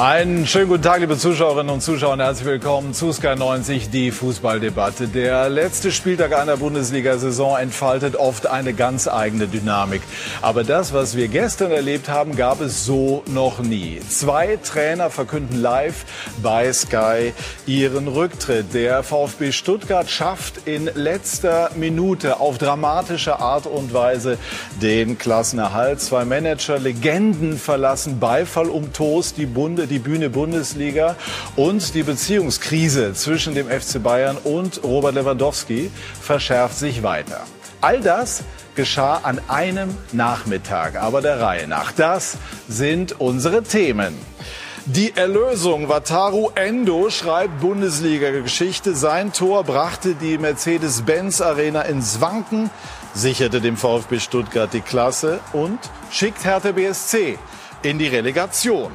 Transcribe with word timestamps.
Einen 0.00 0.46
schönen 0.46 0.68
guten 0.68 0.84
Tag, 0.84 1.00
liebe 1.00 1.18
Zuschauerinnen 1.18 1.74
und 1.74 1.80
Zuschauer, 1.80 2.12
und 2.12 2.20
herzlich 2.20 2.46
willkommen 2.46 2.94
zu 2.94 3.12
Sky 3.12 3.34
90, 3.34 3.90
die 3.90 4.12
Fußballdebatte. 4.12 5.08
Der 5.08 5.48
letzte 5.48 5.90
Spieltag 5.90 6.38
einer 6.38 6.56
Bundesliga-Saison 6.56 7.58
entfaltet 7.58 8.14
oft 8.14 8.46
eine 8.46 8.74
ganz 8.74 9.08
eigene 9.08 9.48
Dynamik. 9.48 10.02
Aber 10.40 10.62
das, 10.62 10.92
was 10.92 11.16
wir 11.16 11.26
gestern 11.26 11.72
erlebt 11.72 12.08
haben, 12.08 12.36
gab 12.36 12.60
es 12.60 12.84
so 12.84 13.24
noch 13.26 13.58
nie. 13.58 13.98
Zwei 14.08 14.56
Trainer 14.62 15.10
verkünden 15.10 15.60
live 15.60 16.04
bei 16.44 16.72
Sky 16.72 17.32
ihren 17.66 18.06
Rücktritt. 18.06 18.74
Der 18.74 19.02
VfB 19.02 19.50
Stuttgart 19.50 20.08
schafft 20.08 20.68
in 20.68 20.88
letzter 20.94 21.72
Minute 21.74 22.38
auf 22.38 22.58
dramatische 22.58 23.40
Art 23.40 23.66
und 23.66 23.92
Weise 23.92 24.38
den 24.80 25.18
Klassenerhalt. 25.18 26.00
Zwei 26.00 26.24
Manager, 26.24 26.78
Legenden 26.78 27.58
verlassen 27.58 28.20
Beifall 28.20 28.68
um 28.68 28.92
Toast, 28.92 29.38
die 29.38 29.46
Bunde 29.46 29.87
die 29.88 29.98
Bühne 29.98 30.30
Bundesliga 30.30 31.16
und 31.56 31.94
die 31.94 32.02
Beziehungskrise 32.02 33.14
zwischen 33.14 33.54
dem 33.54 33.68
FC 33.68 34.02
Bayern 34.02 34.36
und 34.36 34.82
Robert 34.84 35.14
Lewandowski 35.14 35.90
verschärft 36.20 36.78
sich 36.78 37.02
weiter. 37.02 37.42
All 37.80 38.00
das 38.00 38.42
geschah 38.74 39.20
an 39.22 39.40
einem 39.48 39.96
Nachmittag, 40.12 40.96
aber 40.96 41.20
der 41.20 41.40
Reihe 41.40 41.66
nach. 41.66 41.92
Das 41.92 42.38
sind 42.68 43.20
unsere 43.20 43.62
Themen. 43.62 44.14
Die 44.86 45.14
Erlösung. 45.14 45.90
Wataru 45.90 46.50
Endo 46.54 47.10
schreibt 47.10 47.60
Bundesliga-Geschichte. 47.60 48.94
Sein 48.94 49.34
Tor 49.34 49.64
brachte 49.64 50.14
die 50.14 50.38
Mercedes-Benz-Arena 50.38 51.82
ins 51.82 52.22
Wanken, 52.22 52.70
sicherte 53.12 53.60
dem 53.60 53.76
VfB 53.76 54.18
Stuttgart 54.18 54.72
die 54.72 54.80
Klasse 54.80 55.40
und 55.52 55.78
schickt 56.10 56.42
Hertha 56.44 56.72
BSC 56.72 57.38
in 57.82 57.98
die 57.98 58.06
Relegation. 58.06 58.90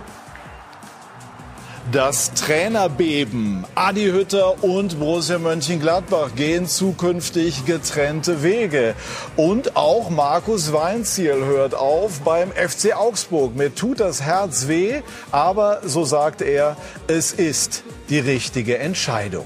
Das 1.92 2.34
Trainerbeben. 2.34 3.66
Adi 3.76 4.06
Hütter 4.06 4.64
und 4.64 5.00
Borussia 5.00 5.38
Mönchengladbach 5.38 6.34
gehen 6.34 6.66
zukünftig 6.66 7.66
getrennte 7.66 8.42
Wege. 8.42 8.96
Und 9.36 9.76
auch 9.76 10.10
Markus 10.10 10.72
Weinziel 10.72 11.44
hört 11.46 11.76
auf 11.76 12.22
beim 12.22 12.52
FC 12.52 12.96
Augsburg. 12.96 13.56
Mir 13.58 13.76
tut 13.76 14.00
das 14.00 14.22
Herz 14.22 14.70
weh, 14.70 15.02
aber 15.32 15.82
so 15.84 16.06
sagt 16.06 16.42
er, 16.42 16.78
es 17.08 17.34
ist 17.34 17.84
die 18.10 18.20
richtige 18.20 18.78
Entscheidung. 18.78 19.46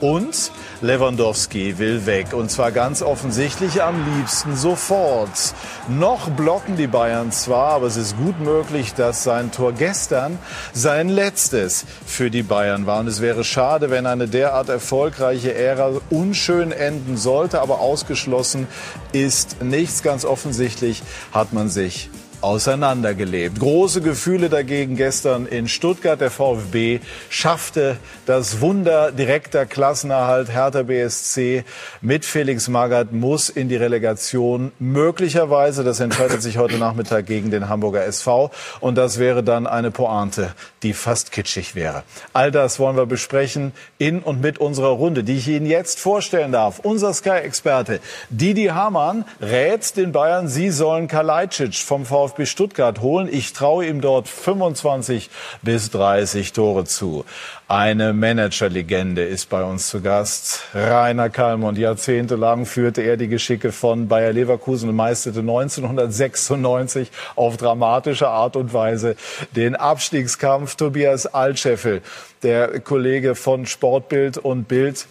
Und 0.00 0.52
Lewandowski 0.80 1.78
will 1.78 2.06
weg. 2.06 2.32
Und 2.32 2.50
zwar 2.50 2.70
ganz 2.70 3.02
offensichtlich 3.02 3.82
am 3.82 3.96
liebsten 4.16 4.56
sofort. 4.56 5.54
Noch 5.88 6.30
blocken 6.30 6.76
die 6.76 6.86
Bayern 6.86 7.32
zwar, 7.32 7.72
aber 7.72 7.86
es 7.86 7.96
ist 7.96 8.16
gut 8.16 8.38
möglich, 8.40 8.94
dass 8.94 9.24
sein 9.24 9.50
Tor 9.50 9.72
gestern 9.72 10.38
sein 10.72 11.08
letztes 11.08 11.84
für 12.06 12.30
die 12.30 12.44
Bayern 12.44 12.86
war. 12.86 13.00
Und 13.00 13.08
es 13.08 13.20
wäre 13.20 13.42
schade, 13.42 13.90
wenn 13.90 14.06
eine 14.06 14.28
derart 14.28 14.68
erfolgreiche 14.68 15.54
Ära 15.54 15.92
unschön 16.10 16.70
enden 16.70 17.16
sollte. 17.16 17.60
Aber 17.60 17.80
ausgeschlossen 17.80 18.68
ist 19.12 19.62
nichts. 19.62 20.02
Ganz 20.02 20.24
offensichtlich 20.24 21.02
hat 21.32 21.52
man 21.52 21.68
sich 21.68 22.08
auseinandergelebt. 22.40 23.58
Große 23.58 24.00
Gefühle 24.00 24.48
dagegen 24.48 24.96
gestern 24.96 25.46
in 25.46 25.68
Stuttgart. 25.68 26.20
Der 26.20 26.30
VfB 26.30 27.00
schaffte 27.28 27.96
das 28.26 28.60
Wunder 28.60 29.10
direkter 29.10 29.66
Klassenerhalt. 29.66 30.52
Hertha 30.52 30.82
BSC 30.82 31.64
mit 32.00 32.24
Felix 32.24 32.68
Magath 32.68 33.12
muss 33.12 33.48
in 33.48 33.68
die 33.68 33.76
Relegation. 33.76 34.72
Möglicherweise, 34.78 35.82
das 35.82 36.00
entscheidet 36.00 36.42
sich 36.42 36.58
heute 36.58 36.78
Nachmittag 36.78 37.26
gegen 37.26 37.50
den 37.50 37.68
Hamburger 37.68 38.04
SV. 38.04 38.50
Und 38.80 38.94
das 38.94 39.18
wäre 39.18 39.42
dann 39.42 39.66
eine 39.66 39.90
Pointe, 39.90 40.52
die 40.82 40.92
fast 40.92 41.32
kitschig 41.32 41.74
wäre. 41.74 42.04
All 42.32 42.50
das 42.50 42.78
wollen 42.78 42.96
wir 42.96 43.06
besprechen 43.06 43.72
in 43.98 44.20
und 44.20 44.40
mit 44.40 44.58
unserer 44.58 44.90
Runde, 44.90 45.24
die 45.24 45.36
ich 45.36 45.48
Ihnen 45.48 45.66
jetzt 45.66 45.98
vorstellen 45.98 46.52
darf. 46.52 46.78
Unser 46.78 47.12
Sky-Experte 47.12 48.00
Didi 48.30 48.66
Hamann 48.66 49.24
rät 49.40 49.96
den 49.96 50.12
Bayern, 50.12 50.48
sie 50.48 50.70
sollen 50.70 51.08
Kalajdzic 51.08 51.74
vom 51.74 52.06
VfB 52.06 52.27
VfB 52.28 52.46
Stuttgart 52.46 53.00
holen. 53.00 53.28
Ich 53.30 53.52
traue 53.52 53.86
ihm 53.86 54.00
dort 54.00 54.28
25 54.28 55.30
bis 55.62 55.90
30 55.90 56.52
Tore 56.52 56.84
zu. 56.84 57.24
Eine 57.68 58.12
Managerlegende 58.12 59.24
ist 59.24 59.48
bei 59.48 59.62
uns 59.62 59.88
zu 59.88 60.00
Gast. 60.00 60.62
Rainer 60.74 61.30
Kalmund. 61.30 61.78
Jahrzehntelang 61.78 62.66
führte 62.66 63.02
er 63.02 63.16
die 63.16 63.28
Geschicke 63.28 63.72
von 63.72 64.08
Bayer 64.08 64.32
Leverkusen 64.32 64.88
und 64.88 64.96
meisterte 64.96 65.40
1996 65.40 67.10
auf 67.34 67.56
dramatische 67.56 68.28
Art 68.28 68.56
und 68.56 68.72
Weise 68.72 69.16
den 69.56 69.74
Abstiegskampf. 69.74 70.76
Tobias 70.76 71.26
Altscheffel, 71.26 72.02
der 72.42 72.80
Kollege 72.80 73.34
von 73.34 73.66
Sportbild 73.66 74.38
und 74.38 74.68
Bild, 74.68 75.06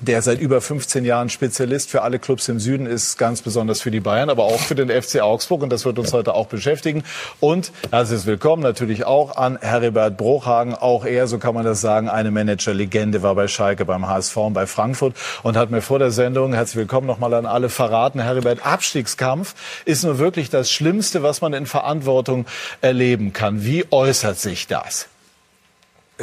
der 0.00 0.22
seit 0.22 0.40
über 0.40 0.60
15 0.60 1.04
Jahren 1.04 1.28
Spezialist 1.28 1.90
für 1.90 2.02
alle 2.02 2.18
Clubs 2.18 2.48
im 2.48 2.60
Süden 2.60 2.86
ist, 2.86 3.18
ganz 3.18 3.42
besonders 3.42 3.80
für 3.80 3.90
die 3.90 4.00
Bayern, 4.00 4.30
aber 4.30 4.44
auch 4.44 4.60
für 4.60 4.76
den 4.76 4.90
FC 4.90 5.20
Augsburg. 5.20 5.62
Und 5.62 5.70
das 5.70 5.84
wird 5.84 5.98
uns 5.98 6.12
heute 6.12 6.34
auch 6.34 6.46
beschäftigen. 6.46 7.02
Und 7.40 7.72
herzlich 7.90 8.24
willkommen 8.26 8.62
natürlich 8.62 9.04
auch 9.04 9.36
an 9.36 9.58
Heribert 9.60 10.16
Bruchhagen. 10.16 10.74
Auch 10.74 11.04
er, 11.04 11.26
so 11.26 11.38
kann 11.38 11.54
man 11.54 11.64
das 11.64 11.80
sagen, 11.80 12.08
eine 12.08 12.30
Managerlegende 12.30 13.22
war 13.22 13.34
bei 13.34 13.48
Schalke, 13.48 13.84
beim 13.84 14.06
HSV 14.06 14.36
und 14.36 14.52
bei 14.52 14.66
Frankfurt 14.66 15.14
und 15.42 15.56
hat 15.56 15.70
mir 15.70 15.82
vor 15.82 15.98
der 15.98 16.12
Sendung, 16.12 16.52
herzlich 16.54 16.76
willkommen 16.76 17.06
nochmal 17.06 17.34
an 17.34 17.46
alle 17.46 17.68
verraten, 17.68 18.20
Heribert, 18.20 18.64
Abstiegskampf 18.64 19.54
ist 19.84 20.04
nur 20.04 20.18
wirklich 20.18 20.48
das 20.50 20.70
Schlimmste, 20.70 21.22
was 21.22 21.40
man 21.40 21.52
in 21.54 21.66
Verantwortung 21.66 22.46
erleben 22.80 23.32
kann. 23.32 23.64
Wie 23.64 23.84
äußert 23.90 24.38
sich 24.38 24.68
das? 24.68 25.08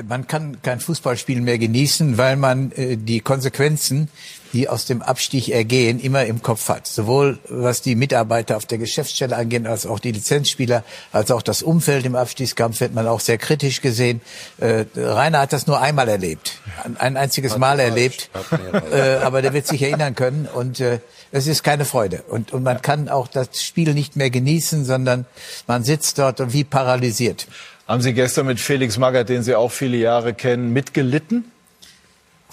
Man 0.03 0.27
kann 0.27 0.61
kein 0.61 0.79
Fußballspiel 0.79 1.41
mehr 1.41 1.57
genießen, 1.57 2.17
weil 2.17 2.35
man 2.35 2.71
äh, 2.73 2.97
die 2.97 3.21
Konsequenzen, 3.21 4.09
die 4.53 4.69
aus 4.69 4.85
dem 4.85 5.01
Abstieg 5.01 5.49
ergehen, 5.49 5.99
immer 5.99 6.25
im 6.25 6.41
Kopf 6.41 6.69
hat. 6.69 6.87
Sowohl 6.87 7.39
was 7.49 7.81
die 7.81 7.95
Mitarbeiter 7.95 8.57
auf 8.57 8.65
der 8.65 8.77
Geschäftsstelle 8.77 9.35
angeht, 9.35 9.65
als 9.65 9.85
auch 9.85 9.99
die 9.99 10.11
Lizenzspieler, 10.11 10.83
als 11.11 11.31
auch 11.31 11.41
das 11.41 11.61
Umfeld 11.61 12.05
im 12.05 12.15
Abstiegskampf 12.15 12.79
wird 12.79 12.93
man 12.93 13.07
auch 13.07 13.19
sehr 13.19 13.37
kritisch 13.37 13.81
gesehen. 13.81 14.21
Äh, 14.57 14.85
Rainer 14.95 15.39
hat 15.39 15.53
das 15.53 15.67
nur 15.67 15.81
einmal 15.81 16.07
erlebt, 16.07 16.59
ein 16.97 17.17
einziges 17.17 17.57
Mal 17.57 17.79
erlebt, 17.79 18.29
äh, 18.91 19.15
aber 19.17 19.41
der 19.41 19.53
wird 19.53 19.67
sich 19.67 19.81
erinnern 19.81 20.15
können 20.15 20.47
und 20.53 20.79
äh, 20.79 20.99
es 21.31 21.47
ist 21.47 21.63
keine 21.63 21.85
Freude. 21.85 22.23
Und, 22.29 22.53
und 22.53 22.63
man 22.63 22.81
kann 22.81 23.09
auch 23.09 23.27
das 23.27 23.61
Spiel 23.61 23.93
nicht 23.93 24.15
mehr 24.15 24.29
genießen, 24.29 24.85
sondern 24.85 25.25
man 25.67 25.83
sitzt 25.83 26.17
dort 26.17 26.39
und 26.39 26.53
wie 26.53 26.63
paralysiert. 26.63 27.47
Haben 27.87 28.01
Sie 28.01 28.13
gestern 28.13 28.47
mit 28.47 28.59
Felix 28.59 28.97
Magath, 28.97 29.29
den 29.29 29.43
Sie 29.43 29.55
auch 29.55 29.71
viele 29.71 29.97
Jahre 29.97 30.33
kennen, 30.33 30.73
mitgelitten? 30.73 31.51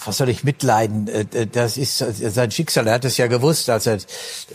was 0.05 0.17
soll 0.17 0.29
ich 0.29 0.43
mitleiden? 0.43 1.07
Äh, 1.07 1.25
äh, 1.33 1.47
das 1.47 1.77
ist 1.77 1.97
sein 1.97 2.51
Schicksal. 2.51 2.87
Er 2.87 2.93
hat 2.93 3.05
es 3.05 3.17
ja 3.17 3.27
gewusst, 3.27 3.69
als 3.69 3.87
er 3.87 3.97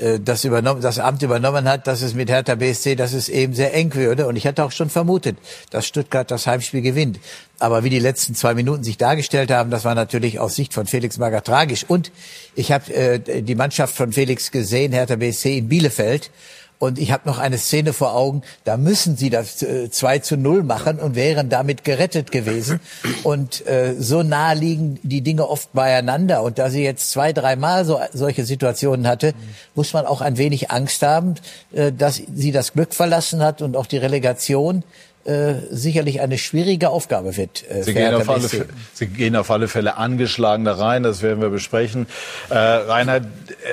äh, 0.01 0.19
das, 0.21 0.45
übernommen, 0.45 0.81
das 0.81 0.99
Amt 0.99 1.23
übernommen 1.23 1.69
hat, 1.69 1.87
dass 1.87 2.03
es 2.03 2.15
mit 2.15 2.31
Hertha 2.31 2.55
BSC, 2.55 2.97
dass 2.97 3.13
es 3.13 3.29
eben 3.29 3.55
sehr 3.55 3.75
eng 3.75 3.95
würde. 3.95 4.27
Und 4.27 4.37
ich 4.37 4.47
hatte 4.47 4.65
auch 4.65 4.73
schon 4.73 4.91
vermutet, 4.91 5.39
dass 5.71 5.87
Stuttgart 5.87 6.31
das 6.31 6.47
Heimspiel 6.47 6.83
gewinnt. 6.83 7.19
Aber 7.59 7.85
wie 7.85 7.91
die 7.91 7.99
letzten 7.99 8.35
zwei 8.35 8.55
Minuten 8.55 8.85
sich 8.85 8.99
dargestellt 8.99 9.51
haben, 9.51 9.71
das 9.71 9.85
war 9.85 9.95
natürlich 9.95 10.39
aus 10.39 10.55
Sicht 10.55 10.75
von 10.75 10.87
Felix 10.87 11.19
Magath 11.19 11.47
tragisch. 11.47 11.85
Und 11.89 12.13
ich 12.55 12.71
habe 12.71 13.19
die 13.19 13.55
Mannschaft 13.57 13.97
von 13.97 14.13
Felix 14.13 14.53
gesehen, 14.53 14.93
Hertha 14.93 15.17
BSC 15.17 15.59
in 15.59 15.69
Bielefeld. 15.69 16.31
Und 16.79 16.99
ich 16.99 17.11
habe 17.11 17.29
noch 17.29 17.39
eine 17.39 17.59
Szene 17.59 17.93
vor 17.93 18.15
Augen, 18.15 18.43
da 18.65 18.77
müssen 18.77 19.17
sie 19.17 19.31
das 19.31 19.63
äh, 19.63 19.91
2 19.91 20.21
zu 20.21 20.37
0 20.37 20.63
machen 20.63 21.01
und 21.01 21.17
wären 21.17 21.49
damit 21.49 21.83
gerettet 21.83 22.31
gewesen. 22.31 22.81
Und 23.25 23.67
äh, 23.67 23.95
so 23.99 24.23
nah 24.23 24.53
liegen 24.53 25.01
die 25.03 25.23
Dinge 25.23 25.49
oft 25.49 25.73
beieinander. 25.73 26.43
Und 26.43 26.59
da 26.59 26.71
sie 26.71 26.85
jetzt 26.85 27.11
zwei, 27.11 27.33
dreimal 27.33 27.85
so, 27.85 28.01
solche 28.13 28.45
Situationen 28.45 29.09
hatte, 29.09 29.35
muss 29.75 29.93
man 29.93 30.07
auch 30.07 30.21
ein 30.21 30.39
wenig 30.39 30.71
Angst 30.71 31.03
haben, 31.03 31.35
äh, 31.73 31.93
dass 31.93 32.23
sie 32.33 32.53
das 32.53 32.73
Glück 32.73 32.95
verlassen 32.95 33.43
hat 33.43 33.61
und 33.61 33.77
auch 33.77 33.87
die 33.87 33.99
Relegation 33.99 34.85
äh, 35.29 35.55
sicherlich 35.71 36.23
eine 36.23 36.39
schwierige 36.39 36.89
Aufgabe 36.89 37.37
wird. 37.37 37.63
Äh, 37.71 37.83
Sie, 37.83 37.93
gehen 37.93 38.15
auf 38.15 38.31
alle, 38.31 38.49
Sie 38.95 39.07
gehen 39.07 39.37
auf 39.37 39.51
alle 39.51 39.69
Fälle 39.69 39.99
angeschlagen 39.99 40.65
da 40.65 40.73
rein, 40.73 41.03
das 41.03 41.21
werden 41.21 41.43
wir 41.43 41.51
besprechen. 41.51 42.07
Äh, 42.49 42.57
Reinhard, 42.57 43.25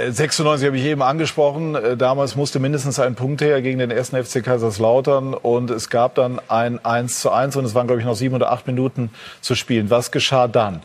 96 0.10 0.64
äh, 0.64 0.68
habe 0.68 0.78
ich 0.78 0.84
eben 0.84 1.02
angesprochen. 1.02 1.76
Äh, 1.76 1.96
damals 1.96 2.36
musste 2.36 2.60
mindestens 2.60 3.00
ein 3.00 3.16
Punkt 3.16 3.40
her 3.42 3.62
gegen 3.62 3.80
den 3.80 3.90
ersten 3.90 4.22
FC 4.22 4.44
Kaiserslautern 4.44 5.34
und 5.34 5.72
es 5.72 5.90
gab 5.90 6.16
dann 6.16 6.42
ein 6.50 6.84
1 6.84 7.22
zu 7.22 7.32
1 7.32 7.56
und 7.56 7.64
es 7.64 7.74
waren, 7.74 7.88
glaube 7.88 8.02
ich, 8.02 8.06
noch 8.06 8.16
sieben 8.16 8.36
oder 8.36 8.52
acht 8.52 8.68
Minuten 8.68 9.10
zu 9.40 9.56
spielen. 9.56 9.90
Was 9.90 10.12
geschah 10.12 10.50
dann? 10.50 10.82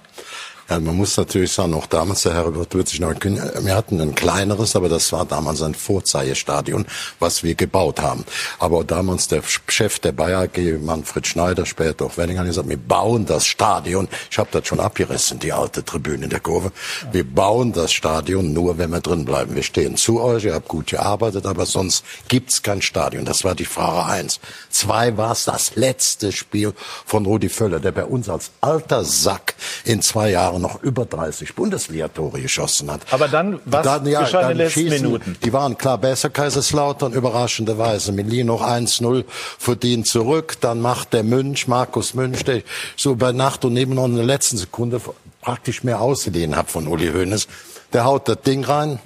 Ja, 0.70 0.78
man 0.78 0.96
muss 0.96 1.16
natürlich 1.16 1.50
sagen, 1.50 1.74
auch 1.74 1.86
damals, 1.86 2.22
der 2.22 2.34
Herr 2.34 2.54
wird 2.54 2.88
sich 2.88 3.00
noch 3.00 3.12
wir 3.20 3.74
hatten 3.74 4.00
ein 4.00 4.14
kleineres, 4.14 4.76
aber 4.76 4.88
das 4.88 5.10
war 5.10 5.24
damals 5.24 5.62
ein 5.62 5.74
Vorzeigestadion, 5.74 6.86
was 7.18 7.42
wir 7.42 7.56
gebaut 7.56 8.00
haben. 8.00 8.24
Aber 8.60 8.84
damals 8.84 9.26
der 9.26 9.42
Chef 9.66 9.98
der 9.98 10.12
Bayer 10.12 10.42
AG, 10.42 10.78
Manfred 10.80 11.26
Schneider, 11.26 11.66
später 11.66 12.04
auch 12.04 12.16
Wenninger, 12.16 12.44
gesagt, 12.44 12.68
wir 12.68 12.76
bauen 12.76 13.26
das 13.26 13.46
Stadion. 13.46 14.06
Ich 14.30 14.38
habe 14.38 14.48
das 14.52 14.68
schon 14.68 14.78
abgerissen, 14.78 15.40
die 15.40 15.52
alte 15.52 15.84
Tribüne 15.84 16.24
in 16.24 16.30
der 16.30 16.38
Kurve. 16.38 16.70
Wir 17.10 17.24
bauen 17.24 17.72
das 17.72 17.92
Stadion 17.92 18.52
nur, 18.52 18.78
wenn 18.78 18.90
wir 18.90 19.00
drin 19.00 19.24
bleiben. 19.24 19.56
Wir 19.56 19.64
stehen 19.64 19.96
zu 19.96 20.20
euch, 20.20 20.44
ihr 20.44 20.54
habt 20.54 20.68
gut 20.68 20.86
gearbeitet, 20.86 21.46
aber 21.46 21.66
sonst 21.66 22.04
gibt's 22.28 22.62
kein 22.62 22.80
Stadion. 22.80 23.24
Das 23.24 23.42
war 23.42 23.56
die 23.56 23.64
Frage 23.64 24.04
eins. 24.04 24.38
Zwei 24.70 25.16
war 25.16 25.32
es 25.32 25.46
das 25.46 25.74
letzte 25.74 26.30
Spiel 26.30 26.74
von 27.04 27.26
Rudi 27.26 27.48
Völler, 27.48 27.80
der 27.80 27.90
bei 27.90 28.04
uns 28.04 28.28
als 28.28 28.52
alter 28.60 29.02
Sack 29.04 29.56
in 29.84 30.00
zwei 30.00 30.30
Jahren 30.30 30.59
noch 30.60 30.82
über 30.82 31.04
30 31.04 31.54
Bundesliga-Tore 31.54 32.40
geschossen 32.40 32.90
hat. 32.90 33.00
Aber 33.10 33.28
dann, 33.28 33.60
was 33.64 33.84
dann, 33.84 34.06
ja, 34.06 34.22
geschah 34.22 34.42
in 34.42 34.48
den 34.48 34.56
letzten 34.58 34.80
schießen, 34.80 35.02
Minuten? 35.02 35.36
Die 35.44 35.52
waren 35.52 35.76
klar 35.76 35.98
besser, 35.98 36.30
Kaiserslautern, 36.30 37.12
überraschenderweise. 37.12 38.12
Melin 38.12 38.46
noch 38.46 38.62
1-0 38.62 39.24
verdient 39.58 40.06
zurück. 40.06 40.56
Dann 40.60 40.80
macht 40.80 41.12
der 41.12 41.22
Münch, 41.22 41.68
Markus 41.68 42.14
Münch, 42.14 42.44
der 42.44 42.62
so 42.96 43.16
bei 43.16 43.32
Nacht 43.32 43.64
und 43.64 43.72
neben 43.72 43.94
noch 43.94 44.06
in 44.06 44.16
der 44.16 44.24
letzten 44.24 44.56
Sekunde 44.56 45.00
praktisch 45.40 45.82
mehr 45.82 46.00
ausgeliehen 46.00 46.56
hat 46.56 46.70
von 46.70 46.86
Uli 46.86 47.08
Hoeneß. 47.12 47.48
Der 47.92 48.04
haut 48.04 48.28
das 48.28 48.42
Ding 48.42 48.64
rein, 48.64 49.00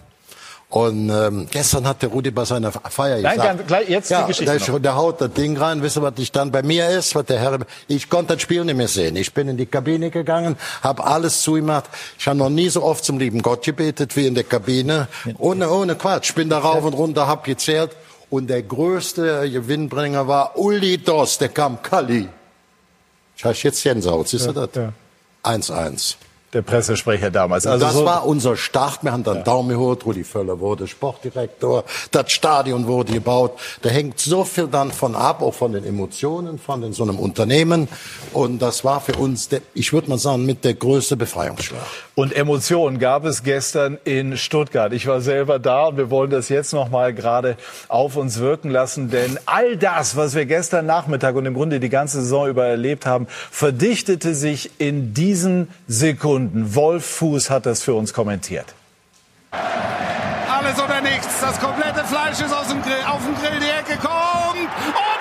und 0.75 1.09
ähm, 1.09 1.47
gestern 1.53 1.87
hat 1.87 2.03
der 2.03 2.09
Rudi 2.09 2.33
bei 2.33 2.45
seiner 2.45 2.73
Feier 2.73 3.19
gesagt, 3.19 3.39
Nein, 3.39 3.61
gleich 3.65 3.89
jetzt 3.89 4.11
ja, 4.11 4.23
die 4.23 4.27
Geschichte 4.27 4.59
der, 4.59 4.79
der 4.81 4.97
haut 4.97 5.21
das 5.21 5.33
Ding 5.33 5.57
rein. 5.57 5.81
Wisst 5.83 5.99
ihr, 5.99 6.03
was 6.03 6.15
ich 6.17 6.33
dann 6.33 6.51
bei 6.51 6.65
mir 6.65 6.89
ist? 6.89 7.15
Was 7.15 7.27
der 7.27 7.39
Herr, 7.39 7.61
ich 7.87 8.11
konnte 8.11 8.35
das 8.35 8.43
Spiel 8.43 8.65
nicht 8.65 8.75
mehr 8.75 8.89
sehen. 8.89 9.15
Ich 9.15 9.33
bin 9.33 9.47
in 9.47 9.57
die 9.57 9.67
Kabine 9.67 10.11
gegangen, 10.11 10.57
habe 10.83 11.05
alles 11.05 11.43
zugemacht. 11.43 11.85
Ich 12.19 12.27
habe 12.27 12.39
noch 12.39 12.49
nie 12.49 12.71
so 12.71 12.83
oft 12.83 13.05
zum 13.05 13.21
lieben 13.21 13.41
Gott 13.41 13.65
gebetet 13.65 14.17
wie 14.17 14.27
in 14.27 14.35
der 14.35 14.43
Kabine. 14.43 15.07
Ohne, 15.39 15.71
ohne 15.71 15.95
Quatsch. 15.95 16.31
Ich 16.31 16.35
bin 16.35 16.49
da 16.49 16.59
rauf 16.59 16.83
und 16.83 16.95
runter, 16.95 17.29
hab 17.29 17.45
gezählt. 17.45 17.93
Und 18.29 18.49
der 18.49 18.65
größte 18.65 19.49
Gewinnbringer 19.49 20.27
war 20.27 20.59
Uli 20.59 20.99
Doss, 20.99 21.39
der 21.39 21.51
kam 21.51 21.83
Kali. 21.83 22.29
Ich 23.37 23.45
habe 23.45 23.55
jetzt 23.55 23.85
Jensau, 23.85 24.25
siehst 24.25 24.49
du 24.49 24.53
das? 24.53 24.71
1-1 25.45 26.17
der 26.55 26.63
Pressesprecher 26.63 27.31
damals. 27.31 27.67
Also 27.67 27.85
das 27.85 27.95
so 27.95 28.05
war 28.05 28.27
unser 28.27 28.57
Start. 28.57 29.03
Wir 29.03 29.13
haben 29.13 29.25
dann 29.25 29.39
ja. 29.39 29.43
Daumen 29.43 29.71
geholt. 29.71 30.07
Rudi 30.07 30.25
Völler 30.25 30.61
wurde 30.61 30.87
Sportdirektor. 30.87 31.85
Das 32.11 32.33
Stadion 32.33 32.87
wurde 32.87 33.13
gebaut. 33.13 33.59
Da 33.83 33.91
hängt 33.91 34.21
so 34.21 34.45
viel 34.45 34.69
dann 34.69 34.93
von 34.93 35.15
ab, 35.15 35.43
auch 35.43 35.55
von 35.55 35.73
den 35.73 35.85
Emotionen 35.85 36.59
von 36.59 36.93
so 36.93 37.03
einem 37.03 37.19
Unternehmen. 37.19 37.89
Und 38.33 38.61
das 38.61 38.85
war 38.85 39.01
für 39.01 39.15
uns, 39.15 39.49
der, 39.49 39.61
ich 39.75 39.93
würde 39.93 40.09
mal 40.11 40.19
sagen, 40.19 40.47
mit 40.47 40.65
der 40.65 40.75
größte 40.75 41.17
Befreiungsschlag. 41.17 41.81
Und 42.15 42.35
Emotionen 42.35 42.99
gab 43.01 43.25
es 43.25 43.43
gestern 43.43 43.99
in 44.05 44.37
Stuttgart. 44.37 44.93
Ich 44.93 45.07
war 45.07 45.21
selber 45.21 45.59
da 45.59 45.87
und 45.87 45.97
wir 45.97 46.11
wollen 46.11 46.31
das 46.31 46.49
jetzt 46.49 46.73
noch 46.73 46.89
mal 46.89 47.13
gerade 47.13 47.57
auf 47.89 48.17
uns 48.17 48.39
wirken 48.39 48.71
lassen, 48.71 49.11
denn 49.11 49.39
all 49.47 49.77
das, 49.77 50.17
was 50.17 50.35
wir 50.35 50.47
gestern 50.47 50.87
Nachmittag 50.87 51.35
und 51.35 51.47
im 51.47 51.55
Grunde 51.55 51.81
die 51.81 51.89
ganze 51.89 52.21
Saison 52.21 52.49
über 52.49 52.67
erlebt 52.67 53.07
haben, 53.07 53.27
verdichtete 53.51 54.35
sich 54.35 54.71
in 54.79 55.13
diesen 55.15 55.69
Sekunden. 55.89 56.44
Wolf 56.75 57.05
Fuß 57.05 57.51
hat 57.51 57.67
das 57.67 57.83
für 57.83 57.95
uns 57.95 58.13
kommentiert. 58.13 58.75
Alles 59.51 60.83
oder 60.83 61.01
nichts. 61.01 61.41
Das 61.41 61.61
komplette 61.61 62.05
Fleisch 62.05 62.41
ist 62.41 62.53
aus 62.53 62.69
dem 62.69 62.83
Grill, 62.83 63.05
auf 63.07 63.23
dem 63.25 63.35
Grill 63.37 63.61
die 63.61 63.71
Ecke 63.71 63.99
kommt. 64.01 64.57
Und 64.57 65.14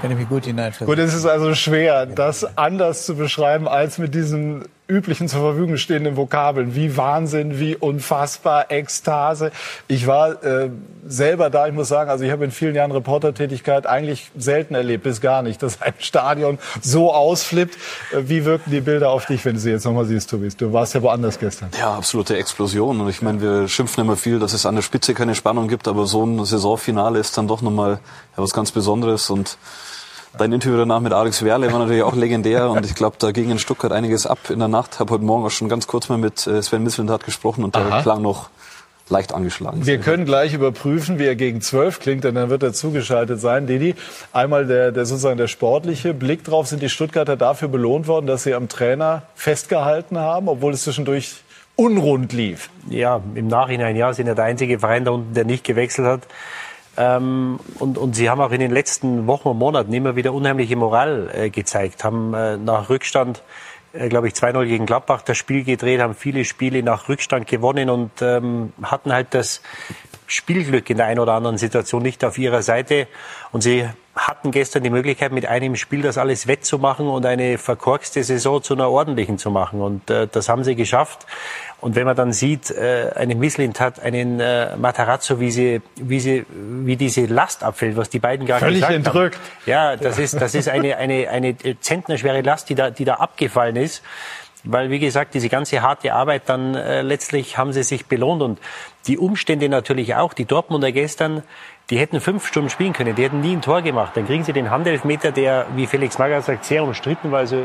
Kann 0.00 0.10
ich 0.10 0.18
mich 0.18 0.28
gut 0.28 0.46
hineinversetzen. 0.46 0.86
Gut, 0.86 0.98
es 0.98 1.14
ist 1.14 1.26
also 1.26 1.54
schwer, 1.54 2.06
das 2.06 2.56
anders 2.56 3.04
zu 3.04 3.16
beschreiben 3.16 3.68
als 3.68 3.98
mit 3.98 4.14
diesen 4.14 4.64
üblichen 4.90 5.28
zur 5.28 5.40
Verfügung 5.40 5.76
stehenden 5.76 6.16
Vokabeln 6.16 6.74
wie 6.74 6.96
Wahnsinn, 6.96 7.58
wie 7.58 7.76
unfassbar, 7.76 8.70
Ekstase. 8.70 9.52
Ich 9.88 10.06
war 10.06 10.42
äh, 10.44 10.70
selber 11.06 11.48
da, 11.48 11.66
ich 11.66 11.72
muss 11.72 11.88
sagen, 11.88 12.10
also 12.10 12.24
ich 12.24 12.30
habe 12.30 12.44
in 12.44 12.50
vielen 12.50 12.74
Jahren 12.74 12.92
Reportertätigkeit 12.92 13.86
eigentlich 13.86 14.30
selten 14.36 14.74
erlebt, 14.74 15.04
bis 15.04 15.20
gar 15.20 15.42
nicht, 15.42 15.62
dass 15.62 15.80
ein 15.80 15.94
Stadion 15.98 16.58
so 16.82 17.14
ausflippt. 17.14 17.76
Äh, 18.12 18.28
wie 18.28 18.44
wirken 18.44 18.70
die 18.70 18.80
Bilder 18.80 19.10
auf 19.10 19.26
dich, 19.26 19.44
wenn 19.44 19.54
du 19.54 19.60
sie 19.60 19.70
jetzt 19.70 19.84
nochmal 19.84 20.04
siehst, 20.04 20.30
Tobias? 20.30 20.56
Du 20.56 20.72
warst 20.72 20.94
ja 20.94 21.02
woanders 21.02 21.38
gestern. 21.38 21.70
Ja, 21.78 21.94
absolute 21.94 22.36
Explosion. 22.36 23.00
Und 23.00 23.08
ich 23.08 23.22
meine, 23.22 23.40
wir 23.40 23.68
schimpfen 23.68 24.02
immer 24.02 24.16
viel, 24.16 24.38
dass 24.38 24.52
es 24.52 24.66
an 24.66 24.74
der 24.74 24.82
Spitze 24.82 25.14
keine 25.14 25.34
Spannung 25.34 25.68
gibt, 25.68 25.88
aber 25.88 26.06
so 26.06 26.24
ein 26.24 26.44
Saisonfinale 26.44 27.18
ist 27.18 27.38
dann 27.38 27.48
doch 27.48 27.62
nochmal 27.62 28.00
ja, 28.36 28.42
was 28.42 28.52
ganz 28.52 28.72
Besonderes 28.72 29.30
und 29.30 29.56
Dein 30.38 30.52
Interview 30.52 30.76
danach 30.76 31.00
mit 31.00 31.12
Alex 31.12 31.44
Werle 31.44 31.72
war 31.72 31.80
natürlich 31.80 32.02
auch 32.02 32.14
legendär 32.14 32.70
und 32.70 32.86
ich 32.86 32.94
glaube, 32.94 33.16
da 33.18 33.32
ging 33.32 33.50
in 33.50 33.58
Stuttgart 33.58 33.92
einiges 33.92 34.26
ab 34.26 34.38
in 34.48 34.60
der 34.60 34.68
Nacht. 34.68 35.00
Habe 35.00 35.14
heute 35.14 35.24
Morgen 35.24 35.44
auch 35.44 35.50
schon 35.50 35.68
ganz 35.68 35.86
kurz 35.86 36.08
mal 36.08 36.18
mit 36.18 36.46
äh, 36.46 36.62
Sven 36.62 36.82
Mislintat 36.82 37.24
gesprochen 37.24 37.64
und 37.64 37.74
der 37.74 37.86
Aha. 37.86 38.02
klang 38.02 38.22
noch 38.22 38.48
leicht 39.08 39.34
angeschlagen. 39.34 39.84
Wir 39.84 39.98
können 39.98 40.24
gleich 40.24 40.54
überprüfen, 40.54 41.18
wie 41.18 41.26
er 41.26 41.34
gegen 41.34 41.60
zwölf 41.60 41.98
klingt, 41.98 42.22
denn 42.22 42.36
dann 42.36 42.48
wird 42.48 42.62
er 42.62 42.72
zugeschaltet 42.72 43.40
sein. 43.40 43.66
Didi, 43.66 43.96
einmal 44.32 44.66
der, 44.66 44.92
der 44.92 45.04
sozusagen 45.04 45.36
der 45.36 45.48
sportliche 45.48 46.14
Blick 46.14 46.44
drauf. 46.44 46.68
Sind 46.68 46.80
die 46.80 46.88
Stuttgarter 46.88 47.36
dafür 47.36 47.66
belohnt 47.66 48.06
worden, 48.06 48.26
dass 48.26 48.44
sie 48.44 48.54
am 48.54 48.68
Trainer 48.68 49.22
festgehalten 49.34 50.16
haben, 50.16 50.48
obwohl 50.48 50.72
es 50.72 50.84
zwischendurch 50.84 51.34
unrund 51.74 52.32
lief? 52.32 52.70
Ja, 52.88 53.20
im 53.34 53.48
Nachhinein 53.48 53.96
ja, 53.96 54.12
sind 54.12 54.28
ja 54.28 54.34
der 54.34 54.44
einzige 54.44 54.78
Verein 54.78 55.04
da 55.04 55.10
unten, 55.10 55.34
der 55.34 55.44
nicht 55.44 55.64
gewechselt 55.64 56.06
hat. 56.06 56.20
Ähm, 57.00 57.58
und, 57.78 57.96
und 57.96 58.14
sie 58.14 58.28
haben 58.28 58.42
auch 58.42 58.50
in 58.50 58.60
den 58.60 58.70
letzten 58.70 59.26
Wochen 59.26 59.48
und 59.48 59.58
Monaten 59.58 59.90
immer 59.94 60.16
wieder 60.16 60.34
unheimliche 60.34 60.76
Moral 60.76 61.30
äh, 61.32 61.48
gezeigt, 61.48 62.04
haben 62.04 62.34
äh, 62.34 62.58
nach 62.58 62.90
Rückstand, 62.90 63.42
äh, 63.94 64.10
glaube 64.10 64.28
ich, 64.28 64.34
2-0 64.34 64.66
gegen 64.66 64.84
Gladbach 64.84 65.22
das 65.22 65.38
Spiel 65.38 65.64
gedreht, 65.64 66.02
haben 66.02 66.14
viele 66.14 66.44
Spiele 66.44 66.82
nach 66.82 67.08
Rückstand 67.08 67.46
gewonnen 67.46 67.88
und 67.88 68.10
ähm, 68.20 68.74
hatten 68.82 69.14
halt 69.14 69.28
das 69.32 69.62
Spielglück 70.30 70.88
in 70.90 70.96
der 70.96 71.06
einen 71.06 71.18
oder 71.18 71.32
anderen 71.32 71.58
Situation 71.58 72.02
nicht 72.02 72.24
auf 72.24 72.38
ihrer 72.38 72.62
Seite. 72.62 73.08
Und 73.50 73.62
sie 73.62 73.88
hatten 74.14 74.52
gestern 74.52 74.84
die 74.84 74.90
Möglichkeit, 74.90 75.32
mit 75.32 75.46
einem 75.46 75.74
Spiel 75.74 76.02
das 76.02 76.18
alles 76.18 76.46
wettzumachen 76.46 77.08
und 77.08 77.26
eine 77.26 77.58
verkorkste 77.58 78.22
Saison 78.22 78.62
zu 78.62 78.74
einer 78.74 78.88
ordentlichen 78.90 79.38
zu 79.38 79.50
machen. 79.50 79.80
Und 79.80 80.08
äh, 80.08 80.28
das 80.30 80.48
haben 80.48 80.62
sie 80.62 80.76
geschafft. 80.76 81.26
Und 81.80 81.96
wenn 81.96 82.04
man 82.04 82.14
dann 82.14 82.32
sieht, 82.32 82.70
äh, 82.70 83.10
einen 83.16 83.40
Misslint 83.40 83.80
hat 83.80 83.98
einen 84.00 84.38
äh, 84.38 84.76
Matarazzo, 84.76 85.40
wie 85.40 85.50
sie, 85.50 85.82
wie 85.96 86.20
sie, 86.20 86.46
wie 86.48 86.96
diese 86.96 87.26
Last 87.26 87.64
abfällt, 87.64 87.96
was 87.96 88.08
die 88.08 88.20
beiden 88.20 88.46
gar 88.46 88.60
Völlig 88.60 88.76
gesagt 88.76 88.94
entrückt. 88.94 89.36
haben. 89.36 89.70
Ja, 89.70 89.96
das 89.96 90.18
ist, 90.18 90.40
das 90.40 90.54
ist 90.54 90.68
eine, 90.68 90.96
eine, 90.96 91.28
eine 91.28 91.56
zentnerschwere 91.80 92.42
Last, 92.42 92.68
die 92.68 92.76
da, 92.76 92.90
die 92.90 93.04
da 93.04 93.14
abgefallen 93.14 93.76
ist. 93.76 94.02
Weil, 94.62 94.90
wie 94.90 94.98
gesagt, 94.98 95.34
diese 95.34 95.48
ganze 95.48 95.80
harte 95.80 96.12
Arbeit 96.12 96.42
dann 96.46 96.74
äh, 96.74 97.02
letztlich 97.02 97.56
haben 97.56 97.72
sie 97.72 97.82
sich 97.82 98.06
belohnt 98.06 98.42
und 98.42 98.58
die 99.06 99.18
Umstände 99.18 99.68
natürlich 99.68 100.14
auch. 100.14 100.32
Die 100.32 100.44
Dortmunder 100.44 100.92
gestern, 100.92 101.42
die 101.90 101.98
hätten 101.98 102.20
fünf 102.20 102.46
Stunden 102.46 102.70
spielen 102.70 102.92
können, 102.92 103.14
die 103.14 103.24
hätten 103.24 103.40
nie 103.40 103.52
ein 103.52 103.62
Tor 103.62 103.82
gemacht. 103.82 104.12
Dann 104.16 104.26
kriegen 104.26 104.44
sie 104.44 104.52
den 104.52 104.70
Handelfmeter, 104.70 105.32
der, 105.32 105.66
wie 105.74 105.86
Felix 105.86 106.18
Magath 106.18 106.44
sagt, 106.44 106.64
sehr 106.64 106.84
umstritten 106.84 107.32
war. 107.32 107.40
Also 107.40 107.64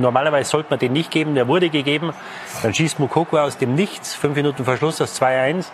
normalerweise 0.00 0.50
sollte 0.50 0.70
man 0.70 0.78
den 0.78 0.92
nicht 0.92 1.10
geben, 1.10 1.34
der 1.34 1.48
wurde 1.48 1.70
gegeben. 1.70 2.12
Dann 2.62 2.74
schießt 2.74 2.98
Mukoko 2.98 3.38
aus 3.38 3.58
dem 3.58 3.74
Nichts, 3.74 4.14
fünf 4.14 4.36
Minuten 4.36 4.64
Verschluss, 4.64 4.96
das 4.96 5.20
2-1. 5.20 5.66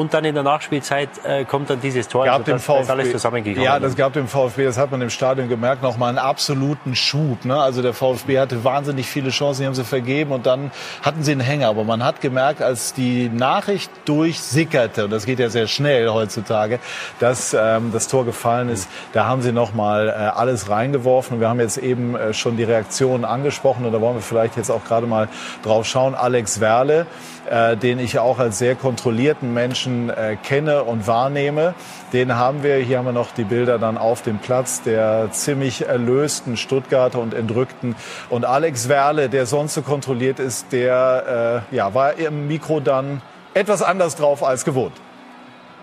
Und 0.00 0.14
dann 0.14 0.24
in 0.24 0.32
der 0.32 0.42
Nachspielzeit 0.42 1.10
äh, 1.24 1.44
kommt 1.44 1.68
dann 1.68 1.82
dieses 1.82 2.08
Tor. 2.08 2.24
Gab 2.24 2.38
also 2.38 2.52
das, 2.52 2.64
VfB, 2.64 2.80
ist 2.80 2.90
alles 2.90 3.10
zusammengekommen. 3.10 3.62
Ja, 3.62 3.78
das 3.78 3.96
gab 3.96 4.14
dem 4.14 4.28
VfB, 4.28 4.64
das 4.64 4.78
hat 4.78 4.90
man 4.90 5.02
im 5.02 5.10
Stadion 5.10 5.50
gemerkt, 5.50 5.82
nochmal 5.82 6.08
einen 6.08 6.16
absoluten 6.16 6.96
Schub. 6.96 7.44
Ne? 7.44 7.54
Also 7.54 7.82
der 7.82 7.92
VfB 7.92 8.38
hatte 8.38 8.64
wahnsinnig 8.64 9.06
viele 9.06 9.28
Chancen, 9.28 9.60
die 9.60 9.66
haben 9.66 9.74
sie 9.74 9.84
vergeben 9.84 10.32
und 10.32 10.46
dann 10.46 10.70
hatten 11.02 11.22
sie 11.22 11.32
einen 11.32 11.42
Hänger. 11.42 11.68
Aber 11.68 11.84
man 11.84 12.02
hat 12.02 12.22
gemerkt, 12.22 12.62
als 12.62 12.94
die 12.94 13.28
Nachricht 13.28 13.90
durchsickerte, 14.06 15.04
und 15.04 15.10
das 15.10 15.26
geht 15.26 15.38
ja 15.38 15.50
sehr 15.50 15.66
schnell 15.66 16.08
heutzutage, 16.08 16.78
dass 17.18 17.52
ähm, 17.52 17.90
das 17.92 18.08
Tor 18.08 18.24
gefallen 18.24 18.70
ist, 18.70 18.88
da 19.12 19.26
haben 19.26 19.42
sie 19.42 19.52
nochmal 19.52 20.08
äh, 20.08 20.12
alles 20.12 20.70
reingeworfen. 20.70 21.34
Und 21.34 21.40
wir 21.42 21.50
haben 21.50 21.60
jetzt 21.60 21.76
eben 21.76 22.14
äh, 22.14 22.32
schon 22.32 22.56
die 22.56 22.64
Reaktionen 22.64 23.26
angesprochen 23.26 23.84
und 23.84 23.92
da 23.92 24.00
wollen 24.00 24.14
wir 24.14 24.22
vielleicht 24.22 24.56
jetzt 24.56 24.70
auch 24.70 24.82
gerade 24.82 25.06
mal 25.06 25.28
drauf 25.62 25.84
schauen. 25.84 26.14
Alex 26.14 26.58
Werle, 26.58 27.06
äh, 27.50 27.76
den 27.76 27.98
ich 27.98 28.18
auch 28.18 28.38
als 28.38 28.58
sehr 28.58 28.76
kontrollierten 28.76 29.52
Menschen 29.52 29.89
Menschen 29.90 30.10
äh, 30.10 30.36
kenne 30.36 30.84
und 30.84 31.06
wahrnehme. 31.06 31.74
Den 32.12 32.36
haben 32.36 32.62
wir, 32.62 32.76
hier 32.76 32.98
haben 32.98 33.06
wir 33.06 33.12
noch 33.12 33.32
die 33.32 33.44
Bilder 33.44 33.78
dann 33.78 33.98
auf 33.98 34.22
dem 34.22 34.38
Platz 34.38 34.82
der 34.82 35.30
ziemlich 35.32 35.86
erlösten 35.86 36.56
Stuttgarter 36.56 37.20
und 37.20 37.34
Entrückten. 37.34 37.96
Und 38.28 38.44
Alex 38.44 38.88
Werle, 38.88 39.28
der 39.28 39.46
sonst 39.46 39.74
so 39.74 39.82
kontrolliert 39.82 40.38
ist, 40.38 40.72
der 40.72 41.64
äh, 41.72 41.76
ja, 41.76 41.94
war 41.94 42.14
im 42.14 42.46
Mikro 42.46 42.80
dann 42.80 43.22
etwas 43.54 43.82
anders 43.82 44.16
drauf 44.16 44.42
als 44.44 44.64
gewohnt. 44.64 44.94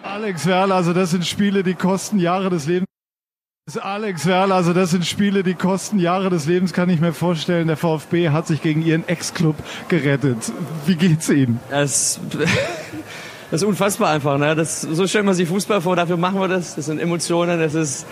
Alex 0.03 0.45
Werle, 0.45 0.73
also 0.73 0.93
das 0.93 1.11
sind 1.11 1.25
Spiele, 1.25 1.63
die 1.63 1.75
kosten 1.75 2.19
Jahre 2.19 2.49
des 2.49 2.65
Lebens. 2.65 2.87
Alex 3.81 4.25
Werle, 4.25 4.53
also 4.53 4.71
das 4.71 4.91
sind 4.91 5.05
Spiele, 5.05 5.43
die 5.43 5.53
kosten 5.53 5.99
Jahre 5.99 6.29
des 6.29 6.45
Lebens, 6.45 6.71
kann 6.71 6.89
ich 6.89 7.01
mir 7.01 7.11
vorstellen. 7.11 7.67
Der 7.67 7.75
VfB 7.75 8.29
hat 8.29 8.47
sich 8.47 8.61
gegen 8.61 8.81
ihren 8.81 9.05
Ex-Club 9.05 9.57
gerettet. 9.89 10.37
Wie 10.85 10.95
geht's 10.95 11.27
Ihnen? 11.27 11.59
Das, 11.69 12.21
das 13.51 13.61
ist 13.61 13.67
unfassbar 13.67 14.11
einfach. 14.11 14.37
Ne? 14.37 14.55
Das, 14.55 14.81
so 14.81 15.07
stellt 15.07 15.25
man 15.25 15.33
sich 15.33 15.47
Fußball 15.47 15.81
vor, 15.81 15.95
dafür 15.95 16.17
machen 16.17 16.39
wir 16.39 16.47
das. 16.47 16.75
Das 16.75 16.85
sind 16.85 16.99
Emotionen, 16.99 17.59
das 17.59 17.73
ist 17.73 18.05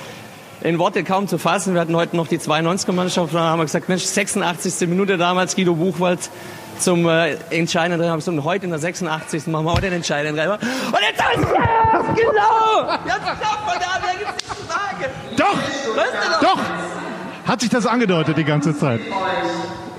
in 0.61 0.79
Worte 0.79 1.03
kaum 1.03 1.27
zu 1.27 1.37
fassen. 1.37 1.73
Wir 1.73 1.81
hatten 1.81 1.95
heute 1.95 2.15
noch 2.15 2.27
die 2.27 2.39
92er-Mannschaft, 2.39 3.33
da 3.33 3.39
haben 3.39 3.59
wir 3.59 3.65
gesagt, 3.65 3.89
Mensch, 3.89 4.03
86. 4.03 4.87
Minute 4.87 5.17
damals, 5.17 5.55
Guido 5.55 5.75
Buchwald 5.75 6.29
zum 6.79 7.07
äh, 7.07 7.35
entscheidenden 7.49 8.01
Treffer. 8.01 8.31
Und 8.31 8.43
heute 8.43 8.65
in 8.65 8.71
der 8.71 8.79
86. 8.79 9.47
machen 9.47 9.65
wir 9.65 9.73
heute 9.73 9.81
den 9.81 9.93
entscheidenden 9.93 10.37
Treffer. 10.37 10.59
Und 10.87 10.99
jetzt 11.09 11.23
haben 11.23 11.41
wir 11.41 11.47
es 11.49 12.15
genau! 12.15 12.93
Jetzt 13.05 13.15
stoppt 13.15 13.65
man 13.65 13.79
da, 13.79 13.99
wer 14.01 14.19
gibt's 14.19 14.33
nicht 14.33 14.59
zu 14.59 14.65
sagen? 14.67 15.05
Doch! 15.37 16.41
Doch! 16.41 16.59
Hat 17.45 17.61
sich 17.61 17.69
das 17.69 17.85
angedeutet 17.85 18.37
die 18.37 18.43
ganze 18.43 18.75
Zeit? 18.75 19.01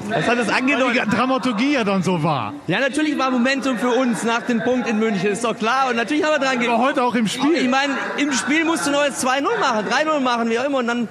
Was 0.09 0.27
hat 0.27 0.39
das 0.39 0.49
angedeutet? 0.49 1.03
Die 1.07 1.17
Dramaturgie 1.17 1.75
ja 1.75 1.85
dann 1.85 2.03
so 2.03 2.23
war. 2.23 2.55
Ja, 2.67 2.81
natürlich 2.81 3.19
war 3.19 3.31
Momentum 3.31 3.79
für 3.79 3.91
uns 3.91 4.23
nach 4.23 4.43
dem 4.43 4.63
Punkt 4.63 4.89
in 4.89 4.99
München, 4.99 5.31
ist 5.31 5.45
doch 5.45 5.57
klar. 5.57 5.89
Und 5.91 5.97
natürlich 5.97 6.25
haben 6.25 6.41
wir 6.41 6.47
dran 6.47 6.59
Aber 6.59 6.79
heute 6.79 7.03
auch 7.03 7.15
im 7.15 7.29
Spiel. 7.29 7.57
Ich 7.57 7.69
meine, 7.69 7.95
im 8.19 8.33
Spiel 8.33 8.65
musst 8.65 8.87
du 8.87 8.91
noch 8.91 9.05
jetzt 9.05 9.25
2-0 9.25 9.43
machen, 9.61 9.87
3-0 9.87 10.21
machen, 10.21 10.51
wie 10.51 10.59
auch 10.59 10.65
immer. 10.65 10.79
Und 10.79 10.87
dann. 10.87 11.09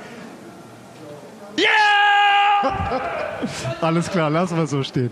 Yeah! 1.58 2.72
Alles 3.82 4.10
klar, 4.10 4.30
lassen 4.30 4.58
wir 4.58 4.68
so 4.68 4.84
stehen. 4.84 5.12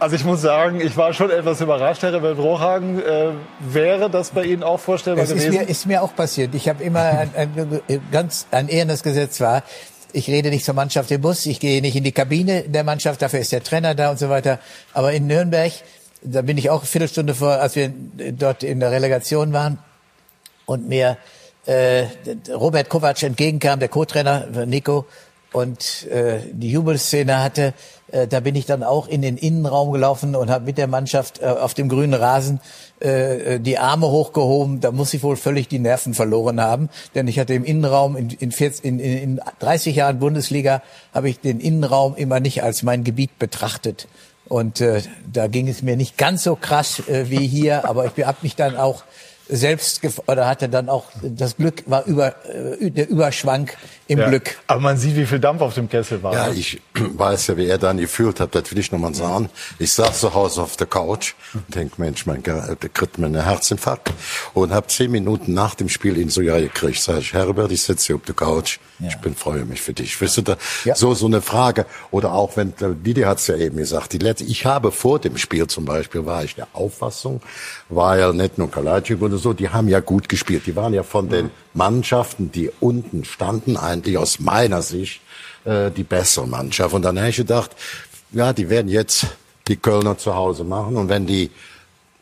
Also 0.00 0.16
ich 0.16 0.24
muss 0.24 0.42
sagen, 0.42 0.80
ich 0.80 0.96
war 0.96 1.12
schon 1.14 1.30
etwas 1.30 1.60
überrascht, 1.60 2.02
Herr 2.02 2.12
Rebell 2.12 2.34
Brochhagen. 2.34 3.00
Äh, 3.00 3.30
wäre 3.60 4.10
das 4.10 4.30
bei 4.30 4.44
Ihnen 4.44 4.62
auch 4.62 4.80
vorstellbar 4.80 5.24
Es 5.24 5.30
ist 5.30 5.36
gewesen? 5.36 5.58
mir, 5.60 5.68
ist 5.68 5.86
mir 5.86 6.02
auch 6.02 6.14
passiert. 6.14 6.54
Ich 6.54 6.68
habe 6.68 6.82
immer 6.82 7.00
ein, 7.00 7.30
ein, 7.34 8.00
ganz 8.10 8.46
ein 8.50 8.68
ehrendes 8.68 9.02
Gesetz 9.02 9.40
war. 9.40 9.62
Ich 10.16 10.28
rede 10.28 10.48
nicht 10.48 10.64
zur 10.64 10.74
Mannschaft 10.74 11.10
im 11.10 11.22
Bus, 11.22 11.44
ich 11.44 11.58
gehe 11.58 11.82
nicht 11.82 11.96
in 11.96 12.04
die 12.04 12.12
Kabine 12.12 12.62
der 12.62 12.84
Mannschaft, 12.84 13.20
dafür 13.20 13.40
ist 13.40 13.50
der 13.50 13.64
Trainer 13.64 13.96
da 13.96 14.12
und 14.12 14.18
so 14.20 14.28
weiter. 14.28 14.60
Aber 14.92 15.12
in 15.12 15.26
Nürnberg, 15.26 15.72
da 16.22 16.42
bin 16.42 16.56
ich 16.56 16.70
auch 16.70 16.82
eine 16.82 16.86
Viertelstunde 16.86 17.34
vor, 17.34 17.54
als 17.54 17.74
wir 17.74 17.92
dort 18.38 18.62
in 18.62 18.78
der 18.78 18.92
Relegation 18.92 19.52
waren 19.52 19.78
und 20.66 20.88
mir 20.88 21.18
äh, 21.66 22.04
Robert 22.48 22.88
Kovac 22.88 23.24
entgegenkam, 23.24 23.80
der 23.80 23.88
Co-Trainer 23.88 24.46
Nico, 24.66 25.06
und 25.54 26.08
äh, 26.08 26.40
die 26.50 26.72
Jubelszene 26.72 27.40
hatte, 27.40 27.74
äh, 28.10 28.26
da 28.26 28.40
bin 28.40 28.56
ich 28.56 28.66
dann 28.66 28.82
auch 28.82 29.06
in 29.06 29.22
den 29.22 29.36
Innenraum 29.36 29.92
gelaufen 29.92 30.34
und 30.34 30.50
habe 30.50 30.64
mit 30.64 30.78
der 30.78 30.88
Mannschaft 30.88 31.40
äh, 31.40 31.46
auf 31.46 31.74
dem 31.74 31.88
grünen 31.88 32.12
Rasen 32.12 32.58
äh, 32.98 33.60
die 33.60 33.78
Arme 33.78 34.08
hochgehoben. 34.08 34.80
Da 34.80 34.90
muss 34.90 35.14
ich 35.14 35.22
wohl 35.22 35.36
völlig 35.36 35.68
die 35.68 35.78
Nerven 35.78 36.12
verloren 36.12 36.60
haben, 36.60 36.88
denn 37.14 37.28
ich 37.28 37.38
hatte 37.38 37.54
im 37.54 37.62
Innenraum 37.62 38.16
in, 38.16 38.30
in, 38.30 38.50
40, 38.50 38.84
in, 38.84 38.98
in 38.98 39.40
30 39.60 39.94
Jahren 39.94 40.18
Bundesliga 40.18 40.82
habe 41.14 41.28
ich 41.28 41.38
den 41.38 41.60
Innenraum 41.60 42.16
immer 42.16 42.40
nicht 42.40 42.64
als 42.64 42.82
mein 42.82 43.04
Gebiet 43.04 43.38
betrachtet. 43.38 44.08
Und 44.48 44.80
äh, 44.80 45.02
da 45.32 45.46
ging 45.46 45.68
es 45.68 45.82
mir 45.82 45.96
nicht 45.96 46.18
ganz 46.18 46.42
so 46.42 46.56
krass 46.56 47.00
äh, 47.08 47.30
wie 47.30 47.46
hier, 47.46 47.88
aber 47.88 48.06
ich 48.06 48.26
habe 48.26 48.38
mich 48.42 48.56
dann 48.56 48.76
auch 48.76 49.04
selbst 49.48 50.00
oder 50.26 50.46
hatte 50.46 50.68
dann 50.68 50.88
auch 50.88 51.04
das 51.22 51.56
Glück 51.56 51.82
war 51.86 52.04
über 52.06 52.34
äh, 52.46 52.90
der 52.90 53.08
Überschwank 53.10 53.76
im 54.06 54.18
Ja. 54.18 54.28
Glück. 54.28 54.56
Aber 54.66 54.80
man 54.80 54.96
sieht, 54.98 55.16
wie 55.16 55.24
viel 55.26 55.38
Dampf 55.40 55.60
auf 55.62 55.74
dem 55.74 55.88
Kessel 55.88 56.22
war. 56.22 56.32
Ja, 56.34 56.50
ich 56.50 56.80
weiß 56.94 57.46
ja, 57.48 57.56
wie 57.56 57.66
er 57.66 57.78
dann 57.78 57.98
gefühlt 57.98 58.38
hat, 58.40 58.54
das 58.54 58.70
will 58.70 58.78
ich 58.78 58.92
noch 58.92 58.98
mal 58.98 59.14
sagen. 59.14 59.48
Ich 59.78 59.92
saß 59.92 60.20
zu 60.20 60.34
Hause 60.34 60.62
auf 60.62 60.76
der 60.76 60.86
Couch 60.86 61.34
und 61.54 61.74
denk, 61.74 61.98
Mensch, 61.98 62.26
mein, 62.26 62.42
Ge- 62.42 62.76
der 62.80 62.88
kriegt 62.90 63.18
mir 63.18 63.26
einen 63.26 63.42
Herzinfarkt. 63.44 64.12
Und 64.52 64.72
hab 64.72 64.90
zehn 64.90 65.10
Minuten 65.10 65.54
nach 65.54 65.74
dem 65.74 65.88
Spiel 65.88 66.18
ihn 66.18 66.28
so 66.30 66.40
ja 66.42 66.58
gekriegt. 66.58 67.00
Sag 67.00 67.18
ich, 67.18 67.32
Herbert, 67.32 67.72
ich 67.72 67.82
sitze 67.82 68.06
hier 68.08 68.16
auf 68.16 68.22
der 68.22 68.34
Couch. 68.34 68.78
Ich 69.06 69.16
bin, 69.16 69.34
freue 69.34 69.64
mich 69.64 69.80
für 69.80 69.92
dich. 69.92 70.20
Weißt 70.20 70.36
du, 70.38 70.42
da, 70.42 70.56
Ja. 70.84 70.94
so, 70.94 71.14
so 71.14 71.26
eine 71.26 71.40
Frage. 71.42 71.86
Oder 72.10 72.32
auch 72.32 72.56
wenn, 72.56 72.74
Didi 72.78 73.22
hat's 73.22 73.46
ja 73.46 73.56
eben 73.56 73.76
gesagt, 73.78 74.12
die 74.12 74.18
letzte, 74.18 74.44
ich 74.44 74.66
habe 74.66 74.92
vor 74.92 75.18
dem 75.18 75.36
Spiel 75.38 75.66
zum 75.66 75.84
Beispiel, 75.86 76.26
war 76.26 76.44
ich 76.44 76.54
der 76.54 76.68
Auffassung, 76.74 77.40
war 77.88 78.18
ja 78.18 78.32
nicht 78.32 78.58
nur 78.58 78.70
Kalajdzic 78.70 79.20
oder 79.34 79.42
so, 79.42 79.52
die 79.52 79.68
haben 79.68 79.88
ja 79.88 80.00
gut 80.00 80.28
gespielt. 80.28 80.66
Die 80.66 80.76
waren 80.76 80.94
ja 80.94 81.02
von 81.02 81.28
den 81.28 81.50
Mannschaften, 81.74 82.50
die 82.52 82.70
unten 82.80 83.24
standen, 83.24 83.76
eigentlich 83.76 84.16
aus 84.16 84.38
meiner 84.38 84.80
Sicht, 84.82 85.20
äh, 85.64 85.90
die 85.90 86.04
bessere 86.04 86.46
Mannschaft. 86.46 86.94
Und 86.94 87.02
dann 87.02 87.18
habe 87.18 87.28
ich 87.28 87.36
gedacht, 87.36 87.72
ja, 88.32 88.52
die 88.52 88.70
werden 88.70 88.88
jetzt 88.88 89.26
die 89.68 89.76
Kölner 89.76 90.16
zu 90.16 90.34
Hause 90.34 90.64
machen. 90.64 90.96
Und 90.96 91.08
wenn 91.08 91.26
die 91.26 91.50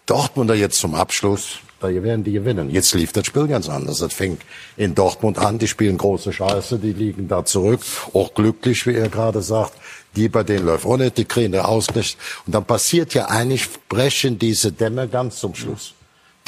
Dortmunder 0.07 0.55
jetzt 0.55 0.79
zum 0.79 0.95
Abschluss, 0.95 1.59
da 1.81 1.89
werden 1.89 2.23
die 2.23 2.33
gewinnen. 2.33 2.71
Jetzt 2.71 2.95
lief 2.95 3.13
das 3.13 3.27
Spiel 3.27 3.49
ganz 3.49 3.69
anders. 3.69 3.99
Das 3.99 4.13
fing 4.13 4.39
in 4.77 4.95
Dortmund 4.95 5.39
an, 5.39 5.59
die 5.59 5.67
spielen 5.67 5.99
große 5.99 6.33
Scheiße, 6.33 6.79
die 6.79 6.93
liegen 6.93 7.27
da 7.27 7.45
zurück, 7.45 7.81
auch 8.13 8.35
glücklich, 8.35 8.87
wie 8.87 8.95
er 8.95 9.09
gerade 9.09 9.43
sagt. 9.43 9.73
Die 10.15 10.29
bei 10.29 10.45
denen 10.45 10.67
läuft 10.67 10.87
nicht, 10.87 11.19
die 11.19 11.25
kriegen 11.25 11.53
den 11.53 11.63
Ausgleich. 11.63 12.17
Und 12.47 12.55
dann 12.55 12.65
passiert 12.65 13.15
ja 13.15 13.27
eigentlich, 13.27 13.69
brechen 13.89 14.39
diese 14.39 14.71
Dämme 14.71 15.09
ganz 15.09 15.41
zum 15.41 15.55
Schluss. 15.55 15.95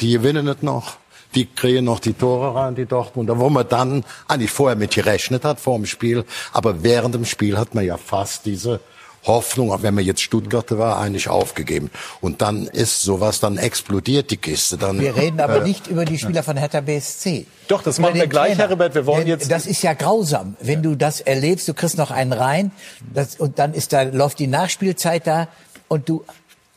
Die 0.01 0.11
gewinnen 0.13 0.47
es 0.47 0.61
noch. 0.61 0.97
Die 1.33 1.45
kriegen 1.47 1.85
noch 1.85 1.99
die 1.99 2.13
Tore 2.13 2.55
rein, 2.55 2.75
die 2.75 2.85
Dortmunder, 2.85 3.37
wo 3.39 3.49
man 3.49 3.67
dann 3.67 4.05
eigentlich 4.27 4.51
vorher 4.51 4.77
mit 4.77 4.93
gerechnet 4.93 5.43
hat 5.43 5.59
vor 5.59 5.75
dem 5.77 5.85
Spiel. 5.85 6.23
Aber 6.53 6.81
während 6.83 7.13
dem 7.13 7.25
Spiel 7.25 7.57
hat 7.57 7.75
man 7.75 7.83
ja 7.85 7.97
fast 7.97 8.45
diese 8.45 8.79
Hoffnung, 9.25 9.71
auch 9.71 9.81
wenn 9.81 9.95
man 9.95 10.05
jetzt 10.05 10.21
Stuttgart 10.21 10.77
war, 10.77 10.97
eigentlich 10.99 11.27
aufgegeben. 11.27 11.89
Und 12.21 12.41
dann 12.41 12.67
ist 12.67 13.01
sowas, 13.01 13.39
dann 13.39 13.57
explodiert 13.57 14.31
die 14.31 14.37
Kiste. 14.37 14.77
Dann, 14.77 14.99
Wir 15.01 15.15
reden 15.15 15.39
aber 15.41 15.61
äh, 15.61 15.67
nicht 15.67 15.87
über 15.87 16.05
die 16.05 16.17
Spieler 16.17 16.43
von 16.43 16.55
Hertha 16.57 16.79
BSC. 16.79 17.47
Doch, 17.67 17.81
das 17.81 17.97
Über 17.97 18.09
machen 18.09 18.19
wir 18.19 18.27
gleich, 18.27 18.49
Trainer. 18.51 18.59
Herr 18.63 18.69
Rebert. 18.69 18.95
Wir 18.95 19.05
wollen 19.05 19.19
Denn 19.21 19.27
jetzt- 19.27 19.49
Das 19.51 19.65
ist 19.65 19.81
ja 19.81 19.93
grausam, 19.93 20.55
wenn 20.61 20.83
du 20.83 20.95
das 20.95 21.19
erlebst. 21.21 21.67
Du 21.67 21.73
kriegst 21.73 21.97
noch 21.97 22.11
einen 22.11 22.33
rein 22.33 22.71
das, 23.13 23.35
und 23.37 23.57
dann 23.59 23.73
ist 23.73 23.91
da 23.93 24.03
läuft 24.03 24.39
die 24.39 24.47
Nachspielzeit 24.47 25.25
da 25.27 25.47
und 25.87 26.07
du 26.07 26.23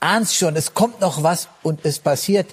ahnst 0.01 0.37
schon, 0.37 0.57
es 0.57 0.75
kommt 0.75 1.01
noch 1.01 1.23
was 1.23 1.49
und 1.63 1.81
es 1.85 1.99
passiert. 1.99 2.47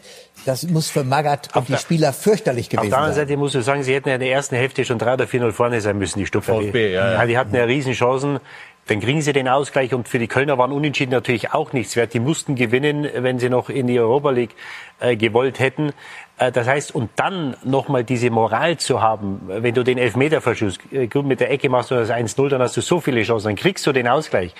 Das 0.46 0.64
muss 0.64 0.90
für 0.90 1.04
Magath 1.04 1.56
und 1.56 1.70
die 1.70 1.78
Spieler 1.78 2.14
fürchterlich 2.14 2.68
Auf 2.68 2.72
gewesen 2.72 2.90
der 2.90 2.98
anderen 2.98 3.16
sein. 3.16 3.28
Seite 3.28 3.38
muss 3.38 3.56
ich 3.56 3.66
sagen, 3.66 3.84
sie 3.84 3.96
hätten 3.96 4.10
ja 4.10 4.16
in 4.16 4.22
der 4.22 4.32
ersten 4.32 4.56
Hälfte 4.56 4.86
schon 4.86 5.00
3 5.00 5.14
oder 5.16 5.26
4-0 5.26 5.52
vorne 5.52 5.82
sein 5.82 5.98
müssen, 5.98 6.20
die 6.20 6.26
Stuttgarter. 6.26 6.66
VfB, 6.66 6.94
ja, 6.94 7.14
ja. 7.14 7.26
Die 7.26 7.38
hatten 7.38 7.56
ja 7.56 7.64
riesen 7.64 7.94
Chancen. 7.94 8.40
Dann 8.88 9.00
kriegen 9.00 9.22
sie 9.22 9.34
den 9.34 9.48
Ausgleich 9.48 9.96
und 9.96 10.08
für 10.08 10.20
die 10.20 10.28
Kölner 10.28 10.60
waren 10.60 10.72
Unentschieden 10.72 11.10
natürlich 11.10 11.54
auch 11.54 11.74
nichts 11.74 11.96
wert. 11.96 12.14
Die 12.14 12.20
mussten 12.20 12.54
gewinnen, 12.54 13.08
wenn 13.16 13.40
sie 13.40 13.50
noch 13.50 13.70
in 13.70 13.88
die 13.88 14.00
Europa 14.00 14.30
League 14.30 14.56
äh, 15.00 15.16
gewollt 15.16 15.58
hätten. 15.58 15.92
Äh, 16.38 16.52
das 16.52 16.68
heißt, 16.68 16.94
und 16.94 17.10
dann 17.16 17.58
nochmal 17.64 18.04
diese 18.04 18.30
Moral 18.30 18.78
zu 18.78 19.02
haben, 19.02 19.42
wenn 19.48 19.74
du 19.74 19.84
den 19.84 19.98
Elfmeter 19.98 20.40
verschusst, 20.40 20.80
äh, 20.92 21.08
gut 21.08 21.26
mit 21.26 21.40
der 21.40 21.50
Ecke 21.50 21.68
machst 21.68 21.90
du 21.90 21.96
das 21.96 22.12
1-0, 22.12 22.48
dann 22.50 22.62
hast 22.62 22.78
du 22.78 22.82
so 22.82 23.00
viele 23.00 23.24
Chancen, 23.24 23.48
dann 23.48 23.56
kriegst 23.56 23.88
du 23.88 23.92
den 23.92 24.08
Ausgleich. 24.08 24.54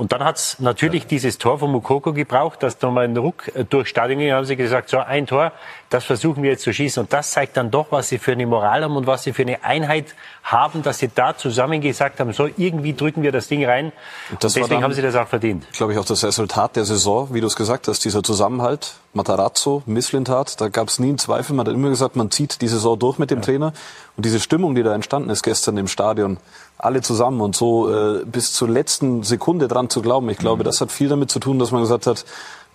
Und 0.00 0.12
dann 0.12 0.24
hat's 0.24 0.58
natürlich 0.60 1.06
dieses 1.06 1.36
Tor 1.36 1.58
von 1.58 1.70
Mukoko 1.70 2.14
gebraucht, 2.14 2.62
dass 2.62 2.80
nochmal 2.80 3.04
ein 3.04 3.14
Ruck 3.18 3.54
äh, 3.54 3.64
durch 3.68 3.88
Stadion 3.88 4.18
ging, 4.18 4.32
haben 4.32 4.46
sie 4.46 4.56
gesagt, 4.56 4.88
so 4.88 4.96
ein 4.98 5.26
Tor, 5.26 5.52
das 5.90 6.04
versuchen 6.04 6.42
wir 6.42 6.52
jetzt 6.52 6.62
zu 6.62 6.72
schießen. 6.72 7.02
Und 7.02 7.12
das 7.12 7.32
zeigt 7.32 7.58
dann 7.58 7.70
doch, 7.70 7.88
was 7.90 8.08
sie 8.08 8.16
für 8.16 8.32
eine 8.32 8.46
Moral 8.46 8.82
haben 8.82 8.96
und 8.96 9.06
was 9.06 9.24
sie 9.24 9.34
für 9.34 9.42
eine 9.42 9.62
Einheit 9.62 10.14
haben, 10.42 10.82
dass 10.82 11.00
sie 11.00 11.10
da 11.14 11.36
zusammen 11.36 11.82
gesagt 11.82 12.18
haben, 12.18 12.32
so 12.32 12.48
irgendwie 12.56 12.94
drücken 12.94 13.22
wir 13.22 13.30
das 13.30 13.48
Ding 13.48 13.62
rein. 13.66 13.92
Und 14.30 14.42
das 14.42 14.54
war 14.54 14.62
deswegen 14.62 14.68
dann- 14.80 14.84
haben 14.84 14.94
sie 14.94 15.02
das 15.02 15.14
auch 15.16 15.28
verdient. 15.28 15.70
glaube 15.72 15.92
ich, 15.92 15.98
auch 15.98 16.04
das 16.06 16.24
Resultat 16.24 16.76
der 16.76 16.86
Saison, 16.86 17.28
wie 17.34 17.42
du 17.42 17.46
es 17.46 17.54
gesagt 17.54 17.86
hast, 17.86 18.02
dieser 18.02 18.22
Zusammenhalt, 18.22 18.94
Matarazzo, 19.12 19.82
Misslintat, 19.84 20.58
da 20.62 20.68
gab 20.68 20.88
es 20.88 20.98
nie 20.98 21.08
einen 21.08 21.18
Zweifel. 21.18 21.54
Man 21.54 21.66
hat 21.66 21.74
immer 21.74 21.90
gesagt, 21.90 22.16
man 22.16 22.30
zieht 22.30 22.62
die 22.62 22.68
Saison 22.68 22.98
durch 22.98 23.18
mit 23.18 23.30
dem 23.30 23.42
Trainer. 23.42 23.74
Und 24.20 24.26
diese 24.26 24.38
Stimmung, 24.38 24.74
die 24.74 24.82
da 24.82 24.94
entstanden 24.94 25.30
ist 25.30 25.42
gestern 25.42 25.78
im 25.78 25.88
Stadion, 25.88 26.36
alle 26.76 27.00
zusammen 27.00 27.40
und 27.40 27.56
so 27.56 27.90
äh, 27.90 28.22
bis 28.26 28.52
zur 28.52 28.68
letzten 28.68 29.22
Sekunde 29.22 29.66
dran 29.66 29.88
zu 29.88 30.02
glauben, 30.02 30.28
ich 30.28 30.36
glaube, 30.36 30.62
das 30.62 30.82
hat 30.82 30.92
viel 30.92 31.08
damit 31.08 31.30
zu 31.30 31.40
tun, 31.40 31.58
dass 31.58 31.70
man 31.70 31.80
gesagt 31.80 32.06
hat, 32.06 32.26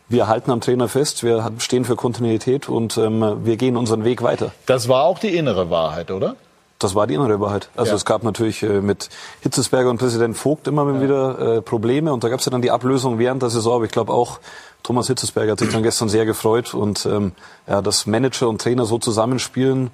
wir 0.09 0.27
halten 0.27 0.49
am 0.49 0.59
Trainer 0.59 0.87
fest, 0.87 1.23
wir 1.23 1.51
stehen 1.59 1.85
für 1.85 1.95
Kontinuität 1.95 2.67
und 2.67 2.97
ähm, 2.97 3.45
wir 3.45 3.57
gehen 3.57 3.77
unseren 3.77 4.03
Weg 4.05 4.23
weiter. 4.23 4.53
Das 4.65 4.89
war 4.89 5.03
auch 5.03 5.19
die 5.19 5.37
innere 5.37 5.69
Wahrheit, 5.69 6.09
oder? 6.09 6.35
Das 6.79 6.95
war 6.95 7.05
die 7.05 7.13
innere 7.13 7.39
Wahrheit. 7.39 7.69
Also 7.75 7.91
Ja. 7.91 7.95
es 7.95 8.05
gab 8.05 8.23
natürlich 8.23 8.63
äh, 8.63 8.81
mit 8.81 9.09
Hitzesberger 9.41 9.91
und 9.91 9.99
Präsident 9.99 10.35
Vogt 10.35 10.67
immer 10.67 10.99
wieder 10.99 11.57
äh, 11.57 11.61
Probleme 11.61 12.11
und 12.11 12.23
da 12.23 12.29
gab 12.29 12.39
es 12.39 12.45
ja 12.47 12.51
dann 12.51 12.63
die 12.63 12.71
Ablösung 12.71 13.19
während 13.19 13.43
der 13.43 13.51
Saison. 13.51 13.75
Aber 13.75 13.85
ich 13.85 13.91
glaube 13.91 14.11
auch 14.11 14.39
Thomas 14.81 15.05
Hitzesberger 15.05 15.51
hat 15.51 15.59
sich 15.59 15.71
dann 15.71 15.83
gestern 15.83 16.09
sehr 16.09 16.25
gefreut 16.25 16.73
und 16.73 17.05
ähm, 17.05 17.33
ja, 17.67 17.83
dass 17.83 18.07
Manager 18.07 18.49
und 18.49 18.59
Trainer 18.61 18.85
so 18.85 18.97
zusammenspielen, 18.97 19.91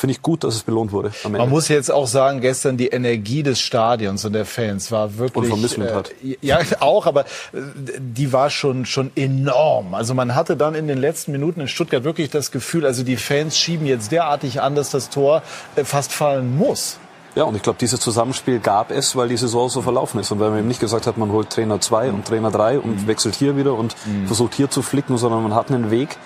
finde 0.00 0.12
ich 0.12 0.22
gut, 0.22 0.44
dass 0.44 0.54
es 0.54 0.62
belohnt 0.62 0.92
wurde. 0.92 1.12
Man 1.28 1.50
muss 1.50 1.68
jetzt 1.68 1.90
auch 1.92 2.06
sagen, 2.06 2.40
gestern 2.40 2.78
die 2.78 2.88
Energie 2.88 3.42
des 3.42 3.60
Stadions 3.60 4.24
und 4.24 4.32
der 4.32 4.46
Fans 4.46 4.90
war 4.90 5.18
wirklich. 5.18 5.44
Und 5.44 5.50
von 5.50 5.60
Missmut 5.60 5.88
äh, 6.24 6.38
Ja, 6.40 6.58
auch, 6.80 7.06
aber 7.06 7.26
äh, 7.52 7.58
die 7.98 8.32
war 8.32 8.48
schon, 8.48 8.86
schon 8.86 9.10
enorm. 9.14 9.94
Also 9.94 10.14
man 10.14 10.34
hatte 10.34 10.56
dann 10.56 10.74
in 10.74 10.88
den 10.88 10.96
letzten 10.96 11.32
Minuten 11.32 11.60
in 11.60 11.68
Stuttgart 11.68 12.02
wirklich 12.02 12.30
das 12.30 12.50
Gefühl, 12.50 12.86
also 12.86 13.02
die 13.02 13.16
Fans 13.16 13.58
schieben 13.58 13.86
jetzt 13.86 14.10
derartig 14.10 14.62
an, 14.62 14.74
dass 14.74 14.88
das 14.88 15.10
Tor 15.10 15.42
äh, 15.76 15.84
fast 15.84 16.12
fallen 16.12 16.56
muss. 16.56 16.98
Ja, 17.34 17.44
und 17.44 17.54
ich 17.54 17.62
glaube, 17.62 17.78
dieses 17.78 18.00
Zusammenspiel 18.00 18.58
gab 18.58 18.90
es, 18.90 19.14
weil 19.14 19.28
die 19.28 19.36
Saison 19.36 19.68
so 19.68 19.82
verlaufen 19.82 20.18
ist. 20.18 20.30
Und 20.32 20.40
weil 20.40 20.48
man 20.48 20.60
eben 20.60 20.68
nicht 20.68 20.80
gesagt 20.80 21.06
hat, 21.06 21.18
man 21.18 21.30
holt 21.30 21.50
Trainer 21.50 21.80
2 21.80 22.10
und 22.10 22.26
Trainer 22.26 22.50
3 22.50 22.78
und 22.78 23.02
mhm. 23.02 23.06
wechselt 23.06 23.34
hier 23.34 23.56
wieder 23.56 23.74
und 23.74 23.94
mhm. 24.06 24.26
versucht 24.26 24.54
hier 24.54 24.70
zu 24.70 24.80
flicken, 24.80 25.18
sondern 25.18 25.42
man 25.42 25.54
hat 25.54 25.70
einen 25.70 25.90
Weg, 25.90 26.16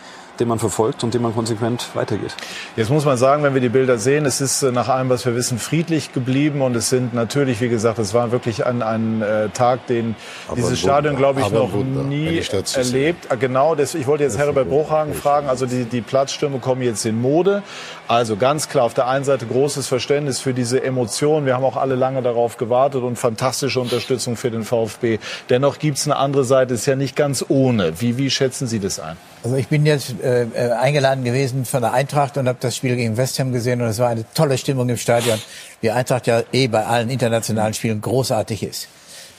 den 0.40 0.48
man 0.48 0.58
verfolgt 0.58 1.04
und 1.04 1.14
den 1.14 1.22
man 1.22 1.34
konsequent 1.34 1.90
weitergeht. 1.94 2.34
Jetzt 2.76 2.90
muss 2.90 3.04
man 3.04 3.16
sagen, 3.16 3.42
wenn 3.42 3.54
wir 3.54 3.60
die 3.60 3.68
Bilder 3.68 3.98
sehen, 3.98 4.26
es 4.26 4.40
ist 4.40 4.62
äh, 4.62 4.72
nach 4.72 4.88
allem, 4.88 5.08
was 5.08 5.24
wir 5.26 5.34
wissen, 5.34 5.58
friedlich 5.58 6.12
geblieben 6.12 6.62
und 6.62 6.74
es 6.76 6.90
sind 6.90 7.14
natürlich, 7.14 7.60
wie 7.60 7.68
gesagt, 7.68 7.98
es 7.98 8.14
war 8.14 8.32
wirklich 8.32 8.66
ein, 8.66 8.82
ein 8.82 9.22
äh, 9.22 9.48
Tag, 9.50 9.86
den 9.86 10.16
aber 10.48 10.56
dieses 10.56 10.80
Stadion, 10.80 11.16
glaube 11.16 11.40
ich, 11.40 11.50
noch 11.50 11.72
nie 11.72 12.42
erlebt. 12.74 13.26
Ah, 13.30 13.36
genau, 13.36 13.74
das, 13.74 13.94
ich 13.94 14.06
wollte 14.06 14.24
jetzt 14.24 14.38
Herbert 14.38 14.68
Bruchhagen 14.68 15.14
fragen, 15.14 15.48
also 15.48 15.66
die, 15.66 15.84
die 15.84 16.00
Platzstürme 16.00 16.58
kommen 16.58 16.82
jetzt 16.82 17.04
in 17.04 17.20
Mode. 17.20 17.62
Also 18.06 18.36
ganz 18.36 18.68
klar, 18.68 18.84
auf 18.84 18.94
der 18.94 19.08
einen 19.08 19.24
Seite 19.24 19.46
großes 19.46 19.88
Verständnis 19.88 20.38
für 20.40 20.52
diese 20.52 20.82
Emotionen. 20.82 21.46
Wir 21.46 21.54
haben 21.54 21.64
auch 21.64 21.76
alle 21.76 21.94
lange 21.94 22.22
darauf 22.22 22.58
gewartet 22.58 23.02
und 23.02 23.16
fantastische 23.16 23.80
Unterstützung 23.80 24.36
für 24.36 24.50
den 24.50 24.64
VfB. 24.64 25.18
Dennoch 25.48 25.78
gibt 25.78 25.98
es 25.98 26.06
eine 26.06 26.16
andere 26.16 26.44
Seite, 26.44 26.74
ist 26.74 26.86
ja 26.86 26.96
nicht 26.96 27.16
ganz 27.16 27.44
ohne. 27.48 28.00
Wie, 28.00 28.18
wie 28.18 28.30
schätzen 28.30 28.66
Sie 28.66 28.78
das 28.78 29.00
ein? 29.00 29.16
Also 29.42 29.56
ich 29.56 29.68
bin 29.68 29.84
jetzt 29.84 30.14
äh, 30.24 30.42
äh, 30.44 30.72
eingeladen 30.72 31.22
gewesen 31.22 31.64
von 31.64 31.82
der 31.82 31.92
Eintracht 31.92 32.36
und 32.38 32.48
habe 32.48 32.58
das 32.60 32.74
Spiel 32.74 32.96
gegen 32.96 33.16
West 33.16 33.38
Ham 33.38 33.52
gesehen 33.52 33.82
und 33.82 33.88
es 33.88 33.98
war 33.98 34.08
eine 34.08 34.24
tolle 34.34 34.56
Stimmung 34.58 34.88
im 34.88 34.96
Stadion, 34.96 35.38
wie 35.80 35.90
Eintracht 35.90 36.26
ja 36.26 36.42
eh 36.52 36.66
bei 36.66 36.86
allen 36.86 37.10
internationalen 37.10 37.74
Spielen 37.74 38.00
großartig 38.00 38.62
ist. 38.62 38.88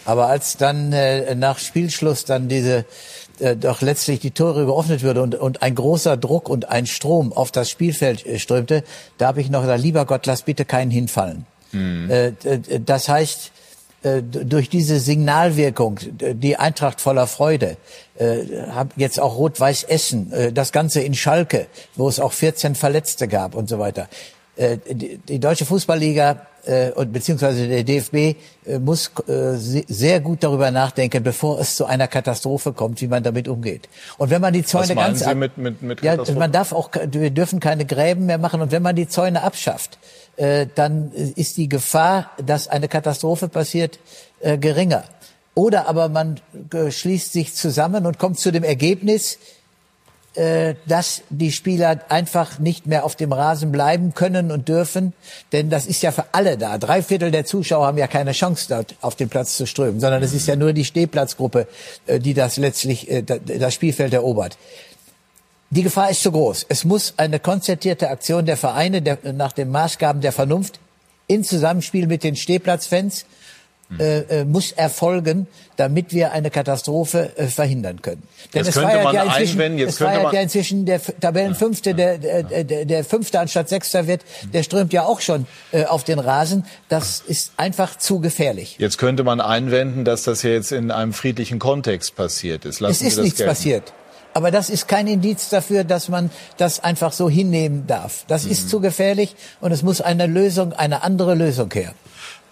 Aber 0.06 0.28
als 0.28 0.58
dann 0.58 0.94
äh, 0.94 1.34
nach 1.34 1.58
Spielschluss 1.58 2.26
dann 2.26 2.48
diese 2.48 2.86
äh, 3.40 3.56
doch 3.56 3.82
letztlich 3.82 4.20
die 4.20 4.32
Tore 4.32 4.66
geöffnet 4.66 5.02
würde 5.02 5.22
und, 5.22 5.36
und 5.36 5.62
ein 5.62 5.76
großer 5.76 6.16
Druck 6.18 6.48
und 6.48 6.70
ein 6.70 6.86
Strom 6.86 7.34
auf 7.34 7.52
das 7.52 7.70
Spielfeld 7.70 8.26
äh, 8.26 8.40
strömte, 8.40 8.84
da 9.18 9.28
habe 9.28 9.42
ich 9.42 9.50
noch 9.50 9.62
gesagt, 9.62 9.82
lieber 9.82 10.06
Gott, 10.06 10.26
lass 10.26 10.44
bitte 10.44 10.66
keinen 10.66 10.92
hinfallen. 10.92 11.46
Mhm. 11.72 12.10
Äh, 12.10 12.32
das 12.86 13.10
heißt, 13.10 13.52
äh, 14.04 14.22
durch 14.22 14.70
diese 14.70 15.00
Signalwirkung, 15.00 16.00
die 16.04 16.58
Eintracht 16.58 17.02
voller 17.02 17.28
Freude, 17.28 17.78
äh, 18.18 18.40
jetzt 18.96 19.20
auch 19.20 19.38
Rot-Weiß 19.38 19.84
Essen, 19.84 20.32
äh, 20.32 20.52
das 20.52 20.72
Ganze 20.72 21.02
in 21.02 21.14
Schalke, 21.14 21.68
wo 21.96 22.08
es 22.08 22.20
auch 22.20 22.34
14 22.34 22.76
Verletzte 22.76 23.28
gab 23.28 23.56
und 23.56 23.70
so 23.70 23.80
weiter. 23.80 24.08
Äh, 24.56 24.78
die, 24.90 25.18
die 25.18 25.40
deutsche 25.40 25.66
Fußballliga 25.66 26.46
äh, 26.66 26.92
und 26.92 27.12
beziehungsweise 27.12 27.68
der 27.68 27.84
DFB 27.84 28.16
äh, 28.16 28.80
muss 28.80 29.12
äh, 29.28 29.56
sehr 29.58 30.20
gut 30.20 30.44
darüber 30.44 30.72
nachdenken, 30.72 31.24
bevor 31.24 31.60
es 31.60 31.76
zu 31.76 31.86
einer 31.86 32.08
Katastrophe 32.08 32.74
kommt, 32.74 33.02
wie 33.02 33.08
man 33.08 33.24
damit 33.24 33.48
umgeht. 33.48 33.90
Und 34.18 34.30
wenn 34.30 34.42
man 34.42 34.54
die 34.54 34.64
Zäune 34.64 34.96
ganz 34.96 35.20
Sie 35.20 35.36
mit, 35.36 35.58
mit, 35.58 35.82
mit 35.82 36.02
ja, 36.02 36.18
man 36.36 36.52
darf 36.52 36.72
auch, 36.72 36.90
wir 37.12 37.32
dürfen 37.32 37.60
keine 37.60 37.86
Gräben 37.86 38.26
mehr 38.26 38.38
machen 38.38 38.62
und 38.62 38.72
wenn 38.72 38.82
man 38.82 38.96
die 38.96 39.08
Zäune 39.08 39.44
abschafft, 39.44 40.00
äh, 40.38 40.68
dann 40.74 41.12
ist 41.12 41.58
die 41.58 41.70
Gefahr, 41.70 42.32
dass 42.44 42.68
eine 42.68 42.88
Katastrophe 42.88 43.48
passiert, 43.48 44.00
äh, 44.40 44.58
geringer. 44.58 45.04
Oder 45.56 45.88
aber 45.88 46.10
man 46.10 46.40
äh, 46.74 46.92
schließt 46.92 47.32
sich 47.32 47.56
zusammen 47.56 48.06
und 48.06 48.20
kommt 48.20 48.38
zu 48.38 48.52
dem 48.52 48.64
Ergebnis, 48.64 49.40
äh, 50.36 50.76
dass 50.86 51.22
die 51.30 51.54
Spieler 51.54 52.02
einfach 52.10 52.60
nicht 52.60 52.88
mehr 52.88 53.06
auf 53.06 53.16
dem 53.16 53.32
Rasen 53.32 53.72
bleiben 53.72 54.14
können 54.14 54.52
und 54.52 54.68
dürfen. 54.68 55.14
Denn 55.54 55.70
das 55.70 55.88
ist 55.88 56.04
ja 56.04 56.12
für 56.12 56.26
alle 56.34 56.58
da. 56.58 56.78
Drei 56.78 57.02
Viertel 57.02 57.32
der 57.32 57.46
Zuschauer 57.46 57.88
haben 57.88 57.98
ja 57.98 58.08
keine 58.08 58.34
Chance, 58.34 58.66
dort 58.68 58.96
auf 59.00 59.16
den 59.16 59.30
Platz 59.30 59.56
zu 59.56 59.66
strömen, 59.66 60.02
sondern 60.02 60.22
es 60.22 60.34
ist 60.34 60.46
ja 60.46 60.58
nur 60.58 60.74
die 60.74 60.84
Stehplatzgruppe, 60.84 61.68
äh, 62.06 62.20
die 62.20 62.34
das 62.34 62.58
letztlich 62.58 63.08
das 63.26 63.74
Spielfeld 63.74 64.14
erobert. 64.14 64.58
Die 65.70 65.84
Gefahr 65.84 66.10
ist 66.10 66.22
zu 66.22 66.34
groß. 66.34 66.66
Es 66.68 66.84
muss 66.84 67.14
eine 67.16 67.40
konzertierte 67.40 68.10
Aktion 68.10 68.46
der 68.46 68.58
Vereine 68.58 69.02
der, 69.02 69.20
nach 69.32 69.54
den 69.54 69.72
Maßgaben 69.72 70.22
der 70.22 70.34
Vernunft 70.34 70.80
in 71.28 71.44
Zusammenspiel 71.46 72.08
mit 72.08 72.24
den 72.24 72.36
Stehplatzfans 72.36 73.26
äh, 74.00 74.42
äh, 74.42 74.46
muss 74.46 74.72
erfolgen, 74.72 75.48
damit 75.78 76.12
wir 76.12 76.32
eine 76.32 76.50
Katastrophe 76.50 77.32
äh, 77.38 77.46
verhindern 77.48 78.02
können. 78.02 78.24
Denn 78.54 78.66
jetzt 78.66 78.76
es 78.76 78.82
könnte 78.82 79.04
man 79.04 79.14
ja 79.14 79.24
inzwischen, 79.24 79.78
jetzt 79.78 79.90
es 79.92 79.98
könnte 79.98 80.22
man 80.22 80.34
ja 80.34 80.42
inzwischen 80.42 80.86
der 80.86 81.02
Tabellenfünfte, 81.02 81.94
der, 81.94 82.18
der, 82.18 82.64
der, 82.64 82.86
der 82.86 83.04
Fünfte 83.04 83.40
anstatt 83.40 83.70
Sechster 83.70 84.08
wird, 84.08 84.22
der 84.54 84.64
strömt 84.64 84.92
ja 84.92 85.06
auch 85.06 85.22
schon 85.22 85.46
äh, 85.72 85.86
auf 85.86 86.04
den 86.04 86.18
Rasen. 86.18 86.66
Das 86.90 87.22
ist 87.26 87.54
einfach 87.58 87.96
zu 87.98 88.20
gefährlich. 88.20 88.78
Jetzt 88.80 88.98
könnte 88.98 89.24
man 89.24 89.40
einwenden, 89.40 90.04
dass 90.04 90.24
das 90.24 90.42
ja 90.42 90.50
jetzt 90.50 90.72
in 90.72 90.90
einem 90.90 91.14
friedlichen 91.14 91.60
Kontext 91.60 92.16
passiert 92.16 92.66
ist. 92.66 92.80
Lassen 92.80 93.06
es 93.06 93.14
ist 93.14 93.22
nichts 93.22 93.38
gelten. 93.38 93.50
passiert. 93.50 93.94
Aber 94.34 94.52
das 94.52 94.70
ist 94.70 94.90
kein 94.90 95.08
Indiz 95.08 95.48
dafür, 95.48 95.86
dass 95.86 96.10
man 96.10 96.30
das 96.58 96.84
einfach 96.84 97.14
so 97.14 97.30
hinnehmen 97.30 97.88
darf. 97.88 98.26
Das 98.28 98.44
mhm. 98.46 98.52
ist 98.52 98.70
zu 98.70 98.82
gefährlich 98.82 99.36
und 99.62 99.72
es 99.72 99.82
muss 99.82 100.02
eine 100.02 100.26
Lösung, 100.26 100.74
eine 100.74 101.04
andere 101.04 101.36
Lösung 101.36 101.72
her. 101.72 101.94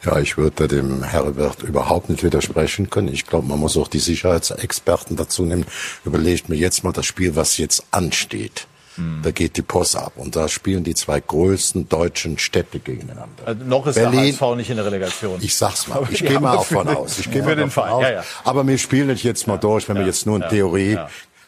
Ja, 0.05 0.19
ich 0.19 0.37
würde 0.37 0.67
dem 0.67 1.03
Herbert 1.03 1.63
überhaupt 1.63 2.09
nicht 2.09 2.23
widersprechen 2.23 2.89
können. 2.89 3.07
Ich 3.07 3.25
glaube, 3.25 3.47
man 3.47 3.59
muss 3.59 3.77
auch 3.77 3.87
die 3.87 3.99
Sicherheitsexperten 3.99 5.15
dazu 5.15 5.43
nehmen. 5.43 5.65
Überlegt 6.03 6.49
mir 6.49 6.55
jetzt 6.55 6.83
mal 6.83 6.91
das 6.91 7.05
Spiel, 7.05 7.35
was 7.35 7.57
jetzt 7.57 7.85
ansteht. 7.91 8.67
Hm. 8.95 9.21
Da 9.23 9.31
geht 9.31 9.57
die 9.57 9.61
Post 9.61 9.95
ab 9.95 10.13
und 10.17 10.35
da 10.35 10.47
spielen 10.47 10.83
die 10.83 10.93
zwei 10.93 11.19
größten 11.19 11.89
deutschen 11.89 12.37
Städte 12.37 12.79
gegeneinander. 12.79 13.43
Also 13.45 13.63
noch 13.65 13.87
ist 13.87 13.95
Berlin, 13.95 14.35
der 14.37 14.47
HSV 14.47 14.55
nicht 14.57 14.69
in 14.69 14.75
der 14.75 14.85
Relegation. 14.85 15.39
Ich 15.41 15.55
sag's 15.55 15.87
mal, 15.87 16.05
ich 16.11 16.23
gehe 16.23 16.39
mal 16.39 16.57
davon 16.57 16.87
aus. 16.87 17.17
Ich 17.17 17.31
gehe 17.31 17.41
mal 17.41 17.55
davon 17.55 17.89
aus. 17.89 18.03
Ja, 18.03 18.11
ja. 18.11 18.23
Aber 18.43 18.67
wir 18.67 18.77
spielen 18.77 19.07
nicht 19.07 19.23
jetzt 19.23 19.47
mal 19.47 19.57
durch, 19.57 19.89
wenn 19.89 19.97
wir 19.97 20.05
jetzt 20.05 20.27
nur 20.27 20.35
in 20.43 20.47
Theorie, 20.49 20.99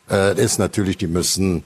äh, 0.10 0.42
ist 0.42 0.58
natürlich, 0.58 0.98
die 0.98 1.08
müssen 1.08 1.64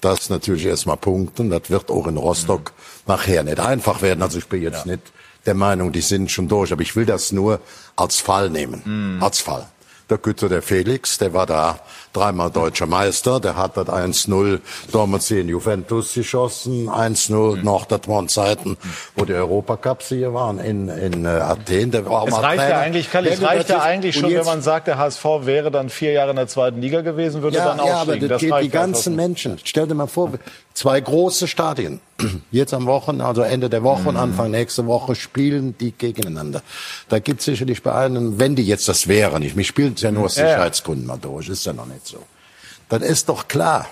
das 0.00 0.30
natürlich 0.30 0.66
erstmal 0.66 0.96
punkten. 0.96 1.50
Das 1.50 1.70
wird 1.70 1.90
auch 1.90 2.06
in 2.06 2.16
Rostock 2.16 2.72
mhm. 2.72 3.12
nachher 3.12 3.42
nicht 3.42 3.60
einfach 3.60 4.02
werden. 4.02 4.22
Also 4.22 4.38
ich 4.38 4.46
bin 4.46 4.62
jetzt 4.62 4.86
nicht 4.86 5.02
der 5.46 5.54
Meinung, 5.54 5.92
die 5.92 6.00
sind 6.00 6.30
schon 6.30 6.48
durch. 6.48 6.72
Aber 6.72 6.82
ich 6.82 6.96
will 6.96 7.06
das 7.06 7.32
nur 7.32 7.60
als 7.96 8.20
Fall 8.20 8.50
nehmen. 8.50 9.18
Mm. 9.18 9.22
Als 9.22 9.40
Fall. 9.40 9.66
Der 10.10 10.18
Güter, 10.18 10.48
der 10.48 10.60
Felix, 10.60 11.18
der 11.18 11.32
war 11.32 11.46
da 11.46 11.78
dreimal 12.12 12.50
deutscher 12.50 12.86
Meister, 12.86 13.38
der 13.38 13.56
hat 13.56 13.76
das 13.76 13.86
1-0 13.86 14.58
damals 14.92 15.30
in 15.30 15.48
Juventus 15.48 16.14
geschossen, 16.14 16.88
1-0 16.88 17.56
mhm. 17.56 17.62
noch, 17.62 17.84
das 17.84 18.00
waren 18.08 18.28
Zeiten, 18.28 18.76
wo 19.14 19.24
die 19.24 19.34
Europacups 19.34 20.08
hier 20.08 20.34
waren 20.34 20.58
in, 20.58 20.88
in 20.88 21.24
äh, 21.24 21.28
Athen. 21.28 21.92
Der 21.92 22.04
war 22.06 22.22
auch 22.22 22.28
es 22.28 22.42
reicht 22.42 22.68
ja 22.68 22.80
eigentlich, 22.80 23.10
Kalli, 23.12 23.28
es 23.28 23.40
reicht 23.40 23.68
ja 23.68 23.80
eigentlich 23.80 24.16
schon, 24.16 24.34
wenn 24.34 24.44
man 24.44 24.62
sagt, 24.62 24.88
der 24.88 24.98
HSV 24.98 25.24
wäre 25.42 25.70
dann 25.70 25.88
vier 25.88 26.10
Jahre 26.12 26.30
in 26.30 26.36
der 26.36 26.48
zweiten 26.48 26.80
Liga 26.80 27.02
gewesen, 27.02 27.42
würde 27.42 27.58
ja, 27.58 27.66
dann 27.66 27.78
aufsteigen. 27.78 27.96
Ja, 27.96 28.02
aber 28.02 28.16
das, 28.16 28.28
das 28.28 28.40
geht 28.40 28.64
die 28.64 28.70
ganzen 28.70 29.14
Menschen. 29.14 29.58
Stell 29.62 29.86
dir 29.86 29.94
mal 29.94 30.08
vor, 30.08 30.32
zwei 30.74 31.00
große 31.00 31.48
Stadien. 31.48 32.00
Jetzt 32.50 32.74
am 32.74 32.86
Wochen, 32.86 33.20
also 33.20 33.42
Ende 33.42 33.70
der 33.70 33.82
Woche 33.82 34.08
und 34.08 34.14
mhm. 34.14 34.20
Anfang 34.20 34.50
nächste 34.50 34.86
Woche 34.86 35.14
spielen 35.14 35.76
die 35.78 35.92
gegeneinander. 35.92 36.62
Da 37.08 37.18
gibt 37.18 37.40
es 37.40 37.46
sicherlich 37.46 37.82
bei 37.82 37.94
einem, 37.94 38.38
wenn 38.38 38.56
die 38.56 38.66
jetzt 38.66 38.88
das 38.88 39.08
wären, 39.08 39.42
ich, 39.42 39.54
mich 39.54 39.68
spielt 39.68 39.96
es 39.96 40.02
ja 40.02 40.10
nur 40.10 40.24
aus 40.24 40.34
Sicherheitsgründen 40.34 41.06
mal 41.06 41.18
durch, 41.18 41.48
ist 41.48 41.66
ja 41.66 41.72
noch 41.72 41.86
nicht 41.86 42.06
so. 42.06 42.18
Dann 42.88 43.02
ist 43.02 43.28
doch 43.28 43.48
klar, 43.48 43.86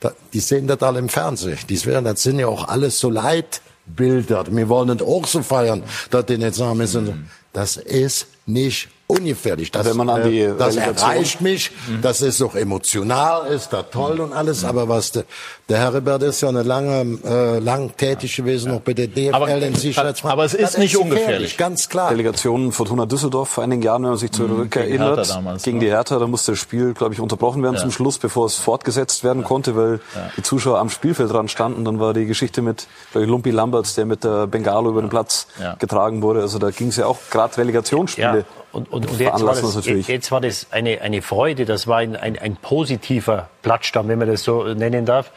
da, 0.00 0.12
die 0.32 0.40
sehen 0.40 0.66
das 0.66 0.82
alle 0.82 0.98
im 0.98 1.08
Fernsehen. 1.08 1.58
Die 1.68 1.76
das 1.76 2.22
sind 2.22 2.38
ja 2.38 2.46
auch 2.46 2.68
alles 2.68 2.98
so 2.98 3.10
Leitbilder. 3.10 4.44
Wir 4.50 4.68
wollen 4.68 4.96
das 4.96 5.06
auch 5.06 5.26
so 5.26 5.42
feiern, 5.42 5.82
dass 6.10 6.26
die 6.26 6.38
nicht 6.38 6.54
sagen 6.54 6.76
müssen. 6.76 7.04
Mhm. 7.04 7.30
Das 7.52 7.76
ist 7.76 8.26
nicht 8.46 8.88
ungefährlich. 9.12 9.70
Das, 9.70 9.86
Wenn 9.86 9.96
man 9.96 10.08
an 10.08 10.30
die 10.30 10.40
äh, 10.40 10.54
das 10.56 10.76
erreicht 10.76 11.40
mich, 11.40 11.70
mhm. 11.88 12.02
das 12.02 12.20
ist 12.20 12.42
auch 12.42 12.54
emotional, 12.54 13.46
ist 13.46 13.72
da 13.72 13.82
toll 13.82 14.20
und 14.20 14.32
alles, 14.32 14.62
mhm. 14.62 14.68
aber 14.68 14.88
was 14.88 15.12
der, 15.12 15.24
der 15.68 15.78
Herbert 15.78 16.22
ist 16.22 16.40
ja 16.40 16.48
eine 16.48 16.62
lange, 16.62 17.18
äh, 17.24 17.58
lang 17.58 17.96
tätig 17.96 18.36
gewesen, 18.36 18.68
ja. 18.68 18.74
noch 18.74 18.80
bei 18.80 18.94
der 18.94 19.08
DFL 19.08 19.34
aber, 19.34 19.48
in 19.48 19.74
Sicherheitsfragen. 19.74 20.32
Aber 20.32 20.44
es 20.44 20.54
ist 20.54 20.78
nicht 20.78 20.94
ist 20.94 21.00
ungefährlich. 21.00 21.56
Ganz 21.56 21.88
klar. 21.88 22.10
Delegationen 22.10 22.72
Fortuna 22.72 23.06
Düsseldorf 23.06 23.48
vor 23.48 23.64
einigen 23.64 23.82
Jahren, 23.82 24.02
wenn 24.02 24.10
man 24.10 24.18
sich 24.18 24.32
zurückerinnert, 24.32 25.18
mhm, 25.18 25.22
gegen, 25.22 25.28
damals, 25.28 25.62
gegen 25.62 25.80
die 25.80 25.88
Hertha, 25.88 26.18
da 26.18 26.26
musste 26.26 26.52
das 26.52 26.58
Spiel, 26.58 26.94
glaube 26.94 27.14
ich, 27.14 27.20
unterbrochen 27.20 27.62
werden 27.62 27.76
ja. 27.76 27.80
zum 27.80 27.90
Schluss, 27.90 28.18
bevor 28.18 28.46
es 28.46 28.56
fortgesetzt 28.56 29.24
werden 29.24 29.42
ja. 29.42 29.48
konnte, 29.48 29.76
weil 29.76 30.00
die 30.36 30.42
Zuschauer 30.42 30.78
am 30.78 30.90
Spielfeld 30.90 31.30
dran 31.32 31.48
standen. 31.48 31.84
Dann 31.84 32.00
war 32.00 32.14
die 32.14 32.26
Geschichte 32.26 32.62
mit 32.62 32.86
ich, 33.14 33.26
Lumpi 33.26 33.50
Lamberts, 33.50 33.94
der 33.94 34.06
mit 34.06 34.24
der 34.24 34.46
Bengalo 34.46 34.90
über 34.90 35.00
den 35.00 35.10
Platz 35.10 35.46
getragen 35.78 36.22
wurde. 36.22 36.40
Also 36.40 36.58
da 36.58 36.70
ging 36.70 36.88
es 36.88 36.96
ja 36.96 37.06
auch 37.06 37.18
gerade 37.30 37.56
Relegationsspiele. 37.58 38.44
Und, 38.72 38.90
und, 38.90 39.06
und 39.06 39.20
jetzt, 39.20 39.44
war 39.44 39.54
das, 39.54 39.86
jetzt 39.86 40.32
war 40.32 40.40
das 40.40 40.68
eine, 40.70 41.02
eine 41.02 41.20
Freude, 41.20 41.66
das 41.66 41.86
war 41.86 41.98
ein, 41.98 42.16
ein, 42.16 42.38
ein 42.38 42.56
positiver 42.56 43.50
Platzstamm, 43.60 44.08
wenn 44.08 44.18
man 44.18 44.28
das 44.28 44.44
so 44.44 44.64
nennen 44.74 45.04
darf. 45.04 45.30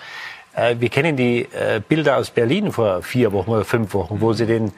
Äh, 0.55 0.77
wir 0.79 0.89
kennen 0.89 1.17
die 1.17 1.41
äh, 1.41 1.81
Bilder 1.87 2.17
aus 2.17 2.29
Berlin 2.29 2.71
vor 2.71 3.01
vier 3.01 3.33
Wochen 3.33 3.51
oder 3.51 3.65
fünf 3.65 3.93
Wochen, 3.93 4.21
wo 4.21 4.33
sie 4.33 4.45
den 4.45 4.71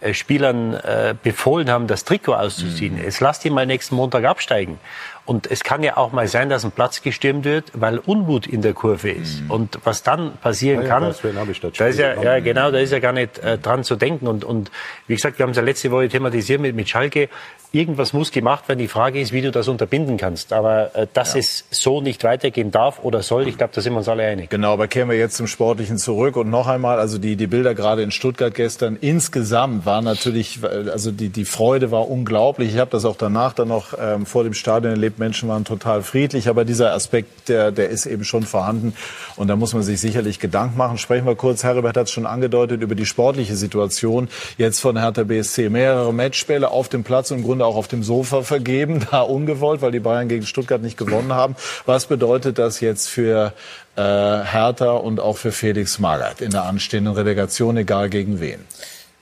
äh, 0.00 0.14
Spielern 0.14 0.74
äh, 0.74 1.14
befohlen 1.20 1.70
haben, 1.70 1.86
das 1.86 2.04
Trikot 2.04 2.34
auszuziehen. 2.34 2.96
Mhm. 2.96 3.04
Jetzt 3.04 3.20
lasst 3.20 3.44
ihn 3.44 3.52
mal 3.52 3.66
nächsten 3.66 3.96
Montag 3.96 4.24
absteigen. 4.24 4.78
Und 5.26 5.50
es 5.50 5.64
kann 5.64 5.82
ja 5.82 5.96
auch 5.96 6.12
mal 6.12 6.28
sein, 6.28 6.50
dass 6.50 6.64
ein 6.64 6.70
Platz 6.70 7.00
gestürmt 7.00 7.46
wird, 7.46 7.72
weil 7.72 7.98
Unmut 7.98 8.46
in 8.46 8.60
der 8.60 8.74
Kurve 8.74 9.10
ist. 9.10 9.40
Mhm. 9.40 9.50
Und 9.50 9.78
was 9.84 10.02
dann 10.02 10.36
passieren 10.36 10.82
ja, 10.82 10.88
kann, 10.88 11.02
da 11.02 11.86
ist 11.86 11.98
ja, 11.98 12.22
ja 12.22 12.40
genau, 12.40 12.70
da 12.70 12.78
ist 12.78 12.92
ja 12.92 12.98
gar 12.98 13.12
nicht 13.12 13.38
äh, 13.38 13.56
dran 13.56 13.84
zu 13.84 13.96
denken. 13.96 14.26
Und, 14.26 14.44
und 14.44 14.70
wie 15.06 15.14
gesagt, 15.14 15.38
wir 15.38 15.44
haben 15.44 15.52
es 15.52 15.56
ja 15.56 15.62
letzte 15.62 15.90
Woche 15.90 16.08
thematisiert 16.10 16.60
mit, 16.60 16.76
mit 16.76 16.90
Schalke. 16.90 17.30
Irgendwas 17.72 18.12
muss 18.12 18.32
gemacht 18.32 18.68
werden. 18.68 18.78
Die 18.78 18.88
Frage 18.88 19.18
ist, 19.18 19.32
wie 19.32 19.40
du 19.40 19.50
das 19.50 19.66
unterbinden 19.66 20.18
kannst. 20.18 20.52
Aber 20.52 20.94
äh, 20.94 21.06
dass 21.14 21.32
ja. 21.32 21.40
es 21.40 21.64
so 21.70 22.02
nicht 22.02 22.22
weitergehen 22.22 22.70
darf 22.70 23.02
oder 23.02 23.22
soll, 23.22 23.48
ich 23.48 23.56
glaube, 23.56 23.72
da 23.74 23.80
sind 23.80 23.94
wir 23.94 23.98
uns 23.98 24.08
alle 24.08 24.24
einig. 24.24 24.50
Genau, 24.50 24.74
aber 24.74 24.88
kehren 24.88 25.08
wir 25.08 25.16
jetzt 25.16 25.36
zum 25.36 25.46
Sportlichen 25.46 25.96
zurück. 25.96 26.36
Und 26.36 26.50
noch 26.50 26.66
einmal, 26.66 26.98
also 26.98 27.16
die, 27.16 27.36
die 27.36 27.46
Bilder 27.46 27.74
gerade 27.74 28.02
in 28.02 28.10
Stuttgart 28.10 28.54
gestern 28.54 28.96
insgesamt 29.00 29.86
waren 29.86 30.04
natürlich, 30.04 30.60
also 30.62 31.10
die, 31.10 31.30
die 31.30 31.46
Freude 31.46 31.90
war 31.90 32.10
unglaublich. 32.10 32.74
Ich 32.74 32.78
habe 32.78 32.90
das 32.90 33.06
auch 33.06 33.16
danach 33.16 33.54
dann 33.54 33.68
noch 33.68 33.94
ähm, 33.98 34.26
vor 34.26 34.44
dem 34.44 34.52
Stadion 34.52 34.92
erlebt 34.92 35.13
Menschen 35.18 35.48
waren 35.48 35.64
total 35.64 36.02
friedlich, 36.02 36.48
aber 36.48 36.64
dieser 36.64 36.92
Aspekt, 36.92 37.48
der, 37.48 37.70
der 37.70 37.88
ist 37.90 38.06
eben 38.06 38.24
schon 38.24 38.42
vorhanden. 38.42 38.94
Und 39.36 39.48
da 39.48 39.56
muss 39.56 39.74
man 39.74 39.82
sich 39.82 40.00
sicherlich 40.00 40.40
Gedanken 40.40 40.76
machen. 40.76 40.98
Sprechen 40.98 41.26
wir 41.26 41.36
kurz, 41.36 41.64
Herbert 41.64 41.96
hat 41.96 42.06
es 42.06 42.12
schon 42.12 42.26
angedeutet, 42.26 42.82
über 42.82 42.94
die 42.94 43.06
sportliche 43.06 43.56
Situation 43.56 44.28
jetzt 44.58 44.80
von 44.80 44.98
Hertha 44.98 45.24
BSC. 45.24 45.68
Mehrere 45.68 46.12
Matchspiele 46.12 46.70
auf 46.70 46.88
dem 46.88 47.04
Platz 47.04 47.30
und 47.30 47.38
im 47.38 47.44
Grunde 47.44 47.66
auch 47.66 47.76
auf 47.76 47.88
dem 47.88 48.02
Sofa 48.02 48.42
vergeben, 48.42 49.06
da 49.10 49.20
ungewollt, 49.20 49.82
weil 49.82 49.92
die 49.92 50.00
Bayern 50.00 50.28
gegen 50.28 50.46
Stuttgart 50.46 50.82
nicht 50.82 50.96
gewonnen 50.96 51.32
haben. 51.32 51.56
Was 51.86 52.06
bedeutet 52.06 52.58
das 52.58 52.80
jetzt 52.80 53.08
für 53.08 53.52
äh, 53.96 54.00
Hertha 54.00 54.92
und 54.92 55.20
auch 55.20 55.36
für 55.36 55.52
Felix 55.52 55.98
Magath 55.98 56.40
in 56.40 56.50
der 56.50 56.64
anstehenden 56.64 57.14
Relegation, 57.14 57.76
egal 57.76 58.08
gegen 58.08 58.40
wen? 58.40 58.60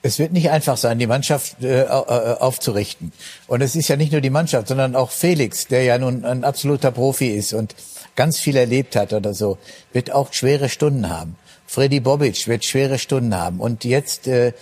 Es 0.05 0.19
wird 0.19 0.33
nicht 0.33 0.51
einfach 0.51 0.77
sein, 0.77 0.99
die 0.99 1.07
Mannschaft 1.07 1.63
äh, 1.63 1.83
äh, 1.83 1.87
aufzurichten. 1.87 3.13
Und 3.47 3.61
es 3.61 3.77
ist 3.77 3.89
ja 3.89 3.97
nicht 3.97 4.13
nur 4.13 4.21
die 4.21 4.31
Mannschaft, 4.31 4.67
sondern 4.69 4.97
auch 4.97 5.11
Felix, 5.11 5.69
der 5.69 5.85
ja 5.85 5.97
nun 5.97 6.25
ein 6.25 6.43
absoluter 6.43 6.91
Profi 6.91 7.29
ist 7.29 7.53
und 7.53 7.75
ganz 8.17 8.41
viel 8.41 8.57
erlebt 8.57 8.97
hat 8.97 9.13
oder 9.13 9.33
so, 9.33 9.59
wird 9.93 10.11
auch 10.11 10.33
schwere 10.33 10.69
Stunden 10.69 11.09
haben. 11.09 11.37
Freddy 11.67 12.01
Bobic 12.01 12.49
wird 12.49 12.65
schwere 12.65 12.99
Stunden 12.99 13.35
haben. 13.35 13.61
Und 13.61 13.85
jetzt 13.85 14.27
äh, 14.27 14.53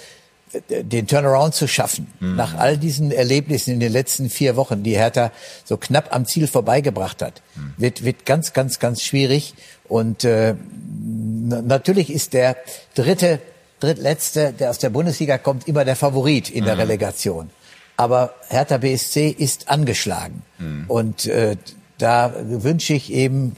den 0.68 1.06
Turnaround 1.06 1.54
zu 1.54 1.68
schaffen, 1.68 2.08
mhm. 2.18 2.36
nach 2.36 2.54
all 2.54 2.76
diesen 2.76 3.12
Erlebnissen 3.12 3.72
in 3.74 3.80
den 3.80 3.92
letzten 3.92 4.30
vier 4.30 4.56
Wochen, 4.56 4.82
die 4.82 4.96
Hertha 4.96 5.30
so 5.64 5.76
knapp 5.76 6.14
am 6.14 6.26
Ziel 6.26 6.48
vorbeigebracht 6.48 7.22
hat, 7.22 7.40
mhm. 7.54 7.74
wird, 7.76 8.04
wird 8.04 8.26
ganz, 8.26 8.52
ganz, 8.52 8.78
ganz 8.78 9.02
schwierig. 9.02 9.54
Und 9.88 10.24
äh, 10.24 10.54
natürlich 10.98 12.10
ist 12.10 12.32
der 12.32 12.56
dritte 12.94 13.40
drittletzte, 13.80 14.52
der 14.52 14.70
aus 14.70 14.78
der 14.78 14.90
Bundesliga 14.90 15.38
kommt, 15.38 15.66
immer 15.66 15.84
der 15.84 15.96
Favorit 15.96 16.50
in 16.50 16.64
der 16.64 16.74
mhm. 16.74 16.80
Relegation. 16.80 17.50
Aber 17.96 18.34
Hertha 18.48 18.78
BSC 18.78 19.28
ist 19.28 19.68
angeschlagen. 19.68 20.42
Mhm. 20.58 20.84
Und 20.88 21.26
äh, 21.26 21.56
da 21.98 22.32
wünsche 22.40 22.94
ich 22.94 23.12
eben, 23.12 23.56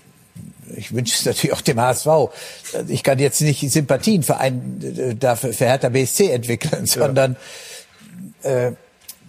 ich 0.76 0.92
wünsche 0.92 1.16
es 1.16 1.24
natürlich 1.24 1.52
auch 1.54 1.60
dem 1.60 1.80
HSV. 1.80 2.06
Ich 2.88 3.02
kann 3.02 3.18
jetzt 3.18 3.40
nicht 3.40 3.70
Sympathien 3.70 4.22
für, 4.22 4.38
einen, 4.38 4.80
äh, 4.98 5.14
dafür, 5.14 5.52
für 5.52 5.66
Hertha 5.66 5.90
BSC 5.90 6.30
entwickeln, 6.30 6.86
sondern 6.86 7.36
äh, 8.42 8.72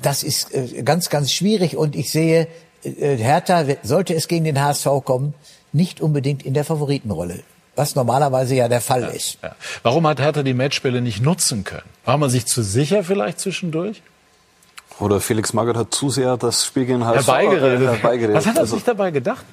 das 0.01 0.23
ist 0.23 0.53
äh, 0.53 0.83
ganz, 0.83 1.09
ganz 1.09 1.31
schwierig. 1.31 1.77
Und 1.77 1.95
ich 1.95 2.11
sehe, 2.11 2.47
äh, 2.83 3.17
Hertha, 3.17 3.65
sollte 3.83 4.13
es 4.15 4.27
gegen 4.27 4.45
den 4.45 4.61
HSV 4.61 4.87
kommen, 5.03 5.33
nicht 5.73 6.01
unbedingt 6.01 6.43
in 6.43 6.53
der 6.53 6.65
Favoritenrolle 6.65 7.43
was 7.75 7.95
normalerweise 7.95 8.55
ja 8.55 8.67
der 8.67 8.81
Fall 8.81 9.01
ja, 9.01 9.07
ist. 9.07 9.37
Ja. 9.41 9.55
Warum 9.81 10.05
hat 10.07 10.19
Hertha 10.19 10.43
die 10.43 10.53
Matchspiele 10.53 11.01
nicht 11.01 11.21
nutzen 11.21 11.63
können? 11.63 11.83
War 12.05 12.17
man 12.17 12.29
sich 12.29 12.45
zu 12.45 12.63
sicher 12.63 13.03
vielleicht 13.03 13.39
zwischendurch? 13.39 14.01
Oder 14.99 15.19
Felix 15.19 15.53
Magath 15.53 15.77
hat 15.77 15.93
zu 15.93 16.09
sehr 16.09 16.37
das 16.37 16.65
Spiel 16.65 16.85
gegen 16.85 17.05
HSV 17.05 17.27
herbeigeredet. 17.27 17.87
herbeigeredet. 17.89 18.35
Was 18.35 18.45
hat 18.45 18.55
er 18.55 18.61
also, 18.61 18.75
sich 18.75 18.83
dabei 18.83 19.11
gedacht? 19.11 19.43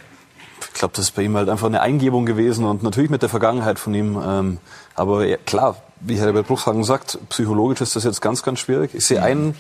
Ich 0.72 0.78
glaube, 0.80 0.92
das 0.94 1.06
ist 1.06 1.14
bei 1.14 1.22
ihm 1.22 1.36
halt 1.36 1.48
einfach 1.48 1.66
eine 1.66 1.80
Eingebung 1.80 2.26
gewesen 2.26 2.64
und 2.64 2.82
natürlich 2.82 3.10
mit 3.10 3.22
der 3.22 3.28
Vergangenheit 3.28 3.78
von 3.78 3.94
ihm. 3.94 4.20
Ähm, 4.22 4.58
aber 4.94 5.24
ja, 5.24 5.36
klar, 5.38 5.76
wie 6.00 6.18
Herr 6.18 6.32
Bruchshagen 6.32 6.84
sagt, 6.84 7.18
psychologisch 7.30 7.80
ist 7.80 7.96
das 7.96 8.04
jetzt 8.04 8.20
ganz, 8.20 8.42
ganz 8.42 8.60
schwierig. 8.60 8.94
Ich 8.94 9.06
sehe 9.06 9.18
mhm. 9.18 9.24
einen 9.24 9.56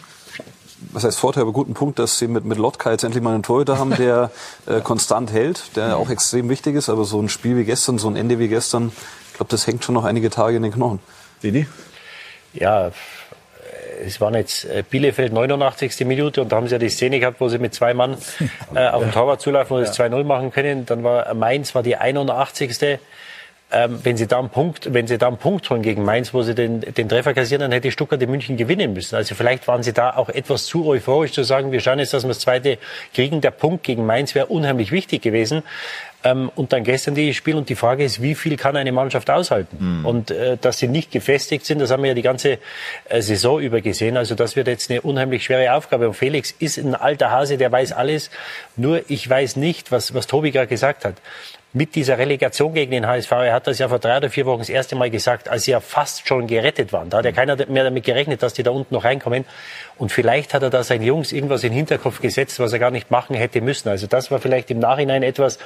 was 0.92 1.04
heißt 1.04 1.18
Vorteil, 1.18 1.42
aber 1.42 1.52
guten 1.52 1.74
Punkt, 1.74 1.98
dass 1.98 2.18
sie 2.18 2.28
mit, 2.28 2.44
mit 2.44 2.58
Lotka 2.58 2.90
jetzt 2.90 3.04
endlich 3.04 3.22
mal 3.22 3.34
einen 3.34 3.42
Torhüter 3.42 3.78
haben, 3.78 3.94
der 3.94 4.30
äh, 4.66 4.80
konstant 4.80 5.32
hält, 5.32 5.76
der 5.76 5.96
auch 5.96 6.10
extrem 6.10 6.48
wichtig 6.48 6.76
ist. 6.76 6.88
Aber 6.88 7.04
so 7.04 7.20
ein 7.20 7.28
Spiel 7.28 7.56
wie 7.56 7.64
gestern, 7.64 7.98
so 7.98 8.08
ein 8.08 8.16
Ende 8.16 8.38
wie 8.38 8.48
gestern, 8.48 8.92
ich 9.30 9.36
glaube, 9.36 9.50
das 9.50 9.66
hängt 9.66 9.84
schon 9.84 9.94
noch 9.94 10.04
einige 10.04 10.30
Tage 10.30 10.56
in 10.56 10.62
den 10.62 10.72
Knochen. 10.72 11.00
Didi? 11.42 11.66
Ja, 12.52 12.90
es 14.04 14.20
waren 14.20 14.34
jetzt 14.34 14.64
äh, 14.64 14.82
Bielefeld 14.88 15.32
89. 15.32 16.06
Minute 16.06 16.42
und 16.42 16.52
da 16.52 16.56
haben 16.56 16.66
sie 16.66 16.72
ja 16.72 16.78
die 16.78 16.88
Szene 16.88 17.20
gehabt, 17.20 17.40
wo 17.40 17.48
sie 17.48 17.58
mit 17.58 17.74
zwei 17.74 17.94
Mann 17.94 18.16
äh, 18.74 18.88
auf 18.88 19.02
den 19.02 19.12
Torwart 19.12 19.40
zulaufen, 19.40 19.76
wo 19.76 19.84
sie 19.84 20.02
ja. 20.02 20.06
2-0 20.06 20.24
machen 20.24 20.50
können. 20.50 20.86
Dann 20.86 21.04
war 21.04 21.32
Mainz 21.34 21.74
war 21.74 21.82
die 21.82 21.96
81 21.96 22.70
ähm, 23.72 24.00
wenn 24.02 24.16
sie 24.16 24.26
da 24.26 24.38
einen 24.38 24.50
Punkt, 24.50 24.92
wenn 24.92 25.06
sie 25.06 25.18
da 25.18 25.28
einen 25.28 25.36
Punkt 25.36 25.68
holen 25.70 25.82
gegen 25.82 26.04
Mainz, 26.04 26.34
wo 26.34 26.42
sie 26.42 26.54
den, 26.54 26.80
den 26.80 27.08
Treffer 27.08 27.34
kassieren, 27.34 27.60
dann 27.60 27.72
hätte 27.72 27.90
Stuttgart 27.90 28.20
in 28.20 28.30
München 28.30 28.56
gewinnen 28.56 28.92
müssen. 28.92 29.14
Also 29.14 29.34
vielleicht 29.34 29.68
waren 29.68 29.82
sie 29.82 29.92
da 29.92 30.16
auch 30.16 30.28
etwas 30.28 30.66
zu 30.66 30.86
euphorisch 30.86 31.32
zu 31.32 31.44
sagen, 31.44 31.70
wir 31.70 31.80
schauen 31.80 31.98
jetzt, 31.98 32.12
dass 32.12 32.24
wir 32.24 32.28
das 32.28 32.40
zweite 32.40 32.78
kriegen. 33.14 33.40
Der 33.40 33.52
Punkt 33.52 33.84
gegen 33.84 34.06
Mainz 34.06 34.34
wäre 34.34 34.46
unheimlich 34.46 34.90
wichtig 34.90 35.22
gewesen. 35.22 35.62
Ähm, 36.22 36.50
und 36.54 36.72
dann 36.72 36.84
gestern 36.84 37.14
die 37.14 37.32
Spiel 37.32 37.56
und 37.56 37.68
die 37.68 37.74
Frage 37.74 38.04
ist, 38.04 38.20
wie 38.20 38.34
viel 38.34 38.56
kann 38.56 38.76
eine 38.76 38.92
Mannschaft 38.92 39.30
aushalten? 39.30 40.00
Mhm. 40.00 40.06
Und 40.06 40.30
äh, 40.30 40.58
dass 40.60 40.78
sie 40.78 40.88
nicht 40.88 41.10
gefestigt 41.10 41.64
sind, 41.64 41.78
das 41.78 41.90
haben 41.90 42.02
wir 42.02 42.08
ja 42.08 42.14
die 42.14 42.22
ganze 42.22 42.58
äh, 43.08 43.22
Saison 43.22 43.60
über 43.60 43.80
gesehen. 43.80 44.16
Also 44.16 44.34
das 44.34 44.56
wird 44.56 44.66
jetzt 44.66 44.90
eine 44.90 45.00
unheimlich 45.00 45.44
schwere 45.44 45.72
Aufgabe. 45.74 46.08
Und 46.08 46.14
Felix 46.14 46.50
ist 46.58 46.76
ein 46.76 46.94
alter 46.94 47.30
Hase, 47.30 47.56
der 47.56 47.72
weiß 47.72 47.92
alles. 47.92 48.30
Nur 48.76 49.02
ich 49.08 49.28
weiß 49.28 49.56
nicht, 49.56 49.92
was, 49.92 50.12
was 50.12 50.26
Tobi 50.26 50.50
gerade 50.50 50.66
gesagt 50.66 51.04
hat 51.04 51.14
mit 51.72 51.94
dieser 51.94 52.18
Relegation 52.18 52.74
gegen 52.74 52.90
den 52.90 53.06
HSV, 53.06 53.30
er 53.30 53.52
hat 53.52 53.66
das 53.66 53.78
ja 53.78 53.88
vor 53.88 54.00
drei 54.00 54.16
oder 54.16 54.28
vier 54.28 54.44
Wochen 54.46 54.58
das 54.58 54.68
erste 54.68 54.96
Mal 54.96 55.08
gesagt, 55.08 55.48
als 55.48 55.64
sie 55.64 55.70
ja 55.70 55.80
fast 55.80 56.26
schon 56.26 56.48
gerettet 56.48 56.92
waren. 56.92 57.10
Da 57.10 57.18
hat 57.18 57.24
ja 57.24 57.32
keiner 57.32 57.56
mehr 57.68 57.84
damit 57.84 58.04
gerechnet, 58.04 58.42
dass 58.42 58.54
die 58.54 58.64
da 58.64 58.72
unten 58.72 58.92
noch 58.92 59.04
reinkommen. 59.04 59.44
Und 60.00 60.10
vielleicht 60.10 60.54
hat 60.54 60.62
er 60.62 60.70
da 60.70 60.82
seinen 60.82 61.02
Jungs 61.02 61.30
irgendwas 61.30 61.62
in 61.62 61.72
den 61.72 61.76
Hinterkopf 61.76 62.22
gesetzt, 62.22 62.58
was 62.58 62.72
er 62.72 62.78
gar 62.78 62.90
nicht 62.90 63.10
machen 63.10 63.36
hätte 63.36 63.60
müssen. 63.60 63.90
Also 63.90 64.06
das 64.06 64.30
war 64.30 64.38
vielleicht 64.38 64.70
im 64.70 64.78
Nachhinein 64.78 65.22
etwas, 65.22 65.58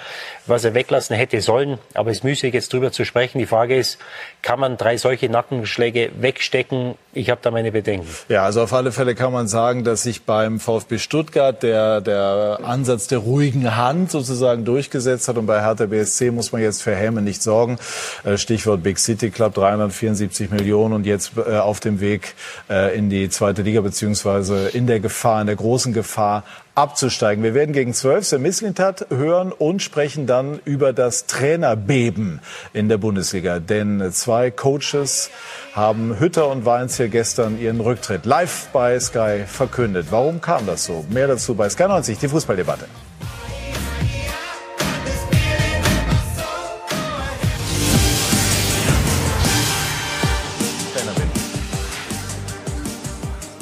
was 0.45 0.65
er 0.65 0.75
weglassen 0.75 1.15
hätte 1.15 1.41
sollen. 1.41 1.79
Aber 1.95 2.11
es 2.11 2.17
ist 2.17 2.25
müßig, 2.25 2.53
jetzt 2.53 2.73
drüber 2.73 2.91
zu 2.91 3.05
sprechen. 3.05 3.39
Die 3.39 3.47
Frage 3.47 3.77
ist, 3.77 3.99
kann 4.43 4.59
man 4.59 4.77
drei 4.77 4.97
solche 4.97 5.29
Nackenschläge 5.29 6.11
wegstecken? 6.19 6.97
Ich 7.13 7.31
habe 7.31 7.41
da 7.45 7.53
meine 7.53 7.71
Bedenken. 7.71 8.09
Ja, 8.29 8.43
also 8.43 8.63
auf 8.63 8.73
alle 8.73 8.91
Fälle 8.91 9.15
kann 9.15 9.33
man 9.33 9.47
sagen, 9.47 9.85
dass 9.85 10.03
sich 10.03 10.25
beim 10.25 10.59
VfB 10.59 10.99
Stuttgart 10.99 11.63
der, 11.63 12.01
der 12.01 12.59
Ansatz 12.65 13.07
der 13.07 13.19
ruhigen 13.19 13.77
Hand 13.77 14.11
sozusagen 14.11 14.65
durchgesetzt 14.65 15.29
hat. 15.29 15.37
Und 15.37 15.47
bei 15.47 15.63
Hertha 15.63 15.87
BSC 15.87 16.33
muss 16.33 16.51
man 16.51 16.61
jetzt 16.61 16.83
für 16.83 16.97
Häme 16.97 17.23
nicht 17.23 17.41
sorgen. 17.41 17.79
Äh, 18.25 18.37
Stichwort 18.37 18.83
Big 18.83 18.99
City 18.99 19.31
Club, 19.31 19.55
374 19.55 20.51
Millionen 20.51 20.93
und 20.93 21.07
jetzt 21.07 21.35
äh, 21.37 21.59
auf 21.59 21.79
dem 21.79 22.01
Weg 22.01 22.35
äh, 22.69 22.99
in 22.99 23.11
die 23.11 23.29
zweite 23.29 23.63
Liga 23.63 23.81
beziehungsweise 23.81 24.24
beziehungsweise 24.25 24.69
in 24.69 24.87
der 24.87 25.01
Gefahr, 25.01 25.41
in 25.41 25.47
der 25.47 25.57
großen 25.57 25.93
Gefahr 25.93 26.45
abzusteigen. 26.75 27.45
Wir 27.45 27.55
werden 27.55 27.73
gegen 27.73 27.93
zwölf 27.93 28.31
Mislintat 28.33 29.07
hören 29.11 29.53
und 29.53 29.83
sprechen 29.83 30.27
dann 30.27 30.61
über 30.65 30.93
das 30.93 31.27
Trainerbeben 31.27 32.41
in 32.73 32.89
der 32.89 32.99
Bundesliga. 32.99 33.61
Denn 33.61 34.11
zwei 34.13 34.51
Coaches 34.51 35.31
haben 35.75 36.19
Hütter 36.19 36.49
und 36.49 36.65
Weins 36.65 36.97
hier 36.97 37.09
gestern 37.09 37.61
ihren 37.61 37.81
Rücktritt 37.81 38.25
live 38.25 38.69
bei 38.73 38.99
Sky 38.99 39.45
verkündet. 39.47 40.07
Warum 40.11 40.41
kam 40.41 40.67
das 40.67 40.85
so? 40.85 41.05
Mehr 41.11 41.29
dazu 41.29 41.55
bei 41.55 41.69
Sky 41.69 41.85
90, 41.85 42.19
die 42.19 42.29
Fußballdebatte. 42.29 42.87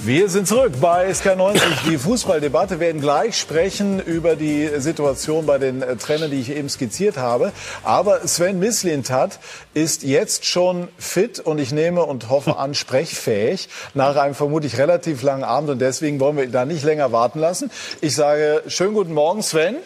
Wir 0.05 0.29
sind 0.29 0.49
zurück 0.49 0.73
bei 0.81 1.09
SK90, 1.09 1.61
die 1.89 1.97
Fußballdebatte. 1.97 2.81
Wir 2.81 2.89
werden 2.89 3.01
gleich 3.01 3.39
sprechen 3.39 4.01
über 4.01 4.35
die 4.35 4.69
Situation 4.79 5.47
bei 5.47 5.59
den 5.59 5.81
äh, 5.81 5.95
Trainern, 5.95 6.29
die 6.29 6.41
ich 6.41 6.51
eben 6.51 6.69
skizziert 6.69 7.19
habe. 7.19 7.53
Aber 7.85 8.27
Sven 8.27 8.59
Mislintat 8.59 9.39
ist 9.75 10.03
jetzt 10.03 10.45
schon 10.45 10.89
fit 10.99 11.39
und 11.39 11.59
ich 11.59 11.71
nehme 11.71 12.03
und 12.03 12.31
hoffe 12.31 12.57
an 12.59 12.75
sprechfähig 12.75 13.69
nach 13.95 14.17
einem 14.17 14.35
vermutlich 14.35 14.77
relativ 14.77 15.23
langen 15.23 15.45
Abend. 15.45 15.71
Und 15.71 15.79
deswegen 15.79 16.19
wollen 16.19 16.37
wir 16.37 16.49
da 16.51 16.65
nicht 16.65 16.83
länger 16.83 17.13
warten 17.13 17.39
lassen. 17.39 17.71
Ich 18.01 18.17
sage 18.17 18.65
schönen 18.67 18.95
guten 18.95 19.15
Morgen, 19.15 19.41
Sven. 19.41 19.77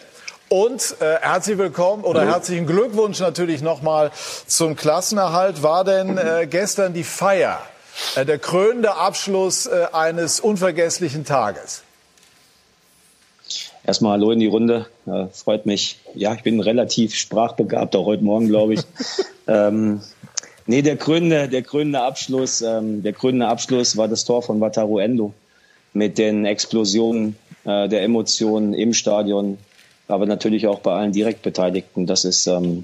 Und 0.49 0.95
äh, 0.99 1.17
herzlich 1.21 1.59
willkommen 1.59 2.03
oder 2.03 2.25
herzlichen 2.25 2.65
Glückwunsch 2.65 3.19
natürlich 3.19 3.61
nochmal 3.61 4.09
zum 4.47 4.75
Klassenerhalt. 4.75 5.61
War 5.61 5.83
denn 5.83 6.17
äh, 6.17 6.47
gestern 6.49 6.95
die 6.95 7.03
Feier 7.03 7.59
der 8.15 8.39
krönende 8.39 8.95
Abschluss 8.95 9.65
äh, 9.65 9.87
eines 9.91 10.39
unvergesslichen 10.39 11.25
Tages. 11.25 11.83
Erstmal 13.85 14.13
Hallo 14.13 14.31
in 14.31 14.39
die 14.39 14.47
Runde. 14.47 14.87
Freut 15.31 15.65
mich. 15.65 15.99
Ja, 16.13 16.33
ich 16.33 16.43
bin 16.43 16.59
relativ 16.59 17.15
sprachbegabt, 17.15 17.95
auch 17.95 18.05
heute 18.05 18.23
Morgen, 18.23 18.49
glaube 18.49 18.73
ich. 18.73 18.81
ähm, 19.47 20.01
Nee, 20.69 20.81
der 20.81 20.97
krönende, 20.97 21.47
der 21.47 21.61
krönende 21.61 22.01
Abschluss, 22.01 22.61
ähm, 22.61 23.01
der 23.01 23.13
krönende 23.13 23.47
Abschluss 23.47 23.95
war 23.95 24.09
das 24.09 24.25
Tor 24.25 24.43
von 24.43 24.59
Wataru 24.59 24.99
Endo 24.99 25.33
mit 25.93 26.17
den 26.17 26.43
Explosionen 26.43 27.37
äh, 27.63 27.87
der 27.87 28.03
Emotionen 28.03 28.73
im 28.73 28.93
Stadion, 28.93 29.57
aber 30.09 30.25
natürlich 30.25 30.67
auch 30.67 30.79
bei 30.79 30.91
allen 30.91 31.13
Direktbeteiligten. 31.13 32.05
Das 32.05 32.25
ist, 32.25 32.47
ähm, 32.47 32.83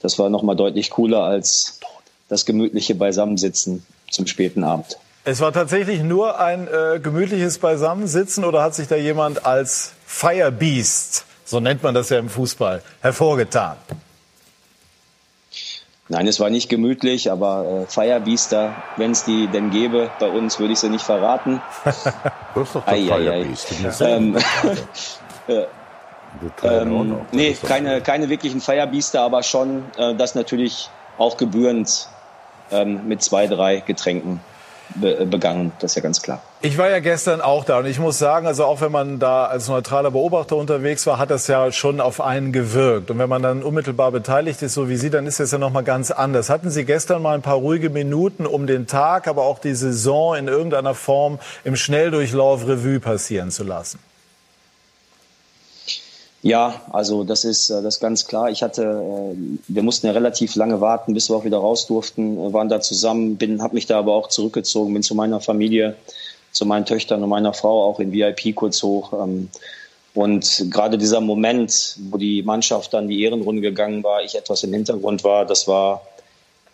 das 0.00 0.18
war 0.18 0.28
nochmal 0.28 0.54
deutlich 0.54 0.90
cooler 0.90 1.22
als 1.22 1.80
das 2.28 2.44
gemütliche 2.44 2.94
Beisammensitzen 2.94 3.86
zum 4.14 4.26
späten 4.26 4.64
Abend. 4.64 4.98
Es 5.24 5.40
war 5.40 5.52
tatsächlich 5.52 6.02
nur 6.02 6.38
ein 6.38 6.68
äh, 6.68 7.00
gemütliches 7.00 7.58
Beisammensitzen 7.58 8.44
oder 8.44 8.62
hat 8.62 8.74
sich 8.74 8.88
da 8.88 8.96
jemand 8.96 9.46
als 9.46 9.92
Firebeast, 10.06 11.24
so 11.44 11.60
nennt 11.60 11.82
man 11.82 11.94
das 11.94 12.10
ja 12.10 12.18
im 12.18 12.28
Fußball, 12.28 12.82
hervorgetan? 13.00 13.76
Nein, 16.08 16.26
es 16.26 16.38
war 16.38 16.50
nicht 16.50 16.68
gemütlich, 16.68 17.30
aber 17.32 17.84
äh, 17.84 17.86
Firebeaster, 17.90 18.74
wenn 18.98 19.12
es 19.12 19.24
die 19.24 19.46
denn 19.46 19.70
gäbe, 19.70 20.10
bei 20.20 20.28
uns 20.28 20.58
würde 20.58 20.74
ich 20.74 20.78
sie 20.78 20.90
nicht 20.90 21.04
verraten. 21.04 21.62
du 22.54 22.60
bist 22.60 22.74
doch 22.74 22.84
der 22.84 22.92
ei, 22.92 23.06
Firebeast. 23.06 24.00
Ähm, 24.02 24.36
äh, 25.48 25.64
ähm, 26.62 27.20
nee, 27.32 27.56
keine, 27.66 28.02
keine 28.02 28.28
wirklichen 28.28 28.60
Firebeaster, 28.60 29.22
aber 29.22 29.42
schon 29.42 29.84
äh, 29.96 30.14
das 30.14 30.34
natürlich 30.34 30.90
auch 31.16 31.38
gebührend 31.38 32.08
ähm, 32.70 33.06
mit 33.06 33.22
zwei, 33.22 33.46
drei 33.46 33.80
Getränken 33.80 34.40
be 34.94 35.26
begangen, 35.26 35.72
das 35.80 35.92
ist 35.92 35.96
ja 35.96 36.02
ganz 36.02 36.22
klar. 36.22 36.42
Ich 36.60 36.78
war 36.78 36.88
ja 36.88 37.00
gestern 37.00 37.40
auch 37.40 37.64
da 37.64 37.78
und 37.78 37.86
ich 37.86 37.98
muss 37.98 38.18
sagen, 38.18 38.46
also 38.46 38.64
auch 38.64 38.80
wenn 38.80 38.92
man 38.92 39.18
da 39.18 39.46
als 39.46 39.68
neutraler 39.68 40.10
Beobachter 40.10 40.56
unterwegs 40.56 41.06
war, 41.06 41.18
hat 41.18 41.30
das 41.30 41.46
ja 41.46 41.72
schon 41.72 42.00
auf 42.00 42.20
einen 42.20 42.52
gewirkt. 42.52 43.10
Und 43.10 43.18
wenn 43.18 43.28
man 43.28 43.42
dann 43.42 43.62
unmittelbar 43.62 44.12
beteiligt 44.12 44.62
ist, 44.62 44.74
so 44.74 44.88
wie 44.88 44.96
Sie, 44.96 45.10
dann 45.10 45.26
ist 45.26 45.40
das 45.40 45.50
ja 45.50 45.58
noch 45.58 45.72
mal 45.72 45.82
ganz 45.82 46.10
anders. 46.10 46.50
Hatten 46.50 46.70
Sie 46.70 46.84
gestern 46.84 47.22
mal 47.22 47.34
ein 47.34 47.42
paar 47.42 47.56
ruhige 47.56 47.90
Minuten, 47.90 48.46
um 48.46 48.66
den 48.66 48.86
Tag, 48.86 49.26
aber 49.26 49.42
auch 49.42 49.58
die 49.58 49.74
Saison 49.74 50.36
in 50.36 50.48
irgendeiner 50.48 50.94
Form 50.94 51.38
im 51.64 51.76
Schnelldurchlauf 51.76 52.66
Revue 52.66 53.00
passieren 53.00 53.50
zu 53.50 53.64
lassen? 53.64 53.98
Ja, 56.44 56.82
also 56.92 57.24
das 57.24 57.46
ist 57.46 57.70
äh, 57.70 57.82
das 57.82 57.94
ist 57.94 58.00
ganz 58.00 58.26
klar. 58.26 58.50
Ich 58.50 58.62
hatte, 58.62 58.82
äh, 58.82 59.58
wir 59.66 59.82
mussten 59.82 60.06
ja 60.06 60.12
relativ 60.12 60.56
lange 60.56 60.78
warten, 60.82 61.14
bis 61.14 61.30
wir 61.30 61.36
auch 61.36 61.44
wieder 61.46 61.56
raus 61.56 61.86
durften, 61.86 62.36
äh, 62.38 62.52
waren 62.52 62.68
da 62.68 62.82
zusammen, 62.82 63.36
bin, 63.36 63.62
habe 63.62 63.74
mich 63.74 63.86
da 63.86 63.98
aber 63.98 64.12
auch 64.12 64.28
zurückgezogen, 64.28 64.92
bin 64.92 65.02
zu 65.02 65.14
meiner 65.14 65.40
Familie, 65.40 65.96
zu 66.52 66.66
meinen 66.66 66.84
Töchtern 66.84 67.22
und 67.22 67.30
meiner 67.30 67.54
Frau 67.54 67.84
auch 67.84 67.98
in 67.98 68.12
VIP 68.12 68.54
kurz 68.54 68.82
hoch. 68.82 69.14
Ähm, 69.14 69.48
und 70.12 70.66
gerade 70.70 70.98
dieser 70.98 71.22
Moment, 71.22 71.96
wo 72.10 72.18
die 72.18 72.42
Mannschaft 72.42 72.92
dann 72.92 73.08
die 73.08 73.22
Ehrenrunde 73.22 73.62
gegangen 73.62 74.04
war, 74.04 74.22
ich 74.22 74.34
etwas 74.34 74.62
im 74.64 74.72
Hintergrund 74.74 75.24
war, 75.24 75.46
das 75.46 75.66
war, 75.66 76.02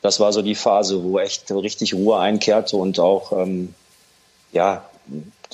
das 0.02 0.18
war 0.18 0.32
so 0.32 0.42
die 0.42 0.56
Phase, 0.56 1.04
wo 1.04 1.20
echt 1.20 1.48
richtig 1.52 1.94
Ruhe 1.94 2.18
einkehrte 2.18 2.76
und 2.76 2.98
auch, 2.98 3.30
ähm, 3.38 3.72
ja, 4.52 4.84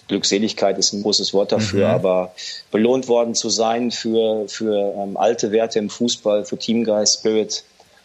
Glückseligkeit 0.08 0.78
ist 0.78 0.92
ein 0.92 1.02
großes 1.02 1.34
Wort 1.34 1.52
dafür, 1.52 1.88
mhm. 1.88 1.94
aber 1.94 2.34
belohnt 2.70 3.08
worden 3.08 3.34
zu 3.34 3.48
sein 3.48 3.90
für, 3.90 4.48
für 4.48 4.94
ähm, 4.96 5.16
alte 5.16 5.52
Werte 5.52 5.78
im 5.78 5.90
Fußball, 5.90 6.44
für 6.44 6.56
Teamgeist, 6.56 7.20
Spirit, 7.20 7.64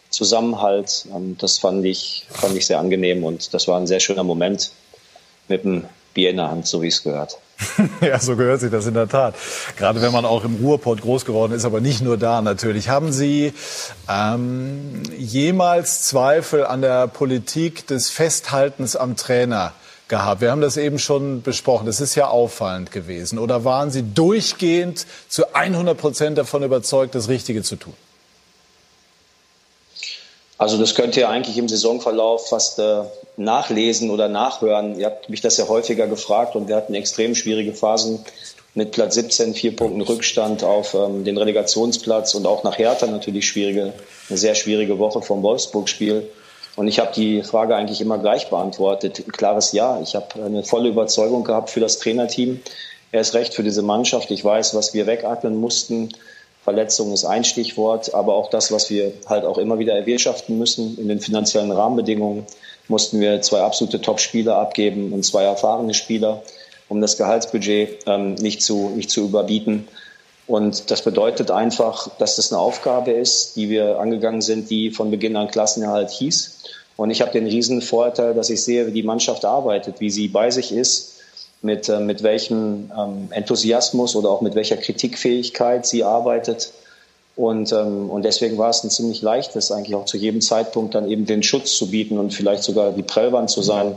Zusammenhalt, 0.09 1.05
ähm, 1.15 1.37
das 1.39 1.59
fand 1.59 1.85
ich, 1.85 2.25
fand 2.29 2.55
ich 2.55 2.65
sehr 2.65 2.79
angenehm 2.79 3.23
und 3.23 3.53
das 3.53 3.67
war 3.67 3.79
ein 3.79 3.87
sehr 3.87 3.99
schöner 3.99 4.23
Moment 4.23 4.71
mit 5.47 5.63
dem 5.63 5.85
Bier 6.13 6.31
in 6.31 6.37
der 6.37 6.49
Hand, 6.49 6.67
so 6.67 6.81
wie 6.81 6.87
es 6.87 7.03
gehört. 7.03 7.37
ja, 8.01 8.19
so 8.19 8.35
gehört 8.35 8.59
sich 8.59 8.71
das 8.71 8.87
in 8.87 8.93
der 8.93 9.07
Tat. 9.07 9.35
Gerade 9.77 10.01
wenn 10.01 10.11
man 10.11 10.25
auch 10.25 10.43
im 10.43 10.55
Ruhrpott 10.55 11.01
groß 11.01 11.25
geworden 11.25 11.53
ist, 11.53 11.63
aber 11.63 11.79
nicht 11.79 12.01
nur 12.01 12.17
da 12.17 12.41
natürlich. 12.41 12.89
Haben 12.89 13.11
Sie 13.11 13.53
ähm, 14.09 15.03
jemals 15.17 16.03
Zweifel 16.03 16.65
an 16.65 16.81
der 16.81 17.07
Politik 17.07 17.87
des 17.87 18.09
Festhaltens 18.09 18.95
am 18.95 19.15
Trainer 19.15 19.73
gehabt? 20.11 20.41
Wir 20.41 20.51
haben 20.51 20.61
das 20.61 20.77
eben 20.77 20.99
schon 20.99 21.41
besprochen. 21.41 21.87
Das 21.87 21.99
ist 21.99 22.13
ja 22.13 22.27
auffallend 22.27 22.91
gewesen. 22.91 23.39
Oder 23.39 23.65
waren 23.65 23.89
Sie 23.89 24.03
durchgehend 24.03 25.07
zu 25.27 25.55
100 25.55 25.97
Prozent 25.97 26.37
davon 26.37 26.61
überzeugt, 26.61 27.15
das 27.15 27.27
Richtige 27.27 27.63
zu 27.63 27.77
tun? 27.77 27.95
Also 30.59 30.77
das 30.77 30.93
könnt 30.93 31.17
ihr 31.17 31.27
eigentlich 31.27 31.57
im 31.57 31.67
Saisonverlauf 31.67 32.49
fast 32.49 32.77
äh, 32.77 33.01
nachlesen 33.35 34.11
oder 34.11 34.27
nachhören. 34.27 34.99
Ihr 34.99 35.07
habt 35.07 35.27
mich 35.27 35.41
das 35.41 35.57
ja 35.57 35.67
häufiger 35.67 36.05
gefragt 36.05 36.55
und 36.55 36.67
wir 36.67 36.75
hatten 36.75 36.93
extrem 36.93 37.33
schwierige 37.33 37.73
Phasen 37.73 38.23
mit 38.75 38.91
Platz 38.91 39.15
17, 39.15 39.55
vier 39.55 39.75
Punkten 39.75 40.01
Rückstand 40.01 40.63
auf 40.63 40.93
ähm, 40.93 41.23
den 41.23 41.39
Relegationsplatz 41.39 42.35
und 42.35 42.45
auch 42.45 42.63
nach 42.63 42.77
Hertha 42.77 43.07
natürlich 43.07 43.47
schwierige, 43.47 43.93
eine 44.29 44.37
sehr 44.37 44.53
schwierige 44.53 44.99
Woche 44.99 45.23
vom 45.23 45.41
Wolfsburg-Spiel. 45.41 46.29
Und 46.75 46.87
ich 46.87 46.99
habe 46.99 47.11
die 47.13 47.43
Frage 47.43 47.75
eigentlich 47.75 48.01
immer 48.01 48.17
gleich 48.17 48.49
beantwortet. 48.49 49.23
Klares 49.33 49.71
Ja. 49.73 49.99
Ich 50.01 50.15
habe 50.15 50.43
eine 50.43 50.63
volle 50.63 50.89
Überzeugung 50.89 51.43
gehabt 51.43 51.69
für 51.69 51.79
das 51.79 51.99
Trainerteam. 51.99 52.61
Er 53.11 53.21
ist 53.21 53.33
recht 53.33 53.53
für 53.53 53.63
diese 53.63 53.81
Mannschaft. 53.81 54.31
Ich 54.31 54.43
weiß, 54.43 54.73
was 54.73 54.93
wir 54.93 55.05
wegatmen 55.05 55.57
mussten. 55.57 56.09
Verletzung 56.63 57.11
ist 57.11 57.25
ein 57.25 57.43
Stichwort, 57.43 58.13
aber 58.13 58.35
auch 58.35 58.49
das, 58.49 58.71
was 58.71 58.89
wir 58.89 59.13
halt 59.25 59.45
auch 59.45 59.57
immer 59.57 59.79
wieder 59.79 59.95
erwirtschaften 59.95 60.57
müssen 60.59 60.97
in 60.97 61.07
den 61.07 61.19
finanziellen 61.19 61.71
Rahmenbedingungen, 61.71 62.45
mussten 62.87 63.19
wir 63.19 63.41
zwei 63.41 63.61
absolute 63.61 63.99
Top-Spieler 63.99 64.57
abgeben 64.57 65.11
und 65.11 65.25
zwei 65.25 65.43
erfahrene 65.43 65.93
Spieler, 65.93 66.43
um 66.87 67.01
das 67.01 67.17
Gehaltsbudget 67.17 68.03
ähm, 68.05 68.35
nicht, 68.35 68.61
zu, 68.61 68.91
nicht 68.95 69.09
zu 69.09 69.21
überbieten. 69.21 69.87
Und 70.47 70.91
das 70.91 71.03
bedeutet 71.03 71.51
einfach, 71.51 72.09
dass 72.17 72.35
das 72.35 72.51
eine 72.51 72.59
Aufgabe 72.59 73.11
ist, 73.11 73.55
die 73.55 73.69
wir 73.69 73.99
angegangen 73.99 74.41
sind, 74.41 74.69
die 74.69 74.91
von 74.91 75.11
Beginn 75.11 75.35
an 75.35 75.47
Klassenerhalt 75.47 76.09
hieß. 76.09 76.59
Und 76.97 77.09
ich 77.09 77.21
habe 77.21 77.31
den 77.31 77.47
riesen 77.47 77.81
Vorteil, 77.81 78.33
dass 78.33 78.49
ich 78.49 78.63
sehe, 78.63 78.87
wie 78.87 78.91
die 78.91 79.03
Mannschaft 79.03 79.45
arbeitet, 79.45 79.99
wie 79.99 80.09
sie 80.09 80.27
bei 80.27 80.51
sich 80.51 80.71
ist, 80.71 81.19
mit, 81.61 81.89
äh, 81.89 81.99
mit 81.99 82.23
welchem 82.23 82.91
ähm, 82.97 83.27
Enthusiasmus 83.31 84.15
oder 84.15 84.29
auch 84.29 84.41
mit 84.41 84.55
welcher 84.55 84.77
Kritikfähigkeit 84.77 85.85
sie 85.85 86.03
arbeitet. 86.03 86.71
Und, 87.35 87.71
ähm, 87.71 88.09
und 88.09 88.23
deswegen 88.23 88.57
war 88.57 88.69
es 88.69 88.83
ein 88.83 88.89
ziemlich 88.89 89.21
leichtes, 89.21 89.71
eigentlich 89.71 89.95
auch 89.95 90.05
zu 90.05 90.17
jedem 90.17 90.41
Zeitpunkt 90.41 90.95
dann 90.95 91.09
eben 91.09 91.25
den 91.25 91.43
Schutz 91.43 91.75
zu 91.75 91.89
bieten 91.89 92.17
und 92.17 92.33
vielleicht 92.33 92.63
sogar 92.63 92.91
die 92.91 93.03
Prellwand 93.03 93.49
zu 93.49 93.61
sein 93.61 93.95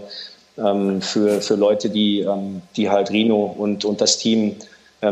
ähm, 0.56 1.02
für, 1.02 1.40
für 1.40 1.56
Leute, 1.56 1.90
die, 1.90 2.20
ähm, 2.20 2.62
die 2.76 2.90
halt 2.90 3.10
Rino 3.10 3.44
und, 3.58 3.84
und 3.84 4.00
das 4.00 4.18
Team 4.18 4.56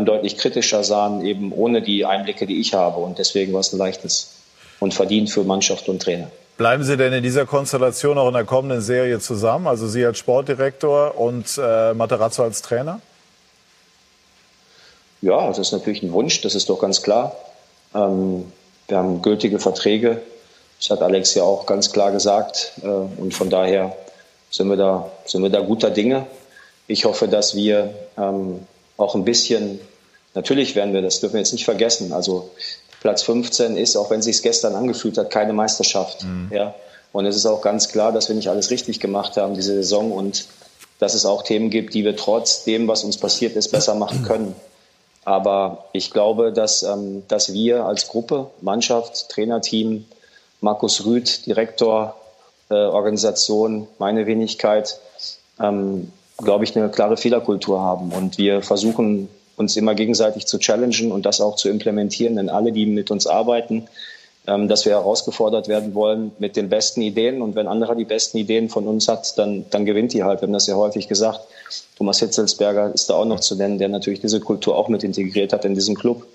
deutlich 0.01 0.39
kritischer 0.39 0.85
sahen, 0.85 1.25
eben 1.25 1.53
ohne 1.53 1.83
die 1.83 2.05
Einblicke, 2.05 2.47
die 2.47 2.61
ich 2.61 2.75
habe. 2.75 3.01
Und 3.01 3.19
deswegen 3.19 3.53
war 3.53 3.61
es 3.61 3.73
ein 3.73 3.79
leichtes 3.79 4.35
und 4.81 4.95
verdient 4.95 5.31
für 5.31 5.45
Mannschaft 5.45 5.89
und 5.89 6.03
Trainer. 6.03 6.31
Bleiben 6.57 6.85
Sie 6.85 6.97
denn 6.97 7.13
in 7.13 7.23
dieser 7.23 7.47
Konstellation 7.47 8.19
auch 8.19 8.29
in 8.29 8.35
der 8.35 8.45
kommenden 8.45 8.81
Serie 8.83 9.19
zusammen? 9.19 9.67
Also 9.67 9.89
Sie 9.89 10.05
als 10.05 10.19
Sportdirektor 10.19 11.19
und 11.19 11.59
äh, 11.59 11.95
Materazzo 11.95 12.43
als 12.43 12.63
Trainer? 12.63 13.01
Ja, 15.23 15.47
das 15.47 15.59
ist 15.59 15.73
natürlich 15.73 16.03
ein 16.03 16.13
Wunsch, 16.13 16.41
das 16.41 16.55
ist 16.55 16.69
doch 16.69 16.81
ganz 16.81 17.03
klar. 17.03 17.35
Ähm, 17.95 18.53
wir 18.89 18.99
haben 18.99 19.23
gültige 19.23 19.59
Verträge. 19.59 20.21
Das 20.79 20.91
hat 20.91 21.03
Alex 21.03 21.35
ja 21.35 21.45
auch 21.45 21.65
ganz 21.65 21.93
klar 21.93 22.11
gesagt. 22.11 22.73
Äh, 22.83 22.87
und 22.87 23.33
von 23.33 23.49
daher 23.49 23.97
sind 24.51 24.69
wir 24.69 24.77
da, 24.77 25.11
sind 25.25 25.43
wir 25.43 25.51
da 25.51 25.61
guter 25.61 25.91
Dinge. 25.91 26.27
Ich 26.87 27.05
hoffe, 27.05 27.29
dass 27.29 27.55
wir 27.55 27.95
ähm, 28.19 28.67
auch 28.97 29.15
ein 29.15 29.25
bisschen, 29.25 29.81
natürlich 30.35 30.75
werden 30.75 30.95
wir, 30.95 31.03
das 31.03 31.21
dürfen 31.21 31.35
wir 31.35 31.41
jetzt 31.41 31.53
nicht 31.53 31.65
vergessen. 31.65 32.13
Also 32.13 32.51
Platz 33.01 33.23
15 33.23 33.77
ist, 33.77 33.97
auch 33.97 34.11
wenn 34.11 34.21
es 34.21 34.27
sich 34.27 34.43
gestern 34.43 34.75
angefühlt 34.75 35.19
hat, 35.19 35.31
keine 35.31 35.53
Meisterschaft. 35.53 36.25
Mhm. 36.25 36.51
Ja. 36.53 36.75
Und 37.13 37.27
es 37.27 37.37
ist 37.37 37.47
auch 37.47 37.61
ganz 37.61 37.89
klar, 37.89 38.13
dass 38.13 38.29
wir 38.29 38.37
nicht 38.37 38.49
alles 38.49 38.71
richtig 38.71 39.01
gemacht 39.01 39.37
haben 39.37 39.55
diese 39.55 39.75
Saison 39.75 40.13
und 40.13 40.47
dass 40.99 41.15
es 41.15 41.27
auch 41.27 41.43
Themen 41.43 41.69
gibt, 41.69 41.95
die 41.95 42.05
wir 42.05 42.17
trotz 42.17 42.65
dem, 42.65 42.87
was 42.89 43.05
uns 43.05 43.17
passiert 43.17 43.57
ist, 43.57 43.73
besser 43.73 43.95
machen 43.95 44.23
können. 44.25 44.55
Aber 45.25 45.87
ich 45.93 46.11
glaube, 46.11 46.53
dass, 46.53 46.83
ähm, 46.83 47.25
dass 47.29 47.53
wir 47.53 47.85
als 47.85 48.09
Gruppe, 48.09 48.51
Mannschaft, 48.61 49.29
Trainerteam, 49.29 50.07
Markus 50.61 51.05
Rüth, 51.05 51.47
Direktor, 51.47 52.17
äh, 52.71 52.75
Organisation, 52.75 53.89
meine 53.99 54.27
Wenigkeit, 54.27 54.99
ähm, 55.61 56.13
glaube 56.39 56.65
ich, 56.65 56.77
eine 56.77 56.89
klare 56.89 57.17
Fehlerkultur 57.17 57.81
haben. 57.81 58.13
Und 58.13 58.39
wir 58.39 58.63
versuchen 58.63 59.29
uns 59.57 59.77
immer 59.77 59.95
gegenseitig 59.95 60.47
zu 60.47 60.59
challengen 60.59 61.13
und 61.13 61.27
das 61.27 61.41
auch 61.41 61.57
zu 61.57 61.69
implementieren, 61.69 62.37
denn 62.37 62.49
alle, 62.49 62.73
die 62.73 62.87
mit 62.87 63.11
uns 63.11 63.27
arbeiten, 63.27 63.89
ähm, 64.47 64.69
dass 64.69 64.85
wir 64.85 64.93
herausgefordert 64.93 65.69
werden 65.69 65.95
wollen 65.95 66.33
mit 66.39 66.57
den 66.57 66.69
besten 66.69 67.03
Ideen. 67.03 67.43
Und 67.43 67.55
wenn 67.55 67.69
anderer 67.69 67.95
die 67.95 68.05
besten 68.05 68.39
Ideen 68.39 68.69
von 68.69 68.87
uns 68.89 69.09
hat, 69.09 69.39
dann, 69.39 69.67
dann 69.71 69.85
gewinnt 69.85 70.13
die 70.15 70.25
halt. 70.25 70.41
Wir 70.41 70.47
haben 70.47 70.53
das 70.53 70.67
ja 70.67 70.75
häufig 70.75 71.07
gesagt. 71.07 71.41
Thomas 71.97 72.19
Hitzelsberger 72.19 72.93
ist 72.93 73.09
da 73.09 73.15
auch 73.15 73.25
noch 73.25 73.41
zu 73.41 73.55
nennen, 73.55 73.79
der 73.79 73.89
natürlich 73.89 74.21
diese 74.21 74.41
Kultur 74.41 74.77
auch 74.77 74.89
mit 74.89 75.05
integriert 75.05 75.53
hat 75.53 75.65
in 75.65 75.75
diesem 75.75 75.95
Club. 75.95 76.27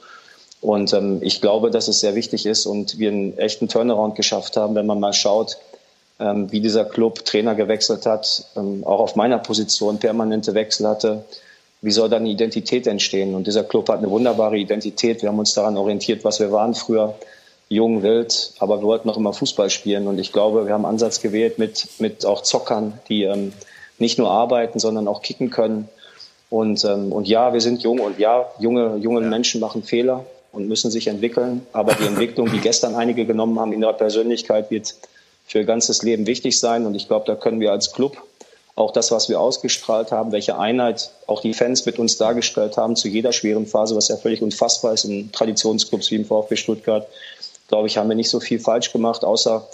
Und 0.62 0.94
ähm, 0.94 1.20
ich 1.22 1.42
glaube, 1.42 1.70
dass 1.70 1.88
es 1.88 2.00
sehr 2.00 2.16
wichtig 2.16 2.46
ist 2.46 2.66
und 2.66 2.98
wir 2.98 3.10
einen 3.12 3.38
echten 3.38 3.68
Turnaround 3.68 4.16
geschafft 4.16 4.58
haben, 4.58 4.76
wenn 4.76 4.86
man 4.86 5.00
mal 5.00 5.14
schaut, 5.14 5.58
ähm, 6.20 6.52
wie 6.52 6.62
dieser 6.62 6.86
Club 6.86 7.26
Trainer 7.26 7.56
gewechselt 7.56 8.06
hat, 8.06 8.46
ähm, 8.56 8.84
auch 8.84 9.00
auf 9.00 9.16
meiner 9.16 9.38
Position 9.38 10.00
permanente 10.00 10.54
Wechsel 10.54 10.88
hatte, 10.88 11.26
wie 11.82 11.92
soll 11.92 12.10
da 12.10 12.18
eine 12.18 12.30
Identität 12.30 12.88
entstehen? 12.88 13.36
Und 13.36 13.46
dieser 13.46 13.64
Club 13.64 13.88
hat 13.90 14.00
eine 14.00 14.10
wunderbare 14.10 14.58
Identität. 14.58 15.22
Wir 15.22 15.30
haben 15.30 15.40
uns 15.40 15.54
daran 15.54 15.78
orientiert, 15.78 16.24
was 16.24 16.40
wir 16.40 16.52
waren 16.52 16.74
früher. 16.74 17.16
jung, 17.70 18.02
wild, 18.02 18.54
aber 18.60 18.80
wir 18.80 18.88
wollten 18.88 19.08
noch 19.08 19.18
immer 19.18 19.34
Fußball 19.34 19.70
spielen. 19.70 20.08
Und 20.08 20.20
ich 20.20 20.32
glaube, 20.32 20.66
wir 20.66 20.74
haben 20.74 20.86
einen 20.86 20.94
Ansatz 20.94 21.22
gewählt 21.22 21.60
mit, 21.60 21.88
mit 22.00 22.26
auch 22.26 22.42
Zockern, 22.42 22.94
die 23.10 23.24
ähm, 23.24 23.54
nicht 24.00 24.18
nur 24.18 24.32
arbeiten, 24.32 24.80
sondern 24.80 25.08
auch 25.08 25.22
kicken 25.22 25.50
können. 25.50 25.90
Und, 26.50 26.86
ähm, 26.86 27.12
und 27.12 27.28
ja, 27.28 27.54
wir 27.54 27.62
sind 27.62 27.84
jung 27.84 28.00
und 28.00 28.20
ja, 28.20 28.46
junge, 28.58 28.96
junge 28.98 29.22
ja. 29.22 29.28
Menschen 29.28 29.60
machen 29.60 29.84
Fehler 29.84 30.26
und 30.54 30.68
müssen 30.68 30.92
sich 30.92 31.08
entwickeln. 31.08 31.68
Aber 31.74 31.94
die 31.94 32.06
Entwicklung, 32.06 32.50
die 32.52 32.60
gestern 32.60 32.96
einige 32.96 33.26
genommen 33.26 33.60
haben 33.60 33.74
in 33.74 33.82
ihrer 33.82 33.94
Persönlichkeit, 33.94 34.72
wird 34.72 34.96
für 35.48 35.60
ihr 35.60 35.66
ganzes 35.66 36.04
Leben 36.04 36.28
wichtig 36.28 36.60
sein. 36.60 36.86
Und 36.86 36.94
ich 36.94 37.08
glaube, 37.08 37.26
da 37.26 37.36
können 37.36 37.60
wir 37.60 37.72
als 37.72 37.94
Club 37.94 38.22
auch 38.76 38.92
das, 38.92 39.10
was 39.10 39.28
wir 39.28 39.40
ausgestrahlt 39.40 40.12
haben, 40.12 40.32
welche 40.32 40.60
Einheit 40.60 41.10
auch 41.26 41.42
die 41.42 41.56
Fans 41.56 41.86
mit 41.88 41.98
uns 41.98 42.18
dargestellt 42.18 42.78
haben 42.78 42.96
zu 42.96 43.08
jeder 43.08 43.34
schweren 43.34 43.66
Phase, 43.66 43.96
was 43.96 44.08
ja 44.08 44.18
völlig 44.18 44.44
unfassbar 44.44 44.94
ist 44.94 45.06
in 45.06 45.32
Traditionsclubs 45.32 46.12
wie 46.12 46.16
im 46.16 46.26
VfB 46.26 46.56
Stuttgart, 46.58 47.08
glaube 47.70 47.88
ich, 47.88 47.98
haben 47.98 48.08
wir 48.08 48.16
nicht 48.16 48.30
so 48.30 48.40
viel 48.40 48.60
falsch 48.60 48.94
gemacht, 48.94 49.24
außer 49.24 49.68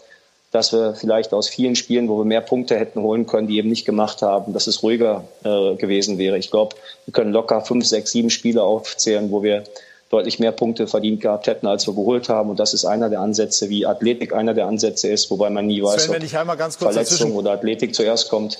dass 0.51 0.71
wir 0.71 0.93
vielleicht 0.93 1.33
aus 1.33 1.49
vielen 1.49 1.75
Spielen, 1.75 2.07
wo 2.07 2.19
wir 2.19 2.25
mehr 2.25 2.39
Punkte 2.39 2.77
hätten 2.77 3.01
holen 3.01 3.25
können, 3.25 3.47
die 3.47 3.57
eben 3.57 3.69
nicht 3.69 3.85
gemacht 3.85 4.21
haben, 4.21 4.53
dass 4.53 4.67
es 4.67 4.83
ruhiger 4.83 5.25
äh, 5.43 5.75
gewesen 5.75 6.19
wäre. 6.19 6.37
Ich 6.37 6.51
glaube, 6.51 6.75
wir 7.05 7.11
können 7.11 7.33
locker 7.33 7.61
fünf, 7.61 7.85
sechs, 7.85 8.11
sieben 8.11 8.29
Spiele 8.29 8.61
aufzählen, 8.61 9.31
wo 9.31 9.41
wir 9.41 9.63
deutlich 10.13 10.39
mehr 10.39 10.51
Punkte 10.51 10.87
verdient 10.87 11.21
gehabt 11.21 11.47
hätten, 11.47 11.67
als 11.67 11.87
wir 11.87 11.93
geholt 11.93 12.29
haben. 12.29 12.49
Und 12.49 12.59
das 12.59 12.73
ist 12.73 12.85
einer 12.85 13.09
der 13.09 13.19
Ansätze, 13.19 13.69
wie 13.69 13.85
Athletik 13.85 14.33
einer 14.33 14.53
der 14.53 14.67
Ansätze 14.67 15.07
ist, 15.07 15.31
wobei 15.31 15.49
man 15.49 15.65
nie 15.67 15.83
weiß, 15.83 16.05
Sven, 16.05 16.23
ob 16.23 16.73
Verletzung 16.73 17.35
oder 17.35 17.51
Athletik 17.51 17.95
zuerst 17.95 18.29
kommt. 18.29 18.59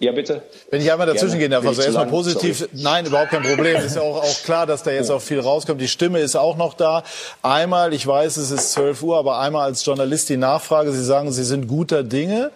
Ja, 0.00 0.12
bitte. 0.12 0.42
Wenn 0.70 0.82
ich 0.82 0.90
einmal 0.90 1.06
dazwischen 1.06 1.38
gehen 1.38 1.52
darf, 1.52 1.64
also 1.66 1.80
erstmal 1.80 2.06
positiv. 2.06 2.58
Sorry. 2.58 2.70
Nein, 2.74 3.06
überhaupt 3.06 3.30
kein 3.30 3.42
Problem. 3.42 3.76
Ist 3.76 3.96
ja 3.96 4.02
auch, 4.02 4.22
auch 4.22 4.42
klar, 4.42 4.66
dass 4.66 4.82
da 4.82 4.90
jetzt 4.90 5.10
auch 5.10 5.22
viel 5.22 5.38
rauskommt. 5.38 5.80
Die 5.80 5.88
Stimme 5.88 6.18
ist 6.18 6.36
auch 6.36 6.56
noch 6.56 6.74
da. 6.74 7.04
Einmal, 7.42 7.94
ich 7.94 8.06
weiß, 8.06 8.36
es 8.36 8.50
ist 8.50 8.72
12 8.72 9.02
Uhr, 9.02 9.18
aber 9.18 9.38
einmal 9.38 9.64
als 9.64 9.84
Journalist 9.84 10.28
die 10.28 10.36
Nachfrage. 10.36 10.92
Sie 10.92 11.04
sagen, 11.04 11.32
Sie 11.32 11.44
sind 11.44 11.68
guter 11.68 12.02
Dinge. 12.02 12.50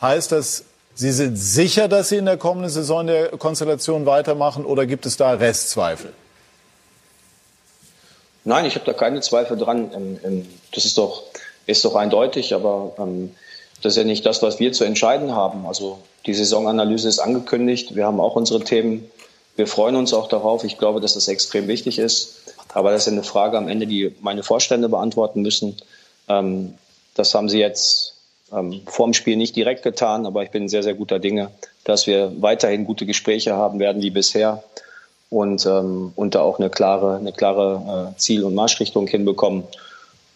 Heißt 0.00 0.32
das, 0.32 0.64
Sie 0.94 1.12
sind 1.12 1.36
sicher, 1.36 1.86
dass 1.86 2.08
Sie 2.08 2.16
in 2.16 2.26
der 2.26 2.36
kommenden 2.36 2.70
Saison 2.70 3.06
der 3.06 3.28
Konstellation 3.28 4.04
weitermachen 4.04 4.64
oder 4.64 4.84
gibt 4.84 5.06
es 5.06 5.16
da 5.16 5.32
Restzweifel? 5.32 6.12
Nein, 8.44 8.64
ich 8.64 8.74
habe 8.74 8.86
da 8.86 8.92
keine 8.92 9.20
Zweifel 9.20 9.56
dran. 9.56 9.90
Ähm, 9.94 10.20
ähm, 10.24 10.46
das 10.72 10.84
ist 10.84 10.98
doch, 10.98 11.24
ist 11.66 11.84
doch 11.84 11.94
eindeutig, 11.94 12.54
aber 12.54 12.94
ähm, 12.98 13.34
das 13.82 13.94
ist 13.94 13.96
ja 13.98 14.04
nicht 14.04 14.26
das, 14.26 14.42
was 14.42 14.60
wir 14.60 14.72
zu 14.72 14.84
entscheiden 14.84 15.34
haben. 15.34 15.66
Also 15.66 15.98
die 16.26 16.34
Saisonanalyse 16.34 17.08
ist 17.08 17.18
angekündigt. 17.18 17.94
Wir 17.94 18.06
haben 18.06 18.20
auch 18.20 18.36
unsere 18.36 18.60
Themen. 18.60 19.10
Wir 19.56 19.66
freuen 19.66 19.96
uns 19.96 20.12
auch 20.12 20.28
darauf. 20.28 20.64
Ich 20.64 20.78
glaube, 20.78 21.00
dass 21.00 21.14
das 21.14 21.28
extrem 21.28 21.68
wichtig 21.68 21.98
ist. 21.98 22.54
Aber 22.72 22.90
das 22.92 23.06
ist 23.06 23.12
eine 23.12 23.22
Frage 23.22 23.58
am 23.58 23.68
Ende, 23.68 23.86
die 23.86 24.14
meine 24.20 24.42
Vorstände 24.42 24.88
beantworten 24.88 25.42
müssen. 25.42 25.76
Das 26.26 27.34
haben 27.34 27.48
sie 27.48 27.58
jetzt 27.58 28.14
vor 28.86 29.06
dem 29.06 29.14
Spiel 29.14 29.36
nicht 29.36 29.56
direkt 29.56 29.82
getan, 29.82 30.24
aber 30.24 30.44
ich 30.44 30.50
bin 30.50 30.68
sehr, 30.68 30.82
sehr 30.82 30.94
guter 30.94 31.18
Dinge, 31.18 31.50
dass 31.84 32.06
wir 32.06 32.32
weiterhin 32.40 32.84
gute 32.84 33.06
Gespräche 33.06 33.54
haben 33.54 33.80
werden 33.80 34.02
wie 34.02 34.10
bisher 34.10 34.62
und, 35.30 35.64
ähm, 35.64 36.12
und 36.16 36.34
da 36.34 36.42
auch 36.42 36.58
eine 36.58 36.68
klare, 36.68 37.16
eine 37.16 37.32
klare 37.32 38.12
äh, 38.14 38.18
Ziel- 38.18 38.44
und 38.44 38.54
Marschrichtung 38.54 39.06
hinbekommen. 39.06 39.64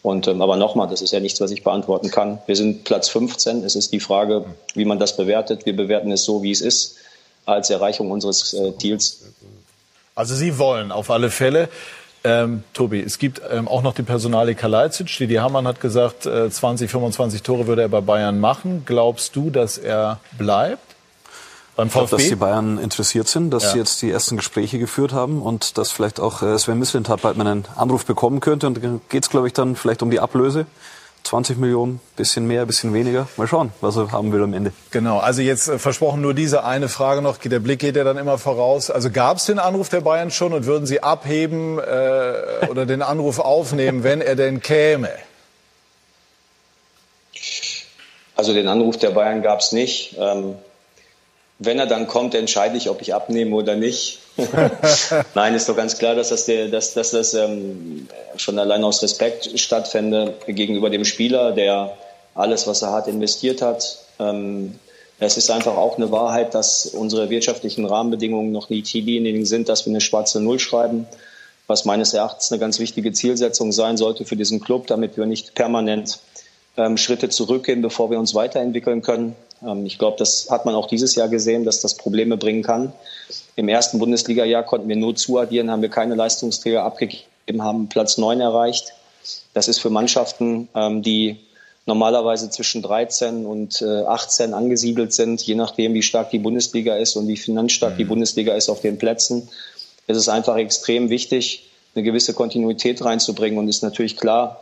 Und, 0.03 0.29
ähm, 0.29 0.41
aber 0.41 0.57
nochmal, 0.57 0.87
das 0.89 1.03
ist 1.03 1.13
ja 1.13 1.21
nichts, 1.21 1.41
was 1.41 1.51
ich 1.51 1.65
beantworten 1.65 2.11
kann. 2.11 2.39
Wir 2.47 2.57
sind 2.57 2.85
Platz 2.85 3.09
15. 3.09 3.65
Es 3.65 3.75
ist 3.75 3.93
die 3.93 4.01
Frage, 4.01 4.45
wie 4.75 4.85
man 4.85 4.99
das 4.99 5.17
bewertet. 5.17 5.67
Wir 5.67 5.75
bewerten 5.75 6.13
es 6.13 6.25
so, 6.25 6.43
wie 6.43 6.53
es 6.53 6.61
ist, 6.61 6.97
als 7.45 7.71
Erreichung 7.71 8.11
unseres 8.11 8.55
äh, 8.55 8.77
Ziels. 8.79 9.25
Also 10.15 10.35
Sie 10.35 10.59
wollen 10.59 10.93
auf 10.93 11.11
alle 11.11 11.31
Fälle. 11.31 11.69
Ähm, 12.23 12.63
Tobi, 12.73 13.01
es 13.01 13.19
gibt 13.19 13.43
ähm, 13.51 13.67
auch 13.67 13.83
noch 13.83 13.95
die 13.95 14.03
Personalie 14.03 14.55
Kalajdzic. 14.55 15.19
Didi 15.19 15.35
Hamann 15.35 15.67
hat 15.67 15.81
gesagt, 15.81 16.25
äh, 16.25 16.49
20, 16.49 16.91
25 16.91 17.43
Tore 17.43 17.67
würde 17.67 17.83
er 17.83 17.89
bei 17.89 18.01
Bayern 18.01 18.39
machen. 18.39 18.85
Glaubst 18.87 19.35
du, 19.37 19.51
dass 19.51 19.77
er 19.77 20.21
bleibt? 20.39 20.94
Beim 21.77 21.91
VfB? 21.91 22.05
Ich 22.05 22.09
glaube, 22.09 22.23
dass 22.23 22.29
die 22.29 22.37
Bayern 22.37 22.79
interessiert 22.79 23.29
sind, 23.29 23.51
dass 23.51 23.65
ja. 23.65 23.71
sie 23.71 23.79
jetzt 23.79 24.03
die 24.03 24.11
ersten 24.11 24.37
Gespräche 24.37 24.79
geführt 24.79 25.13
haben 25.13 25.43
und 25.43 25.77
dass 25.79 25.91
vielleicht 25.91 26.21
auch 26.21 26.43
äh, 26.43 26.59
Sven 26.59 26.79
Mislintat 26.79 27.23
bald 27.23 27.37
mal 27.37 27.47
einen 27.47 27.65
Anruf 27.77 28.05
bekommen 28.05 28.41
könnte. 28.41 28.67
Und 28.67 28.83
dann 28.83 29.01
geht 29.09 29.25
es, 29.25 29.31
glaube 29.31 29.49
ich, 29.49 29.53
dann 29.53 29.77
vielleicht 29.77 30.03
um 30.03 30.11
die 30.11 30.21
Ablöse. 30.21 30.67
20 31.25 31.57
Millionen, 31.57 32.01
bisschen 32.17 32.47
mehr, 32.47 32.67
bisschen 32.67 32.93
weniger. 32.93 33.27
Mal 33.39 33.47
schauen, 33.47 33.73
was 33.81 33.97
er 33.97 34.13
haben 34.13 34.31
will 34.31 34.43
am 34.43 34.53
Ende. 34.53 34.73
Genau, 34.91 35.19
also 35.19 35.41
jetzt 35.41 35.69
äh, 35.69 35.79
versprochen 35.79 36.21
nur 36.21 36.35
diese 36.35 36.65
eine 36.65 36.89
Frage 36.89 37.23
noch. 37.23 37.39
Der 37.39 37.61
Blick 37.61 37.81
geht 37.81 37.97
ja 37.97 38.05
dann 38.05 38.19
immer 38.19 38.37
voraus. 38.37 38.91
Also 38.91 39.11
gab 39.11 39.39
es 39.39 39.47
den 39.47 39.59
Anruf 39.59 39.89
der 39.89 40.03
Bayern 40.03 40.31
schon 40.31 40.53
und 40.53 40.67
würden 40.67 40.87
Sie 40.87 41.03
abheben 41.03 41.79
äh, 41.79 42.67
oder 42.69 42.85
den 42.85 43.01
Anruf 43.01 43.39
aufnehmen, 43.39 44.05
wenn 44.05 44.21
er 44.21 44.37
denn 44.37 44.61
käme? 44.61 45.09
Also 48.37 48.53
den 48.53 48.69
Anruf 48.69 48.99
der 48.99 49.11
Bayern 49.11 49.43
gab 49.43 49.61
es 49.61 49.73
nicht. 49.73 50.17
Ähm, 50.19 50.57
wenn 51.65 51.79
er 51.79 51.87
dann 51.87 52.07
kommt, 52.07 52.35
entscheide 52.35 52.77
ich, 52.77 52.91
ob 52.91 53.03
ich 53.03 53.15
abnehme 53.15 53.55
oder 53.55 53.77
nicht. 53.77 54.19
Nein, 55.35 55.55
ist 55.55 55.69
doch 55.69 55.77
ganz 55.77 55.99
klar, 55.99 56.15
dass 56.15 56.31
das, 56.31 56.47
der, 56.47 56.69
dass, 56.69 56.95
dass 56.95 57.13
das 57.13 57.35
ähm, 57.35 58.09
schon 58.37 58.59
allein 58.59 58.83
aus 58.83 59.03
Respekt 59.03 59.59
stattfände 59.59 60.35
gegenüber 60.47 60.91
dem 60.91 61.05
Spieler, 61.05 61.53
der 61.53 61.97
alles, 62.35 62.67
was 62.67 62.83
er 62.83 62.93
hat, 62.93 63.07
investiert 63.07 63.63
hat. 63.63 63.99
Ähm, 64.19 64.79
es 65.21 65.37
ist 65.37 65.51
einfach 65.51 65.77
auch 65.77 65.97
eine 65.97 66.11
Wahrheit, 66.11 66.55
dass 66.55 66.87
unsere 66.87 67.31
wirtschaftlichen 67.31 67.87
Rahmenbedingungen 67.87 68.51
noch 68.51 68.69
nicht 68.69 68.93
diejenigen 68.93 69.47
sind, 69.47 69.69
dass 69.69 69.87
wir 69.87 69.91
eine 69.91 70.01
schwarze 70.01 70.41
Null 70.41 70.59
schreiben, 70.59 71.07
was 71.67 71.85
meines 71.85 72.13
Erachtens 72.13 72.51
eine 72.51 72.59
ganz 72.59 72.79
wichtige 72.79 73.13
Zielsetzung 73.13 73.71
sein 73.73 73.97
sollte 73.97 74.25
für 74.25 74.37
diesen 74.37 74.61
Club, 74.61 74.89
damit 74.89 75.17
wir 75.17 75.27
nicht 75.27 75.55
permanent 75.55 76.19
ähm, 76.77 76.97
Schritte 76.97 77.29
zurückgehen, 77.29 77.83
bevor 77.83 78.11
wir 78.11 78.19
uns 78.19 78.35
weiterentwickeln 78.35 79.03
können. 79.03 79.37
Ähm, 79.67 79.87
ich 79.87 79.99
glaube, 79.99 80.17
das 80.19 80.49
hat 80.51 80.67
man 80.67 80.75
auch 80.75 80.87
dieses 80.87 81.15
Jahr 81.15 81.29
gesehen, 81.29 81.65
dass 81.65 81.81
das 81.81 81.95
Probleme 81.95 82.37
bringen 82.37 82.63
kann. 82.63 82.93
Im 83.57 83.69
ersten 83.69 83.99
Bundesliga-Jahr 83.99 84.65
konnten 84.65 84.89
wir 84.89 84.97
nur 84.97 85.15
zuaddieren, 85.15 85.71
haben 85.71 85.83
wir 85.83 85.89
keine 85.89 86.15
Leistungsträger 86.15 86.83
abgegeben, 86.83 87.63
haben 87.63 87.89
Platz 87.89 88.19
neun 88.19 88.41
erreicht. 88.41 88.93
Das 89.53 89.69
ist 89.69 89.79
für 89.79 89.91
Mannschaften, 89.91 90.69
ähm, 90.75 91.03
die 91.03 91.37
normalerweise 91.87 92.51
zwischen 92.51 92.83
13 92.83 93.45
und 93.45 93.83
18 93.83 94.51
äh, 94.51 94.55
angesiedelt 94.55 95.13
sind, 95.13 95.43
je 95.43 95.55
nachdem, 95.55 95.93
wie 95.93 96.03
stark 96.03 96.31
die 96.31 96.39
Bundesliga 96.39 96.97
ist 96.97 97.15
und 97.17 97.29
wie 97.29 97.37
finanzstark 97.37 97.97
die 97.99 98.05
mhm. 98.05 98.09
Bundesliga 98.09 98.55
ist 98.55 98.71
auf 98.71 98.81
den 98.81 98.97
Plätzen. 98.97 99.49
Es 100.07 100.17
ist 100.17 100.29
einfach 100.29 100.57
extrem 100.57 101.11
wichtig, 101.11 101.71
eine 101.95 102.03
gewisse 102.03 102.35
Kontinuität 102.35 103.05
reinzubringen. 103.05 103.59
Und 103.59 103.69
es 103.69 103.77
ist 103.77 103.83
natürlich 103.83 104.17
klar, 104.17 104.61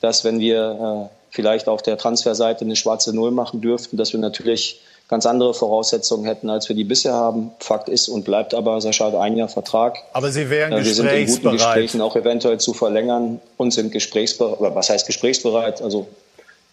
dass 0.00 0.24
wenn 0.24 0.40
wir 0.40 1.10
äh, 1.10 1.17
vielleicht 1.30 1.68
auf 1.68 1.82
der 1.82 1.98
Transferseite 1.98 2.64
eine 2.64 2.76
schwarze 2.76 3.14
Null 3.14 3.30
machen 3.30 3.60
dürften, 3.60 3.96
dass 3.96 4.12
wir 4.12 4.20
natürlich 4.20 4.80
ganz 5.08 5.24
andere 5.24 5.54
Voraussetzungen 5.54 6.26
hätten, 6.26 6.50
als 6.50 6.68
wir 6.68 6.76
die 6.76 6.84
bisher 6.84 7.14
haben. 7.14 7.50
Fakt 7.60 7.88
ist 7.88 8.08
und 8.08 8.24
bleibt 8.24 8.54
aber, 8.54 8.80
Sascha 8.80 9.06
hat 9.06 9.14
ein 9.14 9.36
Jahr 9.36 9.48
Vertrag. 9.48 9.98
Aber 10.12 10.30
Sie 10.30 10.50
wären 10.50 10.72
äh, 10.72 10.84
Wir 10.84 10.94
sind 10.94 11.10
in 11.10 11.26
guten 11.26 11.52
Gesprächen 11.52 12.00
auch 12.00 12.14
eventuell 12.14 12.58
zu 12.58 12.74
verlängern 12.74 13.40
und 13.56 13.72
sind 13.72 13.90
gesprächsbereit. 13.90 14.74
Was 14.74 14.90
heißt 14.90 15.06
gesprächsbereit? 15.06 15.80
Also 15.80 16.06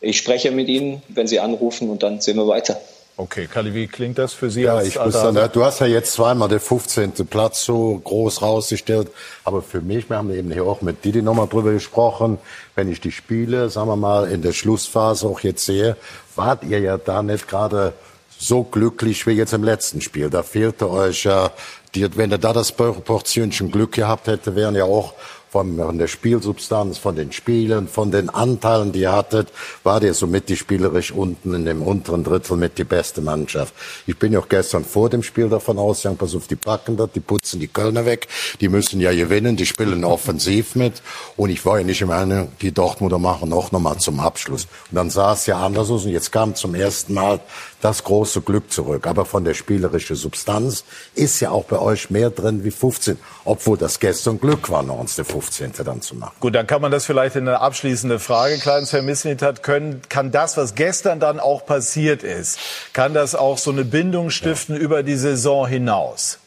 ich 0.01 0.17
spreche 0.17 0.51
mit 0.51 0.67
Ihnen, 0.67 1.01
wenn 1.07 1.27
Sie 1.27 1.39
anrufen 1.39 1.89
und 1.89 2.03
dann 2.03 2.19
sehen 2.19 2.35
wir 2.35 2.47
weiter. 2.47 2.77
Okay, 3.17 3.47
Kali, 3.47 3.73
wie 3.73 3.87
klingt 3.87 4.17
das 4.17 4.33
für 4.33 4.49
Sie? 4.49 4.63
Ja, 4.63 4.81
ich 4.81 4.99
muss 4.99 5.13
sagen, 5.13 5.37
du 5.53 5.63
hast 5.63 5.79
ja 5.79 5.85
jetzt 5.85 6.11
zweimal 6.11 6.49
den 6.49 6.59
15. 6.59 7.13
Platz 7.29 7.63
so 7.63 7.97
groß 8.03 8.41
rausgestellt. 8.41 9.09
Aber 9.45 9.61
für 9.61 9.79
mich, 9.79 10.09
wir 10.09 10.17
haben 10.17 10.33
eben 10.33 10.51
hier 10.51 10.65
auch 10.65 10.81
mit 10.81 11.05
Didi 11.05 11.21
nochmal 11.21 11.47
drüber 11.47 11.71
gesprochen, 11.71 12.39
wenn 12.75 12.91
ich 12.91 12.99
die 12.99 13.13
Spiele, 13.13 13.69
sagen 13.69 13.87
wir 13.87 13.95
mal, 13.95 14.29
in 14.29 14.41
der 14.41 14.51
Schlussphase 14.51 15.27
auch 15.27 15.39
jetzt 15.39 15.65
sehe, 15.65 15.95
wart 16.35 16.65
ihr 16.65 16.79
ja 16.79 16.97
da 16.97 17.23
nicht 17.23 17.47
gerade 17.47 17.93
so 18.37 18.63
glücklich 18.63 19.25
wie 19.25 19.31
jetzt 19.31 19.53
im 19.53 19.63
letzten 19.63 20.01
Spiel. 20.01 20.29
Da 20.29 20.43
fehlte 20.43 20.89
euch 20.89 21.23
ja, 21.23 21.51
die, 21.95 22.17
wenn 22.17 22.31
ihr 22.31 22.37
da 22.37 22.51
das 22.51 22.73
Portionchen 22.73 23.71
Glück 23.71 23.93
gehabt 23.93 24.27
hätte, 24.27 24.57
wären 24.57 24.75
ja 24.75 24.83
auch 24.83 25.13
von 25.55 25.97
der 25.97 26.07
Spielsubstanz, 26.07 26.97
von 26.97 27.15
den 27.15 27.31
Spielen, 27.31 27.87
von 27.87 28.11
den 28.11 28.29
Anteilen, 28.29 28.91
die 28.91 28.99
ihr 28.99 29.13
hattet, 29.13 29.53
war 29.83 30.03
ihr 30.03 30.13
somit 30.13 30.49
die 30.49 30.57
spielerisch 30.57 31.13
unten 31.13 31.53
in 31.53 31.63
dem 31.63 31.81
unteren 31.81 32.25
Drittel 32.25 32.57
mit 32.57 32.77
die 32.77 32.83
beste 32.83 33.21
Mannschaft. 33.21 33.73
Ich 34.05 34.19
bin 34.19 34.33
ja 34.33 34.39
auch 34.39 34.49
gestern 34.49 34.83
vor 34.83 35.09
dem 35.09 35.23
Spiel 35.23 35.47
davon 35.47 35.79
ausgegangen, 35.79 36.17
pass 36.17 36.35
auf, 36.35 36.47
die 36.47 36.57
packen 36.57 36.97
das, 36.97 37.09
die 37.15 37.21
putzen 37.21 37.61
die 37.61 37.69
Kölner 37.69 38.05
weg, 38.05 38.27
die 38.59 38.67
müssen 38.67 38.99
ja 38.99 39.13
gewinnen, 39.13 39.55
die 39.55 39.65
spielen 39.65 40.03
offensiv 40.03 40.75
mit. 40.75 41.01
Und 41.37 41.51
ich 41.51 41.65
war 41.65 41.77
ja 41.79 41.85
nicht 41.85 42.01
im 42.01 42.09
Meinung, 42.09 42.49
die 42.59 42.73
Dortmunder 42.73 43.17
machen 43.17 43.53
auch 43.53 43.71
nochmal 43.71 43.97
zum 43.99 44.19
Abschluss. 44.19 44.67
Und 44.91 44.97
dann 44.97 45.09
sah 45.09 45.31
es 45.31 45.45
ja 45.45 45.65
anders 45.65 45.89
aus 45.89 46.03
und 46.03 46.11
jetzt 46.11 46.33
kam 46.33 46.55
zum 46.55 46.75
ersten 46.75 47.13
Mal 47.13 47.39
das 47.85 48.03
große 48.03 48.41
Glück 48.41 48.71
zurück. 48.71 49.05
Aber 49.05 49.25
von 49.25 49.45
der 49.45 49.53
spielerischen 49.53 50.15
Substanz 50.15 50.83
ist 51.13 51.39
ja 51.39 51.51
auch 51.51 51.65
bei 51.65 51.77
euch 51.77 52.09
mehr 52.09 52.31
drin 52.31 52.63
wie 52.63 52.71
15. 52.71 53.19
Obwohl 53.45 53.77
das 53.77 53.99
gestern 53.99 54.39
Glück 54.39 54.71
war, 54.71 54.81
noch 54.81 54.99
uns 54.99 55.15
der 55.15 55.25
15. 55.25 55.71
dann 55.85 56.01
zu 56.01 56.15
machen. 56.15 56.33
Gut, 56.39 56.55
dann 56.55 56.65
kann 56.65 56.81
man 56.81 56.91
das 56.91 57.05
vielleicht 57.05 57.35
in 57.35 57.47
eine 57.47 57.61
abschließende 57.61 58.17
Frage 58.17 58.57
kleidens 58.57 58.89
vermissen 58.89 59.37
hat 59.39 59.61
können. 59.61 60.01
Kann 60.09 60.31
das, 60.31 60.57
was 60.57 60.73
gestern 60.73 61.19
dann 61.19 61.39
auch 61.39 61.67
passiert 61.67 62.23
ist, 62.23 62.57
kann 62.93 63.13
das 63.13 63.35
auch 63.35 63.59
so 63.59 63.69
eine 63.69 63.85
Bindung 63.85 64.31
stiften 64.31 64.75
ja. 64.75 64.81
über 64.81 65.03
die 65.03 65.15
Saison 65.15 65.67
hinaus? 65.67 66.39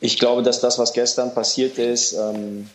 Ich 0.00 0.18
glaube, 0.18 0.42
dass 0.42 0.60
das, 0.60 0.78
was 0.78 0.92
gestern 0.92 1.32
passiert 1.32 1.78
ist, 1.78 2.12
ähm, 2.12 2.68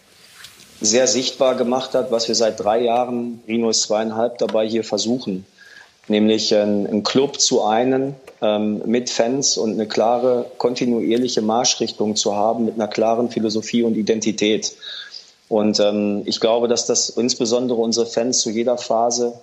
sehr 0.82 1.06
sichtbar 1.06 1.54
gemacht 1.54 1.94
hat, 1.94 2.12
was 2.12 2.28
wir 2.28 2.36
seit 2.36 2.60
drei 2.60 2.82
Jahren, 2.82 3.44
Rino 3.48 3.70
ist 3.70 3.84
zweieinhalb, 3.84 4.40
dabei 4.40 4.68
hier 4.68 4.84
versuchen. 4.84 5.46
Nämlich 6.08 6.54
einen 6.54 7.04
Club 7.04 7.40
zu 7.40 7.64
einen 7.64 8.16
ähm, 8.42 8.84
mit 8.86 9.10
Fans 9.10 9.58
und 9.58 9.74
eine 9.74 9.88
klare, 9.88 10.46
kontinuierliche 10.58 11.42
Marschrichtung 11.42 12.16
zu 12.16 12.36
haben 12.36 12.66
mit 12.66 12.76
einer 12.76 12.88
klaren 12.88 13.30
Philosophie 13.30 13.84
und 13.84 13.96
Identität. 13.96 14.76
Und 15.50 15.80
ähm, 15.80 16.24
ich 16.26 16.40
glaube, 16.40 16.68
dass 16.68 16.86
das 16.86 17.10
insbesondere 17.10 17.80
unsere 17.80 18.06
Fans 18.06 18.42
zu 18.42 18.50
jeder 18.50 18.78
Phase 18.78 19.34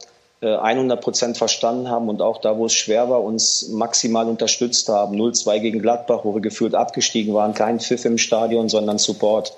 100 0.42 0.98
äh, 0.98 1.00
Prozent 1.00 1.38
verstanden 1.38 1.88
haben 1.88 2.08
und 2.08 2.20
auch 2.20 2.40
da, 2.40 2.58
wo 2.58 2.66
es 2.66 2.74
schwer 2.74 3.08
war, 3.08 3.22
uns 3.22 3.68
maximal 3.68 4.28
unterstützt 4.28 4.88
haben. 4.88 5.16
0-2 5.16 5.60
gegen 5.60 5.80
Gladbach, 5.80 6.20
wo 6.24 6.34
wir 6.34 6.40
gefühlt 6.40 6.74
abgestiegen 6.74 7.32
waren, 7.32 7.54
kein 7.54 7.78
Pfiff 7.78 8.04
im 8.04 8.18
Stadion, 8.18 8.68
sondern 8.68 8.98
Support. 8.98 9.54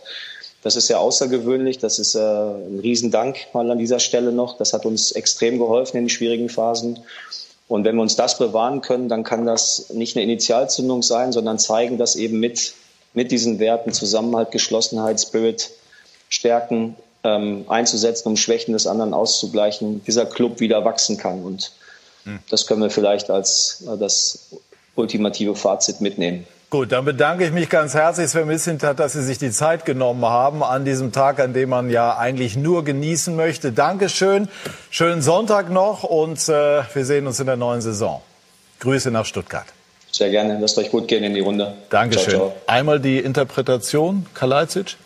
Das 0.64 0.76
ist 0.76 0.86
sehr 0.86 0.98
außergewöhnlich. 0.98 1.78
Das 1.78 1.98
ist 1.98 2.14
äh, 2.14 2.18
ein 2.20 2.80
Riesendank 2.82 3.36
mal 3.52 3.70
an 3.70 3.78
dieser 3.78 4.00
Stelle 4.00 4.32
noch. 4.32 4.56
Das 4.56 4.72
hat 4.72 4.86
uns 4.86 5.12
extrem 5.12 5.58
geholfen 5.58 5.98
in 5.98 6.04
den 6.04 6.08
schwierigen 6.08 6.48
Phasen. 6.48 7.00
Und 7.68 7.84
wenn 7.84 7.96
wir 7.96 8.02
uns 8.02 8.16
das 8.16 8.38
bewahren 8.38 8.80
können, 8.80 9.10
dann 9.10 9.24
kann 9.24 9.44
das 9.44 9.90
nicht 9.90 10.16
eine 10.16 10.24
Initialzündung 10.24 11.02
sein, 11.02 11.32
sondern 11.32 11.58
zeigen, 11.58 11.98
dass 11.98 12.16
eben 12.16 12.40
mit, 12.40 12.72
mit 13.12 13.30
diesen 13.30 13.58
Werten 13.58 13.92
Zusammenhalt, 13.92 14.52
Geschlossenheit, 14.52 15.20
Spirit, 15.20 15.70
Stärken 16.30 16.96
ähm, 17.24 17.66
einzusetzen, 17.68 18.28
um 18.28 18.36
Schwächen 18.38 18.72
des 18.72 18.86
anderen 18.86 19.12
auszugleichen, 19.12 20.02
dieser 20.04 20.24
Club 20.24 20.60
wieder 20.60 20.82
wachsen 20.86 21.18
kann. 21.18 21.42
Und 21.42 21.72
hm. 22.24 22.38
das 22.48 22.66
können 22.66 22.80
wir 22.80 22.90
vielleicht 22.90 23.28
als 23.28 23.84
äh, 23.86 23.98
das 23.98 24.50
ultimative 24.94 25.56
Fazit 25.56 26.00
mitnehmen. 26.00 26.46
Gut, 26.74 26.90
dann 26.90 27.04
bedanke 27.04 27.44
ich 27.44 27.52
mich 27.52 27.68
ganz 27.68 27.94
herzlich, 27.94 28.28
Sven 28.28 28.48
Missintat, 28.48 28.98
dass 28.98 29.12
Sie 29.12 29.22
sich 29.22 29.38
die 29.38 29.52
Zeit 29.52 29.84
genommen 29.84 30.24
haben 30.24 30.64
an 30.64 30.84
diesem 30.84 31.12
Tag, 31.12 31.38
an 31.38 31.52
dem 31.52 31.68
man 31.68 31.88
ja 31.88 32.16
eigentlich 32.18 32.56
nur 32.56 32.82
genießen 32.82 33.36
möchte. 33.36 33.70
Dankeschön, 33.70 34.48
schönen 34.90 35.22
Sonntag 35.22 35.70
noch 35.70 36.02
und 36.02 36.36
äh, 36.48 36.82
wir 36.92 37.04
sehen 37.04 37.28
uns 37.28 37.38
in 37.38 37.46
der 37.46 37.54
neuen 37.54 37.80
Saison. 37.80 38.22
Grüße 38.80 39.12
nach 39.12 39.24
Stuttgart. 39.24 39.66
Sehr 40.10 40.30
gerne, 40.30 40.58
lasst 40.60 40.76
euch 40.76 40.90
gut 40.90 41.06
gehen 41.06 41.22
in 41.22 41.34
die 41.34 41.42
Runde. 41.42 41.74
Dankeschön. 41.90 42.30
Ciao, 42.30 42.48
ciao. 42.48 42.62
Einmal 42.66 42.98
die 42.98 43.20
Interpretation, 43.20 44.26
Kalajdzic. 44.34 44.96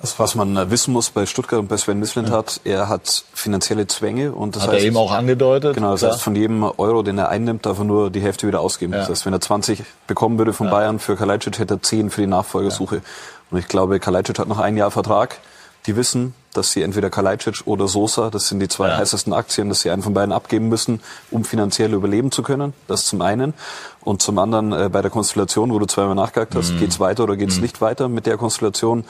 Das, 0.00 0.18
was 0.18 0.34
man 0.34 0.56
äh, 0.56 0.70
wissen 0.70 0.92
muss 0.92 1.10
bei 1.10 1.24
Stuttgart 1.24 1.60
und 1.60 1.68
bei 1.68 1.76
Sven 1.76 1.98
Mislintat, 1.98 2.34
hat, 2.34 2.60
er 2.64 2.88
hat 2.88 3.24
finanzielle 3.32 3.86
Zwänge 3.86 4.32
und 4.32 4.56
das 4.56 4.64
hat 4.64 4.72
heißt, 4.72 4.82
er 4.82 4.86
eben 4.86 4.96
auch 4.96 5.12
angedeutet. 5.12 5.74
Genau, 5.74 5.92
das 5.92 6.00
klar. 6.00 6.12
heißt, 6.12 6.22
von 6.22 6.36
jedem 6.36 6.62
Euro, 6.62 7.02
den 7.02 7.16
er 7.16 7.28
einnimmt, 7.28 7.64
darf 7.64 7.78
er 7.78 7.84
nur 7.84 8.10
die 8.10 8.20
Hälfte 8.20 8.46
wieder 8.46 8.60
ausgeben. 8.60 8.92
Ja. 8.92 9.00
Das 9.00 9.08
heißt, 9.08 9.26
wenn 9.26 9.32
er 9.32 9.40
20 9.40 9.82
bekommen 10.06 10.36
würde 10.38 10.52
von 10.52 10.66
ja. 10.66 10.72
Bayern 10.72 10.98
für 10.98 11.16
Kalajdzic, 11.16 11.58
hätte 11.58 11.74
er 11.74 11.82
10 11.82 12.10
für 12.10 12.20
die 12.20 12.26
Nachfolgersuche. 12.26 12.96
Ja. 12.96 13.02
Und 13.50 13.58
ich 13.58 13.68
glaube, 13.68 13.98
Kalajdzic 14.00 14.38
hat 14.38 14.48
noch 14.48 14.58
ein 14.58 14.76
Jahr 14.76 14.90
Vertrag. 14.90 15.38
Die 15.86 15.96
wissen, 15.96 16.34
dass 16.54 16.72
sie 16.72 16.82
entweder 16.82 17.10
Kalajdzic 17.10 17.62
oder 17.66 17.88
Sosa, 17.88 18.30
das 18.30 18.48
sind 18.48 18.60
die 18.60 18.68
zwei 18.68 18.88
ja. 18.88 18.96
heißesten 18.96 19.32
Aktien, 19.32 19.68
dass 19.68 19.82
sie 19.82 19.90
einen 19.90 20.02
von 20.02 20.14
beiden 20.14 20.32
abgeben 20.32 20.68
müssen, 20.68 21.00
um 21.30 21.44
finanziell 21.44 21.92
überleben 21.92 22.30
zu 22.30 22.42
können. 22.42 22.72
Das 22.86 23.04
zum 23.04 23.20
einen. 23.20 23.52
Und 24.00 24.22
zum 24.22 24.38
anderen 24.38 24.72
äh, 24.72 24.88
bei 24.88 25.02
der 25.02 25.10
Konstellation, 25.10 25.72
wo 25.72 25.78
du 25.78 25.86
zweimal 25.86 26.14
nachgehakt 26.14 26.54
hast, 26.54 26.72
mhm. 26.72 26.78
geht's 26.78 27.00
weiter 27.00 27.24
oder 27.24 27.36
geht's 27.36 27.56
mhm. 27.56 27.62
nicht 27.62 27.80
weiter 27.80 28.08
mit 28.08 28.26
der 28.26 28.38
Konstellation? 28.38 29.04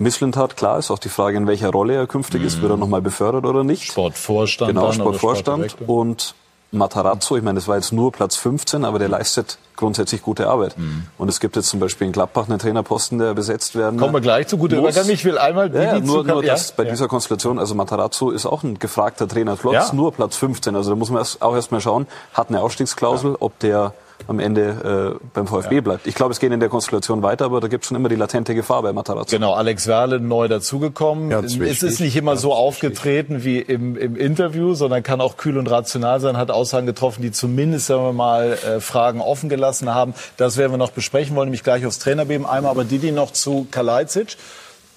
Misslintat, 0.00 0.56
klar, 0.56 0.78
ist 0.78 0.90
auch 0.90 0.98
die 0.98 1.10
Frage, 1.10 1.36
in 1.36 1.46
welcher 1.46 1.70
Rolle 1.70 1.94
er 1.94 2.06
künftig 2.06 2.40
mhm. 2.40 2.46
ist. 2.46 2.62
Wird 2.62 2.72
er 2.72 2.76
nochmal 2.76 3.02
befördert 3.02 3.44
oder 3.44 3.64
nicht? 3.64 3.84
Sportvorstand. 3.84 4.70
Genau, 4.70 4.92
Sportvorstand. 4.92 5.76
Und 5.86 6.34
Matarazzo, 6.72 7.36
ich 7.36 7.42
meine, 7.42 7.56
das 7.56 7.66
war 7.66 7.76
jetzt 7.76 7.92
nur 7.92 8.12
Platz 8.12 8.36
15, 8.36 8.84
aber 8.84 8.98
der 8.98 9.08
leistet 9.08 9.58
grundsätzlich 9.76 10.22
gute 10.22 10.48
Arbeit. 10.48 10.78
Mhm. 10.78 11.06
Und 11.18 11.28
es 11.28 11.40
gibt 11.40 11.56
jetzt 11.56 11.68
zum 11.68 11.80
Beispiel 11.80 12.06
in 12.06 12.12
Gladbach 12.12 12.48
einen 12.48 12.58
Trainerposten, 12.58 13.18
der 13.18 13.34
besetzt 13.34 13.74
werden 13.74 13.98
Kommen 13.98 14.14
wir 14.14 14.20
gleich 14.20 14.46
zu 14.46 14.56
guter 14.56 14.78
Übergang. 14.78 15.08
Ich 15.08 15.24
will 15.24 15.36
einmal 15.36 15.74
ja, 15.74 15.98
die 15.98 16.06
nur, 16.06 16.22
nur 16.22 16.42
das 16.42 16.72
bei 16.72 16.84
ja. 16.84 16.90
dieser 16.90 17.08
Konstellation, 17.08 17.58
also 17.58 17.74
Matarazzo 17.74 18.30
ist 18.30 18.46
auch 18.46 18.62
ein 18.62 18.78
gefragter 18.78 19.26
Trainer. 19.26 19.56
Klotz, 19.56 19.74
ja. 19.74 19.90
nur 19.92 20.12
Platz 20.12 20.36
15. 20.36 20.76
Also 20.76 20.90
da 20.90 20.96
muss 20.96 21.10
man 21.10 21.24
auch 21.40 21.54
erst 21.54 21.72
mal 21.72 21.80
schauen, 21.80 22.06
hat 22.34 22.48
eine 22.48 22.60
Ausstiegsklausel, 22.60 23.36
ob 23.40 23.58
der 23.58 23.92
am 24.28 24.40
Ende 24.40 25.18
äh, 25.20 25.24
beim 25.34 25.46
VfB 25.46 25.76
ja. 25.76 25.80
bleibt. 25.80 26.06
Ich 26.06 26.14
glaube, 26.14 26.32
es 26.32 26.40
geht 26.40 26.52
in 26.52 26.60
der 26.60 26.68
Konstellation 26.68 27.22
weiter, 27.22 27.44
aber 27.46 27.60
da 27.60 27.68
gibt 27.68 27.84
es 27.84 27.88
schon 27.88 27.96
immer 27.96 28.08
die 28.08 28.16
latente 28.16 28.54
Gefahr 28.54 28.82
bei 28.82 28.92
Matarazzo. 28.92 29.34
Genau, 29.34 29.54
Alex 29.54 29.86
Werle 29.86 30.20
neu 30.20 30.48
dazugekommen. 30.48 31.30
Ja, 31.30 31.40
es 31.40 31.82
ist 31.82 32.00
nicht 32.00 32.16
immer 32.16 32.36
so 32.36 32.52
aufgetreten 32.52 33.44
wie 33.44 33.58
im, 33.58 33.96
im 33.96 34.16
Interview, 34.16 34.74
sondern 34.74 35.02
kann 35.02 35.20
auch 35.20 35.36
kühl 35.36 35.58
und 35.58 35.70
rational 35.70 36.20
sein, 36.20 36.36
hat 36.36 36.50
Aussagen 36.50 36.86
getroffen, 36.86 37.22
die 37.22 37.32
zumindest, 37.32 37.86
sagen 37.86 38.02
wir 38.02 38.12
mal, 38.12 38.52
äh, 38.52 38.80
Fragen 38.80 39.20
offen 39.20 39.48
gelassen 39.48 39.94
haben. 39.94 40.14
Das 40.36 40.56
werden 40.56 40.72
wir 40.72 40.78
noch 40.78 40.92
besprechen, 40.92 41.36
wollen 41.36 41.48
nämlich 41.48 41.64
gleich 41.64 41.86
aufs 41.86 41.98
Trainerbeben. 41.98 42.46
Einmal 42.46 42.70
aber 42.70 42.84
Didi 42.84 43.12
noch 43.12 43.32
zu 43.32 43.66
Kalajdzic. 43.70 44.36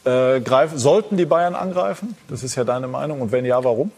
Äh, 0.05 0.41
greifen, 0.41 0.77
sollten 0.77 1.15
die 1.15 1.25
Bayern 1.25 1.55
angreifen? 1.55 2.17
Das 2.27 2.43
ist 2.43 2.55
ja 2.55 2.65
deine 2.65 2.87
Meinung. 2.87 3.21
Und 3.21 3.31
wenn 3.31 3.45
ja, 3.45 3.63
warum? 3.63 3.91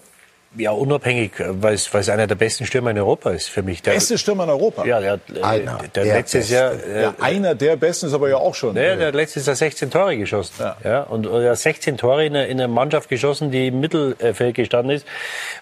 Ja, 0.57 0.71
unabhängig, 0.71 1.31
weil 1.37 1.73
es, 1.73 1.93
weil 1.93 2.01
es 2.01 2.09
einer 2.09 2.27
der 2.27 2.35
besten 2.35 2.65
Stürmer 2.65 2.91
in 2.91 2.97
Europa 2.97 3.31
ist 3.31 3.49
für 3.49 3.61
mich. 3.61 3.81
Der 3.81 3.91
beste 3.91 4.17
Stürmer 4.17 4.45
in 4.45 4.51
Europa? 4.51 4.85
Ja, 4.85 5.01
der, 5.01 5.19
einer 5.41 5.79
der, 5.93 6.03
der 6.03 6.15
letztes 6.15 6.49
Jahr. 6.49 6.73
Äh, 6.73 7.01
ja, 7.03 7.15
einer 7.19 7.55
der 7.55 7.75
besten 7.75 8.07
ist 8.07 8.13
aber 8.13 8.29
ja 8.29 8.37
auch 8.37 8.55
schon. 8.55 8.75
Ja, 8.75 8.95
der 8.95 9.07
hat 9.07 9.15
letztes 9.15 9.45
Jahr 9.45 9.55
16 9.55 9.91
Tore 9.91 10.17
geschossen. 10.17 10.53
Ja. 10.59 10.77
ja 10.83 11.01
und 11.03 11.25
er 11.25 11.51
hat 11.51 11.57
16 11.57 11.97
Tore 11.97 12.25
in 12.25 12.35
einer, 12.35 12.47
in 12.47 12.59
einer 12.59 12.67
Mannschaft 12.67 13.09
geschossen, 13.09 13.51
die 13.51 13.67
im 13.67 13.79
Mittelfeld 13.81 14.55
gestanden 14.55 14.95
ist. 14.95 15.05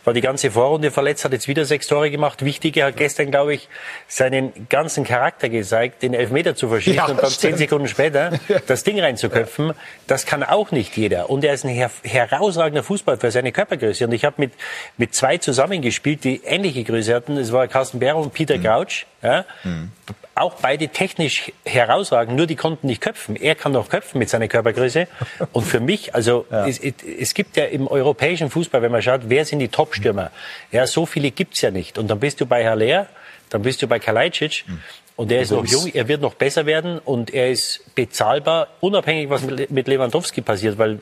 War 0.04 0.14
die 0.14 0.22
ganze 0.22 0.52
Vorrunde 0.52 0.92
verletzt, 0.92 1.26
hat 1.26 1.32
jetzt 1.32 1.48
wieder 1.48 1.66
sechs 1.66 1.88
Tore 1.88 2.12
gemacht. 2.12 2.46
Wichtiger 2.46 2.86
hat 2.86 2.98
gestern, 2.98 3.32
glaube 3.32 3.56
ich, 3.56 3.70
seinen 4.08 4.68
ganzen 4.70 5.06
Charakter 5.06 5.50
gezeigt, 5.50 6.04
den 6.04 6.14
Elfmeter 6.14 6.56
zu 6.56 6.70
verschießen 6.70 6.98
ja, 6.98 7.06
und 7.06 7.22
dann 7.22 7.32
stimmt. 7.32 7.54
zehn 7.54 7.58
Sekunden 7.58 7.88
später 7.88 8.32
das 8.68 8.84
Ding 8.84 9.00
reinzuköpfen. 9.00 9.74
Das 10.06 10.26
kann 10.26 10.44
auch 10.44 10.72
nicht 10.72 10.96
jeder. 10.98 11.30
Und 11.30 11.44
er 11.44 11.54
ist 11.54 11.66
ein 11.66 11.70
her 11.70 11.90
herausragender 12.04 12.84
Fußball 12.84 13.18
für 13.18 13.32
seine 13.32 13.52
Körpergröße. 13.52 14.06
Und 14.06 14.12
ich 14.12 14.26
habe 14.26 14.36
mit, 14.38 14.52
mit 14.98 15.16
zwei 15.16 15.38
zusammen 15.38 15.64
zusammengespielt, 15.64 16.24
die 16.24 16.42
ähnliche 16.44 16.84
Größe 16.84 17.14
hatten. 17.14 17.38
Es 17.38 17.52
war 17.52 17.68
Carsten 17.68 18.00
Bär 18.00 18.16
und 18.16 18.34
Peter 18.34 18.58
mhm. 18.58 18.64
Crouch. 18.64 19.06
Ja. 19.22 19.46
Mhm. 19.64 19.92
Auch 20.36 20.56
beide 20.56 20.88
technisch 20.88 21.52
herausragend, 21.64 22.36
nur 22.36 22.48
die 22.48 22.56
konnten 22.56 22.88
nicht 22.88 23.02
köpfen. 23.02 23.36
Er 23.36 23.54
kann 23.54 23.72
noch 23.72 23.88
köpfen 23.88 24.18
mit 24.18 24.30
seiner 24.30 24.48
Körpergröße. 24.48 25.08
Und 25.52 25.64
für 25.64 25.80
mich, 25.80 26.16
also 26.16 26.46
ja. 26.52 26.68
es, 26.68 26.80
es, 26.80 27.34
gibt 27.36 27.56
ja 27.56 27.66
im 27.66 27.88
europäischen 27.88 28.50
Fußball, 28.50 28.82
wenn 28.82 28.92
man 28.92 29.04
schaut, 29.04 29.22
wer 29.26 29.46
sind 29.46 29.60
die 29.60 29.68
Topstürmer? 29.68 30.32
Ja, 30.72 30.88
so 30.88 31.06
viele 31.06 31.30
gibt's 31.30 31.62
ja 31.62 31.70
nicht. 31.70 32.00
Und 32.00 32.08
dann 32.08 32.20
bist 32.20 32.42
du 32.42 32.48
bei 32.48 32.68
Haller, 32.68 33.08
dann 33.50 33.62
bist 33.62 33.82
du 33.84 33.88
bei 33.88 34.00
Kalajdzic. 34.00 34.66
Mhm. 34.68 34.80
Und 35.16 35.32
er 35.32 35.42
ist 35.42 35.52
noch 35.52 35.66
jung, 35.66 35.92
er 35.94 36.08
wird 36.08 36.22
noch 36.22 36.34
besser 36.34 36.66
werden 36.66 36.98
und 36.98 37.32
er 37.32 37.52
ist 37.52 37.82
bezahlbar, 37.94 38.70
unabhängig 38.80 39.30
was 39.30 39.44
mit 39.44 39.88
Lewandowski 39.88 40.42
passiert, 40.42 40.80
weil 40.80 41.00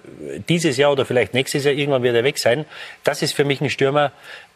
dieses 0.50 0.76
Jahr 0.76 0.92
oder 0.92 1.06
vielleicht 1.06 1.34
nächstes 1.34 1.64
Jahr 1.64 1.74
irgendwann 1.74 2.04
wird 2.04 2.16
er 2.16 2.26
weg 2.26 2.38
sein. 2.38 2.66
Das 3.06 3.22
ist 3.22 3.34
für 3.34 3.46
mich 3.46 3.62
ein 3.62 3.70
Stürmer, 3.70 4.12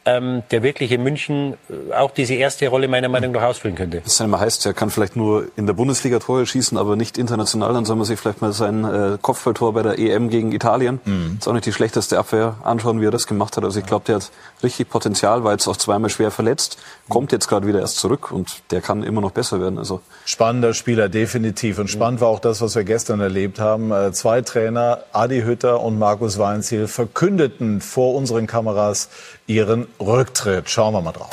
ähm, 0.05 0.43
der 0.51 0.63
wirklich 0.63 0.91
in 0.91 1.03
München 1.03 1.55
äh, 1.69 1.93
auch 1.93 2.11
diese 2.11 2.35
erste 2.35 2.67
Rolle 2.67 2.87
meiner 2.87 3.09
Meinung 3.09 3.31
nach 3.31 3.43
ausfüllen 3.43 3.75
könnte. 3.75 4.01
Das 4.01 4.19
immer 4.19 4.39
heißt, 4.39 4.65
er 4.65 4.73
kann 4.73 4.89
vielleicht 4.91 5.15
nur 5.15 5.47
in 5.55 5.65
der 5.65 5.73
Bundesliga 5.73 6.19
Tore 6.19 6.45
schießen, 6.45 6.77
aber 6.77 6.95
nicht 6.95 7.17
international. 7.17 7.73
Dann 7.73 7.85
soll 7.85 7.95
man 7.95 8.05
sich 8.05 8.19
vielleicht 8.19 8.41
mal 8.41 8.53
sein 8.53 8.83
äh, 8.83 9.17
Kopfballtor 9.21 9.73
bei 9.73 9.81
der 9.81 9.97
EM 9.97 10.29
gegen 10.29 10.51
Italien. 10.51 10.99
Mhm. 11.05 11.37
Ist 11.39 11.47
auch 11.47 11.53
nicht 11.53 11.65
die 11.65 11.73
schlechteste 11.73 12.19
Abwehr 12.19 12.55
anschauen, 12.63 13.01
wie 13.01 13.05
er 13.05 13.11
das 13.11 13.25
gemacht 13.25 13.57
hat. 13.57 13.63
Also 13.63 13.79
ich 13.79 13.85
glaube, 13.85 14.05
der 14.05 14.15
hat 14.15 14.31
richtig 14.63 14.89
Potenzial, 14.89 15.43
weil 15.43 15.57
es 15.57 15.67
auch 15.67 15.77
zweimal 15.77 16.09
schwer 16.09 16.31
verletzt, 16.31 16.77
kommt 17.09 17.31
jetzt 17.31 17.47
gerade 17.47 17.67
wieder 17.67 17.79
erst 17.79 17.97
zurück 17.97 18.31
und 18.31 18.61
der 18.71 18.81
kann 18.81 19.03
immer 19.03 19.21
noch 19.21 19.31
besser 19.31 19.59
werden. 19.59 19.79
Also 19.79 20.01
spannender 20.25 20.73
Spieler 20.73 21.09
definitiv 21.09 21.79
und 21.79 21.89
spannend 21.89 22.21
war 22.21 22.27
auch 22.27 22.39
das, 22.39 22.61
was 22.61 22.75
wir 22.75 22.83
gestern 22.83 23.19
erlebt 23.19 23.59
haben. 23.59 23.91
Äh, 23.91 24.11
zwei 24.11 24.41
Trainer, 24.41 24.99
Adi 25.13 25.41
Hütter 25.41 25.81
und 25.81 25.97
Markus 25.97 26.37
Weinziel, 26.37 26.87
verkündeten 26.87 27.81
vor 27.81 28.15
unseren 28.15 28.47
Kameras 28.47 29.09
ihren 29.47 29.87
Rücktritt. 29.99 30.69
Schauen 30.69 30.93
wir 30.93 31.01
mal 31.01 31.11
drauf. 31.11 31.31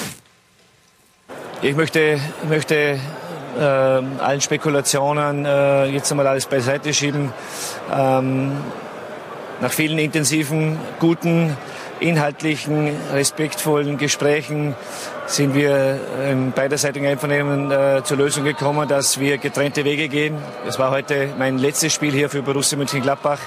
Ich 1.62 1.76
möchte, 1.76 2.18
möchte 2.48 2.98
äh, 3.58 3.62
allen 3.62 4.40
Spekulationen 4.40 5.44
äh, 5.44 5.86
jetzt 5.86 6.10
einmal 6.10 6.26
alles 6.26 6.46
beiseite 6.46 6.92
schieben. 6.92 7.32
Ähm, 7.92 8.52
nach 9.60 9.70
vielen 9.70 9.98
intensiven, 9.98 10.78
guten, 10.98 11.56
inhaltlichen, 12.00 12.90
respektvollen 13.12 13.96
Gesprächen 13.96 14.74
sind 15.26 15.54
wir 15.54 16.00
im 16.28 16.50
beiderseitigen 16.50 17.06
Einvernehmen 17.06 17.70
äh, 17.70 18.02
zur 18.02 18.16
Lösung 18.16 18.44
gekommen, 18.44 18.88
dass 18.88 19.20
wir 19.20 19.38
getrennte 19.38 19.84
Wege 19.84 20.08
gehen. 20.08 20.36
Es 20.66 20.78
war 20.78 20.90
heute 20.90 21.28
mein 21.38 21.58
letztes 21.58 21.92
Spiel 21.92 22.12
hier 22.12 22.28
für 22.28 22.42
Borussia 22.42 22.76
Mönchengladbach. 22.76 23.38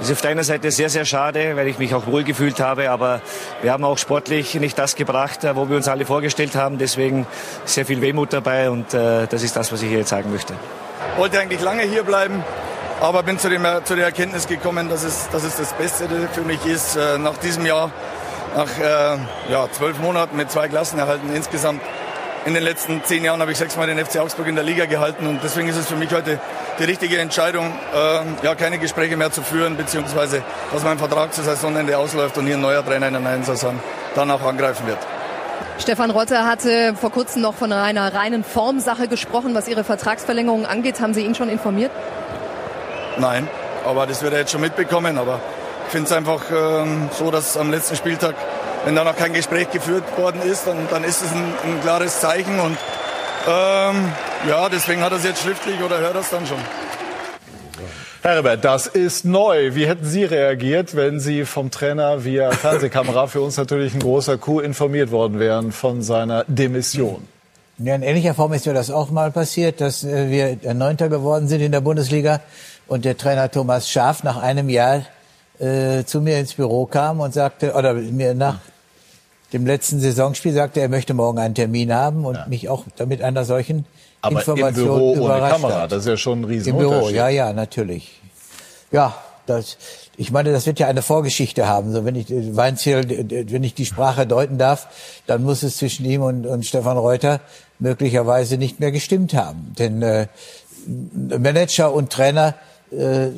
Ist 0.00 0.10
auf 0.10 0.22
der 0.22 0.30
einen 0.30 0.44
Seite 0.44 0.70
sehr, 0.70 0.88
sehr 0.88 1.04
schade, 1.04 1.56
weil 1.56 1.68
ich 1.68 1.78
mich 1.78 1.94
auch 1.94 2.06
wohl 2.06 2.24
gefühlt 2.24 2.58
habe, 2.58 2.90
aber 2.90 3.20
wir 3.60 3.70
haben 3.70 3.84
auch 3.84 3.98
sportlich 3.98 4.54
nicht 4.54 4.78
das 4.78 4.96
gebracht, 4.96 5.44
äh, 5.44 5.54
wo 5.56 5.68
wir 5.68 5.76
uns 5.76 5.88
alle 5.88 6.06
vorgestellt 6.06 6.56
haben. 6.56 6.78
Deswegen 6.78 7.26
sehr 7.66 7.84
viel 7.84 8.00
Wehmut 8.00 8.32
dabei 8.32 8.70
und 8.70 8.94
äh, 8.94 9.26
das 9.26 9.42
ist 9.42 9.56
das, 9.56 9.70
was 9.72 9.82
ich 9.82 9.90
hier 9.90 9.98
jetzt 9.98 10.08
sagen 10.08 10.32
möchte. 10.32 10.54
Ich 11.12 11.18
wollte 11.18 11.38
eigentlich 11.38 11.60
lange 11.60 11.82
hier 11.82 12.02
bleiben, 12.02 12.42
aber 13.00 13.22
bin 13.22 13.38
zu, 13.38 13.50
dem, 13.50 13.66
zu 13.84 13.94
der 13.94 14.06
Erkenntnis 14.06 14.46
gekommen, 14.46 14.88
dass 14.88 15.04
es, 15.04 15.28
dass 15.32 15.44
es 15.44 15.56
das 15.56 15.74
Beste 15.74 16.08
für 16.32 16.42
mich 16.42 16.64
ist, 16.64 16.96
äh, 16.96 17.18
nach 17.18 17.36
diesem 17.36 17.66
Jahr, 17.66 17.90
nach 18.56 18.78
äh, 18.78 19.18
ja, 19.52 19.70
zwölf 19.70 19.98
Monaten 19.98 20.34
mit 20.34 20.50
zwei 20.50 20.68
Klassen 20.68 20.98
erhalten 20.98 21.28
insgesamt. 21.34 21.82
In 22.46 22.54
den 22.54 22.62
letzten 22.62 23.04
zehn 23.04 23.22
Jahren 23.22 23.40
habe 23.42 23.52
ich 23.52 23.58
sechsmal 23.58 23.86
den 23.86 24.02
FC 24.02 24.18
Augsburg 24.18 24.46
in 24.46 24.54
der 24.54 24.64
Liga 24.64 24.86
gehalten 24.86 25.26
und 25.26 25.40
deswegen 25.44 25.68
ist 25.68 25.76
es 25.76 25.86
für 25.86 25.96
mich 25.96 26.10
heute 26.10 26.40
die 26.78 26.84
richtige 26.84 27.18
Entscheidung, 27.18 27.70
äh, 27.94 28.46
ja, 28.46 28.54
keine 28.54 28.78
Gespräche 28.78 29.18
mehr 29.18 29.30
zu 29.30 29.42
führen, 29.42 29.76
beziehungsweise 29.76 30.42
dass 30.72 30.82
mein 30.82 30.98
Vertrag 30.98 31.34
zu 31.34 31.42
Saisonende 31.42 31.98
ausläuft 31.98 32.38
und 32.38 32.46
hier 32.46 32.56
ein 32.56 32.62
neuer 32.62 32.82
Trainer 32.84 33.08
in 33.08 33.12
der 33.12 33.22
neuen 33.22 33.44
Saison 33.44 33.78
dann 34.14 34.30
auch 34.30 34.42
angreifen 34.42 34.86
wird. 34.86 34.98
Stefan 35.78 36.10
Rotter 36.10 36.46
hatte 36.46 36.94
vor 36.94 37.10
kurzem 37.10 37.42
noch 37.42 37.54
von 37.54 37.72
einer 37.72 38.14
reinen 38.14 38.42
Formsache 38.42 39.06
gesprochen, 39.06 39.54
was 39.54 39.68
Ihre 39.68 39.84
Vertragsverlängerung 39.84 40.64
angeht. 40.64 41.00
Haben 41.00 41.12
Sie 41.12 41.24
ihn 41.24 41.34
schon 41.34 41.50
informiert? 41.50 41.90
Nein, 43.18 43.48
aber 43.86 44.06
das 44.06 44.22
wird 44.22 44.32
er 44.32 44.40
jetzt 44.40 44.52
schon 44.52 44.62
mitbekommen. 44.62 45.18
Aber 45.18 45.40
ich 45.86 45.92
finde 45.92 46.06
es 46.06 46.12
einfach 46.12 46.42
ähm, 46.50 47.10
so, 47.18 47.30
dass 47.30 47.56
am 47.56 47.70
letzten 47.70 47.96
Spieltag, 47.96 48.34
wenn 48.84 48.94
da 48.96 49.04
noch 49.04 49.16
kein 49.16 49.32
Gespräch 49.32 49.70
geführt 49.70 50.04
worden 50.16 50.40
ist, 50.42 50.66
dann, 50.66 50.88
dann 50.90 51.04
ist 51.04 51.22
es 51.22 51.32
ein, 51.32 51.44
ein 51.64 51.80
klares 51.82 52.20
Zeichen. 52.20 52.58
Und 52.60 52.76
ähm, 53.48 54.12
ja, 54.48 54.68
deswegen 54.68 55.02
hat 55.02 55.12
er 55.12 55.18
es 55.18 55.24
jetzt 55.24 55.42
schriftlich 55.42 55.80
oder 55.82 55.98
hört 55.98 56.14
er 56.14 56.20
es 56.20 56.30
dann 56.30 56.46
schon. 56.46 56.58
Herbert, 58.22 58.64
das 58.66 58.86
ist 58.86 59.24
neu. 59.24 59.74
Wie 59.74 59.86
hätten 59.86 60.04
Sie 60.04 60.24
reagiert, 60.24 60.94
wenn 60.94 61.20
Sie 61.20 61.46
vom 61.46 61.70
Trainer 61.70 62.22
via 62.22 62.50
Fernsehkamera 62.50 63.26
für 63.28 63.40
uns 63.40 63.56
natürlich 63.56 63.94
ein 63.94 64.00
großer 64.00 64.36
Coup 64.36 64.60
informiert 64.60 65.10
worden 65.10 65.38
wären 65.38 65.72
von 65.72 66.02
seiner 66.02 66.44
Demission? 66.46 67.26
Ja, 67.78 67.94
in 67.94 68.02
ähnlicher 68.02 68.34
Form 68.34 68.52
ist 68.52 68.66
mir 68.66 68.74
das 68.74 68.90
auch 68.90 69.10
mal 69.10 69.30
passiert, 69.30 69.80
dass 69.80 70.04
äh, 70.04 70.28
wir 70.28 70.74
Neunter 70.74 71.08
geworden 71.08 71.48
sind 71.48 71.62
in 71.62 71.72
der 71.72 71.80
Bundesliga 71.80 72.40
und 72.88 73.06
der 73.06 73.16
Trainer 73.16 73.50
Thomas 73.50 73.90
Schaaf 73.90 74.22
nach 74.22 74.36
einem 74.36 74.68
Jahr 74.68 75.06
äh, 75.60 76.04
zu 76.04 76.20
mir 76.20 76.38
ins 76.38 76.54
Büro 76.54 76.86
kam 76.86 77.20
und 77.20 77.34
sagte, 77.34 77.74
oder 77.74 77.94
mir 77.94 78.34
nach 78.34 78.58
dem 79.52 79.66
letzten 79.66 80.00
Saisonspiel 80.00 80.52
sagte, 80.52 80.80
er 80.80 80.88
möchte 80.88 81.14
morgen 81.14 81.38
einen 81.38 81.54
Termin 81.54 81.92
haben 81.92 82.24
und 82.24 82.36
ja. 82.36 82.46
mich 82.48 82.68
auch 82.68 82.84
damit 82.96 83.22
einer 83.22 83.44
solchen 83.44 83.84
aber 84.22 84.40
Information 84.40 84.86
im 84.86 84.94
Büro 84.94 85.24
ohne 85.24 85.48
Kamera, 85.48 85.86
das 85.86 86.00
ist 86.00 86.08
ja 86.08 86.16
schon 86.16 86.42
ein 86.42 86.44
riesen 86.44 86.70
Im 86.70 86.78
Büro, 86.78 87.08
ja, 87.08 87.28
ja, 87.28 87.52
natürlich. 87.52 88.20
Ja, 88.92 89.14
das, 89.46 89.76
ich 90.16 90.30
meine, 90.30 90.52
das 90.52 90.66
wird 90.66 90.78
ja 90.78 90.86
eine 90.86 91.02
Vorgeschichte 91.02 91.66
haben. 91.66 91.92
So, 91.92 92.04
wenn 92.04 92.14
ich 92.14 92.26
Weinziel, 92.28 93.46
wenn 93.50 93.64
ich 93.64 93.74
die 93.74 93.86
Sprache 93.86 94.26
deuten 94.26 94.58
darf, 94.58 94.88
dann 95.26 95.42
muss 95.42 95.62
es 95.62 95.78
zwischen 95.78 96.04
ihm 96.04 96.22
und, 96.22 96.46
und 96.46 96.66
Stefan 96.66 96.96
Reuter 96.96 97.40
möglicherweise 97.78 98.58
nicht 98.58 98.80
mehr 98.80 98.92
gestimmt 98.92 99.34
haben. 99.34 99.74
Denn 99.78 100.02
äh, 100.02 100.26
Manager 100.86 101.92
und 101.92 102.10
Trainer 102.10 102.54
äh, 102.92 103.28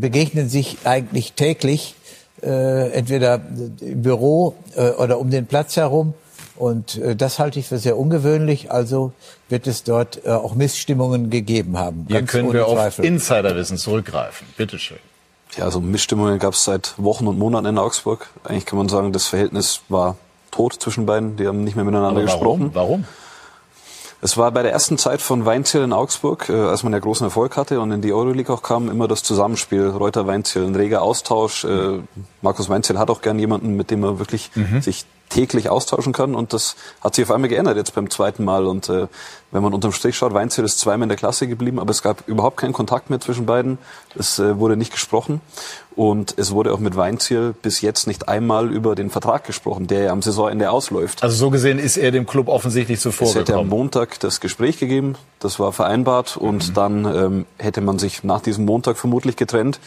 begegnen 0.00 0.48
sich 0.48 0.78
eigentlich 0.84 1.32
täglich, 1.32 1.94
äh, 2.42 2.90
entweder 2.92 3.40
im 3.80 4.02
Büro 4.02 4.54
äh, 4.76 4.90
oder 4.90 5.18
um 5.18 5.30
den 5.30 5.46
Platz 5.46 5.76
herum 5.76 6.14
und 6.58 6.96
äh, 6.96 7.14
das 7.14 7.38
halte 7.38 7.60
ich 7.60 7.66
für 7.68 7.78
sehr 7.78 7.96
ungewöhnlich. 7.96 8.70
Also 8.72 9.12
wird 9.48 9.66
es 9.66 9.84
dort 9.84 10.24
äh, 10.26 10.30
auch 10.30 10.54
Missstimmungen 10.54 11.30
gegeben 11.30 11.78
haben. 11.78 12.06
Hier 12.08 12.22
können 12.22 12.52
wir 12.52 12.64
Zweifel. 12.66 13.04
auf 13.04 13.06
Insiderwissen 13.06 13.78
zurückgreifen. 13.78 14.46
Bitte 14.56 14.78
schön. 14.78 14.98
Ja, 15.56 15.64
also 15.64 15.80
Missstimmungen 15.80 16.38
gab 16.38 16.54
es 16.54 16.64
seit 16.64 16.94
Wochen 16.98 17.26
und 17.26 17.38
Monaten 17.38 17.66
in 17.66 17.78
Augsburg. 17.78 18.28
Eigentlich 18.44 18.66
kann 18.66 18.76
man 18.76 18.88
sagen, 18.88 19.12
das 19.12 19.26
Verhältnis 19.26 19.82
war 19.88 20.16
tot 20.50 20.74
zwischen 20.74 21.06
beiden. 21.06 21.36
Die 21.36 21.46
haben 21.46 21.62
nicht 21.62 21.76
mehr 21.76 21.84
miteinander 21.84 22.26
warum? 22.26 22.26
gesprochen. 22.26 22.70
Warum? 22.74 23.04
Es 24.20 24.36
war 24.36 24.50
bei 24.50 24.62
der 24.62 24.72
ersten 24.72 24.98
Zeit 24.98 25.22
von 25.22 25.44
Weinziel 25.44 25.82
in 25.82 25.92
Augsburg, 25.92 26.48
äh, 26.48 26.52
als 26.52 26.82
man 26.82 26.92
ja 26.92 26.98
großen 26.98 27.24
Erfolg 27.24 27.56
hatte 27.56 27.80
und 27.80 27.92
in 27.92 28.02
die 28.02 28.12
Euroleague 28.12 28.52
auch 28.52 28.62
kam, 28.62 28.90
immer 28.90 29.06
das 29.06 29.22
Zusammenspiel 29.22 29.88
Reuter-Weinziel, 29.88 30.64
ein 30.64 30.74
reger 30.74 31.02
Austausch. 31.02 31.64
Äh, 31.64 32.00
Markus 32.42 32.68
Weinziel 32.68 32.98
hat 32.98 33.10
auch 33.10 33.22
gern 33.22 33.38
jemanden, 33.38 33.76
mit 33.76 33.90
dem 33.90 34.02
er 34.02 34.18
wirklich 34.18 34.50
mhm. 34.56 34.80
sich 34.80 35.06
täglich 35.28 35.68
austauschen 35.68 36.12
kann. 36.12 36.34
Und 36.34 36.52
das 36.52 36.76
hat 37.00 37.14
sich 37.14 37.24
auf 37.24 37.30
einmal 37.30 37.48
geändert 37.48 37.76
jetzt 37.76 37.94
beim 37.94 38.10
zweiten 38.10 38.44
Mal. 38.44 38.66
Und 38.66 38.88
äh, 38.88 39.06
wenn 39.50 39.62
man 39.62 39.72
unterm 39.74 39.92
Strich 39.92 40.16
schaut, 40.16 40.34
Weinziel 40.34 40.64
ist 40.64 40.78
zweimal 40.78 41.04
in 41.04 41.08
der 41.08 41.18
Klasse 41.18 41.46
geblieben, 41.46 41.78
aber 41.78 41.90
es 41.90 42.02
gab 42.02 42.26
überhaupt 42.28 42.56
keinen 42.58 42.72
Kontakt 42.72 43.10
mehr 43.10 43.20
zwischen 43.20 43.46
beiden. 43.46 43.78
Es 44.14 44.38
äh, 44.38 44.58
wurde 44.58 44.76
nicht 44.76 44.92
gesprochen. 44.92 45.40
Und 45.96 46.34
es 46.36 46.52
wurde 46.52 46.72
auch 46.72 46.78
mit 46.78 46.96
Weinziel 46.96 47.54
bis 47.60 47.80
jetzt 47.80 48.06
nicht 48.06 48.28
einmal 48.28 48.70
über 48.70 48.94
den 48.94 49.10
Vertrag 49.10 49.44
gesprochen, 49.44 49.88
der 49.88 50.02
ja 50.04 50.12
am 50.12 50.22
Saisonende 50.22 50.70
ausläuft. 50.70 51.22
Also 51.24 51.36
so 51.36 51.50
gesehen 51.50 51.78
ist 51.78 51.96
er 51.96 52.12
dem 52.12 52.26
Club 52.26 52.48
offensichtlich 52.48 53.00
zuvor 53.00 53.28
Es 53.28 53.34
hätte 53.34 53.56
am 53.56 53.68
Montag 53.68 54.20
das 54.20 54.40
Gespräch 54.40 54.78
gegeben, 54.78 55.16
das 55.40 55.58
war 55.58 55.72
vereinbart. 55.72 56.36
Und 56.36 56.68
mhm. 56.68 56.74
dann 56.74 57.04
ähm, 57.04 57.46
hätte 57.58 57.80
man 57.80 57.98
sich 57.98 58.22
nach 58.22 58.40
diesem 58.40 58.64
Montag 58.64 58.96
vermutlich 58.96 59.36
getrennt. 59.36 59.80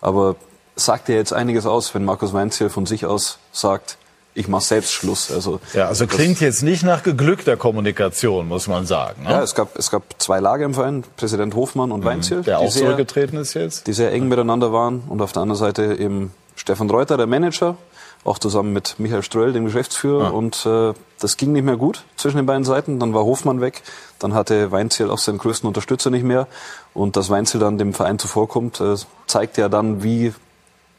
Aber 0.00 0.36
sagt 0.74 1.08
ja 1.08 1.16
jetzt 1.16 1.32
einiges 1.32 1.66
aus, 1.66 1.94
wenn 1.94 2.04
Markus 2.04 2.32
Weinziel 2.32 2.70
von 2.70 2.86
sich 2.86 3.06
aus 3.06 3.38
sagt, 3.52 3.98
ich 4.34 4.48
mache 4.48 4.64
selbst 4.64 4.92
Schluss. 4.92 5.30
Also, 5.30 5.60
ja, 5.74 5.88
also 5.88 6.06
klingt 6.06 6.40
jetzt 6.40 6.62
nicht 6.62 6.82
nach 6.84 7.02
geglückter 7.02 7.56
Kommunikation, 7.56 8.48
muss 8.48 8.66
man 8.66 8.86
sagen. 8.86 9.24
Ne? 9.24 9.30
Ja, 9.30 9.42
es 9.42 9.54
gab, 9.54 9.76
es 9.76 9.90
gab 9.90 10.02
zwei 10.18 10.40
Lager 10.40 10.64
im 10.64 10.74
Verein, 10.74 11.04
Präsident 11.16 11.54
Hofmann 11.54 11.92
und 11.92 12.00
mhm, 12.00 12.04
Weinziel. 12.04 12.42
Der 12.42 12.58
auch 12.58 12.70
sehr, 12.70 12.82
zurückgetreten 12.82 13.38
ist 13.38 13.54
jetzt. 13.54 13.86
Die 13.86 13.92
sehr 13.92 14.12
eng 14.12 14.28
miteinander 14.28 14.72
waren. 14.72 15.02
Und 15.08 15.20
auf 15.20 15.32
der 15.32 15.42
anderen 15.42 15.58
Seite 15.58 15.96
eben 15.98 16.32
Stefan 16.56 16.88
Reuter, 16.88 17.16
der 17.16 17.26
Manager, 17.26 17.76
auch 18.24 18.38
zusammen 18.38 18.72
mit 18.72 18.94
Michael 18.98 19.22
Ströll, 19.22 19.52
dem 19.52 19.66
Geschäftsführer. 19.66 20.28
Ah. 20.28 20.30
Und 20.30 20.64
äh, 20.64 20.94
das 21.20 21.36
ging 21.36 21.52
nicht 21.52 21.64
mehr 21.64 21.76
gut 21.76 22.04
zwischen 22.16 22.38
den 22.38 22.46
beiden 22.46 22.64
Seiten. 22.64 23.00
Dann 23.00 23.12
war 23.12 23.24
Hofmann 23.24 23.60
weg. 23.60 23.82
Dann 24.18 24.32
hatte 24.32 24.72
Weinziel 24.72 25.10
auch 25.10 25.18
seinen 25.18 25.38
größten 25.38 25.66
Unterstützer 25.66 26.08
nicht 26.08 26.24
mehr. 26.24 26.46
Und 26.94 27.16
dass 27.16 27.28
Weinziel 27.28 27.60
dann 27.60 27.76
dem 27.76 27.92
Verein 27.92 28.18
zuvorkommt, 28.18 28.80
äh, 28.80 28.94
zeigt 29.26 29.58
ja 29.58 29.68
dann, 29.68 30.02
wie 30.02 30.32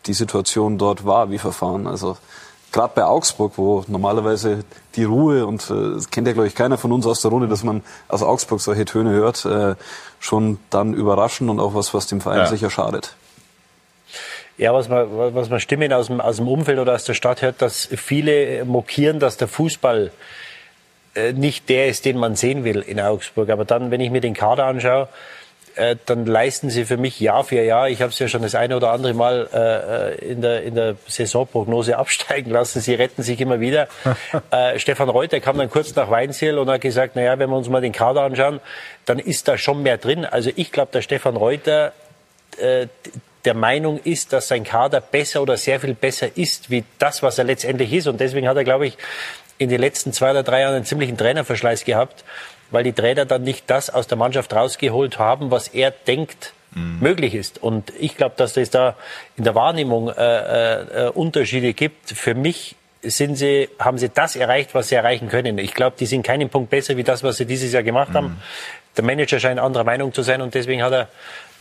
die 0.05 0.13
Situation 0.13 0.77
dort 0.77 1.05
war, 1.05 1.31
wie 1.31 1.39
verfahren. 1.39 1.87
Also 1.87 2.17
gerade 2.73 2.91
bei 2.95 3.05
Augsburg, 3.05 3.53
wo 3.55 3.85
normalerweise 3.87 4.65
die 4.95 5.05
Ruhe 5.05 5.45
und 5.45 5.69
äh, 5.69 5.93
das 5.93 6.09
kennt 6.09 6.27
ja 6.27 6.33
glaube 6.33 6.47
ich 6.47 6.55
keiner 6.55 6.77
von 6.77 6.91
uns 6.91 7.05
aus 7.05 7.21
der 7.21 7.31
Runde, 7.31 7.47
dass 7.47 7.63
man 7.63 7.81
aus 8.09 8.21
Augsburg 8.21 8.59
solche 8.59 8.83
Töne 8.83 9.11
hört, 9.11 9.45
äh, 9.45 9.75
schon 10.19 10.59
dann 10.69 10.93
überraschen 10.93 11.49
und 11.49 11.59
auch 11.61 11.73
was, 11.73 11.93
was 11.93 12.07
dem 12.07 12.19
Verein 12.19 12.39
ja. 12.39 12.47
sicher 12.47 12.69
schadet. 12.69 13.15
Ja, 14.57 14.73
was 14.73 14.87
man, 14.87 15.07
was 15.33 15.49
man 15.49 15.59
Stimmen 15.59 15.91
aus 15.93 16.07
dem, 16.07 16.21
aus 16.21 16.35
dem 16.35 16.47
Umfeld 16.47 16.79
oder 16.79 16.93
aus 16.93 17.05
der 17.05 17.13
Stadt 17.13 17.41
hört, 17.41 17.61
dass 17.61 17.87
viele 17.95 18.65
mokieren, 18.65 19.19
dass 19.19 19.37
der 19.37 19.47
Fußball 19.47 20.11
äh, 21.15 21.33
nicht 21.33 21.69
der 21.69 21.87
ist, 21.87 22.05
den 22.05 22.17
man 22.17 22.35
sehen 22.35 22.63
will 22.63 22.81
in 22.81 22.99
Augsburg. 22.99 23.49
Aber 23.49 23.65
dann, 23.65 23.89
wenn 23.89 24.01
ich 24.01 24.11
mir 24.11 24.21
den 24.21 24.33
Kader 24.33 24.65
anschaue, 24.65 25.07
äh, 25.75 25.95
dann 26.05 26.25
leisten 26.25 26.69
sie 26.69 26.85
für 26.85 26.97
mich 26.97 27.19
Jahr 27.19 27.43
für 27.43 27.61
Jahr, 27.61 27.89
ich 27.89 28.01
habe 28.01 28.11
es 28.11 28.19
ja 28.19 28.27
schon 28.27 28.41
das 28.41 28.55
eine 28.55 28.75
oder 28.75 28.91
andere 28.91 29.13
Mal 29.13 29.49
äh, 29.53 30.27
äh, 30.27 30.31
in, 30.31 30.41
der, 30.41 30.63
in 30.63 30.75
der 30.75 30.95
Saisonprognose 31.07 31.97
absteigen 32.03 32.51
lassen, 32.51 32.79
sie 32.81 32.93
retten 32.93 33.23
sich 33.23 33.39
immer 33.41 33.59
wieder. 33.59 33.87
äh, 34.51 34.79
Stefan 34.79 35.09
Reuter 35.09 35.39
kam 35.39 35.57
dann 35.57 35.69
kurz 35.69 35.95
nach 35.95 36.09
Weinziel 36.09 36.57
und 36.57 36.69
hat 36.69 36.81
gesagt, 36.81 37.15
naja, 37.15 37.39
wenn 37.39 37.49
wir 37.49 37.57
uns 37.57 37.69
mal 37.69 37.81
den 37.81 37.91
Kader 37.91 38.21
anschauen, 38.21 38.59
dann 39.05 39.19
ist 39.19 39.47
da 39.47 39.57
schon 39.57 39.83
mehr 39.83 39.97
drin. 39.97 40.25
Also 40.25 40.51
ich 40.55 40.71
glaube, 40.71 40.91
der 40.91 41.01
Stefan 41.01 41.35
Reuter 41.35 41.93
äh, 42.57 42.87
der 43.45 43.53
Meinung 43.53 43.99
ist, 44.03 44.31
dass 44.31 44.47
sein 44.47 44.63
Kader 44.63 45.01
besser 45.01 45.41
oder 45.41 45.57
sehr 45.57 45.79
viel 45.79 45.93
besser 45.93 46.37
ist, 46.37 46.69
wie 46.69 46.83
das, 46.99 47.23
was 47.23 47.37
er 47.37 47.43
letztendlich 47.43 47.91
ist. 47.91 48.07
Und 48.07 48.21
deswegen 48.21 48.47
hat 48.47 48.55
er, 48.55 48.63
glaube 48.63 48.87
ich, 48.87 48.97
in 49.57 49.69
den 49.69 49.81
letzten 49.81 50.13
zwei 50.13 50.31
oder 50.31 50.43
drei 50.43 50.61
Jahren 50.61 50.75
einen 50.75 50.85
ziemlichen 50.85 51.17
Trainerverschleiß 51.17 51.83
gehabt 51.85 52.23
weil 52.71 52.83
die 52.83 52.93
Trainer 52.93 53.25
dann 53.25 53.43
nicht 53.43 53.69
das 53.69 53.89
aus 53.89 54.07
der 54.07 54.17
Mannschaft 54.17 54.53
rausgeholt 54.53 55.19
haben, 55.19 55.51
was 55.51 55.67
er 55.67 55.91
denkt, 55.91 56.53
mhm. 56.75 56.99
möglich 56.99 57.35
ist. 57.35 57.61
Und 57.61 57.91
ich 57.99 58.17
glaube, 58.17 58.35
dass 58.37 58.57
es 58.57 58.69
da 58.69 58.95
in 59.37 59.43
der 59.43 59.55
Wahrnehmung 59.55 60.09
äh, 60.09 61.05
äh, 61.05 61.09
Unterschiede 61.09 61.73
gibt. 61.73 62.09
Für 62.09 62.33
mich 62.33 62.75
sind 63.01 63.35
sie, 63.35 63.69
haben 63.79 63.97
sie 63.97 64.09
das 64.09 64.35
erreicht, 64.35 64.73
was 64.73 64.89
sie 64.89 64.95
erreichen 64.95 65.29
können. 65.29 65.57
Ich 65.57 65.73
glaube, 65.73 65.95
die 65.99 66.05
sind 66.05 66.23
keinen 66.23 66.49
Punkt 66.49 66.69
besser 66.69 66.95
wie 66.97 67.03
das, 67.03 67.23
was 67.23 67.37
sie 67.37 67.45
dieses 67.45 67.73
Jahr 67.73 67.83
gemacht 67.83 68.09
mhm. 68.09 68.15
haben. 68.15 68.41
Der 68.95 69.03
Manager 69.03 69.39
scheint 69.39 69.59
anderer 69.59 69.83
Meinung 69.83 70.13
zu 70.13 70.21
sein 70.21 70.41
und 70.41 70.53
deswegen 70.53 70.83
hat 70.83 70.93
er 70.93 71.07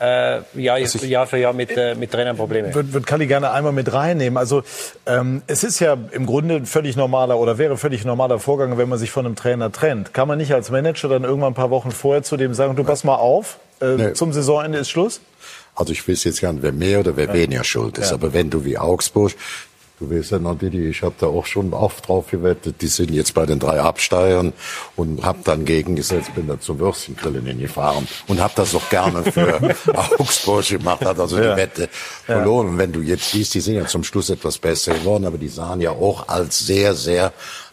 äh, 0.02 0.40
Jahr, 0.60 0.76
also 0.76 1.06
Jahr 1.06 1.26
für 1.26 1.38
Jahr 1.38 1.52
mit, 1.52 1.70
äh, 1.76 1.94
mit 1.94 2.10
Trainern 2.10 2.36
Probleme. 2.36 2.74
Würde 2.74 2.92
würd 2.92 3.06
Kalli 3.06 3.26
gerne 3.26 3.52
einmal 3.52 3.72
mit 3.72 3.92
reinnehmen. 3.92 4.36
Also 4.36 4.62
ähm, 5.06 5.42
es 5.46 5.62
ist 5.62 5.78
ja 5.78 5.96
im 6.10 6.26
Grunde 6.26 6.56
ein 6.56 6.66
völlig 6.66 6.96
normaler 6.96 7.38
oder 7.38 7.58
wäre 7.58 7.76
völlig 7.76 8.04
normaler 8.04 8.40
Vorgang, 8.40 8.78
wenn 8.78 8.88
man 8.88 8.98
sich 8.98 9.10
von 9.10 9.26
einem 9.26 9.36
Trainer 9.36 9.70
trennt. 9.70 10.12
Kann 10.12 10.26
man 10.26 10.38
nicht 10.38 10.52
als 10.52 10.70
Manager 10.70 11.08
dann 11.08 11.22
irgendwann 11.22 11.52
ein 11.52 11.54
paar 11.54 11.70
Wochen 11.70 11.92
vorher 11.92 12.22
zu 12.22 12.36
dem 12.36 12.52
sagen, 12.54 12.74
du 12.74 12.82
pass 12.82 13.04
mal 13.04 13.14
auf, 13.14 13.58
äh, 13.80 13.94
nee. 13.94 14.12
zum 14.14 14.32
Saisonende 14.32 14.78
ist 14.78 14.90
Schluss? 14.90 15.20
Also 15.74 15.92
ich 15.92 16.06
weiß 16.06 16.24
jetzt 16.24 16.40
gar 16.40 16.52
nicht, 16.52 16.62
wer 16.62 16.72
mehr 16.72 17.00
oder 17.00 17.16
wer 17.16 17.28
ja. 17.28 17.34
weniger 17.34 17.64
schuld 17.64 17.96
ist. 17.98 18.10
Ja. 18.10 18.14
Aber 18.14 18.32
wenn 18.32 18.50
du 18.50 18.64
wie 18.64 18.76
Augsburg 18.78 19.32
Ja 20.10 20.38
noch, 20.38 20.58
Didi, 20.58 20.88
ich 20.88 21.02
habe 21.02 21.14
da 21.18 21.26
auch 21.26 21.46
schon 21.46 21.72
oft 21.72 22.08
drauf 22.08 22.30
gewettet. 22.30 22.80
Die 22.80 22.86
sind 22.86 23.10
jetzt 23.10 23.34
bei 23.34 23.46
den 23.46 23.58
drei 23.58 23.80
Absteigern 23.80 24.52
und 24.96 25.24
habe 25.24 25.38
dann 25.44 25.64
gegengesetzt, 25.64 26.34
bin 26.34 26.46
da 26.46 26.58
zum 26.60 26.78
Würstchengrillen 26.78 27.46
hingefahren 27.46 28.06
und 28.28 28.40
habe 28.40 28.52
das 28.56 28.74
auch 28.74 28.88
gerne 28.90 29.22
für 29.24 29.74
Augsburg 30.18 30.66
gemacht, 30.66 31.04
hat 31.04 31.18
also 31.18 31.38
ja. 31.38 31.52
die 31.52 31.56
Wette 31.60 31.88
verloren. 32.24 32.68
Und 32.70 32.78
wenn 32.78 32.92
du 32.92 33.00
jetzt 33.00 33.30
siehst, 33.30 33.54
die 33.54 33.60
sind 33.60 33.74
ja 33.74 33.86
zum 33.86 34.04
Schluss 34.04 34.30
etwas 34.30 34.58
besser 34.58 34.94
geworden, 34.94 35.24
aber 35.24 35.38
die 35.38 35.48
sahen 35.48 35.80
ja 35.80 35.90
auch 35.90 36.28
als 36.28 36.58
sehr, 36.66 36.94
sehr 36.94 37.32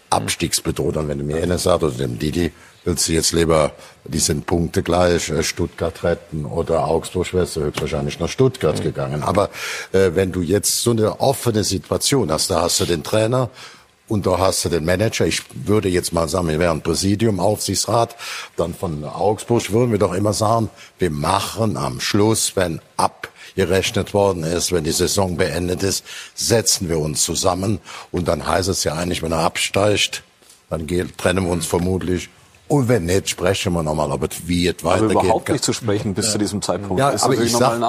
abstiegsbedroht. 0.09 0.97
Und 0.97 1.07
wenn 1.07 1.19
du 1.19 1.23
mir 1.23 1.41
eines 1.41 1.63
sagst, 1.63 1.83
oder 1.83 1.93
dem 1.93 2.17
Didi, 2.19 2.51
willst 2.85 3.07
du 3.07 3.13
jetzt 3.13 3.33
lieber, 3.33 3.71
die 4.05 4.19
sind 4.19 4.45
Punkte 4.45 4.83
gleich, 4.83 5.29
äh, 5.29 5.43
Stuttgart 5.43 6.03
retten 6.03 6.45
oder 6.45 6.85
Augsburg 6.85 7.33
wärst 7.33 7.55
du 7.55 7.61
höchstwahrscheinlich 7.61 8.19
nach 8.19 8.29
Stuttgart 8.29 8.79
mhm. 8.79 8.83
gegangen. 8.83 9.23
Aber 9.23 9.49
äh, 9.91 10.11
wenn 10.15 10.31
du 10.31 10.41
jetzt 10.41 10.81
so 10.81 10.91
eine 10.91 11.19
offene 11.19 11.63
Situation 11.63 12.31
hast, 12.31 12.49
da 12.49 12.61
hast 12.61 12.79
du 12.79 12.85
den 12.85 13.03
Trainer 13.03 13.49
Und 14.09 14.25
da 14.25 14.39
hast 14.39 14.65
du 14.65 14.69
den 14.69 14.85
Manager, 14.85 15.27
ich 15.27 15.43
würde 15.53 15.87
jetzt 15.87 16.13
mal 16.13 16.27
sagen, 16.27 16.47
wir 16.47 16.57
wären 16.57 16.81
Präsidium, 16.81 17.39
Aufsichtsrat, 17.39 18.15
dann 18.57 18.73
von 18.73 19.03
Augsburg 19.05 19.71
würden 19.71 19.91
wir 19.91 19.99
doch 19.99 20.13
immer 20.13 20.33
sagen, 20.33 20.69
wir 20.97 21.11
machen 21.11 21.77
am 21.77 21.99
Schluss, 21.99 22.55
wenn 22.55 22.81
abgerechnet 22.97 24.15
worden 24.15 24.43
ist, 24.43 24.71
wenn 24.71 24.83
die 24.83 24.91
Saison 24.91 25.37
beendet 25.37 25.83
ist, 25.83 26.03
setzen 26.33 26.89
wir 26.89 26.97
uns 26.97 27.23
zusammen. 27.23 27.79
Und 28.11 28.27
dann 28.27 28.47
heißt 28.47 28.67
es 28.67 28.83
ja 28.83 28.95
eigentlich, 28.95 29.21
wenn 29.21 29.31
er 29.31 29.45
absteigt, 29.45 30.23
dann 30.71 30.87
trennen 30.87 31.45
wir 31.45 31.51
uns 31.51 31.67
vermutlich 31.67 32.29
und 32.69 32.87
wenn 32.87 33.05
nicht, 33.05 33.27
sprechen 33.27 33.73
wir 33.73 33.81
nochmal, 33.81 34.11
ob 34.11 34.31
es 34.31 34.47
wie 34.47 34.67
es 34.67 34.83
weitergeht. 34.83 35.17
Aber 35.17 35.25
überhaupt 35.25 35.49
nicht 35.49 35.63
zu 35.63 35.73
sprechen 35.73 36.13
bis 36.13 36.27
ja. 36.27 36.31
zu 36.33 36.37
diesem 36.37 36.61
Zeitpunkt. 36.61 36.99
Ja, 36.99 37.09
ist 37.09 37.23
aber 37.23 37.33
ich, 37.33 37.51
sag, 37.51 37.81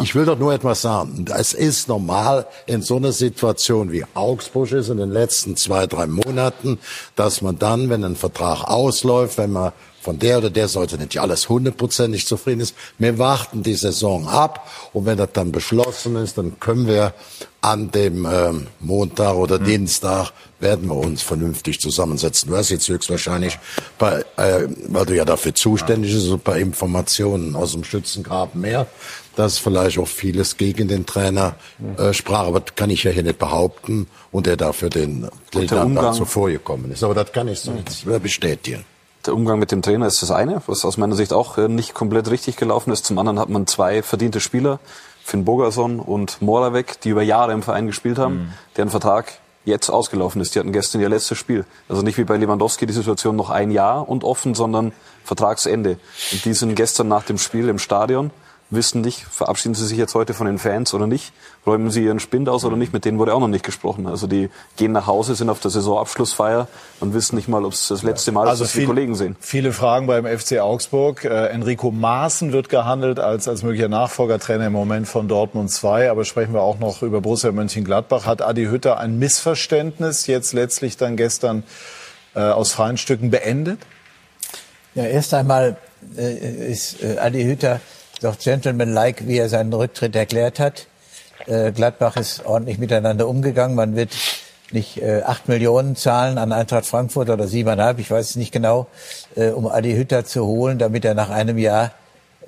ich 0.00 0.14
will 0.14 0.26
doch 0.26 0.38
nur 0.38 0.54
etwas 0.54 0.80
sagen. 0.80 1.26
Es 1.36 1.54
ist 1.54 1.88
normal 1.88 2.46
in 2.66 2.80
so 2.80 2.96
einer 2.96 3.10
Situation 3.10 3.90
wie 3.90 4.04
Augsburg 4.14 4.70
ist 4.70 4.90
in 4.90 4.98
den 4.98 5.10
letzten 5.10 5.56
zwei, 5.56 5.88
drei 5.88 6.06
Monaten, 6.06 6.78
dass 7.16 7.42
man 7.42 7.58
dann, 7.58 7.90
wenn 7.90 8.04
ein 8.04 8.14
Vertrag 8.14 8.62
ausläuft, 8.62 9.38
wenn 9.38 9.50
man 9.50 9.72
von 10.00 10.18
der 10.18 10.38
oder 10.38 10.50
der 10.50 10.68
Seite 10.68 10.96
nicht 10.96 11.18
alles 11.18 11.48
hundertprozentig 11.48 12.26
zufrieden 12.26 12.60
ist. 12.60 12.74
Wir 12.98 13.18
warten 13.18 13.62
die 13.62 13.74
Saison 13.74 14.28
ab 14.28 14.70
und 14.92 15.06
wenn 15.06 15.18
das 15.18 15.30
dann 15.32 15.52
beschlossen 15.52 16.16
ist, 16.16 16.38
dann 16.38 16.60
können 16.60 16.86
wir 16.86 17.14
an 17.60 17.90
dem 17.90 18.26
ähm, 18.30 18.68
Montag 18.80 19.34
oder 19.34 19.58
mhm. 19.58 19.64
Dienstag 19.64 20.32
werden 20.60 20.88
wir 20.88 20.96
uns 20.96 21.22
vernünftig 21.22 21.80
zusammensetzen. 21.80 22.50
Du 22.50 22.56
hast 22.56 22.70
jetzt 22.70 22.88
höchstwahrscheinlich, 22.88 23.58
bei, 23.98 24.24
äh, 24.36 24.68
weil 24.88 25.06
du 25.06 25.16
ja 25.16 25.24
dafür 25.24 25.54
zuständig 25.54 26.12
bist, 26.12 26.30
ein 26.30 26.40
paar 26.40 26.58
Informationen 26.58 27.56
aus 27.56 27.72
dem 27.72 27.84
Schützengraben 27.84 28.60
mehr, 28.60 28.86
dass 29.34 29.58
vielleicht 29.58 29.98
auch 29.98 30.08
vieles 30.08 30.56
gegen 30.56 30.88
den 30.88 31.06
Trainer 31.06 31.56
äh, 31.96 32.12
sprach, 32.12 32.46
aber 32.46 32.60
das 32.60 32.74
kann 32.74 32.90
ich 32.90 33.04
ja 33.04 33.10
hier 33.10 33.22
nicht 33.22 33.38
behaupten 33.38 34.06
und 34.30 34.46
er 34.46 34.56
dafür 34.56 34.90
den 34.90 35.28
Trainer 35.50 35.86
dazu 35.94 36.24
vorgekommen 36.24 36.90
ist. 36.92 37.02
Aber 37.02 37.14
das 37.14 37.32
kann 37.32 37.48
ich 37.48 37.60
so 37.60 37.72
jetzt 37.72 38.04
bestätigen. 38.22 38.84
Der 39.28 39.34
Umgang 39.34 39.58
mit 39.58 39.72
dem 39.72 39.82
Trainer 39.82 40.06
ist 40.06 40.22
das 40.22 40.30
eine, 40.30 40.62
was 40.68 40.86
aus 40.86 40.96
meiner 40.96 41.14
Sicht 41.14 41.34
auch 41.34 41.58
äh, 41.58 41.68
nicht 41.68 41.92
komplett 41.92 42.30
richtig 42.30 42.56
gelaufen 42.56 42.90
ist. 42.94 43.04
Zum 43.04 43.18
anderen 43.18 43.38
hat 43.38 43.50
man 43.50 43.66
zwei 43.66 44.02
verdiente 44.02 44.40
Spieler, 44.40 44.78
Finn 45.22 45.44
Bogerson 45.44 46.00
und 46.00 46.40
Moravec, 46.40 46.98
die 47.02 47.10
über 47.10 47.20
Jahre 47.20 47.52
im 47.52 47.62
Verein 47.62 47.86
gespielt 47.86 48.16
haben, 48.16 48.34
mhm. 48.34 48.52
deren 48.78 48.88
Vertrag 48.88 49.34
jetzt 49.66 49.90
ausgelaufen 49.90 50.40
ist. 50.40 50.54
Die 50.54 50.60
hatten 50.60 50.72
gestern 50.72 51.02
ihr 51.02 51.10
letztes 51.10 51.36
Spiel. 51.36 51.66
Also 51.90 52.00
nicht 52.00 52.16
wie 52.16 52.24
bei 52.24 52.38
Lewandowski 52.38 52.86
die 52.86 52.94
Situation 52.94 53.36
noch 53.36 53.50
ein 53.50 53.70
Jahr 53.70 54.08
und 54.08 54.24
offen, 54.24 54.54
sondern 54.54 54.92
Vertragsende. 55.24 55.98
Und 56.32 56.46
die 56.46 56.54
sind 56.54 56.74
gestern 56.74 57.08
nach 57.08 57.24
dem 57.24 57.36
Spiel 57.36 57.68
im 57.68 57.78
Stadion 57.78 58.30
wissen 58.70 59.00
nicht, 59.00 59.24
verabschieden 59.24 59.74
sie 59.74 59.86
sich 59.86 59.96
jetzt 59.96 60.14
heute 60.14 60.34
von 60.34 60.46
den 60.46 60.58
Fans 60.58 60.92
oder 60.92 61.06
nicht, 61.06 61.32
räumen 61.66 61.90
sie 61.90 62.04
ihren 62.04 62.20
Spind 62.20 62.48
aus 62.48 62.64
oder 62.64 62.76
nicht, 62.76 62.92
mit 62.92 63.04
denen 63.04 63.18
wurde 63.18 63.32
auch 63.32 63.40
noch 63.40 63.48
nicht 63.48 63.64
gesprochen. 63.64 64.06
Also 64.06 64.26
die 64.26 64.50
gehen 64.76 64.92
nach 64.92 65.06
Hause, 65.06 65.34
sind 65.34 65.48
auf 65.48 65.60
der 65.60 65.70
Saisonabschlussfeier 65.70 66.68
und 67.00 67.14
wissen 67.14 67.36
nicht 67.36 67.48
mal, 67.48 67.64
ob 67.64 67.72
es 67.72 67.88
das 67.88 68.02
letzte 68.02 68.30
Mal 68.30 68.46
also 68.46 68.64
ist, 68.64 68.68
dass 68.68 68.72
viel, 68.72 68.82
die 68.82 68.86
Kollegen 68.86 69.14
sehen. 69.14 69.36
Viele 69.40 69.72
Fragen 69.72 70.06
beim 70.06 70.26
FC 70.26 70.58
Augsburg. 70.58 71.24
Äh, 71.24 71.46
Enrico 71.46 71.90
Maaßen 71.90 72.52
wird 72.52 72.68
gehandelt 72.68 73.20
als, 73.20 73.48
als 73.48 73.62
möglicher 73.62 73.88
Nachfolgertrainer 73.88 74.66
im 74.66 74.72
Moment 74.74 75.08
von 75.08 75.28
Dortmund 75.28 75.70
2, 75.70 76.10
aber 76.10 76.26
sprechen 76.26 76.52
wir 76.52 76.60
auch 76.60 76.78
noch 76.78 77.02
über 77.02 77.22
Borussia 77.22 77.52
Mönchengladbach. 77.52 78.26
Hat 78.26 78.42
Adi 78.42 78.66
Hütter 78.66 78.98
ein 78.98 79.18
Missverständnis 79.18 80.26
jetzt 80.26 80.52
letztlich 80.52 80.98
dann 80.98 81.16
gestern 81.16 81.62
äh, 82.34 82.40
aus 82.40 82.72
freien 82.72 82.98
Stücken 82.98 83.30
beendet? 83.30 83.80
Ja, 84.94 85.04
erst 85.04 85.32
einmal 85.32 85.78
äh, 86.16 86.70
ist 86.70 87.02
äh, 87.02 87.18
Adi 87.18 87.44
Hütter 87.44 87.80
doch 88.20 88.38
gentlemanlike, 88.38 89.26
wie 89.26 89.38
er 89.38 89.48
seinen 89.48 89.72
Rücktritt 89.72 90.16
erklärt 90.16 90.58
hat. 90.58 90.86
Äh, 91.46 91.72
Gladbach 91.72 92.16
ist 92.16 92.44
ordentlich 92.44 92.78
miteinander 92.78 93.28
umgegangen. 93.28 93.76
Man 93.76 93.96
wird 93.96 94.10
nicht 94.70 95.00
äh, 95.00 95.22
acht 95.22 95.48
Millionen 95.48 95.96
zahlen 95.96 96.38
an 96.38 96.52
Eintracht 96.52 96.86
Frankfurt 96.86 97.30
oder 97.30 97.46
siebeneinhalb, 97.46 97.98
ich 97.98 98.10
weiß 98.10 98.30
es 98.30 98.36
nicht 98.36 98.52
genau, 98.52 98.86
äh, 99.34 99.48
um 99.48 99.66
Adi 99.66 99.94
Hütter 99.94 100.24
zu 100.24 100.46
holen, 100.46 100.78
damit 100.78 101.04
er 101.04 101.14
nach 101.14 101.30
einem 101.30 101.58
Jahr 101.58 101.92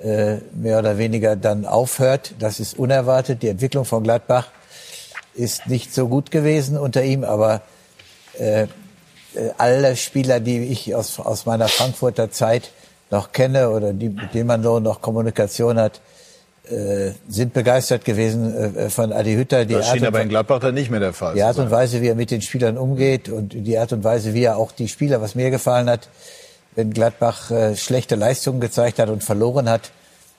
äh, 0.03 0.37
mehr 0.53 0.79
oder 0.79 0.97
weniger 0.97 1.35
dann 1.35 1.65
aufhört. 1.65 2.33
Das 2.39 2.59
ist 2.59 2.77
unerwartet. 2.77 3.41
Die 3.41 3.47
Entwicklung 3.47 3.85
von 3.85 4.03
Gladbach 4.03 4.47
ist 5.33 5.67
nicht 5.67 5.93
so 5.93 6.07
gut 6.07 6.31
gewesen 6.31 6.77
unter 6.77 7.03
ihm, 7.03 7.23
aber 7.23 7.61
äh, 8.37 8.63
äh 8.63 8.67
alle 9.57 9.95
Spieler, 9.95 10.39
die 10.39 10.65
ich 10.65 10.93
aus, 10.93 11.19
aus 11.19 11.45
meiner 11.45 11.67
Frankfurter 11.67 12.31
Zeit 12.31 12.71
noch 13.11 13.31
kenne 13.31 13.69
oder 13.69 13.93
die, 13.93 14.09
mit 14.09 14.33
denen 14.33 14.47
man 14.47 14.63
so 14.63 14.79
noch 14.79 15.01
Kommunikation 15.01 15.77
hat, 15.77 16.01
äh, 16.69 17.11
sind 17.27 17.53
begeistert 17.53 18.05
gewesen 18.05 18.75
äh, 18.75 18.89
von 18.89 19.11
Adi 19.11 19.35
Hütter. 19.35 19.65
Die 19.65 19.73
das 19.73 19.89
schien 19.89 20.05
aber 20.05 20.21
in 20.21 20.29
Gladbach 20.29 20.59
dann 20.59 20.73
nicht 20.73 20.89
mehr 20.89 20.99
der 20.99 21.13
Fall. 21.13 21.33
Die 21.35 21.43
Art 21.43 21.57
und 21.57 21.71
Weise, 21.71 22.01
wie 22.01 22.07
er 22.07 22.15
mit 22.15 22.31
den 22.31 22.41
Spielern 22.41 22.77
umgeht 22.77 23.29
und 23.29 23.53
die 23.53 23.77
Art 23.77 23.91
und 23.93 24.03
Weise, 24.03 24.33
wie 24.33 24.43
er 24.43 24.57
auch 24.57 24.71
die 24.71 24.87
Spieler, 24.87 25.21
was 25.21 25.35
mir 25.35 25.49
gefallen 25.51 25.89
hat, 25.89 26.07
wenn 26.75 26.93
Gladbach 26.93 27.51
äh, 27.51 27.75
schlechte 27.75 28.15
Leistungen 28.15 28.61
gezeigt 28.61 28.99
hat 28.99 29.09
und 29.09 29.23
verloren 29.23 29.69
hat, 29.69 29.91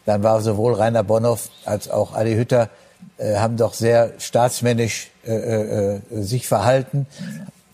dann 0.06 0.22
war 0.22 0.40
sowohl 0.40 0.74
Rainer 0.74 1.04
Bonhoff 1.04 1.50
als 1.64 1.90
auch 1.90 2.14
Adi 2.14 2.34
Hütter 2.34 2.70
äh, 3.18 3.36
haben 3.36 3.56
doch 3.56 3.74
sehr 3.74 4.12
staatsmännisch 4.18 5.10
äh, 5.26 5.32
äh, 5.32 5.96
äh 5.96 6.22
sich 6.22 6.46
verhalten, 6.46 7.06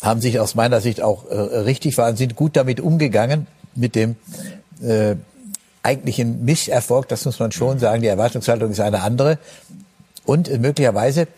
haben 0.02 0.20
sich 0.20 0.40
aus 0.40 0.54
meiner 0.54 0.80
Sicht 0.80 1.02
auch 1.02 1.30
äh, 1.30 1.34
richtig 1.34 1.96
waren, 1.98 2.16
sind 2.16 2.34
gut 2.34 2.56
damit 2.56 2.80
umgegangen 2.80 3.46
mit 3.74 3.94
dem 3.94 4.16
äh, 4.82 5.16
eigentlich 5.82 6.20
ein 6.20 6.44
Misserfolg, 6.44 7.08
das 7.08 7.24
muss 7.24 7.38
man 7.38 7.52
schon 7.52 7.78
sagen. 7.78 8.02
Die 8.02 8.08
Erwartungshaltung 8.08 8.70
ist 8.70 8.80
eine 8.80 9.02
andere. 9.02 9.38
Und 10.24 10.48
äh, 10.48 10.58
möglicherweise 10.58 11.28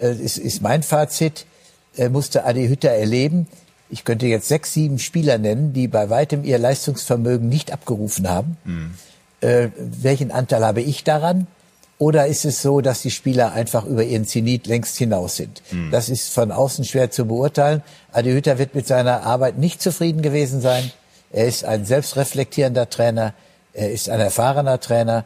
äh, 0.00 0.12
ist, 0.12 0.38
ist 0.38 0.62
mein 0.62 0.82
Fazit, 0.82 1.46
äh, 1.96 2.08
musste 2.08 2.44
Adi 2.44 2.68
Hütter 2.68 2.90
erleben. 2.90 3.46
Ich 3.90 4.04
könnte 4.04 4.26
jetzt 4.26 4.48
sechs, 4.48 4.72
sieben 4.72 4.98
Spieler 4.98 5.38
nennen, 5.38 5.72
die 5.72 5.88
bei 5.88 6.10
weitem 6.10 6.44
ihr 6.44 6.58
Leistungsvermögen 6.58 7.48
nicht 7.48 7.72
abgerufen 7.72 8.28
haben. 8.28 8.56
Mhm. 8.64 8.94
Äh, 9.40 9.68
welchen 9.76 10.30
Anteil 10.30 10.64
habe 10.64 10.80
ich 10.80 11.04
daran? 11.04 11.46
Oder 11.98 12.28
ist 12.28 12.44
es 12.44 12.62
so, 12.62 12.80
dass 12.80 13.02
die 13.02 13.10
Spieler 13.10 13.52
einfach 13.52 13.84
über 13.84 14.04
ihren 14.04 14.24
Zenit 14.24 14.68
längst 14.68 14.96
hinaus 14.96 15.36
sind? 15.36 15.62
Mhm. 15.72 15.90
Das 15.90 16.08
ist 16.08 16.32
von 16.32 16.52
außen 16.52 16.84
schwer 16.84 17.10
zu 17.10 17.26
beurteilen. 17.26 17.82
Adi 18.12 18.30
Hütter 18.30 18.58
wird 18.58 18.74
mit 18.74 18.86
seiner 18.86 19.24
Arbeit 19.24 19.58
nicht 19.58 19.82
zufrieden 19.82 20.22
gewesen 20.22 20.60
sein. 20.60 20.92
Er 21.32 21.46
ist 21.46 21.64
ein 21.64 21.84
selbstreflektierender 21.84 22.88
Trainer. 22.88 23.34
Er 23.72 23.90
ist 23.90 24.08
ein 24.08 24.20
erfahrener 24.20 24.80
Trainer. 24.80 25.24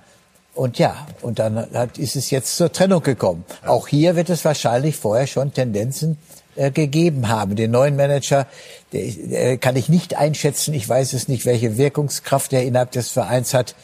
Und 0.54 0.78
ja, 0.78 1.06
und 1.22 1.38
dann 1.38 1.72
hat, 1.72 1.98
ist 1.98 2.16
es 2.16 2.30
jetzt 2.30 2.56
zur 2.56 2.72
Trennung 2.72 3.02
gekommen. 3.02 3.44
Auch 3.64 3.88
hier 3.88 4.16
wird 4.16 4.28
es 4.28 4.44
wahrscheinlich 4.44 4.96
vorher 4.96 5.26
schon 5.26 5.54
Tendenzen 5.54 6.18
äh, 6.56 6.70
gegeben 6.70 7.28
haben. 7.28 7.56
Den 7.56 7.70
neuen 7.70 7.96
Manager 7.96 8.46
der, 8.92 9.10
der 9.10 9.58
kann 9.58 9.76
ich 9.76 9.88
nicht 9.88 10.16
einschätzen. 10.16 10.74
Ich 10.74 10.86
weiß 10.86 11.14
es 11.14 11.28
nicht, 11.28 11.46
welche 11.46 11.78
Wirkungskraft 11.78 12.52
er 12.52 12.64
innerhalb 12.64 12.90
des 12.90 13.08
Vereins 13.08 13.54
hat. 13.54 13.74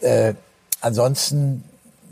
Äh, 0.00 0.34
ansonsten 0.80 1.64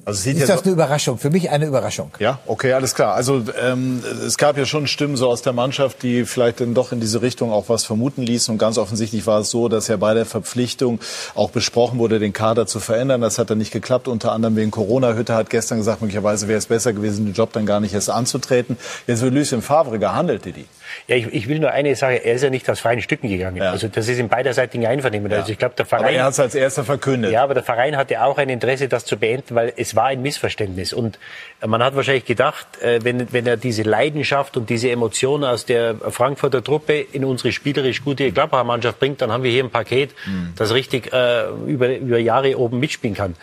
also 0.09 0.31
ist 0.31 0.49
das 0.49 0.63
eine 0.63 0.73
Überraschung? 0.73 1.19
Für 1.19 1.29
mich 1.29 1.51
eine 1.51 1.67
Überraschung. 1.67 2.11
Ja, 2.19 2.39
okay, 2.47 2.73
alles 2.73 2.95
klar. 2.95 3.15
Also 3.15 3.43
ähm, 3.63 4.03
es 4.27 4.39
gab 4.39 4.57
ja 4.57 4.65
schon 4.65 4.87
Stimmen 4.87 5.19
so 5.19 5.29
aus 5.29 5.43
der 5.43 5.53
Mannschaft, 5.53 6.03
die 6.03 6.25
vielleicht 6.25 6.61
dann 6.61 6.73
doch 6.73 6.93
in 6.93 7.01
diese 7.01 7.21
Richtung 7.21 7.53
auch 7.53 7.69
was 7.69 7.85
vermuten 7.85 8.23
ließen. 8.23 8.51
Und 8.53 8.57
ganz 8.57 8.79
offensichtlich 8.79 9.27
war 9.27 9.41
es 9.41 9.51
so, 9.51 9.69
dass 9.69 9.87
ja 9.89 9.99
bei 9.99 10.15
der 10.15 10.25
Verpflichtung 10.25 10.99
auch 11.35 11.51
besprochen 11.51 11.99
wurde, 11.99 12.19
den 12.19 12.33
Kader 12.33 12.67
zu 12.67 12.81
verändern. 12.81 13.21
Das 13.21 13.39
hat 13.39 13.51
dann 13.51 13.59
nicht 13.59 13.71
geklappt, 13.71 14.09
unter 14.09 14.33
anderem 14.33 14.57
wegen 14.57 14.71
Corona. 14.71 15.13
Hütte 15.13 15.35
hat 15.35 15.51
gestern 15.51 15.77
gesagt, 15.77 16.01
möglicherweise 16.01 16.49
wäre 16.49 16.59
es 16.59 16.67
besser 16.67 16.95
gewesen, 16.95 17.27
den 17.27 17.35
Job 17.35 17.53
dann 17.53 17.67
gar 17.67 17.81
nicht 17.81 17.93
erst 17.93 18.09
anzutreten. 18.09 18.79
Jetzt 19.07 19.21
wird 19.21 19.35
Lucien 19.35 19.61
Favre 19.61 19.99
gehandelt, 19.99 20.47
Didi. 20.47 20.65
Ja, 21.07 21.17
ich, 21.17 21.27
ich 21.33 21.49
will 21.49 21.59
nur 21.59 21.71
eine 21.71 21.95
Sache, 21.97 22.25
er 22.25 22.35
ist 22.35 22.43
ja 22.43 22.51
nicht 22.51 22.69
aus 22.71 22.81
freien 22.81 23.01
Stücken 23.01 23.29
gegangen. 23.29 23.57
Ja. 23.57 23.71
Also 23.71 23.89
das 23.89 24.09
ist 24.09 24.19
in 24.19 24.29
beiderseitigen 24.29 24.87
Einvernehmen. 24.87 25.31
Ja. 25.31 25.39
Also 25.39 25.53
ich 25.53 25.59
glaube, 25.59 25.75
der 25.77 25.87
Verein. 25.87 26.05
Aber 26.05 26.13
er 26.13 26.25
hat 26.25 26.33
es 26.33 26.41
als 26.41 26.55
erster 26.55 26.85
verkündet. 26.85 27.33
Ja, 27.33 27.43
aber 27.43 27.55
der 27.55 27.63
Verein 27.63 27.97
hatte 27.97 28.23
auch 28.23 28.39
ein 28.39 28.49
Interesse, 28.49 28.89
das 28.89 29.05
zu 29.05 29.17
beenden, 29.17 29.55
weil 29.55 29.73
es 29.77 29.97
war 29.97 30.07
ein 30.07 30.23
Missverständnis. 30.23 30.93
Und 30.93 31.19
man 31.67 31.83
hat 31.83 31.97
wahrscheinlich 31.97 32.25
gedacht, 32.25 32.67
äh, 32.83 33.01
wenn, 33.03 33.33
wenn 33.33 33.47
er 33.47 33.57
diese 33.57 33.83
Leidenschaft 33.83 34.57
und 34.57 34.71
diese 34.71 34.91
Emotionen 34.91 35.45
aus 35.45 35.67
der 35.67 35.95
Frankfurter 35.95 36.63
Truppe 36.63 37.07
in 37.13 37.25
unsere 37.25 37.53
spielerisch 37.53 38.05
gute 38.05 38.31
Gladbacher 38.33 38.65
Mannschaft 38.65 38.99
bringt, 38.99 39.21
dann 39.23 39.33
haben 39.33 39.43
wir 39.43 39.51
hier 39.51 39.65
ein 39.65 39.71
Paket, 39.71 40.11
mhm. 40.27 40.53
das 40.57 40.73
richtig 40.73 41.13
äh, 41.13 41.49
über, 41.67 41.97
über 41.97 42.19
Jahre 42.19 42.59
oben 42.59 42.79
mitspielen 42.79 43.17
kann. 43.17 43.35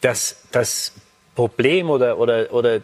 Das, 0.00 0.36
das 0.52 0.92
Problem 1.40 1.88
oder, 1.88 2.18
oder, 2.18 2.52
oder 2.52 2.80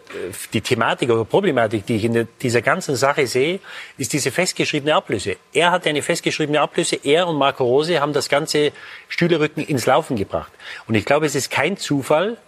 die 0.54 0.62
Thematik 0.62 1.10
oder 1.10 1.26
Problematik, 1.26 1.84
die 1.84 1.96
ich 1.96 2.04
in 2.04 2.26
dieser 2.40 2.62
ganzen 2.62 2.96
Sache 2.96 3.26
sehe, 3.26 3.60
ist 3.98 4.14
diese 4.14 4.30
festgeschriebene 4.30 4.94
Ablöse. 4.94 5.36
Er 5.52 5.72
hat 5.72 5.86
eine 5.86 6.00
festgeschriebene 6.00 6.58
Ablöse, 6.58 6.96
er 7.02 7.28
und 7.28 7.36
Marco 7.36 7.64
Rose 7.64 8.00
haben 8.00 8.14
das 8.14 8.30
ganze 8.30 8.72
Stühlerücken 9.08 9.62
ins 9.62 9.84
Laufen 9.84 10.16
gebracht. 10.16 10.50
Und 10.88 10.94
ich 10.94 11.04
glaube, 11.04 11.26
es 11.26 11.34
ist 11.34 11.50
kein 11.50 11.76
Zufall, 11.76 12.38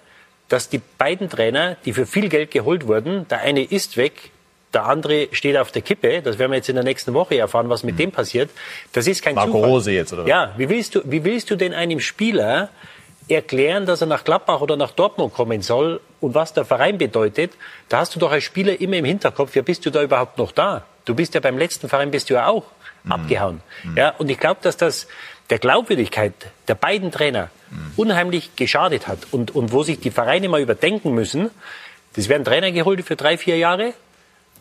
dass 0.49 0.71
die 0.71 0.81
beiden 0.97 1.29
Trainer, 1.29 1.77
die 1.85 1.93
für 1.93 2.07
viel 2.07 2.31
Geld 2.31 2.53
geholt 2.53 2.87
wurden, 2.89 3.29
der 3.29 3.41
eine 3.41 3.63
ist 3.63 3.99
weg, 3.99 4.31
der 4.73 4.87
andere 4.87 5.29
steht 5.33 5.59
auf 5.59 5.73
der 5.73 5.83
Kippe. 5.83 6.23
Das 6.23 6.39
werden 6.39 6.53
wir 6.53 6.57
jetzt 6.57 6.71
in 6.71 6.75
der 6.75 6.85
nächsten 6.85 7.13
Woche 7.13 7.37
erfahren, 7.37 7.69
was 7.69 7.83
mit 7.83 7.97
mhm. 7.97 7.99
dem 7.99 8.13
passiert. 8.13 8.49
Das 8.95 9.07
ist 9.07 9.23
kein 9.23 9.35
Marco 9.35 9.53
Zufall. 9.53 9.71
Rose 9.71 9.93
jetzt, 9.93 10.15
oder? 10.15 10.27
Ja, 10.27 10.55
wie 10.57 10.71
willst 10.71 10.95
du, 10.95 11.03
wie 11.05 11.23
willst 11.25 11.51
du 11.51 11.57
denn 11.57 11.75
einem 11.75 12.01
Spieler 12.01 12.71
erklären, 13.29 13.87
dass 13.87 14.01
er 14.01 14.07
nach 14.07 14.25
Gladbach 14.25 14.61
oder 14.61 14.77
nach 14.77 14.93
Dortmund 14.93 15.35
kommen 15.35 15.63
soll 15.63 16.01
und 16.21 16.35
was 16.35 16.53
der 16.55 16.65
Verein 16.65 16.99
bedeutet, 16.99 17.53
da 17.89 17.99
hast 17.99 18.15
du 18.15 18.19
doch 18.19 18.33
als 18.33 18.45
Spieler 18.45 18.81
immer 18.81 18.97
im 18.97 19.05
Hinterkopf, 19.05 19.55
ja, 19.55 19.63
bist 19.63 19.85
du 19.87 19.91
da 19.91 20.03
überhaupt 20.03 20.39
noch 20.39 20.53
da? 20.53 20.85
Du 21.05 21.15
bist 21.15 21.35
ja 21.35 21.41
beim 21.41 21.59
letzten 21.59 21.89
Verein 21.89 22.11
bist 22.11 22.31
du 22.31 22.35
ja 22.35 22.47
auch 22.47 22.65
mhm. 23.05 23.13
abgehauen. 23.13 23.61
Mhm. 23.85 23.97
Ja, 23.97 24.15
und 24.19 24.31
ich 24.31 24.39
glaube, 24.39 24.61
dass 24.63 24.77
das 24.77 25.09
der 25.51 25.59
Glaubwürdigkeit 25.59 26.33
der 26.69 26.75
beiden 26.75 27.11
Trainer 27.11 27.51
mhm. 27.71 27.93
unheimlich 27.97 28.57
geschadet 28.57 29.09
hat 29.09 29.21
und, 29.31 29.55
und 29.55 29.73
wo 29.73 29.83
sich 29.83 30.01
die 30.01 30.11
Vereine 30.11 30.49
mal 30.49 30.61
überdenken 30.61 31.15
müssen. 31.15 31.51
Das 32.15 32.29
werden 32.29 32.45
Trainer 32.45 32.73
geholt 32.73 33.05
für 33.05 33.17
drei, 33.17 33.39
vier 33.39 33.57
Jahre. 33.57 33.95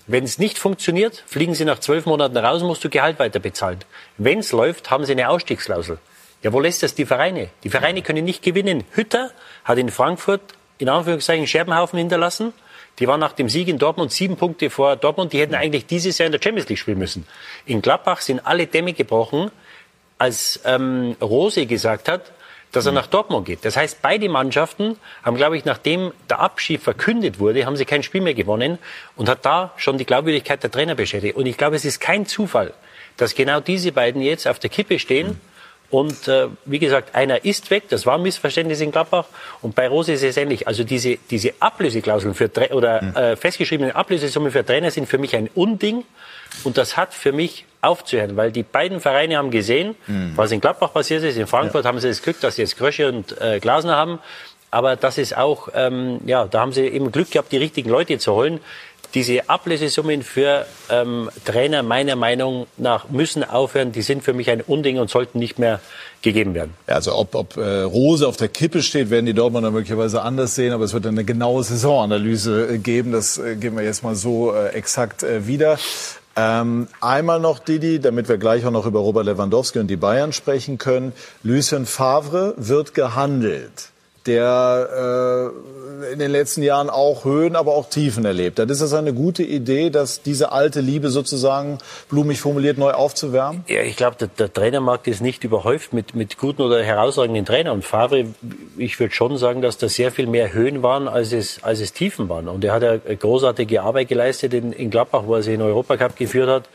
Wenn 0.06 0.24
es 0.24 0.38
nicht 0.40 0.58
funktioniert, 0.58 1.24
fliegen 1.28 1.54
sie 1.54 1.66
nach 1.66 1.80
zwölf 1.80 2.06
Monaten 2.06 2.38
raus, 2.38 2.62
musst 2.62 2.84
du 2.84 2.90
Gehalt 2.90 3.20
weiter 3.20 3.40
bezahlen. 3.40 3.80
Wenn 4.18 4.40
es 4.40 4.54
läuft, 4.54 4.90
haben 4.90 5.04
sie 5.04 5.12
eine 5.12 5.28
Ausstiegsklausel. 5.28 6.00
Ja, 6.44 6.54
wo 6.54 6.60
lässt 6.60 6.84
das 6.84 6.94
die 6.94 7.06
Vereine? 7.06 7.50
Die 7.64 7.70
Vereine 7.70 8.02
können 8.02 8.24
nicht 8.24 8.44
gewinnen. 8.44 8.84
Hütter 8.92 9.32
hat 9.64 9.78
in 9.78 9.90
Frankfurt 9.90 10.42
in 10.78 10.90
Anführungszeichen 10.90 11.48
Scherbenhaufen 11.48 11.98
hinterlassen. 11.98 12.54
Die 13.00 13.08
waren 13.08 13.20
nach 13.20 13.34
dem 13.34 13.50
Sieg 13.50 13.68
in 13.68 13.78
Dortmund 13.78 14.12
sieben 14.12 14.38
Punkte 14.38 14.70
vor 14.70 14.96
Dortmund. 14.96 15.34
Die 15.34 15.40
hätten 15.40 15.56
eigentlich 15.56 15.86
dieses 15.86 16.18
Jahr 16.18 16.28
in 16.28 16.32
der 16.32 16.42
Champions 16.42 16.70
League 16.70 16.80
spielen 16.80 16.98
müssen. 16.98 17.28
In 17.66 17.82
Gladbach 17.82 18.22
sind 18.22 18.46
alle 18.46 18.68
Dämme 18.68 18.94
gebrochen, 18.94 19.52
als 20.18 20.60
ähm, 20.66 21.16
Rose 21.22 21.66
gesagt 21.66 22.10
hat, 22.10 22.32
dass 22.72 22.86
er 22.86 22.92
nach 22.92 23.08
Dortmund 23.08 23.46
geht. 23.46 23.64
Das 23.64 23.78
heißt, 23.78 24.02
beide 24.02 24.30
Mannschaften 24.30 24.98
haben, 25.24 25.38
glaube 25.38 25.58
ich, 25.58 25.66
nachdem 25.66 26.12
der 26.30 26.40
Abschied 26.40 26.82
verkündet 26.82 27.40
wurde, 27.40 27.66
haben 27.66 27.78
sie 27.78 27.86
kein 27.86 28.04
Spiel 28.04 28.22
mehr 28.22 28.34
gewonnen 28.34 28.78
und 29.16 29.30
hat 29.30 29.46
da 29.46 29.74
schon 29.78 29.98
die 29.98 30.06
Glaubwürdigkeit 30.06 30.62
der 30.62 30.72
Trainer 30.72 30.96
beschädigt. 30.96 31.36
Und 31.36 31.46
ich 31.46 31.58
glaube, 31.58 31.76
es 31.76 31.86
ist 31.86 32.00
kein 32.00 32.26
Zufall, 32.26 32.74
dass 33.16 33.36
genau 33.36 33.62
diese 33.62 33.92
beiden 33.92 34.22
jetzt 34.22 34.48
auf 34.48 34.60
der 34.60 34.70
Kippe 34.70 35.00
stehen 35.00 35.40
und 35.90 36.28
äh, 36.28 36.48
wie 36.66 36.80
gesagt, 36.80 37.16
einer 37.16 37.46
ist 37.46 37.72
weg, 37.72 37.84
das 37.90 38.06
war 38.06 38.16
ein 38.16 38.22
Missverständnis 38.22 38.82
in 38.82 38.92
Gladbach. 38.92 39.26
Und 39.62 39.74
bei 39.74 39.88
Rose 39.88 40.12
ist 40.12 40.24
es 40.24 40.36
ähnlich. 40.36 40.68
Also 40.68 40.84
diese, 40.84 41.18
diese 41.30 41.54
Ablöseklauseln 41.60 42.34
für 42.34 42.50
oder 42.72 43.02
mhm. 43.02 43.16
äh, 43.16 43.36
festgeschriebene 43.38 43.96
Ablösesummen 43.96 44.52
für 44.52 44.66
Trainer 44.66 44.92
sind 44.92 45.08
für 45.08 45.18
mich 45.18 45.36
ein 45.36 45.50
Unding. 45.56 46.04
Und 46.66 46.78
das 46.78 46.98
hat 46.98 47.14
für 47.14 47.32
mich 47.32 47.66
aufzuhören, 47.82 48.36
weil 48.36 48.52
die 48.52 48.64
beiden 48.64 49.00
Vereine 49.00 49.38
haben 49.38 49.52
gesehen, 49.52 49.96
mhm. 50.08 50.34
was 50.36 50.52
in 50.52 50.60
Gladbach 50.60 50.92
passiert 50.92 51.24
ist. 51.24 51.38
In 51.38 51.48
Frankfurt 51.48 51.86
ja. 51.86 51.90
haben 51.90 52.00
sie 52.00 52.10
das 52.10 52.22
Glück, 52.22 52.42
dass 52.42 52.56
sie 52.56 52.64
jetzt 52.64 52.78
Krösche 52.78 53.08
und 53.08 53.40
äh, 53.40 53.60
Glasner 53.60 53.96
haben. 53.96 54.20
Aber 54.70 54.98
das 54.98 55.18
ist 55.18 55.38
auch, 55.38 55.70
ähm, 55.74 56.20
ja, 56.26 56.46
da 56.46 56.60
haben 56.60 56.74
sie 56.74 56.82
eben 56.82 57.14
Glück 57.14 57.32
gehabt, 57.32 57.54
die 57.54 57.58
richtigen 57.58 57.90
Leute 57.90 58.18
zu 58.18 58.34
holen 58.34 58.60
diese 59.14 59.50
Ablösesummen 59.50 60.22
für 60.22 60.66
ähm, 60.90 61.30
Trainer 61.46 61.84
meiner 61.84 62.16
Meinung 62.16 62.68
nach 62.78 63.10
müssen 63.10 63.44
aufhören. 63.44 63.92
Die 63.92 64.02
sind 64.02 64.24
für 64.24 64.34
mich 64.34 64.50
ein 64.50 64.62
Unding 64.62 65.00
und 65.00 65.10
sollten 65.10 65.40
nicht 65.40 65.60
mehr 65.60 65.80
gegeben 66.22 66.54
werden. 66.54 66.74
Ja, 66.88 66.96
also 66.96 67.16
ob, 67.16 67.36
ob 67.36 67.58
äh, 67.58 67.82
Rose 67.82 68.28
auf 68.28 68.38
der 68.38 68.50
Kippe 68.50 68.82
steht, 68.82 69.10
werden 69.10 69.26
die 69.26 69.34
Dortmunder 69.34 69.72
möglicherweise 69.72 70.22
anders 70.22 70.56
sehen, 70.56 70.74
aber 70.74 70.84
es 70.84 70.94
wird 70.94 71.06
eine 71.06 71.24
genaue 71.24 71.64
Saisonanalyse 71.64 72.74
äh, 72.74 72.78
geben. 72.78 73.12
Das 73.12 73.38
äh, 73.38 73.56
geben 73.56 73.78
wir 73.78 73.84
jetzt 73.84 74.04
mal 74.04 74.16
so 74.16 74.54
äh, 74.54 74.70
exakt 74.70 75.24
äh, 75.24 75.48
wieder. 75.48 75.78
Ähm, 76.36 76.88
einmal 77.02 77.40
noch, 77.40 77.58
Didi, 77.58 78.00
damit 78.00 78.30
wir 78.30 78.38
gleich 78.38 78.66
auch 78.66 78.72
noch 78.72 78.86
über 78.86 79.00
Robert 79.00 79.26
Lewandowski 79.26 79.80
und 79.80 79.88
die 79.88 79.96
Bayern 79.96 80.34
sprechen 80.34 80.78
können. 80.78 81.14
Lucien 81.42 81.88
Favre 81.88 82.54
wird 82.58 82.94
gehandelt 82.94 83.90
der 84.28 85.54
äh, 86.04 86.14
in 86.14 86.20
den 86.20 86.32
letzten 86.32 86.62
Jahren 86.62 86.90
auch 86.90 87.26
Höhen, 87.26 87.56
aber 87.56 87.74
auch 87.74 87.90
Tiefen 87.90 88.26
erlebt 88.26 88.60
hat. 88.60 88.70
Ist 88.70 88.82
das 88.82 88.94
eine 88.94 89.14
gute 89.14 89.44
Idee, 89.44 89.90
dass 89.90 90.22
diese 90.22 90.52
alte 90.52 90.82
Liebe 90.82 91.10
sozusagen 91.10 91.80
blumig 92.10 92.40
formuliert 92.40 92.78
neu 92.78 92.92
aufzuwärmen? 92.92 93.64
Ja, 93.68 93.82
ich 93.82 93.96
glaube, 93.96 94.16
der, 94.18 94.28
der, 94.28 94.54
Trainermarkt 94.54 95.08
ist 95.08 95.22
nicht 95.22 95.44
überhäuft 95.44 95.94
mit, 95.94 96.16
mit 96.16 96.38
guten 96.38 96.62
oder 96.62 96.84
herausragenden 96.84 97.46
Trainern. 97.46 97.74
Und 97.74 97.86
Favre, 97.86 98.26
ich 98.78 99.00
würde 99.00 99.14
schon 99.14 99.38
sagen, 99.38 99.62
dass 99.62 99.78
da 99.78 99.90
sehr 99.90 100.12
viel 100.12 100.28
mehr 100.28 100.54
Höhen 100.54 100.84
waren, 100.84 101.08
als 101.08 101.34
es, 101.34 101.64
als 101.64 101.80
es 101.80 101.94
Tiefen 101.94 102.30
waren. 102.30 102.48
Und 102.48 102.64
er 102.64 102.74
hat 102.74 102.84
ja 102.84 102.98
großartige 102.98 103.82
Arbeit 103.82 104.08
geleistet 104.10 104.54
in, 104.54 104.74
in 104.74 104.90
Gladbach, 104.90 105.24
wo 105.26 105.36
er 105.36 105.44
sich 105.44 105.54
in 105.54 105.60
den 105.60 105.70
Europacup 105.70 106.16
geführt 106.16 106.50
hat. 106.50 106.70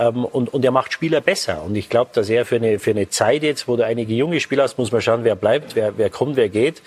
Ähm, 0.00 0.24
und, 0.24 0.52
und 0.52 0.64
er 0.64 0.70
macht 0.70 0.92
Spieler 0.92 1.20
besser. 1.20 1.62
Und 1.62 1.76
ich 1.76 1.90
glaube, 1.90 2.10
dass 2.14 2.30
er 2.30 2.46
für 2.46 2.56
eine, 2.56 2.78
für 2.78 2.90
eine 2.90 3.10
Zeit 3.10 3.42
jetzt, 3.42 3.68
wo 3.68 3.76
du 3.76 3.84
einige 3.84 4.14
junge 4.14 4.40
Spieler 4.40 4.62
hast, 4.62 4.78
muss 4.78 4.90
man 4.90 5.02
schauen, 5.02 5.24
wer 5.24 5.36
bleibt, 5.36 5.76
wer, 5.76 5.98
wer 5.98 6.08
kommt, 6.08 6.36
wer 6.36 6.48
geht. 6.48 6.82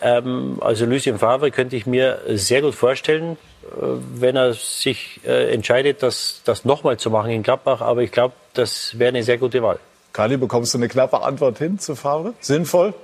Ähm, 0.00 0.58
also 0.60 0.86
Lucien 0.86 1.18
Favre 1.18 1.50
könnte 1.50 1.74
ich 1.74 1.86
mir 1.86 2.20
sehr 2.28 2.62
gut 2.62 2.74
vorstellen, 2.74 3.32
äh, 3.32 3.84
wenn 4.14 4.36
er 4.36 4.54
sich 4.54 5.20
äh, 5.24 5.52
entscheidet, 5.52 6.02
das, 6.02 6.42
das 6.44 6.64
nochmal 6.64 6.98
zu 6.98 7.10
machen 7.10 7.30
in 7.32 7.42
Gladbach. 7.42 7.80
Aber 7.80 8.02
ich 8.02 8.12
glaube, 8.12 8.34
das 8.54 8.98
wäre 8.98 9.08
eine 9.08 9.24
sehr 9.24 9.38
gute 9.38 9.62
Wahl. 9.62 9.80
Kali, 10.12 10.36
bekommst 10.36 10.74
du 10.74 10.78
eine 10.78 10.88
knappe 10.88 11.20
Antwort 11.20 11.58
hin 11.58 11.78
zu 11.78 11.96
Favre? 11.96 12.34
Sinnvoll? 12.40 12.94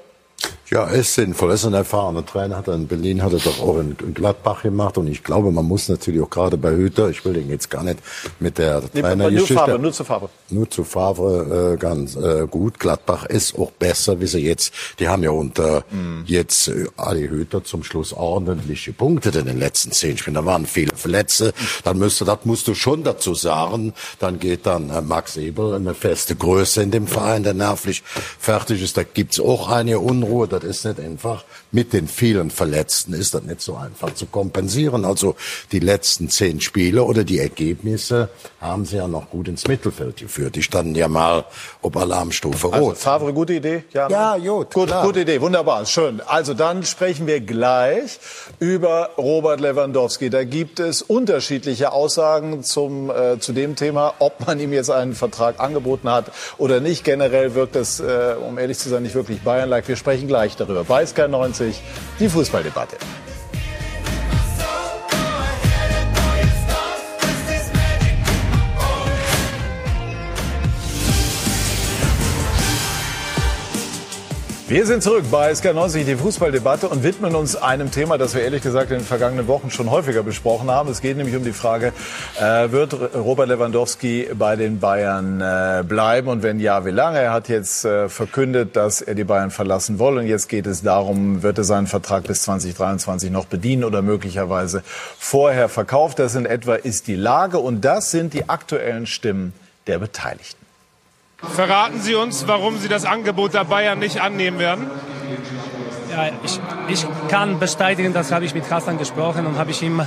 Ja, 0.70 0.84
ist 0.84 1.14
sinnvoll. 1.14 1.52
Ist 1.52 1.64
ein 1.64 1.72
erfahrener 1.72 2.26
Trainer, 2.26 2.56
hat 2.58 2.68
er 2.68 2.74
in 2.74 2.86
Berlin, 2.86 3.22
hat 3.22 3.32
er 3.32 3.38
doch 3.38 3.60
auch 3.60 3.78
in, 3.78 3.96
Gladbach 4.12 4.62
gemacht. 4.62 4.98
Und 4.98 5.06
ich 5.06 5.24
glaube, 5.24 5.50
man 5.50 5.64
muss 5.64 5.88
natürlich 5.88 6.20
auch 6.20 6.28
gerade 6.28 6.58
bei 6.58 6.72
Hüter, 6.72 7.08
ich 7.08 7.24
will 7.24 7.32
den 7.32 7.48
jetzt 7.48 7.70
gar 7.70 7.82
nicht 7.82 8.00
mit 8.38 8.58
der 8.58 8.82
nee, 8.92 9.00
Trainergeschichte. 9.00 9.54
Nur, 9.54 9.64
Favre, 9.64 9.78
nur 9.78 9.92
zu 9.92 10.04
Favre. 10.04 10.30
Nur 10.50 10.70
zu 10.70 10.84
Favre 10.84 11.72
äh, 11.72 11.76
ganz 11.78 12.16
äh, 12.16 12.46
gut. 12.50 12.78
Gladbach 12.78 13.24
ist 13.24 13.58
auch 13.58 13.70
besser, 13.70 14.20
wie 14.20 14.26
sie 14.26 14.40
jetzt, 14.40 14.74
die 14.98 15.08
haben 15.08 15.22
ja 15.22 15.30
unter 15.30 15.84
mm. 15.90 16.24
jetzt 16.26 16.68
äh, 16.68 16.86
Ali 16.98 17.28
Hüter 17.28 17.64
zum 17.64 17.82
Schluss 17.82 18.12
ordentliche 18.12 18.92
Punkte 18.92 19.30
in 19.38 19.46
den 19.46 19.58
letzten 19.58 19.92
zehn 19.92 20.18
Spielen. 20.18 20.34
Da 20.34 20.44
waren 20.44 20.66
viele 20.66 20.94
Verletzte. 20.94 21.54
Dann 21.84 21.98
müsste, 21.98 22.26
das 22.26 22.40
musst 22.44 22.68
du 22.68 22.74
schon 22.74 23.04
dazu 23.04 23.34
sagen. 23.34 23.94
Dann 24.18 24.38
geht 24.38 24.66
dann 24.66 24.90
äh, 24.90 25.00
Max 25.00 25.38
Ebel, 25.38 25.72
eine 25.74 25.94
feste 25.94 26.36
Größe 26.36 26.82
in 26.82 26.90
dem 26.90 27.06
Verein, 27.06 27.42
der 27.42 27.54
nervlich 27.54 28.02
fertig 28.38 28.82
ist. 28.82 28.98
Da 28.98 29.02
gibt's 29.02 29.40
auch 29.40 29.70
eine 29.70 29.98
Unruhe 29.98 30.46
das 30.60 30.78
ist 30.78 30.84
nicht 30.84 31.00
einfach. 31.00 31.44
Mit 31.70 31.92
den 31.92 32.08
vielen 32.08 32.50
Verletzten 32.50 33.12
ist 33.12 33.34
das 33.34 33.42
nicht 33.42 33.60
so 33.60 33.76
einfach 33.76 34.14
zu 34.14 34.26
kompensieren. 34.26 35.04
Also 35.04 35.36
die 35.72 35.80
letzten 35.80 36.30
zehn 36.30 36.60
Spiele 36.60 37.02
oder 37.04 37.24
die 37.24 37.38
Ergebnisse 37.38 38.30
haben 38.60 38.84
sie 38.86 38.96
ja 38.96 39.06
noch 39.06 39.30
gut 39.30 39.48
ins 39.48 39.66
Mittelfeld 39.68 40.16
geführt. 40.16 40.56
Die 40.56 40.62
standen 40.62 40.94
ja 40.94 41.08
mal 41.08 41.44
ob 41.82 41.96
Alarmstufe 41.96 42.68
also, 42.68 42.78
rot. 42.78 42.90
Also, 42.90 43.00
Favre, 43.00 43.32
gute 43.32 43.54
Idee? 43.54 43.84
Ja, 43.92 44.08
ja 44.08 44.36
gut. 44.38 44.72
Gut, 44.72 44.90
gute 45.02 45.20
Idee, 45.20 45.40
wunderbar, 45.40 45.84
schön. 45.86 46.20
Also 46.26 46.54
dann 46.54 46.82
sprechen 46.84 47.26
wir 47.26 47.40
gleich 47.40 48.18
über 48.58 49.10
Robert 49.18 49.60
Lewandowski. 49.60 50.30
Da 50.30 50.44
gibt 50.44 50.80
es 50.80 51.02
unterschiedliche 51.02 51.92
Aussagen 51.92 52.62
zum, 52.62 53.10
äh, 53.10 53.38
zu 53.38 53.52
dem 53.52 53.76
Thema, 53.76 54.14
ob 54.18 54.46
man 54.46 54.58
ihm 54.58 54.72
jetzt 54.72 54.90
einen 54.90 55.14
Vertrag 55.14 55.60
angeboten 55.60 56.10
hat 56.10 56.32
oder 56.56 56.80
nicht. 56.80 57.04
Generell 57.04 57.54
wirkt 57.54 57.76
das, 57.76 58.00
äh, 58.00 58.34
um 58.46 58.58
ehrlich 58.58 58.78
zu 58.78 58.88
sein, 58.88 59.02
nicht 59.02 59.14
wirklich 59.14 59.42
Bayern-like. 59.42 59.86
Wir 59.86 59.96
sprechen 59.96 60.28
gleich 60.28 60.56
darüber. 60.56 60.84
Bei 60.84 61.04
SK90 61.58 61.74
die 62.18 62.28
Fußballdebatte. 62.28 62.96
Wir 74.68 74.84
sind 74.84 75.02
zurück 75.02 75.24
bei 75.30 75.50
SK90, 75.50 76.04
die 76.04 76.14
Fußballdebatte 76.14 76.90
und 76.90 77.02
widmen 77.02 77.34
uns 77.34 77.56
einem 77.56 77.90
Thema, 77.90 78.18
das 78.18 78.34
wir 78.34 78.42
ehrlich 78.42 78.62
gesagt 78.62 78.90
in 78.90 78.98
den 78.98 79.06
vergangenen 79.06 79.46
Wochen 79.46 79.70
schon 79.70 79.90
häufiger 79.90 80.22
besprochen 80.22 80.70
haben. 80.70 80.90
Es 80.90 81.00
geht 81.00 81.16
nämlich 81.16 81.34
um 81.36 81.42
die 81.42 81.54
Frage, 81.54 81.94
äh, 82.38 82.70
wird 82.70 82.94
Robert 83.14 83.48
Lewandowski 83.48 84.28
bei 84.34 84.56
den 84.56 84.78
Bayern 84.78 85.40
äh, 85.40 85.82
bleiben 85.88 86.28
und 86.28 86.42
wenn 86.42 86.60
ja, 86.60 86.84
wie 86.84 86.90
lange? 86.90 87.18
Er 87.18 87.32
hat 87.32 87.48
jetzt 87.48 87.86
äh, 87.86 88.10
verkündet, 88.10 88.76
dass 88.76 89.00
er 89.00 89.14
die 89.14 89.24
Bayern 89.24 89.50
verlassen 89.50 89.98
will 89.98 90.18
und 90.18 90.26
jetzt 90.26 90.50
geht 90.50 90.66
es 90.66 90.82
darum, 90.82 91.42
wird 91.42 91.56
er 91.56 91.64
seinen 91.64 91.86
Vertrag 91.86 92.24
bis 92.24 92.42
2023 92.42 93.30
noch 93.30 93.46
bedienen 93.46 93.84
oder 93.84 94.02
möglicherweise 94.02 94.82
vorher 95.18 95.70
verkauft. 95.70 96.18
Das 96.18 96.34
in 96.34 96.44
etwa 96.44 96.74
ist 96.74 97.06
die 97.06 97.16
Lage 97.16 97.58
und 97.58 97.86
das 97.86 98.10
sind 98.10 98.34
die 98.34 98.50
aktuellen 98.50 99.06
Stimmen 99.06 99.54
der 99.86 99.98
Beteiligten. 99.98 100.57
Verraten 101.42 102.00
Sie 102.00 102.16
uns, 102.16 102.48
warum 102.48 102.78
Sie 102.78 102.88
das 102.88 103.04
Angebot 103.04 103.54
der 103.54 103.64
Bayern 103.64 104.00
nicht 104.00 104.20
annehmen 104.20 104.58
werden. 104.58 104.90
Ja, 106.10 106.30
ich, 106.42 106.58
ich 106.88 107.06
kann 107.28 107.60
bestätigen, 107.60 108.12
das 108.12 108.32
habe 108.32 108.44
ich 108.44 108.54
mit 108.54 108.68
Hassan 108.68 108.98
gesprochen 108.98 109.46
und 109.46 109.56
habe 109.56 109.70
ich 109.70 109.80
ihm 109.82 110.02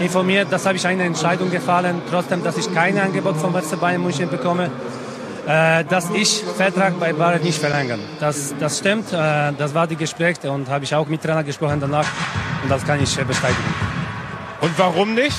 informiert, 0.00 0.48
dass 0.50 0.66
habe 0.66 0.76
ich 0.76 0.86
eine 0.86 1.04
Entscheidung 1.04 1.50
gefallen, 1.50 2.02
trotzdem, 2.10 2.42
dass 2.42 2.56
ich 2.56 2.74
kein 2.74 2.98
Angebot 2.98 3.36
vom 3.36 3.54
FC 3.54 3.78
Bayern 3.78 4.02
München 4.02 4.28
bekomme, 4.28 4.70
äh, 5.46 5.84
dass 5.84 6.10
ich 6.10 6.42
Vertrag 6.42 6.98
bei 6.98 7.12
Bayern 7.12 7.42
nicht 7.42 7.60
verlängern. 7.60 8.00
Das, 8.18 8.52
das 8.58 8.78
stimmt, 8.78 9.12
äh, 9.12 9.52
das 9.56 9.74
war 9.74 9.86
die 9.86 9.96
Gespräche 9.96 10.50
und 10.50 10.68
habe 10.68 10.84
ich 10.84 10.94
auch 10.94 11.06
mit 11.06 11.22
Trainer 11.22 11.44
gesprochen 11.44 11.78
danach 11.80 12.06
und 12.64 12.70
das 12.70 12.84
kann 12.84 13.00
ich 13.00 13.14
bestätigen. 13.14 13.74
Und 14.60 14.76
warum 14.76 15.14
nicht? 15.14 15.36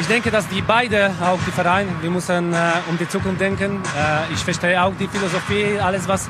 Ich 0.00 0.06
denke, 0.06 0.30
dass 0.30 0.48
die 0.48 0.62
beide, 0.62 1.10
auch 1.22 1.38
die 1.46 1.52
Vereine, 1.52 1.90
wir 2.00 2.10
müssen 2.10 2.52
äh, 2.52 2.56
um 2.88 2.96
die 2.98 3.08
Zukunft 3.08 3.40
denken. 3.40 3.82
Äh, 3.96 4.32
ich 4.32 4.40
verstehe 4.40 4.82
auch 4.82 4.92
die 4.98 5.06
Philosophie, 5.06 5.78
alles 5.78 6.08
was 6.08 6.28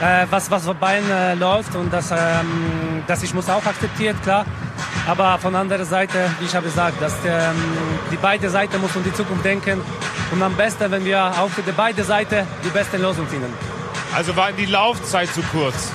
äh, 0.00 0.26
was 0.30 0.50
was 0.50 0.64
Bayern 0.74 1.10
äh, 1.10 1.34
läuft 1.34 1.74
und 1.74 1.92
das 1.92 2.10
ähm, 2.10 3.02
das 3.06 3.22
ich 3.22 3.34
muss 3.34 3.48
auch 3.48 3.64
akzeptieren, 3.64 4.16
klar. 4.22 4.44
Aber 5.06 5.36
von 5.38 5.54
anderer 5.56 5.84
Seite, 5.84 6.30
wie 6.38 6.46
ich 6.46 6.54
habe 6.54 6.66
gesagt, 6.66 7.02
dass 7.02 7.14
ähm, 7.26 7.56
die 8.12 8.16
beide 8.16 8.48
Seiten 8.48 8.80
muss 8.80 8.94
um 8.94 9.02
die 9.02 9.12
Zukunft 9.12 9.44
denken 9.44 9.80
und 10.30 10.42
am 10.42 10.54
besten, 10.54 10.90
wenn 10.90 11.04
wir 11.04 11.24
auch 11.24 11.50
für 11.50 11.62
die 11.62 11.72
beide 11.72 12.04
Seiten 12.04 12.46
die 12.64 12.70
beste 12.70 12.98
Lösung 12.98 13.26
finden. 13.26 13.52
Also 14.14 14.36
war 14.36 14.52
die 14.52 14.66
Laufzeit 14.66 15.28
zu 15.34 15.42
kurz? 15.52 15.90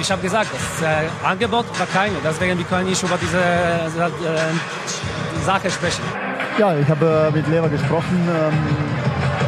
Ich 0.00 0.10
habe 0.12 0.22
gesagt, 0.22 0.50
das 0.52 0.82
äh, 0.82 1.08
Angebot 1.26 1.66
war 1.78 1.86
keine. 1.86 2.14
Deswegen 2.22 2.56
wir 2.58 2.64
können 2.66 2.88
nicht 2.88 3.02
über 3.02 3.18
diese 3.20 3.38
äh, 3.38 3.90
Sache 5.48 5.70
sprechen. 5.70 6.02
Ja, 6.58 6.76
ich 6.76 6.86
habe 6.90 7.30
mit 7.32 7.48
Lever 7.48 7.70
gesprochen. 7.70 8.18
Ähm, 8.28 8.52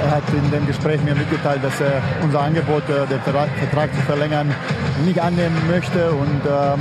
er 0.07 0.11
hat 0.17 0.23
in 0.33 0.51
dem 0.51 0.67
Gespräch 0.67 0.99
mir 1.03 1.15
mitgeteilt, 1.15 1.63
dass 1.63 1.79
er 1.79 2.01
unser 2.23 2.41
Angebot, 2.41 2.85
äh, 2.89 3.07
den 3.07 3.21
Vertrag 3.21 3.95
zu 3.95 4.01
verlängern, 4.07 4.51
nicht 5.05 5.21
annehmen 5.21 5.61
möchte 5.71 6.11
und 6.11 6.41
ähm, 6.47 6.81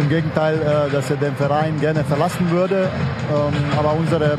im 0.00 0.08
Gegenteil, 0.08 0.56
äh, 0.56 0.90
dass 0.90 1.08
er 1.10 1.18
den 1.18 1.36
Verein 1.36 1.78
gerne 1.78 2.02
verlassen 2.02 2.50
würde. 2.50 2.88
Ähm, 3.30 3.54
aber 3.78 3.92
unsere, 3.92 4.36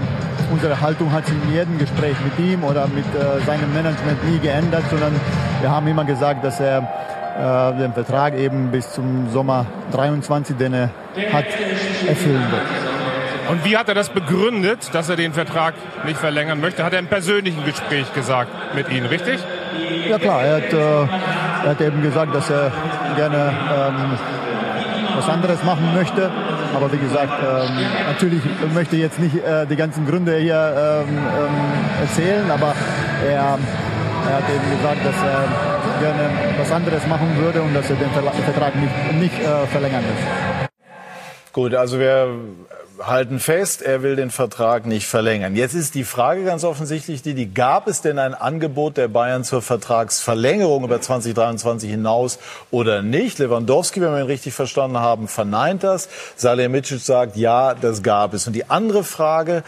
unsere 0.52 0.82
Haltung 0.82 1.10
hat 1.14 1.26
sich 1.28 1.38
in 1.48 1.54
jedem 1.54 1.78
Gespräch 1.78 2.18
mit 2.26 2.38
ihm 2.46 2.66
oder 2.66 2.88
mit 2.88 3.06
äh, 3.16 3.40
seinem 3.46 3.74
Management 3.74 4.30
nie 4.30 4.40
geändert, 4.40 4.84
sondern 4.90 5.14
wir 5.62 5.72
haben 5.72 5.88
immer 5.88 6.04
gesagt, 6.04 6.44
dass 6.44 6.60
er 6.60 6.80
äh, 7.40 7.80
den 7.80 7.94
Vertrag 7.94 8.38
eben 8.38 8.72
bis 8.72 8.92
zum 8.92 9.30
Sommer 9.30 9.68
23, 9.94 10.58
den 10.58 10.74
er 10.74 10.90
hat, 11.32 11.46
erfüllen 12.06 12.44
wird. 12.52 12.81
Und 13.50 13.66
wie 13.66 13.78
hat 13.78 13.90
er 13.90 13.96
das 13.96 14.10
begründet, 14.10 14.90
dass 14.94 15.10
er 15.10 15.16
den 15.16 15.34
Vertrag 15.34 15.74
nicht 16.06 16.20
verlängern 16.20 16.62
möchte? 16.62 16.84
Hat 16.84 16.94
er 16.94 17.00
im 17.00 17.08
persönlichen 17.08 17.66
Gespräch 17.66 18.14
gesagt 18.14 18.52
mit 18.76 18.90
Ihnen, 18.90 19.08
richtig? 19.08 19.40
Ja 20.08 20.18
klar, 20.18 20.44
er 20.44 20.56
hat, 20.58 20.74
äh, 20.74 21.02
er 21.64 21.70
hat 21.70 21.82
eben 21.82 22.02
gesagt, 22.02 22.34
dass 22.36 22.50
er 22.50 22.72
gerne 23.16 23.54
ähm, 23.74 24.18
was 25.16 25.30
anderes 25.30 25.64
machen 25.64 25.94
möchte. 25.96 26.32
Aber 26.76 26.92
wie 26.92 26.98
gesagt, 26.98 27.34
ähm, 27.42 27.86
natürlich 28.08 28.42
möchte 28.74 28.96
ich 28.96 29.02
jetzt 29.02 29.20
nicht 29.20 29.36
äh, 29.36 29.66
die 29.66 29.76
ganzen 29.76 30.08
Gründe 30.08 30.38
hier 30.38 31.06
ähm, 31.06 31.18
ähm, 31.18 32.02
erzählen, 32.02 32.50
aber 32.50 32.74
er, 33.28 33.60
er 34.30 34.36
hat 34.38 34.50
eben 34.50 34.78
gesagt, 34.78 35.06
dass 35.06 35.16
er 35.16 35.44
gerne 36.00 36.30
was 36.58 36.72
anderes 36.72 37.06
machen 37.08 37.38
würde 37.38 37.62
und 37.62 37.74
dass 37.74 37.90
er 37.90 37.98
den 37.98 38.10
Vertrag 38.12 38.76
nicht, 38.76 39.14
nicht 39.20 39.40
äh, 39.40 39.68
verlängern 39.68 40.04
will. 40.04 40.68
Gut, 41.54 41.76
also 41.76 42.00
wir 42.00 42.30
halten 43.08 43.40
fest, 43.40 43.82
er 43.82 44.04
will 44.04 44.16
den 44.16 44.32
Vertrag 44.32 44.86
nicht 44.86 45.08
verlängern. 45.08 45.56
Jetzt 45.56 45.74
ist 45.74 45.96
die 45.96 46.04
Frage 46.04 46.44
ganz 46.44 46.64
offensichtlich 46.64 47.22
die, 47.22 47.34
die 47.34 47.54
gab 47.54 47.88
es 47.88 48.02
denn 48.02 48.20
ein 48.20 48.34
Angebot 48.34 48.98
der 48.98 49.08
Bayern 49.08 49.44
zur 49.44 49.62
Vertragsverlängerung 49.62 50.84
über 50.84 51.02
2023 51.02 51.90
hinaus 51.90 52.40
oder 52.70 53.02
nicht? 53.02 53.40
Lewandowski, 53.40 54.02
wenn 54.02 54.14
wir 54.14 54.22
ihn 54.22 54.28
richtig 54.28 54.54
verstanden 54.54 54.98
haben, 54.98 55.28
verneint 55.28 55.84
das. 55.84 56.10
Salihamidzic 56.36 57.00
sagt, 57.00 57.38
ja, 57.38 57.74
das 57.74 58.04
gab 58.04 58.34
es. 58.34 58.48
Und 58.48 58.54
die 58.54 58.70
andere 58.70 59.04
Frage 59.04 59.64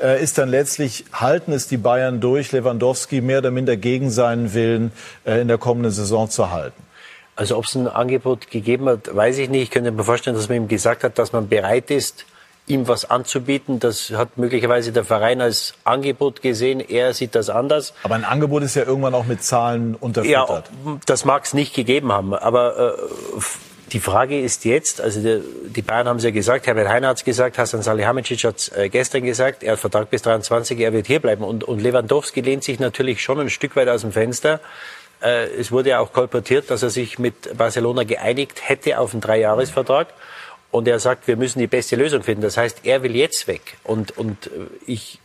äh, 0.00 0.22
ist 0.22 0.38
dann 0.38 0.48
letztlich, 0.48 1.04
halten 1.12 1.52
es 1.52 1.68
die 1.68 1.76
Bayern 1.76 2.20
durch, 2.20 2.52
Lewandowski 2.52 3.20
mehr 3.20 3.38
oder 3.38 3.50
minder 3.50 3.76
gegen 3.76 4.10
seinen 4.10 4.54
Willen 4.54 4.92
äh, 5.24 5.40
in 5.40 5.48
der 5.48 5.58
kommenden 5.58 5.92
Saison 5.92 6.28
zu 6.30 6.50
halten? 6.50 6.82
Also 7.36 7.56
ob 7.56 7.66
es 7.66 7.76
ein 7.76 7.86
Angebot 7.86 8.50
gegeben 8.50 8.88
hat, 8.88 9.14
weiß 9.14 9.38
ich 9.38 9.48
nicht. 9.48 9.62
Ich 9.62 9.70
könnte 9.70 9.92
mir 9.92 10.02
vorstellen, 10.02 10.34
dass 10.34 10.48
man 10.48 10.56
ihm 10.56 10.68
gesagt 10.68 11.04
hat, 11.04 11.18
dass 11.18 11.32
man 11.32 11.48
bereit 11.48 11.88
ist, 11.90 12.26
ihm 12.68 12.88
was 12.88 13.08
anzubieten. 13.08 13.80
Das 13.80 14.10
hat 14.10 14.38
möglicherweise 14.38 14.92
der 14.92 15.04
Verein 15.04 15.40
als 15.40 15.74
Angebot 15.84 16.42
gesehen. 16.42 16.80
Er 16.80 17.14
sieht 17.14 17.34
das 17.34 17.50
anders. 17.50 17.94
Aber 18.02 18.14
ein 18.14 18.24
Angebot 18.24 18.62
ist 18.62 18.74
ja 18.74 18.84
irgendwann 18.84 19.14
auch 19.14 19.26
mit 19.26 19.42
Zahlen 19.42 19.94
unterfüttert. 19.94 20.70
Ja, 20.84 20.98
das 21.06 21.24
mag 21.24 21.44
es 21.44 21.54
nicht 21.54 21.74
gegeben 21.74 22.12
haben. 22.12 22.34
Aber 22.34 22.96
äh, 22.96 23.40
die 23.92 24.00
Frage 24.00 24.40
ist 24.40 24.64
jetzt, 24.64 25.00
also 25.00 25.20
die, 25.20 25.40
die 25.70 25.82
Bayern 25.82 26.08
haben 26.08 26.18
es 26.18 26.24
ja 26.24 26.30
gesagt, 26.30 26.66
Herbert 26.66 26.88
Heiner 26.88 27.08
hat 27.08 27.18
es 27.18 27.24
gesagt, 27.24 27.58
Hasan 27.58 27.82
Salihamidzic 27.82 28.44
hat 28.44 28.58
es 28.58 28.68
äh, 28.68 28.88
gestern 28.88 29.24
gesagt, 29.24 29.62
er 29.62 29.72
hat 29.72 29.80
Vertrag 29.80 30.10
bis 30.10 30.22
23, 30.22 30.78
er 30.80 30.92
wird 30.92 31.06
hierbleiben. 31.06 31.44
Und, 31.44 31.64
und 31.64 31.80
Lewandowski 31.80 32.40
lehnt 32.40 32.64
sich 32.64 32.78
natürlich 32.78 33.22
schon 33.22 33.40
ein 33.40 33.50
Stück 33.50 33.76
weit 33.76 33.88
aus 33.88 34.02
dem 34.02 34.12
Fenster. 34.12 34.60
Äh, 35.22 35.46
es 35.58 35.72
wurde 35.72 35.90
ja 35.90 36.00
auch 36.00 36.12
kolportiert, 36.12 36.70
dass 36.70 36.82
er 36.82 36.90
sich 36.90 37.18
mit 37.18 37.56
Barcelona 37.56 38.04
geeinigt 38.04 38.68
hätte 38.68 38.98
auf 38.98 39.12
einen 39.12 39.20
Dreijahresvertrag. 39.20 40.08
Und 40.70 40.86
er 40.86 40.98
sagt, 40.98 41.26
wir 41.26 41.36
müssen 41.36 41.58
die 41.60 41.66
beste 41.66 41.96
Lösung 41.96 42.22
finden. 42.22 42.42
Das 42.42 42.56
heißt, 42.56 42.80
er 42.84 43.02
will 43.02 43.16
jetzt 43.16 43.46
weg. 43.48 43.78
Und, 43.84 44.16
und 44.18 44.50
ich 44.86 45.18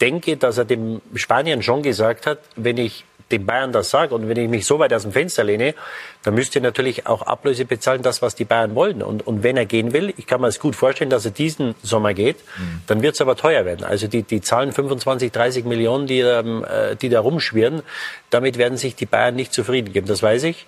denke, 0.00 0.36
dass 0.36 0.58
er 0.58 0.64
dem 0.64 1.00
Spanien 1.14 1.62
schon 1.62 1.82
gesagt 1.82 2.26
hat, 2.26 2.38
wenn 2.56 2.76
ich 2.76 3.04
den 3.30 3.46
Bayern 3.46 3.72
das 3.72 3.90
sage 3.90 4.14
und 4.14 4.28
wenn 4.28 4.36
ich 4.36 4.48
mich 4.48 4.66
so 4.66 4.78
weit 4.78 4.92
aus 4.92 5.02
dem 5.02 5.12
Fenster 5.12 5.44
lehne, 5.44 5.74
dann 6.22 6.34
müsst 6.34 6.54
ihr 6.54 6.60
natürlich 6.60 7.06
auch 7.06 7.22
Ablöse 7.22 7.64
bezahlen, 7.64 8.02
das, 8.02 8.22
was 8.22 8.34
die 8.34 8.44
Bayern 8.44 8.74
wollen. 8.74 9.02
Und, 9.02 9.26
und 9.26 9.42
wenn 9.42 9.56
er 9.56 9.66
gehen 9.66 9.92
will, 9.92 10.12
ich 10.16 10.26
kann 10.26 10.40
mir 10.40 10.48
es 10.48 10.58
gut 10.58 10.76
vorstellen, 10.76 11.10
dass 11.10 11.24
er 11.24 11.30
diesen 11.30 11.74
Sommer 11.82 12.14
geht, 12.14 12.36
mhm. 12.58 12.82
dann 12.86 13.02
wird 13.02 13.14
es 13.14 13.20
aber 13.20 13.36
teuer 13.36 13.64
werden. 13.64 13.84
Also 13.84 14.08
die, 14.08 14.22
die 14.22 14.40
Zahlen 14.40 14.72
25, 14.72 15.32
30 15.32 15.64
Millionen, 15.64 16.06
die, 16.06 16.20
ähm, 16.20 16.64
äh, 16.64 16.96
die 16.96 17.08
da 17.08 17.20
rumschwirren, 17.20 17.82
damit 18.30 18.58
werden 18.58 18.76
sich 18.76 18.96
die 18.96 19.06
Bayern 19.06 19.36
nicht 19.36 19.52
zufrieden 19.52 19.92
geben. 19.92 20.06
Das 20.06 20.22
weiß 20.22 20.44
ich. 20.44 20.66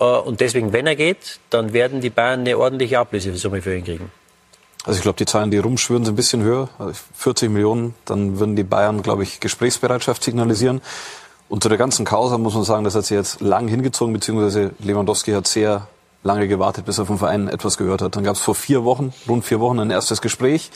Äh, 0.00 0.04
und 0.04 0.40
deswegen, 0.40 0.72
wenn 0.72 0.86
er 0.86 0.96
geht, 0.96 1.40
dann 1.50 1.72
werden 1.72 2.00
die 2.00 2.10
Bayern 2.10 2.40
eine 2.40 2.58
ordentliche 2.58 2.98
Ablösesumme 2.98 3.62
für 3.62 3.76
ihn 3.76 3.84
kriegen. 3.84 4.10
Also 4.84 4.98
ich 4.98 5.02
glaube, 5.02 5.16
die 5.16 5.26
Zahlen, 5.26 5.50
die 5.50 5.58
rumschwirren, 5.58 6.04
sind 6.04 6.14
ein 6.14 6.16
bisschen 6.16 6.42
höher. 6.42 6.68
40 7.14 7.48
also 7.48 7.52
Millionen, 7.52 7.94
dann 8.04 8.38
würden 8.38 8.54
die 8.54 8.62
Bayern, 8.62 9.02
glaube 9.02 9.24
ich, 9.24 9.40
Gesprächsbereitschaft 9.40 10.22
signalisieren. 10.22 10.80
Und 11.48 11.62
zu 11.62 11.68
der 11.68 11.78
ganzen 11.78 12.04
Causa 12.04 12.38
muss 12.38 12.54
man 12.54 12.62
sagen, 12.62 12.84
das 12.84 12.94
hat 12.94 13.04
sich 13.04 13.16
jetzt 13.16 13.40
lang 13.40 13.66
hingezogen, 13.66 14.12
beziehungsweise 14.12 14.72
Lewandowski 14.78 15.32
hat 15.32 15.48
sehr 15.48 15.88
lange 16.22 16.46
gewartet, 16.46 16.84
bis 16.86 16.98
er 16.98 17.06
vom 17.06 17.18
Verein 17.18 17.48
etwas 17.48 17.78
gehört 17.78 18.02
hat. 18.02 18.14
Dann 18.14 18.24
gab 18.24 18.36
es 18.36 18.40
vor 18.40 18.54
vier 18.54 18.84
Wochen, 18.84 19.12
rund 19.28 19.44
vier 19.44 19.60
Wochen, 19.60 19.80
ein 19.80 19.90
erstes 19.90 20.20
Gespräch. 20.20 20.70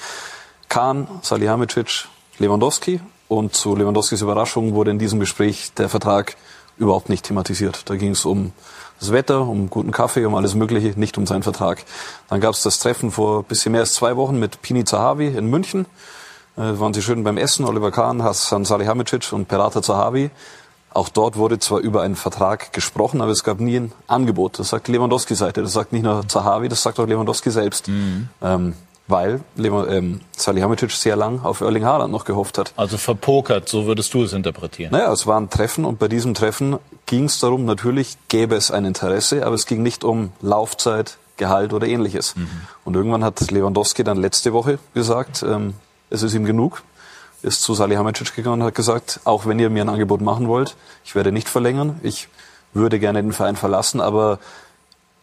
Kahn, 0.68 1.08
Salihamidzic, 1.22 2.06
Lewandowski. 2.38 3.00
Und 3.28 3.54
zu 3.54 3.76
Lewandowskis 3.76 4.22
Überraschung 4.22 4.74
wurde 4.74 4.90
in 4.90 4.98
diesem 4.98 5.20
Gespräch 5.20 5.72
der 5.74 5.88
Vertrag 5.88 6.36
überhaupt 6.78 7.08
nicht 7.08 7.26
thematisiert. 7.26 7.88
Da 7.88 7.94
ging 7.94 8.10
es 8.10 8.24
um 8.24 8.52
das 9.01 9.12
Wetter, 9.12 9.40
um 9.40 9.70
guten 9.70 9.90
Kaffee, 9.90 10.24
um 10.26 10.34
alles 10.34 10.55
Mögliche, 10.55 10.98
nicht 10.98 11.18
um 11.18 11.26
seinen 11.26 11.42
Vertrag. 11.42 11.84
Dann 12.28 12.40
gab 12.40 12.55
es 12.55 12.62
das 12.62 12.78
Treffen 12.78 13.11
vor 13.11 13.42
bisschen 13.42 13.72
mehr 13.72 13.80
als 13.80 13.94
zwei 13.94 14.16
Wochen 14.16 14.38
mit 14.38 14.62
Pini 14.62 14.84
Zahavi 14.84 15.28
in 15.28 15.46
München. 15.46 15.86
Äh, 16.57 16.78
waren 16.78 16.92
sie 16.92 17.03
schön 17.03 17.24
beim 17.24 17.38
Essen, 17.38 17.64
Oliver 17.64 17.90
Kahn, 17.90 18.22
Hassan 18.22 18.64
Salihamidzic 18.64 19.32
und 19.32 19.48
Perata 19.48 19.82
Zahavi. 19.82 20.30
Auch 20.92 21.09
dort 21.09 21.36
wurde 21.36 21.59
zwar 21.59 21.78
über 21.78 22.03
einen 22.03 22.16
Vertrag 22.16 22.72
gesprochen, 22.72 23.20
aber 23.20 23.30
es 23.30 23.44
gab 23.44 23.61
nie 23.61 23.76
ein 23.76 23.92
Angebot. 24.09 24.59
Das 24.59 24.70
sagt 24.70 24.88
Lewandowski-Seite. 24.88 25.62
Das 25.62 25.72
sagt 25.72 25.92
nicht 25.92 26.03
nur 26.03 26.26
Zahavi, 26.28 26.68
das 26.68 26.82
sagt 26.82 26.98
auch 26.98 27.07
Lewandowski 27.07 27.51
selbst. 27.51 27.88
Mhm. 27.88 28.28
Ähm, 28.42 28.74
weil 29.11 29.40
ähm, 29.58 30.20
Salihamidzic 30.36 30.92
sehr 30.92 31.16
lang 31.16 31.44
auf 31.44 31.61
Erling 31.61 31.84
Haaland 31.84 32.12
noch 32.12 32.24
gehofft 32.24 32.58
hat. 32.58 32.72
Also 32.76 32.96
verpokert, 32.96 33.68
so 33.68 33.86
würdest 33.86 34.14
du 34.14 34.22
es 34.22 34.32
interpretieren. 34.32 34.92
Naja, 34.92 35.12
es 35.12 35.26
war 35.26 35.38
ein 35.38 35.50
Treffen 35.50 35.84
und 35.84 35.98
bei 35.98 36.08
diesem 36.08 36.34
Treffen 36.34 36.78
ging 37.06 37.24
es 37.24 37.40
darum, 37.40 37.64
natürlich 37.64 38.16
gäbe 38.28 38.54
es 38.54 38.70
ein 38.70 38.84
Interesse, 38.84 39.44
aber 39.44 39.54
es 39.54 39.66
ging 39.66 39.82
nicht 39.82 40.04
um 40.04 40.32
Laufzeit, 40.40 41.18
Gehalt 41.36 41.72
oder 41.72 41.86
ähnliches. 41.86 42.36
Mhm. 42.36 42.48
Und 42.84 42.96
irgendwann 42.96 43.24
hat 43.24 43.50
Lewandowski 43.50 44.04
dann 44.04 44.18
letzte 44.18 44.52
Woche 44.52 44.78
gesagt, 44.94 45.42
ähm, 45.42 45.74
es 46.11 46.22
ist 46.22 46.34
ihm 46.34 46.44
genug, 46.44 46.82
ist 47.42 47.62
zu 47.62 47.74
Salihamidzic 47.74 48.36
gegangen 48.36 48.61
und 48.61 48.66
hat 48.66 48.74
gesagt, 48.74 49.20
auch 49.24 49.46
wenn 49.46 49.58
ihr 49.58 49.70
mir 49.70 49.82
ein 49.82 49.88
Angebot 49.88 50.20
machen 50.20 50.48
wollt, 50.48 50.76
ich 51.04 51.14
werde 51.14 51.32
nicht 51.32 51.48
verlängern, 51.48 51.98
ich 52.02 52.28
würde 52.74 52.98
gerne 52.98 53.22
den 53.22 53.32
Verein 53.32 53.56
verlassen, 53.56 54.00
aber 54.00 54.38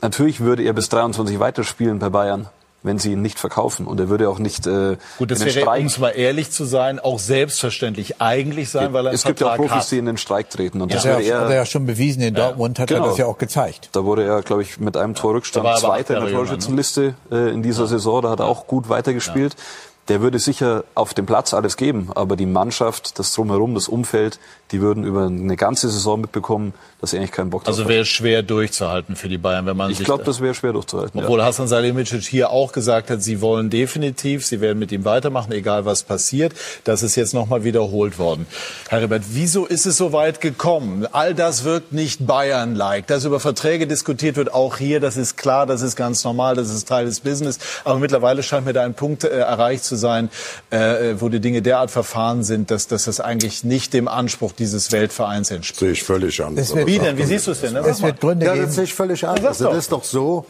natürlich 0.01 0.39
würde 0.39 0.63
er 0.63 0.73
bis 0.73 0.89
23 0.89 1.39
weiterspielen 1.39 1.99
bei 1.99 2.09
Bayern 2.09 2.49
wenn 2.87 2.97
sie 2.97 3.11
ihn 3.11 3.21
nicht 3.21 3.37
verkaufen. 3.37 3.85
Und 3.85 3.99
er 3.99 4.09
würde 4.09 4.27
auch 4.29 4.39
nicht 4.39 4.65
äh, 4.65 4.97
Gut, 5.19 5.29
das 5.29 5.41
wäre, 5.41 5.51
Streik, 5.51 5.81
um 5.81 5.85
es 5.85 5.99
mal 5.99 6.09
ehrlich 6.09 6.49
zu 6.49 6.65
sein, 6.65 6.99
auch 6.99 7.19
selbstverständlich 7.19 8.19
eigentlich 8.19 8.69
sein, 8.69 8.93
weil 8.93 9.05
er 9.05 9.13
Es 9.13 9.23
gibt 9.23 9.39
ja 9.39 9.51
auch 9.51 9.55
Profis, 9.57 9.71
hat. 9.71 9.91
die 9.91 9.97
in 9.99 10.05
den 10.07 10.17
Streik 10.17 10.49
treten. 10.49 10.81
Und 10.81 10.89
ja. 10.89 10.95
das 10.95 11.03
ja, 11.05 11.19
er, 11.19 11.41
hat 11.41 11.49
er 11.49 11.55
ja 11.55 11.65
schon 11.65 11.85
bewiesen. 11.85 12.23
In 12.23 12.33
Dortmund 12.33 12.79
hat 12.79 12.87
genau. 12.87 13.03
er 13.03 13.09
das 13.09 13.17
ja 13.17 13.27
auch 13.27 13.37
gezeigt. 13.37 13.89
Da 13.91 14.03
wurde 14.03 14.23
er, 14.23 14.41
glaube 14.41 14.63
ich, 14.63 14.79
mit 14.79 14.97
einem 14.97 15.13
Torrückstand 15.13 15.77
Zweiter 15.77 16.17
in 16.17 16.25
der 16.25 16.33
Torschützenliste 16.33 17.13
äh, 17.31 17.51
in 17.51 17.61
dieser 17.61 17.85
Saison. 17.85 18.23
Da 18.23 18.31
hat 18.31 18.39
er 18.39 18.47
auch 18.47 18.65
gut 18.65 18.89
weitergespielt 18.89 19.55
der 20.07 20.21
würde 20.21 20.39
sicher 20.39 20.83
auf 20.95 21.13
dem 21.13 21.25
Platz 21.25 21.53
alles 21.53 21.77
geben, 21.77 22.09
aber 22.15 22.35
die 22.35 22.45
Mannschaft, 22.45 23.19
das 23.19 23.33
Drumherum, 23.33 23.75
das 23.75 23.87
Umfeld, 23.87 24.39
die 24.71 24.81
würden 24.81 25.03
über 25.03 25.25
eine 25.25 25.55
ganze 25.55 25.89
Saison 25.89 26.21
mitbekommen, 26.21 26.73
dass 26.99 27.11
sie 27.11 27.17
eigentlich 27.17 27.31
keinen 27.31 27.51
Bock 27.51 27.63
drauf 27.63 27.77
Also 27.77 27.87
wäre 27.87 28.05
schwer 28.05 28.41
durchzuhalten 28.43 29.15
für 29.15 29.29
die 29.29 29.37
Bayern, 29.37 29.65
wenn 29.65 29.77
man 29.77 29.91
Ich 29.91 30.03
glaube, 30.03 30.23
das 30.23 30.41
wäre 30.41 30.55
schwer 30.55 30.73
durchzuhalten. 30.73 31.21
Obwohl 31.21 31.39
ja. 31.39 31.45
Hassan 31.45 31.67
Salihamidzic 31.67 32.23
hier 32.23 32.49
auch 32.49 32.71
gesagt 32.71 33.09
hat, 33.09 33.21
sie 33.21 33.39
wollen 33.39 33.69
definitiv, 33.69 34.45
sie 34.45 34.61
werden 34.61 34.79
mit 34.79 34.91
ihm 34.91 35.05
weitermachen, 35.05 35.51
egal 35.51 35.85
was 35.85 36.03
passiert. 36.03 36.53
Das 36.83 37.03
ist 37.03 37.15
jetzt 37.15 37.33
nochmal 37.33 37.63
wiederholt 37.63 38.17
worden. 38.17 38.47
Herr 38.89 39.01
Rebert, 39.01 39.23
wieso 39.29 39.65
ist 39.65 39.85
es 39.85 39.97
so 39.97 40.11
weit 40.11 40.41
gekommen? 40.41 41.07
All 41.11 41.33
das 41.33 41.63
wirkt 41.63 41.93
nicht 41.93 42.25
Bayern-like. 42.25 43.07
Dass 43.07 43.25
über 43.25 43.39
Verträge 43.39 43.87
diskutiert 43.87 44.35
wird, 44.35 44.53
auch 44.53 44.77
hier, 44.77 44.99
das 44.99 45.17
ist 45.17 45.37
klar, 45.37 45.65
das 45.65 45.81
ist 45.81 45.95
ganz 45.95 46.23
normal, 46.23 46.55
das 46.55 46.69
ist 46.69 46.87
Teil 46.87 47.05
des 47.05 47.19
Business. 47.19 47.59
Aber 47.83 47.99
mittlerweile 47.99 48.43
scheint 48.43 48.65
mir 48.65 48.73
da 48.73 48.83
ein 48.83 48.95
Punkt 48.95 49.23
äh, 49.23 49.29
erreicht 49.29 49.83
zu 49.83 49.95
sein, 49.95 50.29
äh, 50.71 51.15
wo 51.19 51.29
die 51.29 51.39
Dinge 51.39 51.61
derart 51.61 51.91
verfahren 51.91 52.43
sind, 52.43 52.71
dass, 52.71 52.87
dass 52.87 53.05
das 53.05 53.19
eigentlich 53.19 53.63
nicht 53.63 53.93
dem 53.93 54.07
Anspruch 54.07 54.53
dieses 54.59 54.91
Weltvereins 54.91 55.51
entspricht. 55.51 55.79
Sehe 55.79 55.91
ich 55.91 56.03
völlig 56.03 56.43
anders. 56.43 56.75
Wie 56.75 56.99
denn? 56.99 57.17
Wie 57.17 57.23
siehst 57.23 57.47
du 57.47 57.51
es 57.51 57.61
denn? 57.61 57.73
Ne? 57.73 57.79
Es 57.79 58.01
wird 58.01 58.19
Gründe 58.19 58.45
ja, 58.45 58.53
geben. 58.53 58.65
das 58.65 58.75
sehe 58.75 58.83
ich 58.85 58.93
völlig 58.93 59.25
anders. 59.27 59.57
Das 59.59 59.75
ist 59.75 59.91
doch 59.91 60.03
so. 60.03 60.45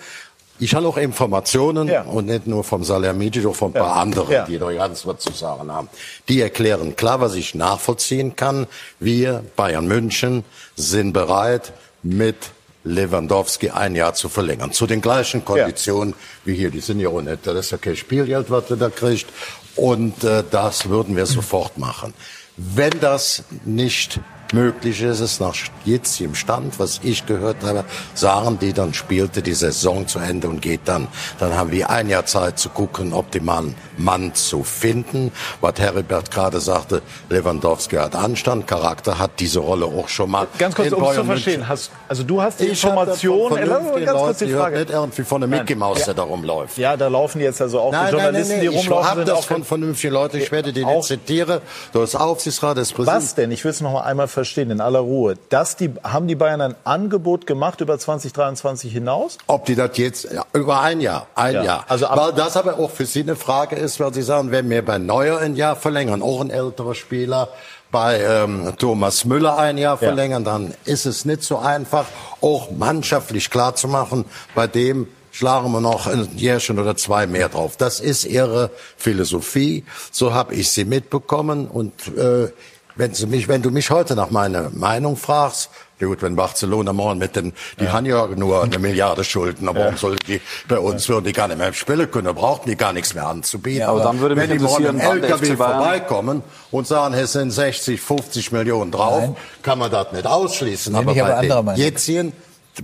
Ich 0.59 0.73
habe 0.73 0.87
auch 0.87 0.97
Informationen 0.97 1.87
ja. 1.87 2.01
und 2.01 2.25
nicht 2.25 2.47
nur 2.47 2.63
vom 2.63 2.83
Salihamidzic, 2.83 3.45
auch 3.45 3.55
von 3.55 3.69
ein 3.69 3.73
paar 3.73 3.95
ja. 3.95 4.01
anderen, 4.01 4.31
ja. 4.31 4.45
die 4.45 4.57
da 4.57 4.71
ganz 4.71 5.05
was 5.05 5.19
zu 5.19 5.31
sagen 5.31 5.71
haben. 5.71 5.87
Die 6.29 6.41
erklären 6.41 6.95
klar, 6.95 7.21
was 7.21 7.35
ich 7.35 7.53
nachvollziehen 7.53 8.35
kann. 8.35 8.65
Wir, 8.99 9.43
Bayern 9.55 9.87
München, 9.87 10.43
sind 10.75 11.13
bereit, 11.13 11.73
mit 12.01 12.37
Lewandowski 12.83 13.69
ein 13.69 13.95
Jahr 13.95 14.13
zu 14.13 14.29
verlängern. 14.29 14.71
Zu 14.71 14.87
den 14.87 15.01
gleichen 15.01 15.45
Konditionen 15.45 16.11
ja. 16.11 16.17
wie 16.45 16.55
hier. 16.55 16.71
Die 16.71 16.79
sind 16.79 16.99
ja 16.99 17.09
auch 17.09 17.21
nicht, 17.21 17.45
das 17.45 17.55
ist 17.55 17.71
ja 17.71 17.77
kein 17.77 17.95
Spielgeld, 17.95 18.49
was 18.49 18.69
er 18.71 18.77
da 18.77 18.89
kriegt. 18.89 19.27
Und 19.75 20.23
äh, 20.23 20.43
das 20.49 20.89
würden 20.89 21.15
wir 21.15 21.27
sofort 21.27 21.77
machen. 21.77 22.13
Wenn 22.57 22.99
das 22.99 23.43
nicht 23.65 24.19
möglich 24.53 25.01
ist 25.01 25.19
es 25.19 25.39
nach 25.39 25.55
jetzigem 25.85 26.35
Stand, 26.35 26.79
was 26.79 26.99
ich 27.03 27.25
gehört 27.25 27.63
habe, 27.63 27.83
sagen 28.13 28.57
die, 28.59 28.73
dann 28.73 28.93
spielte 28.93 29.41
die 29.41 29.53
Saison 29.53 30.07
zu 30.07 30.19
Ende 30.19 30.47
und 30.47 30.61
geht 30.61 30.81
dann. 30.85 31.07
Dann 31.39 31.55
haben 31.55 31.71
wir 31.71 31.89
ein 31.89 32.09
Jahr 32.09 32.25
Zeit 32.25 32.59
zu 32.59 32.69
gucken, 32.69 33.13
optimalen 33.13 33.75
Mann 33.97 34.33
zu 34.33 34.63
finden. 34.63 35.31
Was 35.61 35.79
Heribert 35.79 36.31
gerade 36.31 36.59
sagte, 36.59 37.01
Lewandowski 37.29 37.95
hat 37.97 38.15
Anstand, 38.15 38.67
Charakter, 38.67 39.19
hat 39.19 39.31
diese 39.39 39.59
Rolle 39.59 39.85
auch 39.85 40.07
schon 40.07 40.31
mal. 40.31 40.47
Ganz 40.57 40.75
kurz, 40.75 40.91
um 40.91 41.03
es 41.03 41.15
zu 41.15 41.23
verstehen. 41.23 41.67
Hast, 41.67 41.91
also 42.07 42.23
du 42.23 42.41
hast 42.41 42.59
die 42.59 42.67
Information, 42.67 43.55
ganz 43.55 44.11
kurz 44.11 44.37
die 44.39 44.53
Frage. 44.53 44.79
nicht 44.79 44.89
irgendwie 44.89 45.23
von 45.23 45.41
der 45.41 45.49
Mickey 45.49 45.75
Maus, 45.75 46.03
der 46.05 46.13
da 46.13 46.23
rumläuft. 46.23 46.77
Ja, 46.77 46.97
da 46.97 47.07
laufen 47.07 47.41
jetzt 47.41 47.61
also 47.61 47.79
auch 47.79 47.91
nein, 47.91 48.07
die 48.07 48.11
Journalisten, 48.11 48.55
nein, 48.57 48.65
nein, 48.65 48.71
die 48.71 48.77
rumlaufen. 48.77 49.03
Ich 49.03 49.09
habe 49.09 49.25
das 49.25 49.45
von 49.45 49.63
vernünftigen 49.63 50.13
Leuten, 50.13 50.37
ich 50.37 50.51
werde 50.51 50.73
die 50.73 50.85
nicht 50.85 51.03
zitieren. 51.03 51.61
Du 51.93 52.01
hast 52.01 52.15
Aufsichtsrat, 52.15 52.77
das 52.77 52.93
Präsident. 52.93 53.23
Was 53.23 53.35
denn? 53.35 53.51
Ich 53.51 53.63
will 53.63 53.71
es 53.71 53.81
noch 53.81 53.93
mal 53.93 54.01
einmal 54.01 54.27
verstehen, 54.37 54.69
in 54.69 54.81
aller 54.81 54.99
Ruhe. 54.99 55.33
Dass 55.49 55.77
die, 55.77 55.91
haben 56.03 56.27
die 56.27 56.35
Bayern 56.35 56.61
ein 56.61 56.75
Angebot 56.83 57.47
gemacht 57.47 57.81
über 57.81 57.97
2023 57.97 58.93
hinaus? 58.93 59.39
Ob 59.47 59.65
die 59.65 59.73
das 59.73 59.97
jetzt, 59.97 60.31
ja, 60.31 60.45
über 60.53 60.79
ein 60.81 61.01
Jahr, 61.01 61.25
ein 61.33 61.55
ja. 61.55 61.63
Jahr. 61.63 61.85
Also 61.87 62.05
weil 62.11 62.33
das 62.33 62.55
aber 62.55 62.77
auch 62.77 62.91
für 62.91 63.07
Sie 63.07 63.21
eine 63.21 63.35
Frage 63.35 63.75
ist, 63.75 63.99
weil 63.99 64.13
Sie 64.13 64.21
sagen, 64.21 64.51
wenn 64.51 64.69
wir 64.69 64.85
bei 64.85 64.99
Neuer 64.99 65.39
ein 65.39 65.55
Jahr 65.55 65.75
verlängern, 65.75 66.21
auch 66.21 66.39
ein 66.39 66.51
älterer 66.51 66.93
Spieler, 66.93 67.49
bei 67.89 68.21
ähm, 68.21 68.73
Thomas 68.77 69.25
Müller 69.25 69.57
ein 69.57 69.79
Jahr 69.79 69.97
verlängern, 69.97 70.45
ja. 70.45 70.51
dann 70.51 70.73
ist 70.85 71.07
es 71.07 71.25
nicht 71.25 71.41
so 71.41 71.57
einfach, 71.57 72.05
auch 72.41 72.69
mannschaftlich 72.69 73.49
klar 73.49 73.75
zu 73.75 73.87
machen, 73.87 74.25
bei 74.53 74.67
dem 74.67 75.07
schlagen 75.31 75.71
wir 75.71 75.81
noch 75.81 76.05
ein 76.05 76.27
Jährchen 76.35 76.77
oder 76.77 76.95
zwei 76.95 77.25
mehr 77.25 77.49
drauf. 77.49 77.75
Das 77.75 77.99
ist 77.99 78.25
ihre 78.25 78.69
Philosophie. 78.97 79.83
So 80.11 80.33
habe 80.33 80.53
ich 80.53 80.69
sie 80.69 80.85
mitbekommen. 80.85 81.67
Und 81.67 81.93
äh, 82.17 82.49
wenn, 82.97 83.13
sie 83.13 83.27
mich, 83.27 83.47
wenn 83.47 83.61
du 83.61 83.71
mich 83.71 83.89
heute 83.89 84.15
nach 84.15 84.29
meiner 84.29 84.69
Meinung 84.71 85.15
fragst, 85.15 85.69
ja 85.99 86.05
gut, 86.07 86.21
wenn 86.21 86.35
Barcelona 86.35 86.93
morgen 86.93 87.17
mit 87.17 87.35
den, 87.35 87.53
die 87.79 87.85
ja. 87.85 87.93
haben 87.93 88.05
ja 88.05 88.27
nur 88.27 88.63
eine 88.63 88.77
Milliarde 88.77 89.23
Schulden, 89.23 89.67
aber 89.67 89.79
ja. 89.79 89.85
warum 89.85 89.97
soll 89.97 90.15
die, 90.27 90.41
bei 90.67 90.77
uns 90.77 91.09
würden 91.09 91.25
die 91.25 91.33
gar 91.33 91.47
nicht 91.47 91.57
mehr 91.57 91.73
spielen 91.73 92.09
können, 92.11 92.33
brauchten 92.35 92.69
die 92.69 92.75
gar 92.75 92.93
nichts 92.93 93.15
mehr 93.15 93.25
anzubieten. 93.25 93.81
Ja, 93.81 93.89
aber 93.89 94.01
dann 94.01 94.19
würde 94.19 94.35
wenn 94.35 94.51
die 94.51 94.59
morgen 94.59 94.99
LKW 94.99 95.55
vorbeikommen 95.55 96.43
und 96.69 96.87
sagen, 96.87 97.15
es 97.15 97.33
sind 97.33 97.49
60, 97.49 97.99
50 97.99 98.51
Millionen 98.51 98.91
drauf, 98.91 99.21
Nein. 99.21 99.35
kann 99.63 99.79
man 99.79 99.89
das 99.89 100.11
nicht 100.11 100.27
ausschließen. 100.27 100.95
aber 100.95 101.15
bei 101.15 101.47
den 101.47 101.75
jetzigen 101.75 102.33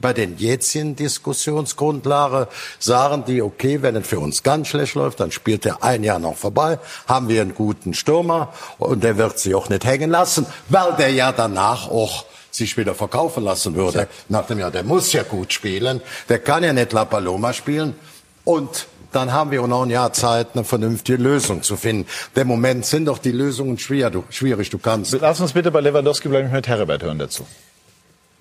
bei 0.02 0.14
den 0.14 0.38
jetzigen 0.38 0.96
Diskussionsgrundlage 0.96 2.48
sagen 2.80 3.24
die, 3.26 3.42
okay, 3.42 3.82
wenn 3.82 3.96
es 3.96 4.08
für 4.08 4.20
uns 4.20 4.44
ganz 4.44 4.68
schlecht 4.68 4.96
läuft, 4.96 5.20
dann 5.20 5.32
spielt 5.32 5.66
er 5.66 5.84
ein 5.84 6.04
Jahr 6.04 6.20
noch 6.20 6.38
vorbei, 6.38 6.80
haben 7.08 7.28
wir 7.30 7.42
einen 7.42 7.56
guten 7.56 7.94
Stürmer 7.94 8.54
und 8.78 9.04
der 9.04 9.18
wird 9.18 9.40
sich 9.40 9.56
auch 9.56 9.70
nicht 9.70 9.86
hängen 9.86 10.12
lassen, 10.12 10.46
weil 10.70 10.94
der 10.98 11.12
ja 11.12 11.32
danach 11.32 11.90
auch 11.90 12.26
sich 12.52 12.78
wieder 12.78 12.94
verkaufen 12.94 13.44
lassen 13.44 13.76
würde. 13.76 14.00
Ja. 14.00 14.08
Nach 14.30 14.46
dem 14.46 14.60
Jahr, 14.60 14.72
der 14.72 14.84
muss 14.84 15.12
ja 15.14 15.24
gut 15.24 15.54
spielen, 15.54 16.02
der 16.30 16.40
kann 16.40 16.64
ja 16.64 16.74
nicht 16.74 16.94
La 16.94 17.06
Paloma 17.06 17.54
spielen 17.54 17.96
und 18.44 18.88
dann 19.14 19.32
haben 19.32 19.52
wir 19.52 19.62
auch 19.62 19.68
noch 19.68 19.84
ein 19.84 19.90
Jahr 19.90 20.12
Zeit, 20.12 20.50
eine 20.54 20.64
vernünftige 20.64 21.22
Lösung 21.22 21.62
zu 21.62 21.76
finden. 21.78 22.08
Im 22.36 22.48
Moment 22.48 22.86
sind 22.86 23.06
doch 23.06 23.20
die 23.20 23.32
Lösungen 23.32 23.78
schwer, 23.78 24.10
du, 24.10 24.24
schwierig. 24.30 24.70
Du 24.72 24.80
kannst. 24.80 25.14
Lass 25.14 25.40
uns 25.40 25.54
bitte 25.54 25.72
bei 25.72 25.82
Lewandowski 25.82 26.28
bleiben, 26.30 26.48
ich 26.48 26.54
mit 26.54 26.68
Herbert 26.68 27.04
hören 27.04 27.20
dazu. 27.20 27.46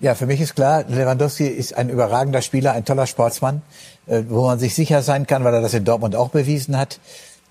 Ja, 0.03 0.15
für 0.15 0.25
mich 0.25 0.41
ist 0.41 0.55
klar, 0.55 0.83
Lewandowski 0.85 1.47
ist 1.47 1.77
ein 1.77 1.87
überragender 1.87 2.41
Spieler, 2.41 2.73
ein 2.73 2.83
toller 2.83 3.07
Sportsmann, 3.07 3.61
äh, 4.05 4.23
wo 4.27 4.47
man 4.47 4.59
sich 4.59 4.75
sicher 4.75 5.01
sein 5.01 5.27
kann, 5.27 5.45
weil 5.45 5.53
er 5.53 5.61
das 5.61 5.73
in 5.73 5.85
Dortmund 5.85 6.13
auch 6.17 6.27
bewiesen 6.27 6.77
hat, 6.77 6.99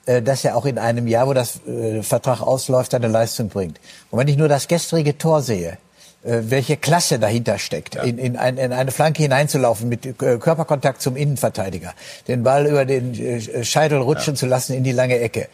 äh, 0.05 0.20
dass 0.20 0.44
er 0.44 0.55
auch 0.55 0.66
in 0.66 0.76
einem 0.76 1.07
Jahr, 1.07 1.26
wo 1.26 1.32
das 1.32 1.66
äh, 1.66 2.03
Vertrag 2.03 2.42
ausläuft, 2.42 2.94
eine 2.94 3.09
Leistung 3.09 3.48
bringt. 3.48 3.80
Und 4.11 4.18
wenn 4.18 4.28
ich 4.28 4.36
nur 4.36 4.48
das 4.48 4.68
gestrige 4.68 5.16
Tor 5.16 5.40
sehe, 5.40 5.78
welche 6.24 6.76
Klasse 6.76 7.18
dahinter 7.18 7.59
steckt, 7.59 7.96
ja. 7.96 8.05
in, 8.05 8.16
in, 8.16 8.36
ein, 8.36 8.57
in, 8.57 8.72
eine 8.72 8.92
Flanke 8.92 9.24
hineinzulaufen 9.24 9.88
mit 9.88 10.16
Körperkontakt 10.18 11.03
zum 11.03 11.16
Innenverteidiger, 11.16 11.94
den 12.28 12.44
Ball 12.44 12.68
über 12.68 12.84
den 12.84 13.64
Scheitel 13.64 13.98
rutschen 13.98 14.34
ja. 14.34 14.38
zu 14.38 14.46
lassen 14.46 14.74
in 14.74 14.84
die 14.84 14.92
lange 14.92 15.18
Ecke 15.18 15.48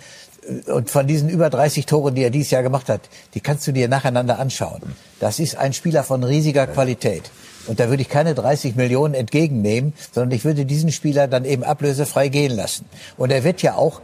und 0.67 0.91
von 0.91 1.07
diesen 1.07 1.29
über 1.29 1.51
30 1.51 1.87
Toren, 1.87 2.15
die 2.15 2.23
er 2.23 2.31
dieses 2.31 2.51
Jahr 2.51 2.63
gemacht 2.63 2.89
hat, 2.89 3.03
die 3.35 3.41
kannst 3.41 3.67
du 3.67 3.73
dir 3.73 3.89
nacheinander 3.89 4.39
anschauen. 4.39 4.81
Das 5.21 5.39
ist 5.39 5.57
ein 5.57 5.73
Spieler 5.73 6.05
von 6.05 6.25
riesiger 6.25 6.67
Qualität. 6.67 7.31
Und 7.67 7.81
da 7.81 7.91
würde 7.91 8.03
ich 8.03 8.09
keine 8.09 8.35
30 8.35 8.77
Millionen 8.77 9.15
entgegennehmen, 9.15 9.93
sondern 10.13 10.33
ich 10.33 10.45
würde 10.45 10.65
diesen 10.65 10.91
Spieler 10.91 11.29
dann 11.29 11.45
eben 11.45 11.65
ablösefrei 11.65 12.29
gehen 12.29 12.57
lassen. 12.57 12.87
Und 13.19 13.31
er 13.31 13.45
wird 13.45 13.61
ja 13.61 13.75
auch, 13.75 14.01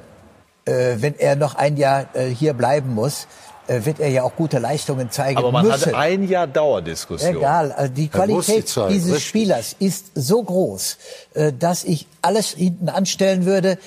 äh, 0.67 0.97
wenn 0.99 1.19
er 1.19 1.35
noch 1.37 1.55
ein 1.55 1.79
Jahr 1.79 2.07
äh, 2.15 2.27
hier 2.27 2.53
bleiben 2.53 2.95
muss, 2.95 3.27
äh, 3.67 3.87
wird 3.87 4.01
er 4.01 4.11
ja 4.11 4.23
auch 4.23 4.37
gute 4.37 4.59
Leistungen 4.59 5.11
zeigen 5.11 5.39
Aber 5.39 5.51
man 5.51 5.67
müssen. 5.67 5.87
hat 5.87 5.95
ein 5.95 6.29
Jahr 6.29 6.47
Dauerdiskussion. 6.47 7.37
Egal, 7.37 7.73
also 7.73 7.93
die 7.93 8.09
Qualität 8.09 8.77
die 8.77 8.93
dieses. 8.93 9.23
Spielers 9.23 9.75
ist 9.79 10.13
so 10.15 10.43
groß, 10.43 10.99
äh, 11.33 11.53
dass 11.55 11.85
ich 11.85 12.07
alles 12.21 12.51
hinten 12.51 12.91
anstellen 12.91 13.47
würde, 13.47 13.79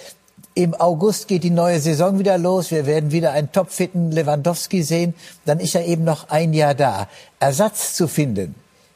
im 0.57 0.73
August 0.73 1.27
geht 1.27 1.43
die 1.43 1.51
neue 1.51 1.79
Saison 1.79 2.17
wieder 2.17 2.39
los. 2.39 2.71
Wir 2.71 2.87
werden 2.87 3.11
wieder 3.11 3.31
einen 3.31 3.51
topfitten 3.51 4.11
Lewandowski 4.11 4.81
sehen. 4.81 5.13
Dann 5.45 5.59
ist 5.59 5.75
er 5.75 5.85
eben 5.85 6.03
noch 6.03 6.29
ein 6.29 6.51
Jahr 6.51 6.73
da. 6.73 7.07
Ersatz 7.39 7.93
zu 7.93 8.07
finden 8.07 8.55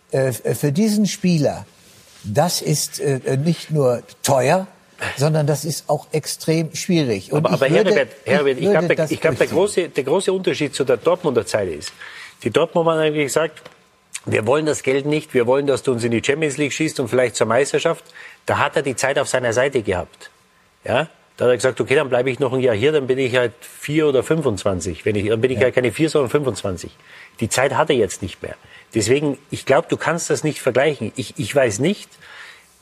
äh, 0.09 0.31
für 0.31 0.71
diesen 0.71 1.05
Spieler, 1.05 1.67
das 2.23 2.63
ist 2.63 2.99
äh, 2.99 3.37
nicht 3.37 3.69
nur 3.69 4.01
teuer, 4.23 4.65
sondern 5.17 5.45
das 5.45 5.63
ist 5.63 5.87
auch 5.87 6.07
extrem 6.11 6.73
schwierig. 6.73 7.31
Und 7.31 7.45
aber, 7.45 7.51
aber 7.51 7.69
würde, 7.69 7.91
Herbert, 7.91 8.09
Herbert, 8.25 8.57
ich, 8.57 8.63
ich 8.63 8.71
glaube, 8.71 8.87
der, 8.87 9.05
glaub, 9.05 9.37
der, 9.37 9.47
große, 9.47 9.89
der 9.89 10.03
große 10.03 10.33
Unterschied 10.33 10.73
zu 10.73 10.83
der 10.83 10.97
Dortmunder 10.97 11.45
Zeit 11.45 11.69
ist, 11.69 11.93
die 12.43 12.49
Dortmunder 12.49 12.93
haben 12.93 12.99
eigentlich 13.01 13.25
gesagt, 13.25 13.61
wir 14.25 14.47
wollen 14.47 14.65
das 14.65 14.81
Geld 14.81 15.05
nicht, 15.05 15.35
wir 15.35 15.45
wollen, 15.45 15.67
dass 15.67 15.83
du 15.83 15.91
uns 15.91 16.03
in 16.03 16.11
die 16.11 16.23
Champions 16.23 16.57
League 16.57 16.73
schießt 16.73 16.99
und 16.99 17.07
vielleicht 17.07 17.35
zur 17.35 17.45
Meisterschaft. 17.45 18.03
Da 18.47 18.57
hat 18.57 18.75
er 18.75 18.81
die 18.81 18.95
Zeit 18.95 19.19
auf 19.19 19.27
seiner 19.27 19.53
Seite 19.53 19.83
gehabt. 19.83 20.31
Ja? 20.83 21.07
Da 21.41 21.45
hat 21.45 21.53
er 21.53 21.57
gesagt, 21.57 21.81
okay, 21.81 21.95
dann 21.95 22.07
bleibe 22.07 22.29
ich 22.29 22.37
noch 22.37 22.53
ein 22.53 22.59
Jahr 22.59 22.75
hier, 22.75 22.91
dann 22.91 23.07
bin 23.07 23.17
ich 23.17 23.35
halt 23.35 23.53
vier 23.61 24.05
oder 24.05 24.21
25. 24.21 25.07
Wenn 25.07 25.15
ich, 25.15 25.27
dann 25.27 25.41
bin 25.41 25.49
ich 25.49 25.57
ja. 25.57 25.63
halt 25.63 25.73
keine 25.73 25.91
vier, 25.91 26.07
sondern 26.07 26.29
25. 26.29 26.95
Die 27.39 27.49
Zeit 27.49 27.73
hat 27.73 27.89
er 27.89 27.95
jetzt 27.95 28.21
nicht 28.21 28.43
mehr. 28.43 28.53
Deswegen, 28.93 29.39
ich 29.49 29.65
glaube, 29.65 29.87
du 29.89 29.97
kannst 29.97 30.29
das 30.29 30.43
nicht 30.43 30.61
vergleichen. 30.61 31.11
Ich, 31.15 31.39
ich 31.39 31.55
weiß 31.55 31.79
nicht, 31.79 32.11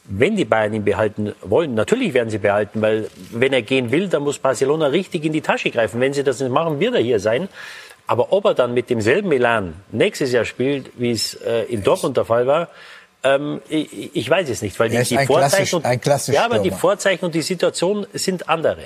wenn 0.04 0.36
die 0.36 0.44
Bayern 0.44 0.74
ihn 0.74 0.84
behalten 0.84 1.34
wollen, 1.42 1.74
natürlich 1.74 2.14
werden 2.14 2.30
sie 2.30 2.40
behalten, 2.40 2.82
weil 2.82 3.10
wenn 3.32 3.54
er 3.54 3.62
gehen 3.62 3.92
will, 3.92 4.10
dann 4.10 4.24
muss 4.24 4.40
Barcelona 4.40 4.88
richtig 4.88 5.24
in 5.24 5.32
die 5.32 5.40
Tasche 5.40 5.72
greifen. 5.72 6.02
Wenn 6.02 6.12
sie 6.12 6.26
das 6.26 6.42
nicht 6.42 6.52
machen, 6.52 6.82
wird 6.82 6.96
er 6.96 7.02
hier 7.02 7.22
sein. 7.22 7.48
Aber 8.08 8.34
ob 8.34 8.44
er 8.44 8.56
dann 8.56 8.74
mit 8.74 8.90
demselben 8.90 9.32
Elan 9.32 9.76
nächstes 9.94 10.34
Jahr 10.34 10.44
spielt, 10.44 10.92
wie 10.98 11.12
es 11.12 11.34
äh, 11.36 11.62
in 11.70 11.82
Dortmund 11.82 12.18
der 12.18 12.26
Fall 12.26 12.46
war, 12.46 12.68
ähm, 13.24 13.62
ich, 13.68 14.16
ich, 14.16 14.30
weiß 14.30 14.50
es 14.50 14.62
nicht, 14.62 14.80
weil 14.80 14.90
die, 14.90 15.04
die 15.04 15.26
Vorzeichen 15.26 15.84
und, 15.84 16.28
ja, 16.28 16.46
aber 16.46 16.60
die 16.60 16.72
Vorzeichen 16.72 17.26
und 17.26 17.36
die 17.36 17.42
Situation 17.42 18.08
sind 18.14 18.48
andere. 18.48 18.86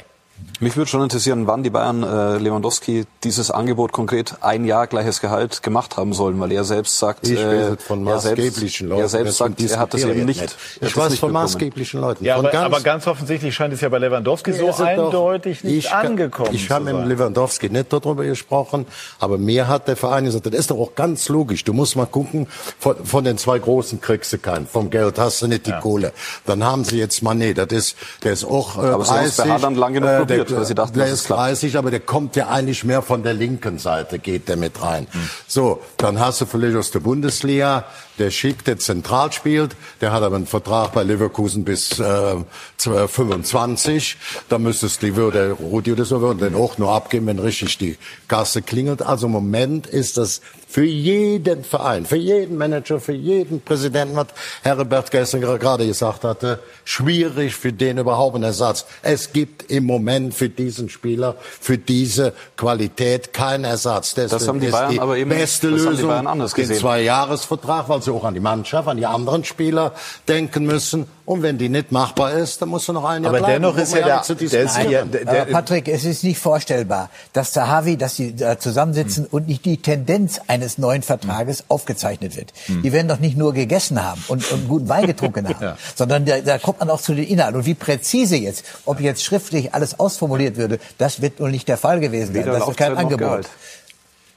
Mich 0.63 0.77
würde 0.77 0.89
schon 0.89 1.03
interessieren, 1.03 1.45
wann 1.45 1.61
die 1.61 1.69
Bayern 1.69 2.03
äh, 2.03 2.37
Lewandowski 2.37 3.03
dieses 3.25 3.51
Angebot 3.51 3.91
konkret 3.91 4.35
ein 4.39 4.63
Jahr 4.63 4.87
gleiches 4.87 5.19
Gehalt 5.19 5.61
gemacht 5.61 5.97
haben 5.97 6.13
sollen, 6.13 6.39
weil 6.39 6.53
er 6.53 6.63
selbst 6.63 6.99
sagt, 6.99 7.27
ich 7.27 7.37
äh, 7.37 7.75
von 7.75 8.01
maßgeblichen 8.01 8.87
Leuten, 8.87 9.01
er 9.01 9.09
selbst 9.09 9.37
sagt, 9.39 9.61
er 9.61 9.77
hat 9.77 9.93
das 9.93 10.03
eben 10.05 10.23
nicht. 10.23 10.39
nicht. 10.39 10.57
Ich 10.79 10.95
weiß 10.95 11.19
von 11.19 11.33
maßgeblichen 11.33 11.99
Leuten. 11.99 12.23
Ja, 12.23 12.37
aber 12.37 12.49
ganz, 12.49 12.65
aber, 12.65 12.79
ganz, 12.79 13.07
offensichtlich 13.07 13.53
scheint 13.53 13.73
es 13.73 13.81
ja 13.81 13.89
bei 13.89 13.97
Lewandowski 13.97 14.53
so 14.53 14.71
eindeutig 14.81 15.57
doch, 15.57 15.63
nicht 15.65 15.77
ich 15.79 15.91
angekommen 15.91 16.53
Ich 16.53 16.71
habe 16.71 16.93
mit 16.93 17.07
Lewandowski 17.07 17.69
nicht 17.69 17.91
darüber 17.91 18.23
gesprochen, 18.23 18.85
aber 19.19 19.37
mir 19.37 19.67
hat 19.67 19.89
der 19.89 19.97
Verein 19.97 20.23
gesagt, 20.23 20.45
das 20.45 20.53
ist 20.53 20.71
doch 20.71 20.79
auch 20.79 20.95
ganz 20.95 21.27
logisch. 21.27 21.65
Du 21.65 21.73
musst 21.73 21.97
mal 21.97 22.05
gucken, 22.05 22.47
von, 22.79 22.95
von 23.03 23.25
den 23.25 23.37
zwei 23.37 23.59
großen 23.59 23.99
kriegst 23.99 24.31
du 24.31 24.37
keinen. 24.37 24.65
Vom 24.65 24.89
Geld 24.89 25.19
hast 25.19 25.41
du 25.41 25.47
nicht 25.47 25.65
die 25.65 25.71
ja. 25.71 25.81
Kohle. 25.81 26.13
Dann 26.45 26.63
haben 26.63 26.85
sie 26.85 26.99
jetzt 26.99 27.21
mal, 27.21 27.33
nee, 27.33 27.53
das 27.53 27.67
ist, 27.67 27.97
der 28.23 28.31
ist 28.31 28.45
auch 28.45 28.81
äh, 28.81 28.87
aber 28.87 29.03
30. 29.03 29.51
Aber 29.51 29.69
sie 29.69 29.75
lange 29.75 29.99
genug 29.99 30.09
äh, 30.09 30.17
probiert, 30.19 30.52
weil 30.55 30.65
sie 30.65 30.75
dachten, 30.75 30.97
der 30.97 31.07
ist 31.07 31.29
30, 31.29 31.77
aber 31.77 31.91
der 31.91 31.99
kommt 31.99 32.35
ja 32.35 32.47
eigentlich 32.47 32.83
mehr 32.83 33.01
von 33.01 33.23
der 33.23 33.33
linken 33.33 33.79
Seite, 33.79 34.19
geht 34.19 34.49
der 34.49 34.57
mit 34.57 34.81
rein. 34.81 35.07
Mhm. 35.11 35.29
So, 35.47 35.81
dann 35.97 36.19
hast 36.19 36.41
du 36.41 36.45
vielleicht 36.45 36.77
aus 36.77 36.91
der 36.91 36.99
Bundesliga, 36.99 37.85
der 38.19 38.29
Schick, 38.29 38.63
der 38.63 38.77
zentral 38.77 39.31
spielt, 39.31 39.75
der 40.01 40.11
hat 40.11 40.21
aber 40.21 40.35
einen 40.35 40.45
Vertrag 40.45 40.93
bei 40.93 41.03
Leverkusen 41.03 41.63
bis 41.63 41.99
äh, 41.99 42.35
25. 42.77 44.17
Da 44.49 44.59
müsstest 44.59 45.01
du, 45.01 45.15
würde 45.15 45.51
Rudi 45.51 45.91
oder 45.91 46.05
so, 46.05 46.21
würde 46.21 46.49
den 46.49 46.55
auch 46.55 46.77
nur 46.77 46.91
abgeben, 46.91 47.27
wenn 47.27 47.39
richtig 47.39 47.77
die 47.77 47.97
Kasse 48.27 48.61
klingelt. 48.61 49.01
Also 49.01 49.25
im 49.27 49.31
Moment 49.31 49.87
ist 49.87 50.17
das 50.17 50.41
für 50.67 50.83
jeden 50.83 51.63
Verein, 51.63 52.05
für 52.05 52.17
jeden 52.17 52.57
Manager, 52.57 52.99
für 52.99 53.13
jeden 53.13 53.61
Präsidenten, 53.61 54.15
was 54.15 54.27
Herbert 54.63 55.11
gestern 55.11 55.41
gerade 55.41 55.85
gesagt 55.85 56.23
hatte, 56.23 56.59
schwierig 56.83 57.55
für 57.55 57.71
den 57.71 57.99
überhaupt 57.99 58.35
einen 58.35 58.45
Ersatz. 58.45 58.85
Es 59.03 59.33
gibt 59.33 59.69
im 59.71 59.85
Moment 59.85 60.32
Für 60.33 60.49
diesen 60.49 60.89
Spieler, 60.89 61.35
für 61.39 61.77
diese 61.77 62.33
Qualität 62.57 63.33
kein 63.33 63.63
Ersatz. 63.63 64.13
Deswegen 64.15 64.39
das 64.39 64.47
haben 64.47 64.59
die 64.59 64.67
Bayern 64.67 64.91
die 64.91 64.99
aber 64.99 65.17
eben 65.17 65.29
beste 65.29 65.71
das 65.71 65.81
Lösung, 65.81 65.89
haben 65.89 65.97
die 65.97 66.03
Bayern 66.03 66.27
anders 66.27 66.53
gesehen. 66.53 66.75
den 66.75 66.81
Zwei-Jahres-Vertrag, 66.81 67.89
weil 67.89 68.01
sie 68.01 68.11
auch 68.11 68.23
an 68.23 68.33
die 68.33 68.39
Mannschaft, 68.39 68.87
an 68.87 68.97
die 68.97 69.05
anderen 69.05 69.43
Spieler 69.43 69.93
denken 70.27 70.65
müssen. 70.65 71.05
Und 71.25 71.41
wenn 71.41 71.57
die 71.57 71.69
nicht 71.69 71.91
machbar 71.91 72.33
ist, 72.33 72.61
dann 72.61 72.67
musst 72.67 72.87
du 72.89 72.93
noch 72.93 73.05
ein 73.05 73.23
Jahr 73.23 73.29
Aber 73.31 73.39
bleiben. 73.39 73.63
dennoch 73.63 73.77
ist 73.77 73.93
ja 73.95 74.01
der, 74.01 74.35
der, 74.35 74.63
ist 74.63 74.77
ja, 74.77 75.05
der, 75.05 75.21
Aber 75.43 75.45
Patrick, 75.51 75.87
es 75.87 76.03
ist 76.03 76.23
nicht 76.25 76.37
vorstellbar, 76.37 77.09
dass 77.31 77.53
Zahavi, 77.53 77.95
dass 77.95 78.17
sie 78.17 78.35
da 78.35 78.59
zusammensitzen 78.59 79.25
und 79.31 79.47
nicht 79.47 79.63
die 79.63 79.77
Tendenz 79.77 80.41
eines 80.47 80.77
neuen 80.77 81.01
Vertrages 81.01 81.63
aufgezeichnet 81.69 82.35
wird. 82.35 82.51
Die 82.67 82.91
werden 82.91 83.07
doch 83.07 83.19
nicht 83.19 83.37
nur 83.37 83.53
gegessen 83.53 84.03
haben 84.03 84.21
und, 84.27 84.51
und 84.51 84.67
guten 84.67 84.89
Wein 84.89 85.07
getrunken 85.07 85.47
haben, 85.49 85.63
Ja. 85.63 85.77
sondern 85.95 86.25
da, 86.25 86.39
da 86.41 86.57
kommt 86.57 86.81
man 86.81 86.89
auch 86.89 86.99
zu 86.99 87.13
den 87.15 87.23
Inhalten. 87.25 87.55
Und 87.55 87.65
wie 87.65 87.73
präzise 87.73 88.35
jetzt, 88.35 88.65
ob 88.85 88.99
jetzt 88.99 89.23
schriftlich 89.23 89.73
alles 89.73 89.99
ausformuliert 90.01 90.57
würde, 90.57 90.77
das 90.97 91.21
wird 91.21 91.39
wohl 91.39 91.51
nicht 91.51 91.69
der 91.69 91.77
Fall 91.77 92.01
gewesen 92.01 92.33
sein. 92.33 92.43
Weder 92.43 92.59
Das 92.59 92.67
ist 92.67 92.75
kein 92.77 92.97
Angebot. 92.97 93.47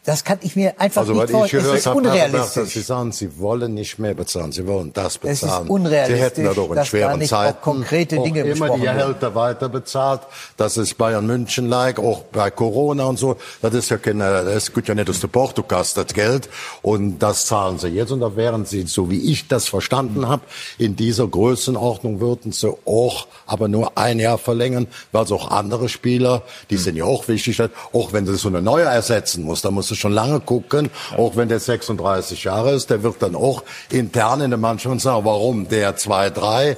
Das 0.06 0.22
kann 0.22 0.38
ich 0.42 0.54
mir 0.54 0.80
einfach 0.80 1.00
Also, 1.00 1.14
nicht 1.14 1.24
ich 1.24 1.30
vorstellen. 1.32 1.62
Es 1.62 1.66
gehört 1.66 1.78
ist 1.80 1.86
habe, 1.86 1.98
unrealistisch. 1.98 2.74
Sie 2.74 2.80
sagen, 2.80 3.10
Sie 3.10 3.38
wollen 3.40 3.74
nicht 3.74 3.98
mehr 3.98 4.14
bezahlen, 4.14 4.52
Sie 4.52 4.64
wollen 4.64 4.92
das 4.92 5.18
Es 5.20 5.32
ist 5.32 5.40
bezahlen. 5.42 5.68
unrealistisch, 5.68 6.16
Sie 6.16 6.22
hätten 6.22 6.44
da 6.44 6.54
doch 6.54 6.70
in 6.70 6.84
schweren 6.84 7.18
nicht 7.18 7.32
auch 7.32 7.38
Zeiten 7.42 7.60
konkrete 7.60 8.16
Dinge 8.20 8.42
auch 8.44 8.46
immer 8.46 8.70
die. 8.76 8.82
Gehälter 8.82 9.34
weiter 9.34 9.68
bezahlt. 9.68 10.20
Das 10.56 10.76
ist 10.76 10.96
Bayern 10.96 11.26
München 11.26 11.68
like, 11.68 11.98
auch 11.98 12.22
bei 12.22 12.52
Corona 12.52 13.06
und 13.06 13.18
so. 13.18 13.36
Das 13.60 13.74
ist 13.74 13.88
ja 13.88 13.96
keine, 13.96 14.44
das 14.44 14.72
geht 14.72 14.86
ja 14.86 14.94
nicht 14.94 15.10
aus 15.10 15.18
der 15.18 15.26
Portokasse, 15.26 16.04
das 16.04 16.14
Geld. 16.14 16.48
Und 16.82 17.18
das 17.18 17.46
zahlen 17.46 17.80
Sie 17.80 17.88
jetzt. 17.88 18.12
Und 18.12 18.20
da 18.20 18.36
wären 18.36 18.64
Sie, 18.64 18.82
so 18.82 19.10
wie 19.10 19.32
ich 19.32 19.48
das 19.48 19.66
verstanden 19.66 20.28
habe, 20.28 20.42
in 20.78 20.94
dieser 20.94 21.26
Größenordnung 21.26 22.20
würden 22.20 22.52
Sie 22.52 22.72
auch, 22.84 23.26
aber 23.46 23.66
nur 23.66 23.98
ein 23.98 24.20
Jahr 24.20 24.38
verlängern, 24.38 24.86
weil 25.10 25.24
es 25.24 25.32
auch 25.32 25.50
andere 25.50 25.88
Spieler, 25.88 26.42
die 26.70 26.76
sind 26.76 26.94
ja 26.94 27.04
auch 27.04 27.26
wichtig, 27.26 27.60
auch 27.92 28.12
wenn 28.12 28.24
du 28.24 28.36
so 28.36 28.46
eine 28.46 28.62
neue 28.62 28.84
ersetzen 28.84 29.42
musst, 29.42 29.64
da 29.64 29.72
musst 29.72 29.95
du 29.96 30.00
schon 30.00 30.12
lange 30.12 30.40
gucken, 30.40 30.90
auch 31.16 31.36
wenn 31.36 31.48
der 31.48 31.60
36 31.60 32.44
Jahre 32.44 32.72
ist, 32.72 32.90
der 32.90 33.02
wird 33.02 33.22
dann 33.22 33.34
auch 33.34 33.62
intern 33.90 34.40
in 34.40 34.50
der 34.50 34.58
Mannschaft 34.58 35.00
sagen, 35.00 35.24
warum 35.24 35.68
der 35.68 35.96
2, 35.96 36.30
3, 36.30 36.76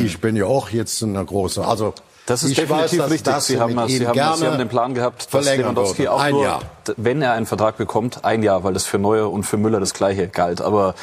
ich 0.00 0.20
bin 0.20 0.36
ja 0.36 0.44
auch 0.46 0.70
jetzt 0.70 1.02
in 1.02 1.16
einer 1.16 1.24
großen, 1.24 1.62
also 1.64 1.94
Das 2.26 2.42
ist 2.42 2.50
ich 2.50 2.56
definitiv 2.58 3.00
weiß, 3.00 3.10
richtig. 3.10 3.34
Sie 3.40 3.58
haben, 3.58 3.88
Sie, 3.88 4.06
haben, 4.06 4.36
Sie 4.36 4.46
haben 4.46 4.58
den 4.58 4.68
Plan 4.68 4.94
gehabt, 4.94 5.32
dass 5.32 5.46
Lewandowski 5.46 6.00
würde. 6.00 6.12
auch 6.12 6.20
ein 6.20 6.32
nur, 6.34 6.42
Jahr. 6.44 6.62
wenn 6.96 7.22
er 7.22 7.32
einen 7.32 7.46
Vertrag 7.46 7.78
bekommt, 7.78 8.24
ein 8.24 8.42
Jahr, 8.42 8.64
weil 8.64 8.74
das 8.74 8.84
für 8.84 8.98
Neuer 8.98 9.32
und 9.32 9.44
für 9.44 9.56
Müller 9.56 9.80
das 9.80 9.94
Gleiche 9.94 10.28
galt. 10.28 10.60
Aber 10.60 10.94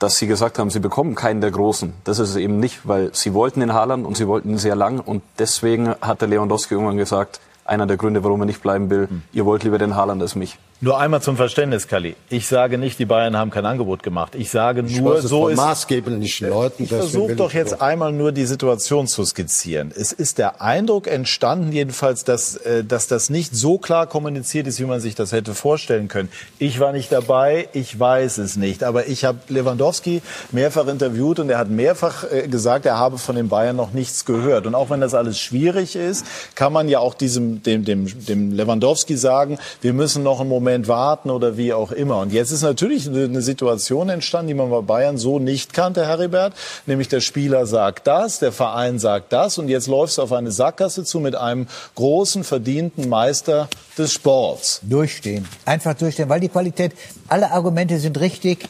dass 0.00 0.16
Sie 0.16 0.26
gesagt 0.26 0.58
haben, 0.58 0.70
Sie 0.70 0.80
bekommen 0.80 1.14
keinen 1.14 1.40
der 1.40 1.52
Großen, 1.52 1.92
das 2.02 2.18
ist 2.18 2.30
es 2.30 2.36
eben 2.36 2.58
nicht, 2.58 2.80
weil 2.82 3.10
Sie 3.14 3.32
wollten 3.32 3.60
den 3.60 3.72
Haaland 3.72 4.04
und 4.04 4.16
Sie 4.16 4.26
wollten 4.26 4.50
ihn 4.50 4.58
sehr 4.58 4.74
lang 4.74 4.98
und 4.98 5.22
deswegen 5.38 5.94
hat 6.00 6.20
der 6.20 6.26
Lewandowski 6.28 6.74
irgendwann 6.74 6.96
gesagt, 6.96 7.38
einer 7.64 7.86
der 7.86 7.96
Gründe, 7.96 8.24
warum 8.24 8.40
er 8.42 8.46
nicht 8.46 8.60
bleiben 8.60 8.90
will, 8.90 9.08
ihr 9.32 9.44
wollt 9.46 9.62
lieber 9.62 9.78
den 9.78 9.94
Haaland 9.94 10.20
als 10.20 10.34
mich. 10.34 10.58
Nur 10.84 10.98
einmal 10.98 11.22
zum 11.22 11.36
Verständnis, 11.36 11.86
Kalli. 11.86 12.16
Ich 12.28 12.48
sage 12.48 12.76
nicht, 12.76 12.98
die 12.98 13.04
Bayern 13.04 13.36
haben 13.36 13.52
kein 13.52 13.64
Angebot 13.64 14.02
gemacht. 14.02 14.34
Ich 14.34 14.50
sage 14.50 14.82
Ich 14.84 15.00
nur, 15.00 15.22
so 15.22 15.46
ist 15.46 15.56
maßgeblichen 15.56 16.48
Leuten. 16.48 16.82
Ich 16.82 16.88
versuche 16.88 17.36
doch 17.36 17.52
jetzt 17.52 17.70
so. 17.70 17.78
einmal 17.78 18.10
nur 18.10 18.32
die 18.32 18.46
Situation 18.46 19.06
zu 19.06 19.24
skizzieren. 19.24 19.92
Es 19.96 20.10
ist 20.10 20.38
der 20.38 20.60
Eindruck 20.60 21.06
entstanden, 21.06 21.70
jedenfalls, 21.70 22.24
dass, 22.24 22.56
äh, 22.56 22.82
dass 22.82 23.06
das 23.06 23.30
nicht 23.30 23.54
so 23.54 23.78
klar 23.78 24.08
kommuniziert 24.08 24.66
ist, 24.66 24.80
wie 24.80 24.84
man 24.84 24.98
sich 24.98 25.14
das 25.14 25.30
hätte 25.30 25.54
vorstellen 25.54 26.08
können. 26.08 26.30
Ich 26.58 26.80
war 26.80 26.90
nicht 26.90 27.12
dabei, 27.12 27.68
ich 27.74 28.00
weiß 28.00 28.38
es 28.38 28.56
nicht. 28.56 28.82
Aber 28.82 29.06
ich 29.06 29.24
habe 29.24 29.38
Lewandowski 29.50 30.20
mehrfach 30.50 30.88
interviewt 30.88 31.38
und 31.38 31.48
er 31.48 31.58
hat 31.58 31.70
mehrfach 31.70 32.24
äh, 32.24 32.48
gesagt, 32.48 32.86
er 32.86 32.98
habe 32.98 33.18
von 33.18 33.36
den 33.36 33.48
Bayern 33.48 33.76
noch 33.76 33.92
nichts 33.92 34.24
gehört. 34.24 34.66
Und 34.66 34.74
auch 34.74 34.90
wenn 34.90 35.00
das 35.00 35.14
alles 35.14 35.38
schwierig 35.38 35.94
ist, 35.94 36.26
kann 36.56 36.72
man 36.72 36.88
ja 36.88 36.98
auch 36.98 37.14
diesem, 37.14 37.62
dem, 37.62 37.84
dem, 37.84 38.08
dem 38.26 38.50
Lewandowski 38.50 39.16
sagen, 39.16 39.60
wir 39.80 39.92
müssen 39.92 40.24
noch 40.24 40.40
einen 40.40 40.48
Moment 40.48 40.71
warten 40.88 41.30
oder 41.30 41.56
wie 41.56 41.72
auch 41.72 41.92
immer. 41.92 42.18
Und 42.18 42.32
jetzt 42.32 42.50
ist 42.50 42.62
natürlich 42.62 43.06
eine 43.08 43.24
eine 43.24 43.42
Situation 43.42 44.08
entstanden, 44.08 44.48
die 44.48 44.54
man 44.54 44.70
bei 44.70 44.80
Bayern 44.80 45.18
so 45.18 45.38
nicht 45.38 45.72
kannte, 45.72 46.06
Heribert. 46.06 46.54
Nämlich 46.86 47.08
der 47.08 47.20
Spieler 47.20 47.66
sagt 47.66 48.06
das, 48.06 48.38
der 48.38 48.52
Verein 48.52 48.98
sagt 48.98 49.32
das 49.32 49.58
und 49.58 49.68
jetzt 49.68 49.86
läuft 49.86 50.12
es 50.12 50.18
auf 50.18 50.32
eine 50.32 50.50
Sackgasse 50.50 51.04
zu 51.04 51.20
mit 51.20 51.34
einem 51.34 51.66
großen, 51.94 52.44
verdienten 52.44 53.08
Meister 53.08 53.68
des 53.96 54.12
Sports. 54.12 54.80
Durchstehen. 54.82 55.48
Einfach 55.64 55.94
durchstehen, 55.94 56.28
weil 56.28 56.40
die 56.40 56.48
Qualität, 56.48 56.92
alle 57.28 57.50
Argumente 57.50 57.98
sind 57.98 58.18
richtig. 58.20 58.68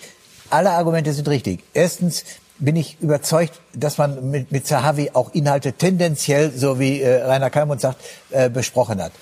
Alle 0.51 0.71
Argumente 0.71 1.13
sind 1.13 1.29
richtig. 1.29 1.61
Erstens 1.73 2.25
bin 2.59 2.77
ich 2.77 2.99
überzeugt, 3.01 3.61
dass 3.75 3.99
man 3.99 4.31
mit, 4.31 4.53
mit 4.53 4.67
Zahavi 4.67 5.11
auch 5.15 5.33
Inhalte 5.33 5.73
tendenziell, 5.73 6.53
so 6.55 6.79
wie 6.79 7.01
äh, 7.01 7.23
Rainer 7.23 7.51
Kalmund 7.51 7.81
sagt, 7.81 7.99
äh, 8.31 8.49
besprochen 8.49 9.03
hat. 9.03 9.13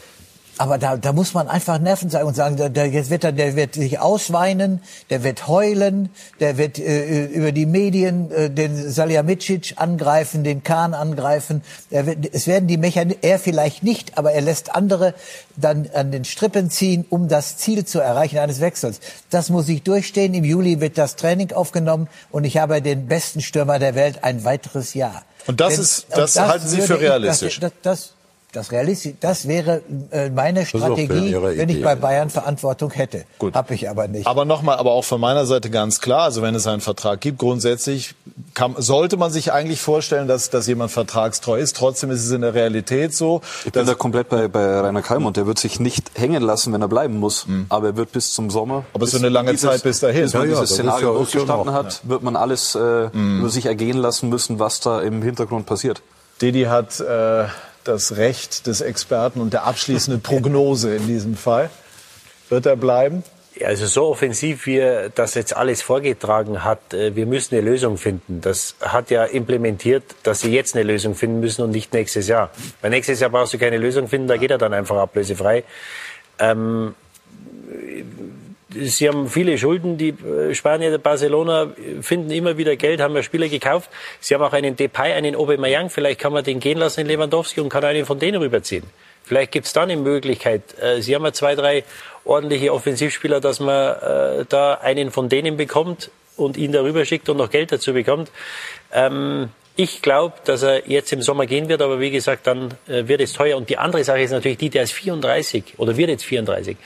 Aber 0.61 0.76
da, 0.76 0.98
da 0.98 1.14
muss 1.14 1.32
man 1.32 1.48
einfach 1.48 1.78
Nerven 1.78 2.11
zeigen 2.11 2.26
und 2.28 2.34
sagen, 2.36 2.56
der, 2.58 2.68
der, 2.68 2.86
jetzt 2.86 3.08
wird 3.08 3.24
er, 3.24 3.32
der 3.32 3.56
wird 3.56 3.76
sich 3.76 3.98
ausweinen, 3.98 4.82
der 5.08 5.24
wird 5.24 5.48
heulen, 5.48 6.11
der 6.38 6.58
wird 6.58 6.78
äh, 6.78 7.24
über 7.24 7.50
die 7.50 7.64
Medien 7.64 8.30
äh, 8.30 8.50
den 8.50 8.90
Salihamidzic 8.90 9.72
angreifen, 9.76 10.44
den 10.44 10.62
Kahn 10.62 10.92
angreifen. 10.92 11.62
Er 11.90 12.04
wird, 12.04 12.18
es 12.34 12.46
werden 12.46 12.68
die 12.68 12.76
Mechanismen, 12.76 13.22
er 13.22 13.38
vielleicht 13.38 13.82
nicht, 13.82 14.18
aber 14.18 14.32
er 14.32 14.42
lässt 14.42 14.74
andere 14.74 15.14
dann 15.56 15.88
an 15.94 16.12
den 16.12 16.26
Strippen 16.26 16.68
ziehen, 16.68 17.06
um 17.08 17.28
das 17.28 17.56
Ziel 17.56 17.86
zu 17.86 17.98
erreichen 18.00 18.36
eines 18.38 18.61
Wechsels. 18.61 19.00
Das 19.30 19.48
muss 19.48 19.66
ich 19.66 19.82
durchstehen. 19.82 20.34
Im 20.34 20.44
Juli 20.44 20.78
wird 20.80 20.98
das 20.98 21.16
Training 21.16 21.52
aufgenommen 21.52 22.06
und 22.30 22.44
ich 22.44 22.58
habe 22.58 22.82
den 22.82 23.06
besten 23.06 23.40
Stürmer 23.40 23.78
der 23.78 23.94
Welt 23.94 24.24
ein 24.24 24.44
weiteres 24.44 24.92
Jahr. 24.92 25.22
Und 25.46 25.58
das 25.62 25.72
Denn- 25.72 25.80
ist- 25.82 26.06
das 26.11 26.36
und 26.36 26.48
halten 26.48 26.68
Sie 26.68 26.82
für 26.82 26.88
würde 26.90 27.04
ich- 27.04 27.11
realistisch? 27.11 27.61
Das, 27.61 27.72
das, 27.82 28.12
das, 28.53 28.72
realistisch, 28.72 29.14
das 29.20 29.46
wäre 29.48 29.82
äh, 30.11 30.30
meine 30.30 30.66
Strategie, 30.66 31.36
wenn 31.40 31.68
ich 31.68 31.82
bei 31.82 31.90
ja. 31.90 31.94
Bayern 31.94 32.30
Verantwortung 32.30 32.90
hätte. 32.90 33.24
Gut. 33.38 33.55
Hab 33.55 33.70
ich 33.70 33.88
aber 33.88 34.09
nicht. 34.09 34.26
Aber 34.26 34.44
nochmal, 34.44 34.78
aber 34.78 34.92
auch 34.92 35.05
von 35.05 35.20
meiner 35.20 35.46
Seite 35.46 35.70
ganz 35.70 36.01
klar, 36.01 36.22
also 36.22 36.42
wenn 36.42 36.55
es 36.55 36.66
einen 36.66 36.80
Vertrag 36.80 37.20
gibt, 37.20 37.38
grundsätzlich 37.38 38.14
kann, 38.55 38.74
sollte 38.78 39.16
man 39.16 39.30
sich 39.30 39.53
eigentlich 39.53 39.80
vorstellen, 39.80 40.26
dass, 40.28 40.51
dass 40.51 40.66
jemand 40.66 40.90
vertragstreu 40.90 41.59
ist. 41.59 41.76
Trotzdem 41.76 42.11
ist 42.11 42.24
es 42.24 42.30
in 42.30 42.40
der 42.40 42.55
Realität 42.55 43.14
so. 43.14 43.40
Ich 43.64 43.72
bin 43.72 43.86
da 43.86 43.94
komplett 43.94 44.28
bei, 44.28 44.48
bei 44.48 44.80
Rainer 44.80 45.03
Kalmund. 45.03 45.36
Der 45.36 45.46
wird 45.46 45.59
sich 45.59 45.78
nicht 45.80 46.11
hängen 46.18 46.42
lassen, 46.42 46.72
wenn 46.72 46.82
er 46.82 46.88
bleiben 46.88 47.18
muss. 47.18 47.46
Aber 47.68 47.88
er 47.88 47.96
wird 47.96 48.12
bis 48.12 48.32
zum 48.32 48.51
Sommer. 48.51 48.84
Aber 48.94 49.05
es 49.05 49.14
ist 49.14 49.20
eine 49.20 49.28
lange 49.28 49.53
dieses- 49.53 49.68
Zeit 49.70 49.82
bis 49.82 50.01
dahin. 50.01 50.22
Bis 50.22 50.34
man 50.34 50.42
Ja, 50.42 50.48
ja, 50.48 50.61
dieses 50.61 50.61
das 50.61 50.70
ist 50.70 50.76
Szenario 50.76 51.16
ja- 51.16 51.22
ist 51.22 51.34
ja 51.34 51.72
hat, 51.72 52.01
wird 52.05 52.22
man 52.22 52.36
alles 52.36 52.74
äh, 52.74 53.09
über 53.12 53.48
sich 53.48 53.66
ergehen 53.66 53.96
lassen 53.98 54.28
müssen, 54.28 54.59
was 54.59 54.80
da 54.80 55.01
im 55.01 55.22
Hintergrund 55.22 55.66
passiert. 55.66 56.03
Didi 56.40 56.64
hat 56.64 57.01
äh, 57.01 57.44
das 57.85 58.16
Recht 58.16 58.66
des 58.66 58.81
Experten 58.81 59.41
und 59.41 59.53
der 59.53 59.64
abschließenden 59.64 60.22
Prognose 60.22 60.95
in 60.95 61.07
diesem 61.07 61.37
Fall. 61.37 61.70
Wird 62.49 62.66
er 62.66 62.76
bleiben? 62.76 63.22
Also 63.64 63.87
so 63.87 64.07
offensiv, 64.07 64.66
wie 64.66 64.78
er 64.78 65.11
das 65.11 65.35
jetzt 65.35 65.55
alles 65.55 65.83
vorgetragen 65.83 66.64
hat, 66.64 66.95
äh, 66.95 67.14
wir 67.14 67.26
müssen 67.26 67.55
eine 67.55 67.68
Lösung 67.68 67.99
finden. 67.99 68.41
Das 68.41 68.74
hat 68.81 69.11
ja 69.11 69.24
implementiert, 69.24 70.05
dass 70.22 70.41
sie 70.41 70.53
jetzt 70.53 70.74
eine 70.74 70.85
Lösung 70.85 71.14
finden 71.14 71.41
müssen 71.41 71.62
und 71.62 71.70
nicht 71.70 71.93
nächstes 71.93 72.28
Jahr. 72.28 72.51
Weil 72.81 72.91
nächstes 72.91 73.20
Jahr 73.20 73.31
brauchst 73.31 73.53
du 73.53 73.59
keine 73.59 73.76
Lösung 73.76 74.09
finden, 74.09 74.28
da 74.28 74.37
geht 74.37 74.51
er 74.51 74.59
dann 74.59 74.72
einfach 74.72 74.97
ablösefrei. 74.97 75.64
Ähm, 76.39 76.95
Sie 78.72 79.08
haben 79.08 79.28
viele 79.28 79.58
Schulden. 79.58 79.98
Die 79.98 80.10
äh, 80.10 80.54
Spanier, 80.54 80.96
Barcelona 80.98 81.72
finden 82.00 82.30
immer 82.30 82.56
wieder 82.56 82.76
Geld, 82.76 83.00
haben 83.00 83.14
ja 83.14 83.22
Spieler 83.22 83.48
gekauft. 83.48 83.90
Sie 84.20 84.34
haben 84.34 84.42
auch 84.42 84.52
einen 84.52 84.76
Depay, 84.76 85.12
einen 85.12 85.34
Aubameyang. 85.34 85.90
Vielleicht 85.90 86.20
kann 86.20 86.32
man 86.32 86.44
den 86.44 86.60
gehen 86.60 86.78
lassen 86.78 87.00
in 87.00 87.06
Lewandowski 87.06 87.60
und 87.60 87.68
kann 87.68 87.84
einen 87.84 88.06
von 88.06 88.18
denen 88.18 88.40
rüberziehen. 88.40 88.84
Vielleicht 89.24 89.52
gibt 89.52 89.66
es 89.66 89.72
dann 89.72 89.90
eine 89.90 90.00
Möglichkeit. 90.00 90.62
Äh, 90.80 91.02
Sie 91.02 91.14
haben 91.14 91.24
ja 91.24 91.32
zwei, 91.32 91.54
drei 91.54 91.84
ordentliche 92.24 92.72
Offensivspieler, 92.72 93.40
dass 93.40 93.60
man 93.60 93.96
äh, 93.96 94.44
da 94.48 94.74
einen 94.74 95.10
von 95.10 95.28
denen 95.28 95.56
bekommt 95.56 96.10
und 96.36 96.56
ihn 96.56 96.72
darüber 96.72 97.04
schickt 97.04 97.28
und 97.28 97.36
noch 97.36 97.50
Geld 97.50 97.72
dazu 97.72 97.92
bekommt. 97.92 98.30
Ähm, 98.92 99.50
ich 99.76 100.02
glaube, 100.02 100.34
dass 100.44 100.62
er 100.62 100.88
jetzt 100.88 101.12
im 101.12 101.22
Sommer 101.22 101.46
gehen 101.46 101.68
wird, 101.68 101.80
aber 101.80 102.00
wie 102.00 102.10
gesagt, 102.10 102.46
dann 102.46 102.74
äh, 102.86 103.06
wird 103.08 103.20
es 103.20 103.32
teuer. 103.32 103.56
Und 103.56 103.70
die 103.70 103.78
andere 103.78 104.04
Sache 104.04 104.20
ist 104.20 104.30
natürlich 104.30 104.58
die, 104.58 104.70
der 104.70 104.82
ist 104.82 104.92
34 104.92 105.74
oder 105.78 105.96
wird 105.96 106.10
jetzt 106.10 106.24
34. 106.24 106.76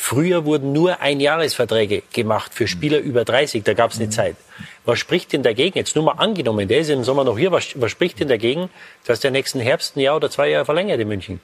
Früher 0.00 0.44
wurden 0.44 0.72
nur 0.72 1.00
Einjahresverträge 1.00 2.04
gemacht 2.12 2.54
für 2.54 2.68
Spieler 2.68 2.98
über 2.98 3.24
30, 3.24 3.64
da 3.64 3.74
gab 3.74 3.90
es 3.90 3.98
eine 3.98 4.08
Zeit. 4.08 4.36
Was 4.84 5.00
spricht 5.00 5.32
denn 5.32 5.42
dagegen? 5.42 5.76
Jetzt 5.76 5.96
nur 5.96 6.04
mal 6.04 6.12
angenommen, 6.12 6.68
der 6.68 6.78
ist 6.78 6.88
im 6.88 7.02
Sommer 7.02 7.24
noch 7.24 7.36
hier, 7.36 7.50
was, 7.50 7.72
was 7.74 7.90
spricht 7.90 8.20
denn 8.20 8.28
dagegen, 8.28 8.70
dass 9.06 9.18
der 9.18 9.32
nächsten 9.32 9.58
Herbst 9.58 9.96
ein 9.96 10.00
Jahr 10.00 10.14
oder 10.14 10.30
zwei 10.30 10.50
Jahre 10.50 10.64
verlängert 10.64 11.00
in 11.00 11.08
München? 11.08 11.40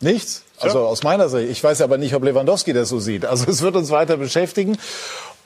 Nichts. 0.00 0.44
Also 0.58 0.78
aus 0.86 1.02
meiner 1.02 1.28
Sicht. 1.28 1.50
Ich 1.50 1.62
weiß 1.62 1.80
aber 1.80 1.98
nicht, 1.98 2.14
ob 2.14 2.22
Lewandowski 2.22 2.72
das 2.72 2.88
so 2.88 3.00
sieht. 3.00 3.26
Also 3.26 3.46
es 3.50 3.62
wird 3.62 3.74
uns 3.74 3.90
weiter 3.90 4.16
beschäftigen. 4.16 4.78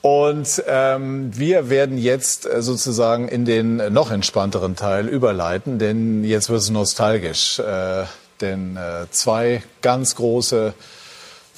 Und 0.01 0.63
ähm, 0.67 1.31
wir 1.35 1.71
werden 1.71 1.97
jetzt 1.97 2.45
äh, 2.45 2.61
sozusagen 2.61 3.27
in 3.27 3.45
den 3.45 3.77
noch 3.91 4.11
entspannteren 4.11 4.75
Teil 4.75 5.07
überleiten, 5.07 5.79
denn 5.79 6.23
jetzt 6.23 6.49
wird 6.49 6.61
es 6.61 6.69
nostalgisch. 6.69 7.57
Äh, 7.57 8.05
denn 8.41 8.77
äh, 8.77 9.09
zwei 9.09 9.63
ganz 9.81 10.15
große 10.15 10.75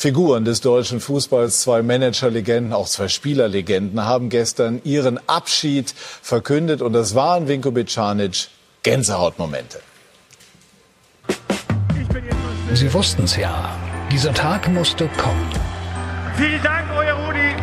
Figuren 0.03 0.43
des 0.43 0.59
deutschen 0.59 0.99
Fußballs, 0.99 1.61
zwei 1.61 1.81
Managerlegenden, 1.81 2.73
auch 2.73 2.89
zwei 2.89 3.07
Spielerlegenden, 3.07 4.03
haben 4.03 4.27
gestern 4.27 4.81
ihren 4.84 5.17
Abschied 5.30 5.93
verkündet. 6.21 6.81
Und 6.81 6.91
das 6.91 7.15
waren 7.15 7.47
Vinko 7.47 7.71
Bicanic 7.71 8.49
Gänsehautmomente. 8.84 9.80
Sie 12.73 12.93
wussten's 12.93 13.38
ja. 13.38 13.73
Dieser 14.11 14.34
Tag 14.34 14.67
musste 14.67 15.07
kommen. 15.17 15.49
Vielen 16.35 16.61
Dank, 16.61 16.85
euer 16.97 17.13
Rudi. 17.13 17.55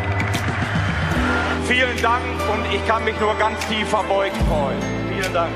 Vielen 1.68 2.00
Dank 2.00 2.24
und 2.24 2.74
ich 2.74 2.86
kann 2.88 3.04
mich 3.04 3.20
nur 3.20 3.34
ganz 3.34 3.58
tief 3.68 3.86
verbeugt 3.86 4.36
freuen. 4.48 4.78
Vielen 5.10 5.34
Dank. 5.34 5.52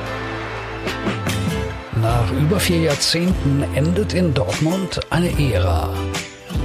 Nach 2.03 2.31
über 2.33 2.61
vier 2.61 2.81
Jahrzehnten 2.81 3.65
endet 3.75 4.13
in 4.13 4.35
Dortmund 4.35 5.01
eine 5.09 5.31
Ära 5.41 5.89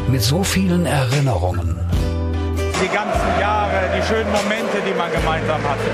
mit 0.10 0.24
so 0.24 0.44
vielen 0.44 0.86
Erinnerungen. 0.86 1.80
Die 2.82 2.88
ganzen 2.94 3.40
Jahre, 3.40 3.90
die 3.96 4.06
schönen 4.08 4.32
Momente, 4.32 4.78
die 4.88 4.94
man 4.98 5.12
gemeinsam 5.12 5.62
hatte. 5.64 5.92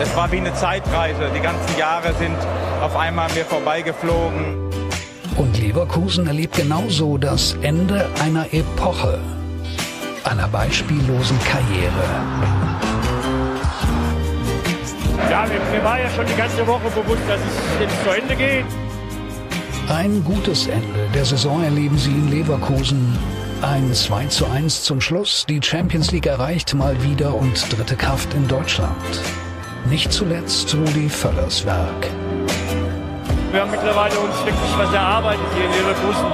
Es 0.00 0.14
war 0.16 0.30
wie 0.30 0.38
eine 0.38 0.54
Zeitreise. 0.54 1.30
Die 1.34 1.40
ganzen 1.40 1.78
Jahre 1.78 2.12
sind 2.14 2.36
auf 2.82 2.96
einmal 2.96 3.30
mir 3.32 3.44
vorbeigeflogen. 3.44 4.70
Und 5.36 5.58
Leverkusen 5.58 6.26
erlebt 6.26 6.56
genauso 6.56 7.18
das 7.18 7.56
Ende 7.62 8.06
einer 8.22 8.46
Epoche, 8.52 9.18
einer 10.24 10.48
beispiellosen 10.48 11.38
Karriere. 11.40 12.04
Ja, 15.30 15.46
mir, 15.46 15.76
mir 15.76 15.84
war 15.84 15.98
ja 15.98 16.10
schon 16.10 16.26
die 16.26 16.36
ganze 16.36 16.66
Woche 16.66 16.88
bewusst, 16.90 17.22
dass 17.26 17.40
es 17.40 17.80
jetzt 17.80 18.04
zu 18.04 18.10
Ende 18.10 18.36
geht. 18.36 18.83
Ein 19.88 20.24
gutes 20.24 20.66
Ende 20.66 21.08
der 21.14 21.26
Saison 21.26 21.62
erleben 21.62 21.98
sie 21.98 22.10
in 22.10 22.30
Leverkusen. 22.30 23.18
Ein 23.60 23.92
2 23.92 24.26
zu 24.26 24.46
1 24.46 24.82
zum 24.82 25.00
Schluss. 25.00 25.44
Die 25.46 25.60
Champions 25.62 26.10
League 26.10 26.24
erreicht 26.24 26.72
mal 26.74 27.02
wieder 27.02 27.34
und 27.34 27.54
dritte 27.70 27.94
Kraft 27.94 28.32
in 28.32 28.48
Deutschland. 28.48 28.96
Nicht 29.90 30.10
zuletzt 30.10 30.74
Rudi 30.74 31.10
Völlers 31.10 31.66
Werk. 31.66 32.08
Wir 33.52 33.60
haben 33.60 33.70
mittlerweile 33.70 34.18
uns 34.18 34.34
wirklich 34.38 34.78
was 34.78 34.92
erarbeitet 34.94 35.44
hier 35.54 35.66
in 35.66 35.72
Leverkusen. 35.72 36.26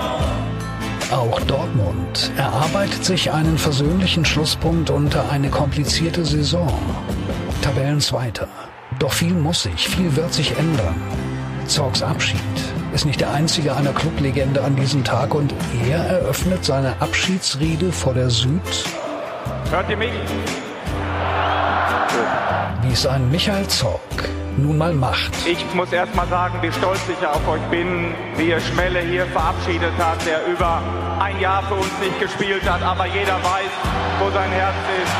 Auch 1.11 1.41
Dortmund 1.41 2.31
erarbeitet 2.37 3.05
sich 3.05 3.33
einen 3.33 3.59
versöhnlichen 3.59 4.25
Schlusspunkt 4.25 4.91
unter 4.91 5.29
eine 5.29 5.51
komplizierte 5.51 6.25
Saison. 6.25 6.73
Tabellenzweiter. 7.63 8.47
Doch 9.01 9.13
viel 9.13 9.35
muss 9.35 9.65
sich, 9.65 9.89
viel 9.89 10.15
wird 10.15 10.33
sich 10.33 10.57
ändern. 10.57 10.95
Zorgs 11.67 12.01
Abschied 12.03 12.39
ist 12.93 13.05
nicht 13.05 13.21
der 13.21 13.33
einzige 13.33 13.77
einer 13.77 13.93
Clublegende 13.93 14.63
an 14.63 14.77
diesem 14.77 15.05
Tag 15.05 15.35
und 15.35 15.55
er 15.89 15.99
eröffnet 15.99 16.65
seine 16.65 17.01
Abschiedsrede 17.01 17.93
vor 17.93 18.15
der 18.15 18.31
Süd. 18.31 18.61
Hört 19.71 19.89
ihr 19.89 19.97
mich? 19.97 20.13
Wie 22.83 22.93
es 22.93 23.07
ein 23.07 23.31
Michael 23.31 23.67
Zorg 23.69 24.01
nun 24.57 24.77
mal 24.77 24.93
macht. 24.93 25.33
Ich 25.47 25.65
muss 25.75 25.93
erst 25.93 26.15
mal 26.15 26.27
sagen, 26.29 26.59
wie 26.63 26.73
stolz 26.73 27.01
ich 27.09 27.27
auf 27.27 27.47
euch 27.49 27.63
bin, 27.71 28.15
wie 28.37 28.49
ihr 28.49 28.61
Schmelle 28.61 29.01
hier 29.01 29.27
verabschiedet 29.27 29.93
hat, 29.99 30.25
der 30.27 30.47
über 30.47 30.83
ein 31.21 31.39
Jahr 31.41 31.63
für 31.63 31.75
uns 31.75 31.93
nicht 32.01 32.19
gespielt 32.19 32.69
hat, 32.69 32.83
aber 32.83 33.07
jeder 33.07 33.37
weiß, 33.37 33.71
wo 34.19 34.31
sein 34.31 34.51
Herz 34.51 34.75
ist. 35.03 35.13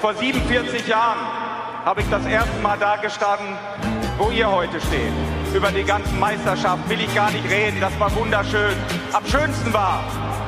Vor 0.00 0.14
47 0.14 0.86
Jahren 0.86 1.18
habe 1.84 2.00
ich 2.00 2.10
das 2.10 2.24
erste 2.26 2.58
Mal 2.60 2.76
da 2.78 2.96
gestanden, 2.96 3.56
wo 4.18 4.30
ihr 4.30 4.50
heute 4.50 4.80
steht. 4.80 5.12
Über 5.54 5.70
die 5.70 5.84
ganzen 5.84 6.18
Meisterschaften 6.18 6.90
will 6.90 7.00
ich 7.00 7.14
gar 7.14 7.30
nicht 7.30 7.48
reden, 7.48 7.80
das 7.80 7.98
war 7.98 8.14
wunderschön. 8.14 8.74
Am 9.12 9.24
schönsten 9.24 9.72
war 9.72 10.02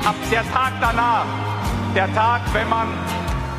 ab 0.04 0.16
der 0.30 0.42
Tag 0.52 0.72
danach, 0.80 1.24
der 1.94 2.12
Tag, 2.14 2.42
wenn 2.52 2.68
man 2.68 2.88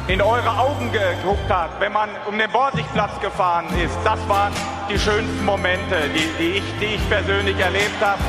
in 0.07 0.21
eure 0.21 0.49
Augen 0.57 0.91
geguckt 0.91 1.49
hat, 1.49 1.79
wenn 1.79 1.93
man 1.93 2.09
um 2.27 2.37
den 2.37 2.51
Borsigplatz 2.51 3.19
gefahren 3.21 3.65
ist. 3.83 3.97
Das 4.03 4.19
waren 4.27 4.51
die 4.89 4.99
schönsten 4.99 5.45
Momente, 5.45 5.95
die, 6.13 6.27
die, 6.37 6.57
ich, 6.57 6.63
die 6.79 6.95
ich 6.95 7.09
persönlich 7.09 7.57
erlebt 7.57 8.01
habe. 8.01 8.21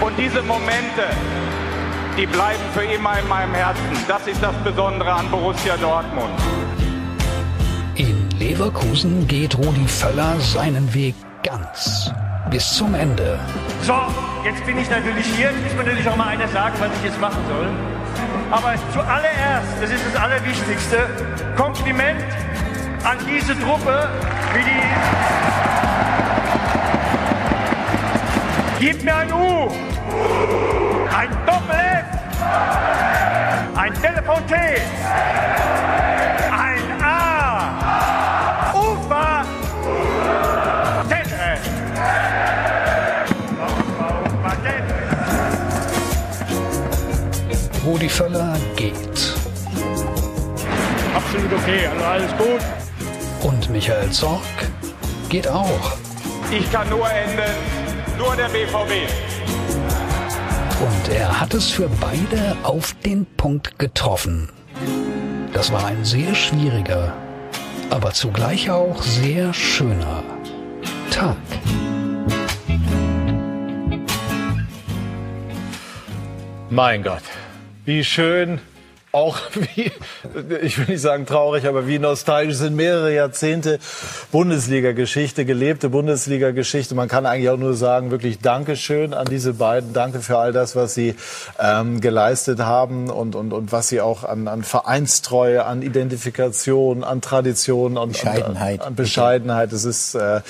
Und 0.00 0.18
diese 0.18 0.42
Momente, 0.42 1.04
die 2.16 2.26
bleiben 2.26 2.62
für 2.74 2.82
immer 2.82 3.18
in 3.18 3.28
meinem 3.28 3.54
Herzen. 3.54 4.04
Das 4.08 4.26
ist 4.26 4.42
das 4.42 4.54
Besondere 4.64 5.12
an 5.12 5.30
Borussia 5.30 5.76
Dortmund. 5.76 6.30
Leverkusen 8.48 9.28
geht 9.28 9.58
Rudi 9.58 9.86
Völler 9.86 10.40
seinen 10.40 10.94
Weg 10.94 11.14
ganz 11.42 12.10
bis 12.48 12.72
zum 12.72 12.94
Ende. 12.94 13.38
So, 13.82 13.94
jetzt 14.42 14.64
bin 14.64 14.78
ich 14.78 14.88
natürlich 14.88 15.26
hier. 15.36 15.50
Jetzt 15.50 15.62
muss 15.64 15.74
mir 15.74 15.84
natürlich 15.84 16.08
auch 16.08 16.16
mal 16.16 16.28
einer 16.28 16.48
sagen, 16.48 16.74
was 16.78 16.88
ich 16.98 17.04
jetzt 17.10 17.20
machen 17.20 17.42
soll. 17.46 17.68
Aber 18.50 18.72
zuallererst, 18.94 19.68
das 19.82 19.90
ist 19.90 20.02
das 20.06 20.16
Allerwichtigste, 20.22 20.96
Kompliment 21.58 22.24
an 23.04 23.18
diese 23.30 23.52
Truppe, 23.60 24.08
wie 24.54 24.64
die. 24.64 24.82
Gib 28.80 29.04
mir 29.04 29.14
ein 29.14 29.30
U, 29.30 29.68
ein 31.14 31.28
Doppel-F, 31.44 32.06
ein 33.76 33.92
Telefon 33.92 34.46
Rudi 47.88 48.10
Völler 48.10 48.54
geht. 48.76 49.34
Absolut 51.14 51.52
okay, 51.54 51.86
also 51.86 52.04
alles 52.04 52.36
gut. 52.36 52.60
Und 53.42 53.70
Michael 53.70 54.10
Zorg 54.10 54.42
geht 55.30 55.48
auch. 55.48 55.96
Ich 56.50 56.70
kann 56.70 56.86
nur 56.90 57.10
enden, 57.10 57.50
nur 58.18 58.36
der 58.36 58.48
BVB. 58.50 59.08
Und 60.82 61.14
er 61.14 61.40
hat 61.40 61.54
es 61.54 61.70
für 61.70 61.88
beide 61.98 62.58
auf 62.62 62.94
den 63.06 63.24
Punkt 63.38 63.78
getroffen. 63.78 64.50
Das 65.54 65.72
war 65.72 65.86
ein 65.86 66.04
sehr 66.04 66.34
schwieriger, 66.34 67.14
aber 67.88 68.12
zugleich 68.12 68.70
auch 68.70 69.00
sehr 69.00 69.54
schöner 69.54 70.22
Tag. 71.10 71.36
Mein 76.68 77.02
Gott, 77.02 77.22
wie 77.88 78.04
schön, 78.04 78.60
auch 79.12 79.38
wie, 79.54 79.90
ich 80.60 80.78
will 80.78 80.86
nicht 80.86 81.00
sagen 81.00 81.24
traurig, 81.24 81.66
aber 81.66 81.86
wie 81.86 81.98
nostalgisch 81.98 82.56
sind 82.56 82.76
mehrere 82.76 83.14
Jahrzehnte 83.14 83.78
Bundesliga-Geschichte, 84.32 85.46
gelebte 85.46 85.88
Bundesliga-Geschichte. 85.88 86.94
Man 86.94 87.08
kann 87.08 87.24
eigentlich 87.24 87.48
auch 87.48 87.56
nur 87.56 87.74
sagen, 87.74 88.10
wirklich 88.10 88.40
Dankeschön 88.40 89.14
an 89.14 89.26
diese 89.26 89.54
beiden. 89.54 89.94
Danke 89.94 90.20
für 90.20 90.36
all 90.36 90.52
das, 90.52 90.76
was 90.76 90.94
sie 90.94 91.14
ähm, 91.58 92.02
geleistet 92.02 92.60
haben 92.60 93.08
und, 93.08 93.34
und, 93.34 93.54
und 93.54 93.72
was 93.72 93.88
sie 93.88 94.02
auch 94.02 94.24
an, 94.24 94.46
an 94.46 94.62
Vereinstreue, 94.62 95.64
an 95.64 95.80
Identifikation, 95.80 97.02
an 97.02 97.22
Tradition 97.22 97.96
und 97.96 98.12
Bescheidenheit. 98.12 98.82
An, 98.82 98.88
an 98.88 98.94
Bescheidenheit. 98.94 99.72
Es 99.72 99.84
ist 99.84 100.16
äh, 100.16 100.42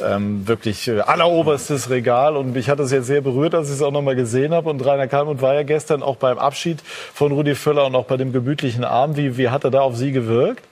ähm, 0.00 0.46
wirklich 0.46 0.86
äh, 0.86 1.00
alleroberstes 1.00 1.90
Regal 1.90 2.36
und 2.36 2.52
mich 2.52 2.70
hat 2.70 2.78
es 2.78 2.92
jetzt 2.92 3.06
sehr 3.06 3.20
berührt, 3.20 3.54
als 3.54 3.68
ich 3.68 3.74
es 3.74 3.82
auch 3.82 3.90
nochmal 3.90 4.14
gesehen 4.14 4.54
habe. 4.54 4.70
Und 4.70 4.84
Rainer 4.86 5.08
Kalmund 5.08 5.42
war 5.42 5.54
ja 5.54 5.64
gestern 5.64 6.04
auch 6.04 6.16
beim 6.16 6.38
Abschied 6.38 6.78
von 7.12 7.32
Rudi 7.32 7.56
Völler 7.56 7.86
und 7.86 7.95
auch 7.96 8.06
bei 8.06 8.16
dem 8.16 8.32
gemütlichen 8.32 8.84
Abend. 8.84 9.16
Wie, 9.16 9.36
wie 9.36 9.48
hat 9.48 9.64
er 9.64 9.70
da 9.70 9.80
auf 9.80 9.96
Sie 9.96 10.12
gewirkt? 10.12 10.62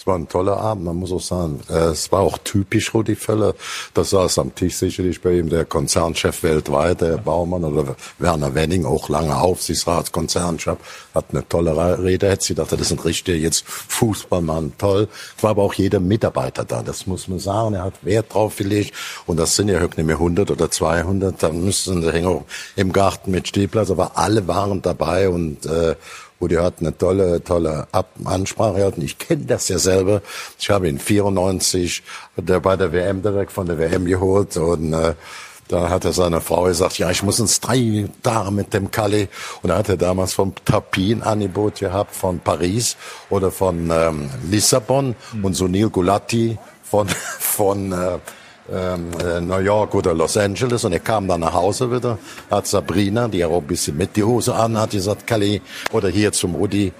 Es 0.00 0.06
war 0.06 0.16
ein 0.16 0.28
toller 0.28 0.56
Abend, 0.56 0.86
man 0.86 0.96
muss 0.96 1.12
auch 1.12 1.20
sagen. 1.20 1.60
Äh, 1.68 1.90
Es 1.90 2.10
war 2.10 2.20
auch 2.20 2.38
typisch 2.38 2.94
Rudi 2.94 3.16
Völler. 3.16 3.52
Das 3.92 4.08
saß 4.08 4.38
am 4.38 4.54
Tisch 4.54 4.76
sicherlich 4.76 5.20
bei 5.20 5.32
ihm 5.32 5.50
der 5.50 5.66
Konzernchef 5.66 6.42
weltweit, 6.42 7.02
der 7.02 7.18
Baumann 7.18 7.64
oder 7.64 7.96
Werner 8.18 8.54
Wenning, 8.54 8.86
auch 8.86 9.10
lange 9.10 9.36
Aufsichtsratskonzernchef, 9.36 10.78
hat 11.14 11.24
eine 11.32 11.46
tolle 11.46 12.02
Rede. 12.02 12.30
Hätte 12.30 12.44
sie 12.46 12.54
gedacht, 12.54 12.72
das 12.72 12.80
ist 12.80 12.92
ein 12.92 12.98
richtiger 13.00 13.36
jetzt 13.36 13.62
Fußballmann, 13.66 14.72
toll. 14.78 15.06
Es 15.36 15.42
war 15.42 15.50
aber 15.50 15.64
auch 15.64 15.74
jeder 15.74 16.00
Mitarbeiter 16.00 16.64
da, 16.64 16.82
das 16.82 17.06
muss 17.06 17.28
man 17.28 17.38
sagen. 17.38 17.74
Er 17.74 17.84
hat 17.84 18.02
Wert 18.02 18.32
drauf 18.32 18.56
gelegt. 18.56 18.94
Und 19.26 19.38
das 19.38 19.54
sind 19.54 19.68
ja 19.68 19.80
nicht 19.82 19.98
mehr 19.98 20.16
100 20.16 20.50
oder 20.50 20.70
200, 20.70 21.42
dann 21.42 21.62
müssen 21.62 22.00
sie 22.00 22.10
hängen 22.10 22.26
auch 22.26 22.44
im 22.74 22.94
Garten 22.94 23.32
mit 23.32 23.48
Stehplatz. 23.48 23.90
Aber 23.90 24.16
alle 24.16 24.48
waren 24.48 24.80
dabei 24.80 25.28
und 25.28 25.66
äh, 25.66 25.94
Rudi 26.40 26.56
hat 26.56 26.74
eine 26.80 26.96
tolle, 26.96 27.42
tolle 27.44 27.86
Ab 27.92 28.10
Ansprache 28.24 28.76
gehalten. 28.76 29.02
Ich 29.02 29.18
kenne 29.18 29.44
das 29.44 29.68
ja 29.68 29.78
selber. 29.78 30.22
Ich 30.58 30.70
habe 30.70 30.88
ihn 30.88 30.98
94 30.98 32.02
der 32.36 32.60
bei 32.60 32.76
der 32.76 32.92
WM 32.92 33.22
direkt 33.22 33.52
von 33.52 33.66
der 33.66 33.78
WM 33.78 34.04
geholt 34.06 34.56
und 34.56 34.92
äh, 34.92 35.14
da 35.68 35.88
hat 35.88 36.04
er 36.04 36.12
seiner 36.12 36.40
Frau 36.40 36.64
gesagt, 36.64 36.98
ja, 36.98 37.10
ich 37.10 37.22
muss 37.22 37.38
ins 37.38 37.60
drei 37.60 38.08
Tage 38.24 38.50
mit 38.50 38.74
dem 38.74 38.90
Calais. 38.90 39.28
Und 39.62 39.68
da 39.68 39.78
hat 39.78 39.88
er 39.88 39.96
damals 39.96 40.32
vom 40.32 40.52
Tapie 40.64 41.12
ein 41.12 41.22
Angebot 41.22 41.78
gehabt 41.78 42.16
von 42.16 42.40
Paris 42.40 42.96
oder 43.28 43.52
von 43.52 43.88
ähm, 43.88 44.30
Lissabon 44.50 45.14
und 45.42 45.54
Sunil 45.54 45.88
Gulati 45.88 46.58
von, 46.82 47.06
von 47.38 47.92
äh, 47.92 48.18
ähm, 48.72 49.10
äh, 49.24 49.40
New 49.40 49.58
York 49.58 49.94
oder 49.94 50.14
Los 50.14 50.36
Angeles 50.36 50.84
und 50.84 50.92
er 50.92 51.00
kam 51.00 51.28
dann 51.28 51.40
nach 51.40 51.54
Hause 51.54 51.90
wieder, 51.90 52.18
hat 52.50 52.66
Sabrina, 52.66 53.28
die 53.28 53.44
auch 53.44 53.58
ein 53.58 53.66
bisschen 53.66 53.96
mit 53.96 54.16
die 54.16 54.22
Hose 54.22 54.54
an, 54.54 54.78
hat 54.78 54.90
gesagt, 54.90 55.26
Calais 55.26 55.60
oder 55.92 56.08
hier 56.08 56.32
zum 56.32 56.54
Rudi. 56.54 56.92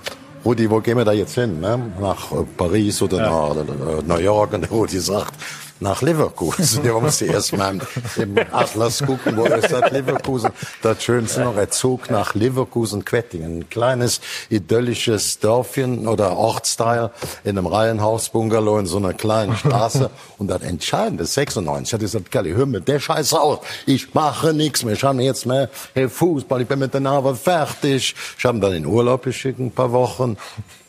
Rudi, 0.45 0.71
wo 0.71 0.81
gehen 0.81 0.97
wir 0.97 1.05
da 1.05 1.13
jetzt 1.13 1.35
hin? 1.35 1.61
Ne? 1.61 1.93
Nach 2.01 2.33
äh, 2.33 2.45
Paris 2.57 3.03
oder 3.03 3.19
nach 3.19 3.57
äh, 3.57 4.03
New 4.07 4.17
York? 4.17 4.55
Und 4.55 4.63
der 4.63 4.71
Rudi 4.71 4.99
sagt, 4.99 5.35
nach 5.81 6.03
Leverkusen. 6.03 6.83
Der 6.85 6.95
musste 6.95 7.27
erst 7.27 7.57
mal 7.57 7.79
im 8.17 8.37
Atlas 8.53 9.03
gucken, 9.05 9.37
wo 9.37 9.45
ist 9.45 9.73
das 9.73 9.91
Leverkusen. 9.91 10.51
Das 10.83 11.03
Schönste 11.03 11.41
noch, 11.43 11.57
er 11.57 11.71
zog 11.71 12.11
nach 12.11 12.35
Leverkusen-Quettingen. 12.35 13.61
Ein 13.61 13.71
kleines, 13.71 14.21
idyllisches 14.51 15.39
Dörfchen 15.39 16.07
oder 16.07 16.37
Ortsteil 16.37 17.11
in 17.45 17.59
einem 17.59 17.67
Reihenhaus-Bungalow 17.67 18.79
in 18.79 18.87
so 18.87 18.99
einer 18.99 19.15
kleinen 19.15 19.57
Straße. 19.57 20.11
Und 20.39 20.49
das 20.49 20.63
Entscheidende, 20.63 21.25
96, 21.25 21.95
hat 21.95 22.01
gesagt, 22.01 22.31
Kelly, 22.31 22.53
hör 22.53 22.67
mir 22.67 22.81
der 22.81 23.01
Scheiß 23.01 23.35
aus. 23.35 23.61
Ich 23.87 24.15
mache 24.15 24.53
nichts 24.55 24.85
mehr. 24.85 24.95
Ich 24.95 25.05
habe 25.05 25.23
jetzt 25.23 25.47
mehr 25.47 25.69
hey, 25.95 26.09
Fußball. 26.09 26.63
Ich 26.63 26.69
bin 26.69 26.79
mit 26.79 26.93
der 26.95 27.01
Narbe 27.01 27.35
fertig. 27.35 28.15
Ich 28.39 28.45
habe 28.45 28.61
dann 28.61 28.73
in 28.73 28.87
Urlaub 28.87 29.23
geschickt, 29.23 29.59
ein 29.59 29.71
paar 29.71 29.93
Wochen. 29.93 30.37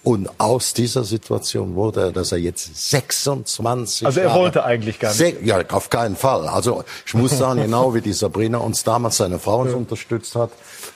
Und 0.03 0.29
aus 0.39 0.73
dieser 0.73 1.03
Situation 1.03 1.75
wurde 1.75 2.01
er, 2.01 2.11
dass 2.11 2.31
er 2.31 2.39
jetzt 2.39 2.89
26 2.89 4.05
Also 4.07 4.19
er 4.19 4.27
Jahre, 4.27 4.39
wollte 4.39 4.63
eigentlich 4.63 4.99
gar 4.99 5.13
nicht. 5.13 5.43
Ja, 5.43 5.63
auf 5.69 5.91
keinen 5.91 6.15
Fall. 6.15 6.47
Also 6.47 6.83
ich 7.05 7.13
muss 7.13 7.37
sagen, 7.37 7.61
genau 7.61 7.93
wie 7.93 8.01
die 8.01 8.13
Sabrina 8.13 8.57
uns 8.57 8.83
damals 8.83 9.17
seine 9.17 9.37
Frau 9.37 9.59
uns 9.59 9.73
unterstützt 9.73 10.35
hat, 10.35 10.49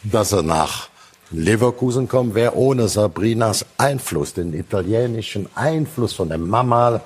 dass 0.03 0.31
er 0.31 0.41
nach 0.41 0.89
Leverkusen 1.31 2.07
kommen 2.07 2.35
wäre, 2.35 2.55
ohne 2.55 2.87
Sabrinas 2.87 3.65
Einfluss, 3.77 4.33
den 4.33 4.53
italienischen 4.53 5.49
Einfluss 5.55 6.13
von 6.13 6.29
der 6.29 6.37
Mama, 6.37 7.01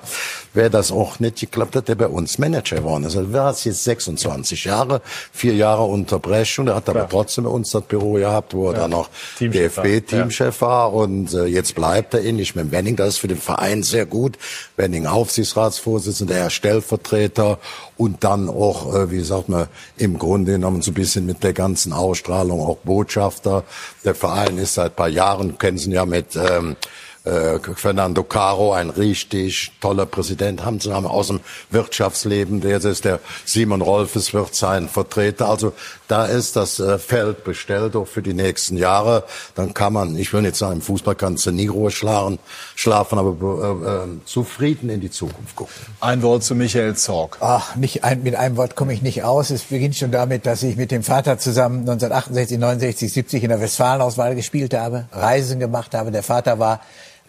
wäre 0.52 0.70
das 0.70 0.90
auch 0.92 1.20
nicht 1.20 1.38
geklappt, 1.40 1.74
hätte 1.76 1.92
er 1.92 1.96
bei 1.96 2.08
uns 2.08 2.38
Manager 2.38 2.76
geworden. 2.76 3.04
Also 3.04 3.20
er 3.20 3.32
war 3.32 3.52
jetzt 3.52 3.84
26 3.84 4.64
Jahre, 4.64 5.00
vier 5.32 5.54
Jahre 5.54 5.84
Unterbrechung, 5.84 6.66
er 6.68 6.74
hat 6.76 6.88
aber 6.88 7.08
trotzdem 7.08 7.44
bei 7.44 7.50
uns 7.50 7.70
das 7.70 7.82
Büro 7.82 8.14
gehabt, 8.14 8.54
wo 8.54 8.68
er 8.68 8.74
Ja. 8.74 8.78
dann 8.80 8.90
noch 8.90 9.08
DFB-Teamchef 9.40 10.60
war 10.60 10.92
und 10.92 11.32
äh, 11.34 11.44
jetzt 11.46 11.74
bleibt 11.74 12.14
er 12.14 12.22
ähnlich 12.24 12.54
mit 12.54 12.70
Wenning. 12.70 12.96
Das 12.96 13.08
ist 13.10 13.18
für 13.18 13.28
den 13.28 13.38
Verein 13.38 13.82
sehr 13.82 14.06
gut. 14.06 14.38
Wenning 14.76 15.06
Aufsichtsratsvorsitzender, 15.06 16.34
er 16.36 16.50
Stellvertreter 16.50 17.58
und 17.96 18.24
dann 18.24 18.48
auch, 18.48 18.94
äh, 18.94 19.10
wie 19.10 19.20
sagt 19.20 19.48
man, 19.48 19.68
im 19.96 20.18
Grunde 20.18 20.52
genommen 20.52 20.82
so 20.82 20.90
ein 20.90 20.94
bisschen 20.94 21.26
mit 21.26 21.42
der 21.42 21.52
ganzen 21.52 21.92
Ausstrahlung 21.92 22.60
auch 22.60 22.78
Botschafter. 22.78 23.64
Der 24.04 24.14
Verein 24.14 24.58
ist 24.58 24.74
seit 24.74 24.96
paar 24.96 25.08
Jahren, 25.08 25.58
kennen 25.58 25.78
Sie 25.78 25.86
ihn 25.86 25.92
ja 25.92 26.06
mit 26.06 26.36
ähm, 26.36 26.76
äh, 27.24 27.58
Fernando 27.74 28.22
Caro, 28.22 28.72
ein 28.72 28.90
richtig 28.90 29.72
toller 29.80 30.06
Präsident, 30.06 30.64
haben 30.64 30.80
haben 30.80 31.06
aus 31.06 31.28
dem 31.28 31.40
Wirtschaftsleben, 31.70 32.60
der 32.60 32.82
ist 32.82 33.04
der 33.04 33.20
Simon 33.44 33.82
Rolfes 33.82 34.32
wird 34.32 34.54
sein 34.54 34.88
Vertreter. 34.88 35.48
Also 35.48 35.72
da 36.10 36.26
ist 36.26 36.56
das 36.56 36.80
äh, 36.80 36.98
Feld 36.98 37.44
bestellt 37.44 37.94
auch 37.94 38.06
für 38.06 38.22
die 38.22 38.34
nächsten 38.34 38.76
Jahre. 38.76 39.24
Dann 39.54 39.74
kann 39.74 39.92
man, 39.92 40.16
ich 40.16 40.32
will 40.32 40.42
nicht 40.42 40.56
sagen, 40.56 40.74
im 40.74 40.82
Fußball 40.82 41.14
kannst 41.14 41.46
du 41.46 41.52
nie 41.52 41.68
Ruhe 41.68 41.90
schlafen, 41.90 42.38
schlafen 42.74 43.18
aber 43.18 43.36
äh, 43.40 43.88
äh, 43.88 44.24
zufrieden 44.24 44.90
in 44.90 45.00
die 45.00 45.10
Zukunft 45.10 45.54
gucken. 45.54 45.72
Ein 46.00 46.22
Wort 46.22 46.42
zu 46.42 46.54
Michael 46.54 46.96
Zorg. 46.96 47.38
Ach, 47.40 47.76
nicht 47.76 48.02
ein, 48.02 48.22
mit 48.22 48.34
einem 48.34 48.56
Wort 48.56 48.74
komme 48.74 48.92
ich 48.92 49.02
nicht 49.02 49.22
aus. 49.22 49.50
Es 49.50 49.62
beginnt 49.62 49.96
schon 49.96 50.10
damit, 50.10 50.46
dass 50.46 50.62
ich 50.62 50.76
mit 50.76 50.90
dem 50.90 51.04
Vater 51.04 51.38
zusammen 51.38 51.80
1968, 51.80 52.58
69, 52.58 53.12
70 53.12 53.42
in 53.44 53.48
der 53.50 53.60
Westfalenauswahl 53.60 54.34
gespielt 54.34 54.74
habe, 54.74 55.06
Reisen 55.12 55.60
gemacht 55.60 55.94
habe. 55.94 56.10
Der 56.10 56.24
Vater 56.24 56.58
war 56.58 56.80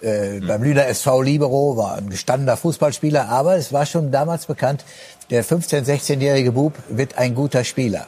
äh, 0.02 0.40
beim 0.40 0.64
Lüder 0.64 0.88
SV 0.88 1.22
Libero, 1.22 1.78
war 1.78 1.96
ein 1.96 2.10
gestandener 2.10 2.58
Fußballspieler, 2.58 3.30
aber 3.30 3.58
es 3.58 3.72
war 3.72 3.86
schon 3.86 4.12
damals 4.12 4.48
bekannt, 4.48 4.84
der 5.30 5.46
15-, 5.46 5.86
16-jährige 5.86 6.52
Bub 6.52 6.74
wird 6.90 7.18
ein 7.18 7.36
guter 7.36 7.64
Spieler. 7.64 8.08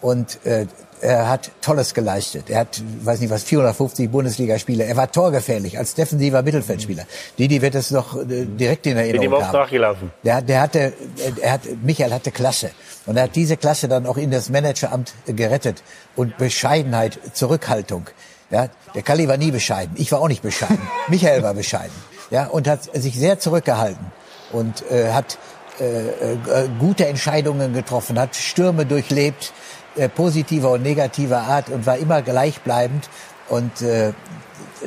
Und 0.00 0.44
äh, 0.44 0.66
er 1.00 1.28
hat 1.28 1.50
Tolles 1.60 1.94
geleistet. 1.94 2.50
Er 2.50 2.60
hat, 2.60 2.80
weiß 3.02 3.20
nicht 3.20 3.30
was, 3.30 3.44
450 3.44 4.10
Bundesligaspiele. 4.10 4.84
Er 4.84 4.96
war 4.96 5.10
torgefährlich 5.10 5.78
als 5.78 5.94
defensiver 5.94 6.42
Mittelfeldspieler. 6.42 7.04
Didi 7.38 7.62
wird 7.62 7.74
es 7.74 7.90
noch 7.90 8.16
äh, 8.16 8.44
direkt 8.46 8.86
in 8.86 8.94
Bin 8.94 8.98
Erinnerung 9.04 9.24
ihm 9.26 9.34
auch 9.34 9.42
haben. 9.42 9.52
nachgelaufen. 9.52 10.10
Der, 10.24 10.42
der 10.42 10.60
hatte, 10.60 10.92
er 11.40 11.52
hat, 11.52 11.60
Michael 11.82 12.12
hatte 12.12 12.30
Klasse. 12.30 12.70
Und 13.06 13.16
er 13.16 13.24
hat 13.24 13.36
diese 13.36 13.56
Klasse 13.56 13.88
dann 13.88 14.06
auch 14.06 14.16
in 14.16 14.30
das 14.30 14.50
Manageramt 14.50 15.14
gerettet. 15.26 15.82
Und 16.16 16.36
Bescheidenheit, 16.36 17.18
Zurückhaltung. 17.32 18.08
Ja, 18.50 18.68
der 18.94 19.02
Kalli 19.02 19.28
war 19.28 19.36
nie 19.36 19.50
bescheiden. 19.50 19.94
Ich 19.98 20.10
war 20.10 20.20
auch 20.20 20.28
nicht 20.28 20.42
bescheiden. 20.42 20.80
Michael 21.08 21.42
war 21.42 21.54
bescheiden. 21.54 21.94
Ja, 22.30 22.46
und 22.46 22.66
hat 22.66 22.84
sich 22.94 23.18
sehr 23.18 23.38
zurückgehalten. 23.38 24.06
Und 24.52 24.82
äh, 24.90 25.12
hat 25.12 25.38
äh, 25.80 26.08
äh, 26.08 26.68
gute 26.78 27.06
Entscheidungen 27.06 27.72
getroffen, 27.72 28.18
hat 28.18 28.34
Stürme 28.34 28.84
durchlebt, 28.86 29.52
äh, 29.96 30.08
positiver 30.08 30.70
und 30.70 30.82
negativer 30.82 31.38
Art 31.38 31.70
und 31.70 31.86
war 31.86 31.98
immer 31.98 32.22
gleichbleibend. 32.22 33.08
Und 33.48 33.82
äh, 33.82 34.12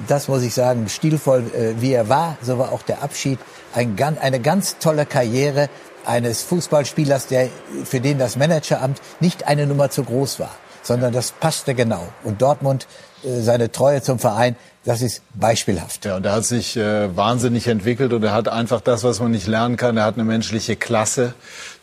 das 0.07 0.28
muss 0.28 0.44
ich 0.44 0.53
sagen, 0.53 0.88
stilvoll 0.90 1.44
äh, 1.53 1.82
wie 1.82 1.94
er 1.94 2.10
war, 2.10 2.38
so 2.41 2.57
war 2.57 2.72
auch 2.72 2.82
der 2.82 3.03
Abschied. 3.03 3.40
Ein, 3.73 3.98
eine 4.22 4.40
ganz 4.40 4.78
tolle 4.80 5.06
Karriere 5.06 5.69
eines 6.06 6.41
Fußballspielers, 6.44 7.28
der, 7.28 7.49
für 7.84 7.99
den 7.99 8.18
das 8.18 8.36
Manageramt 8.36 9.02
nicht 9.19 9.48
eine 9.48 9.68
Nummer 9.68 9.90
zu 9.90 10.03
groß 10.03 10.40
war, 10.40 10.52
sondern 10.82 11.14
das 11.14 11.32
passte 11.32 11.76
genau. 11.76 12.07
Und 12.23 12.41
Dortmund, 12.41 12.88
äh, 13.23 13.41
seine 13.41 13.72
Treue 13.72 14.02
zum 14.02 14.19
Verein, 14.19 14.56
das 14.84 15.02
ist 15.02 15.22
beispielhaft. 15.36 16.06
Ja, 16.06 16.15
und 16.15 16.26
er 16.26 16.34
hat 16.34 16.45
sich 16.45 16.76
äh, 16.76 17.15
wahnsinnig 17.15 17.68
entwickelt 17.68 18.14
und 18.14 18.23
er 18.23 18.34
hat 18.34 18.48
einfach 18.48 18.82
das, 18.82 19.03
was 19.03 19.19
man 19.19 19.32
nicht 19.32 19.48
lernen 19.48 19.78
kann. 19.78 19.98
Er 19.98 20.06
hat 20.06 20.15
eine 20.15 20.23
menschliche 20.23 20.76
Klasse, 20.76 21.34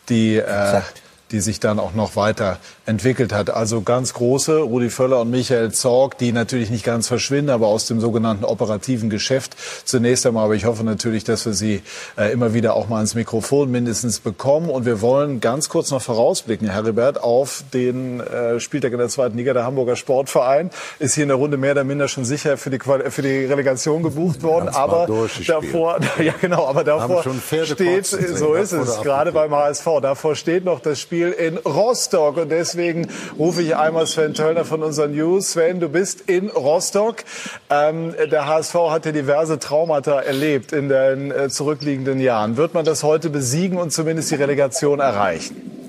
die, 0.09 0.35
äh, 0.35 0.81
die 1.31 1.39
sich 1.41 1.59
dann 1.59 1.79
auch 1.79 1.93
noch 1.93 2.15
weiter 2.15 2.57
entwickelt 2.85 3.31
hat. 3.33 3.49
Also 3.49 3.81
ganz 3.81 4.13
große, 4.13 4.57
Rudi 4.57 4.89
Völler 4.89 5.21
und 5.21 5.29
Michael 5.29 5.71
Zorg, 5.71 6.17
die 6.17 6.31
natürlich 6.31 6.69
nicht 6.71 6.83
ganz 6.83 7.07
verschwinden, 7.07 7.51
aber 7.51 7.67
aus 7.67 7.85
dem 7.85 7.99
sogenannten 7.99 8.43
operativen 8.45 9.09
Geschäft 9.09 9.55
zunächst 9.85 10.25
einmal. 10.25 10.45
Aber 10.45 10.55
ich 10.55 10.65
hoffe 10.65 10.83
natürlich, 10.83 11.23
dass 11.23 11.45
wir 11.45 11.53
sie 11.53 11.81
äh, 12.17 12.31
immer 12.31 12.53
wieder 12.53 12.73
auch 12.75 12.87
mal 12.89 12.97
ans 12.97 13.13
Mikrofon 13.15 13.69
mindestens 13.69 14.19
bekommen. 14.19 14.69
Und 14.69 14.85
wir 14.85 15.01
wollen 15.01 15.39
ganz 15.39 15.69
kurz 15.69 15.91
noch 15.91 16.01
vorausblicken, 16.01 16.67
Herr 16.67 16.77
Heribert, 16.83 17.21
auf 17.21 17.63
den 17.73 18.21
äh, 18.21 18.59
Spieltag 18.59 18.91
in 18.93 18.97
der 18.97 19.09
zweiten 19.09 19.37
Liga. 19.37 19.53
Der 19.53 19.65
Hamburger 19.65 19.95
Sportverein 19.95 20.71
ist 20.97 21.13
hier 21.15 21.23
in 21.23 21.29
der 21.29 21.37
Runde 21.37 21.57
mehr 21.57 21.73
oder 21.73 21.83
minder 21.83 22.07
schon 22.07 22.25
sicher 22.25 22.57
für 22.57 22.69
die, 22.71 22.79
Quali- 22.79 23.09
für 23.11 23.21
die 23.21 23.45
Relegation 23.45 24.01
gebucht 24.01 24.41
worden. 24.41 24.69
Aber 24.69 25.05
davor, 25.45 25.99
ja 26.23 26.33
genau, 26.41 26.65
aber 26.67 26.83
davor 26.83 27.21
steht, 27.75 28.05
so 28.37 28.53
ist 28.55 28.71
es, 28.71 29.01
gerade 29.01 29.31
beim 29.31 29.51
HSV. 29.53 29.85
Davor 30.01 30.35
steht 30.35 30.65
noch 30.65 30.79
das 30.79 30.99
Spiel 30.99 31.18
in 31.23 31.57
Rostock 31.57 32.37
und 32.37 32.49
deswegen 32.49 33.07
rufe 33.37 33.61
ich 33.61 33.75
einmal 33.75 34.07
Sven 34.07 34.33
Töllner 34.33 34.65
von 34.65 34.83
unseren 34.83 35.15
News. 35.15 35.51
Sven, 35.51 35.79
du 35.79 35.89
bist 35.89 36.29
in 36.29 36.49
Rostock. 36.49 37.23
Ähm, 37.69 38.15
der 38.31 38.47
HSV 38.47 38.75
hat 38.89 39.05
ja 39.05 39.11
diverse 39.11 39.59
Traumata 39.59 40.19
erlebt 40.19 40.71
in 40.71 40.89
den 40.89 41.31
äh, 41.31 41.49
zurückliegenden 41.49 42.19
Jahren. 42.19 42.57
Wird 42.57 42.73
man 42.73 42.85
das 42.85 43.03
heute 43.03 43.29
besiegen 43.29 43.77
und 43.77 43.91
zumindest 43.91 44.31
die 44.31 44.35
Relegation 44.35 44.99
erreichen? 44.99 45.79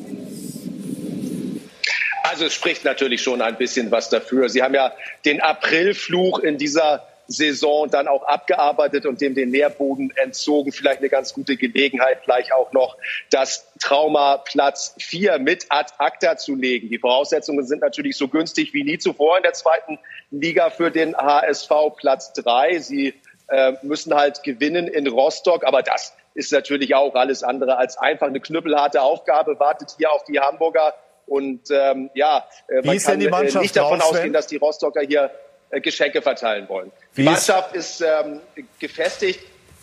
Also 2.23 2.45
es 2.45 2.55
spricht 2.55 2.85
natürlich 2.85 3.23
schon 3.23 3.43
ein 3.43 3.57
bisschen 3.57 3.91
was 3.91 4.09
dafür. 4.09 4.49
Sie 4.49 4.63
haben 4.63 4.75
ja 4.75 4.93
den 5.25 5.41
Aprilfluch 5.41 6.39
in 6.39 6.59
dieser 6.59 7.10
Saison 7.31 7.89
dann 7.89 8.09
auch 8.09 8.25
abgearbeitet 8.25 9.07
und 9.07 9.21
dem 9.21 9.35
den 9.35 9.51
Nährboden 9.51 10.13
entzogen. 10.17 10.73
Vielleicht 10.73 10.99
eine 10.99 11.09
ganz 11.09 11.33
gute 11.33 11.57
Gelegenheit, 11.57 12.25
gleich 12.25 12.53
auch 12.53 12.73
noch 12.73 12.97
das 13.31 13.67
Trauma 13.79 14.39
Platz 14.39 14.95
4 14.99 15.39
mit 15.39 15.67
ad 15.69 15.93
acta 15.99 16.37
zu 16.37 16.55
legen. 16.55 16.89
Die 16.89 16.99
Voraussetzungen 16.99 17.65
sind 17.65 17.83
natürlich 17.83 18.17
so 18.17 18.29
günstig 18.29 18.75
wie 18.75 18.85
nie 18.85 18.99
zuvor 18.99 19.37
in 19.37 19.43
der 19.43 19.53
zweiten 19.53 19.99
Liga 20.31 20.71
für 20.71 20.91
den 20.91 21.17
HSV 21.17 21.71
Platz 21.97 22.33
3. 22.35 22.79
Sie 22.81 23.15
äh, 23.49 23.73
müssen 23.83 24.15
halt 24.15 24.43
gewinnen 24.43 24.89
in 24.89 25.07
Rostock, 25.07 25.65
aber 25.65 25.83
das 25.83 26.15
ist 26.35 26.53
natürlich 26.53 26.95
auch 26.95 27.15
alles 27.15 27.43
andere 27.43 27.77
als 27.77 27.99
einfach 27.99 28.29
eine 28.29 28.41
knüppelharte 28.41 29.03
Aufgabe, 29.03 29.59
wartet 29.59 29.95
hier 29.99 30.13
auf 30.13 30.25
die 30.25 30.41
Hamburger. 30.41 30.95
Und 31.27 31.71
ähm, 31.71 32.11
ja, 32.15 32.45
äh, 32.69 32.83
Wie 32.83 32.89
man 32.89 32.99
kann 32.99 33.21
die 33.21 33.27
äh, 33.27 33.31
Mannschaft 33.31 33.63
nicht 33.63 33.77
davon 33.77 34.01
Sven? 34.01 34.11
ausgehen, 34.11 34.33
dass 34.33 34.47
die 34.47 34.57
Rostocker 34.57 35.01
hier 35.01 35.31
Geschenke 35.71 36.23
verteilen 36.23 36.69
wollen. 36.69 36.91
Die 37.13 37.19
Wie 37.19 37.23
ist- 37.23 37.49
Mannschaft 37.49 37.75
ist 37.75 38.01
ähm, 38.01 38.41
gefestigt, 38.79 39.41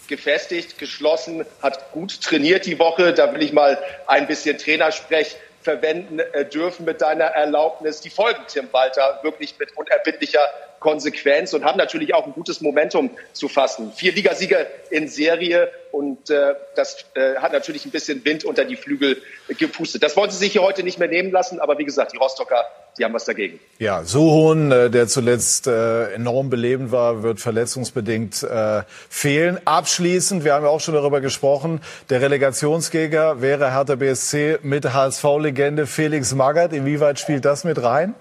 gefestigt, 0.08 0.78
geschlossen, 0.78 1.46
hat 1.62 1.92
gut 1.92 2.22
trainiert 2.22 2.66
die 2.66 2.78
Woche. 2.80 3.14
Da 3.14 3.34
will 3.34 3.42
ich 3.42 3.54
mal 3.54 3.82
ein 4.08 4.28
bisschen 4.28 4.58
Trainersprech 4.58 5.36
verwenden 5.62 6.20
äh, 6.20 6.46
dürfen 6.46 6.86
mit 6.86 7.02
deiner 7.02 7.26
Erlaubnis. 7.26 8.02
Die 8.02 8.10
folgen 8.10 8.42
Tim 8.48 8.68
Walter 8.72 9.20
wirklich 9.24 9.58
mit 9.60 9.76
unerbittlicher 9.78 10.40
Konsequenz 10.80 11.54
und 11.54 11.64
haben 11.64 11.78
natürlich 11.78 12.14
auch 12.14 12.26
ein 12.26 12.34
gutes 12.34 12.62
Momentum 12.62 13.10
zu 13.34 13.48
fassen. 13.48 13.92
Vier 13.96 14.14
Ligasiege 14.14 14.68
in 14.90 15.08
Serie 15.08 15.70
und 15.92 16.30
äh, 16.30 16.54
das 16.76 17.06
äh, 17.16 17.36
hat 17.38 17.54
natürlich 17.54 17.86
ein 17.86 17.92
bisschen 17.92 18.24
Wind 18.24 18.46
unter 18.46 18.66
die 18.66 18.76
Flügel 18.76 19.22
gepustet. 19.58 20.04
Das 20.04 20.16
wollen 20.16 20.30
sie 20.30 20.38
sich 20.38 20.52
hier 20.52 20.62
heute 20.62 20.84
nicht 20.84 21.00
mehr 21.00 21.08
nehmen 21.08 21.32
lassen, 21.32 21.60
aber 21.60 21.78
wie 21.78 21.86
gesagt, 21.86 22.14
die 22.14 22.18
Rostocker, 22.18 22.64
die 22.98 23.04
haben 23.04 23.14
was 23.14 23.26
dagegen. 23.26 23.60
Ja, 23.80 24.04
Suhun, 24.04 24.72
äh, 24.72 24.90
der 24.90 25.08
zuletzt 25.08 25.68
äh, 25.68 26.14
enorm 26.14 26.50
belebend 26.50 26.92
war, 26.92 27.24
wird 27.24 27.40
verletzungsbedingt 27.40 28.44
äh, 28.44 28.84
fehlen. 29.10 29.60
Abschließend, 29.66 30.44
wir 30.44 30.54
haben 30.54 30.66
ja 30.66 30.70
auch 30.70 30.82
schon 30.82 30.94
darüber 30.94 31.22
gesprochen, 31.22 31.82
der 32.10 32.22
Relegationsgegner 32.22 33.42
wäre 33.42 33.72
Hertha 33.74 33.96
BSC 33.96 34.60
mit 34.62 34.94
HSV-Legende 34.94 35.88
Felix 35.88 36.36
Magath. 36.36 36.74
Inwieweit 36.74 37.20
spielt 37.20 37.46
das 37.46 37.64
mit 37.64 37.82
rein? 37.82 38.14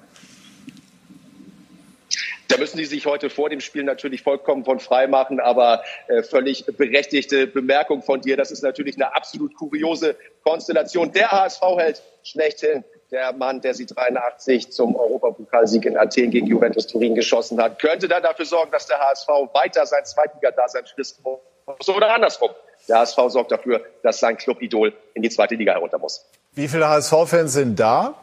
Da 2.56 2.60
müssen 2.60 2.78
die 2.78 2.86
sich 2.86 3.04
heute 3.04 3.28
vor 3.28 3.50
dem 3.50 3.60
Spiel 3.60 3.84
natürlich 3.84 4.22
vollkommen 4.22 4.64
von 4.64 4.80
frei 4.80 5.08
machen, 5.08 5.40
aber 5.40 5.84
äh, 6.08 6.22
völlig 6.22 6.64
berechtigte 6.64 7.46
Bemerkung 7.46 8.02
von 8.02 8.22
dir. 8.22 8.38
Das 8.38 8.50
ist 8.50 8.62
natürlich 8.62 8.94
eine 8.94 9.14
absolut 9.14 9.54
kuriose 9.54 10.16
Konstellation. 10.42 11.12
Der 11.12 11.32
HSV 11.32 11.60
hält 11.76 12.02
schlechthin 12.22 12.82
der 13.10 13.34
Mann, 13.34 13.60
der 13.60 13.74
sie 13.74 13.84
83 13.84 14.72
zum 14.72 14.96
Europapokalsieg 14.96 15.84
in 15.84 15.98
Athen 15.98 16.30
gegen 16.30 16.46
Juventus 16.46 16.86
Turin 16.86 17.14
geschossen 17.14 17.60
hat, 17.60 17.78
könnte 17.78 18.08
dann 18.08 18.22
dafür 18.22 18.46
sorgen, 18.46 18.70
dass 18.72 18.86
der 18.86 19.00
HSV 19.00 19.28
weiter 19.52 19.84
sein 19.84 20.06
Zweitliga-Dasein 20.06 20.86
fristen 20.86 21.24
muss 21.24 21.88
oder 21.90 22.14
andersrum. 22.14 22.52
Der 22.88 23.00
HSV 23.00 23.18
sorgt 23.28 23.52
dafür, 23.52 23.84
dass 24.02 24.18
sein 24.18 24.38
Clubidol 24.38 24.94
in 25.12 25.20
die 25.20 25.28
zweite 25.28 25.56
Liga 25.56 25.74
herunter 25.74 25.98
muss. 25.98 26.24
Wie 26.54 26.68
viele 26.68 26.88
HSV-Fans 26.88 27.52
sind 27.52 27.78
da? 27.78 28.14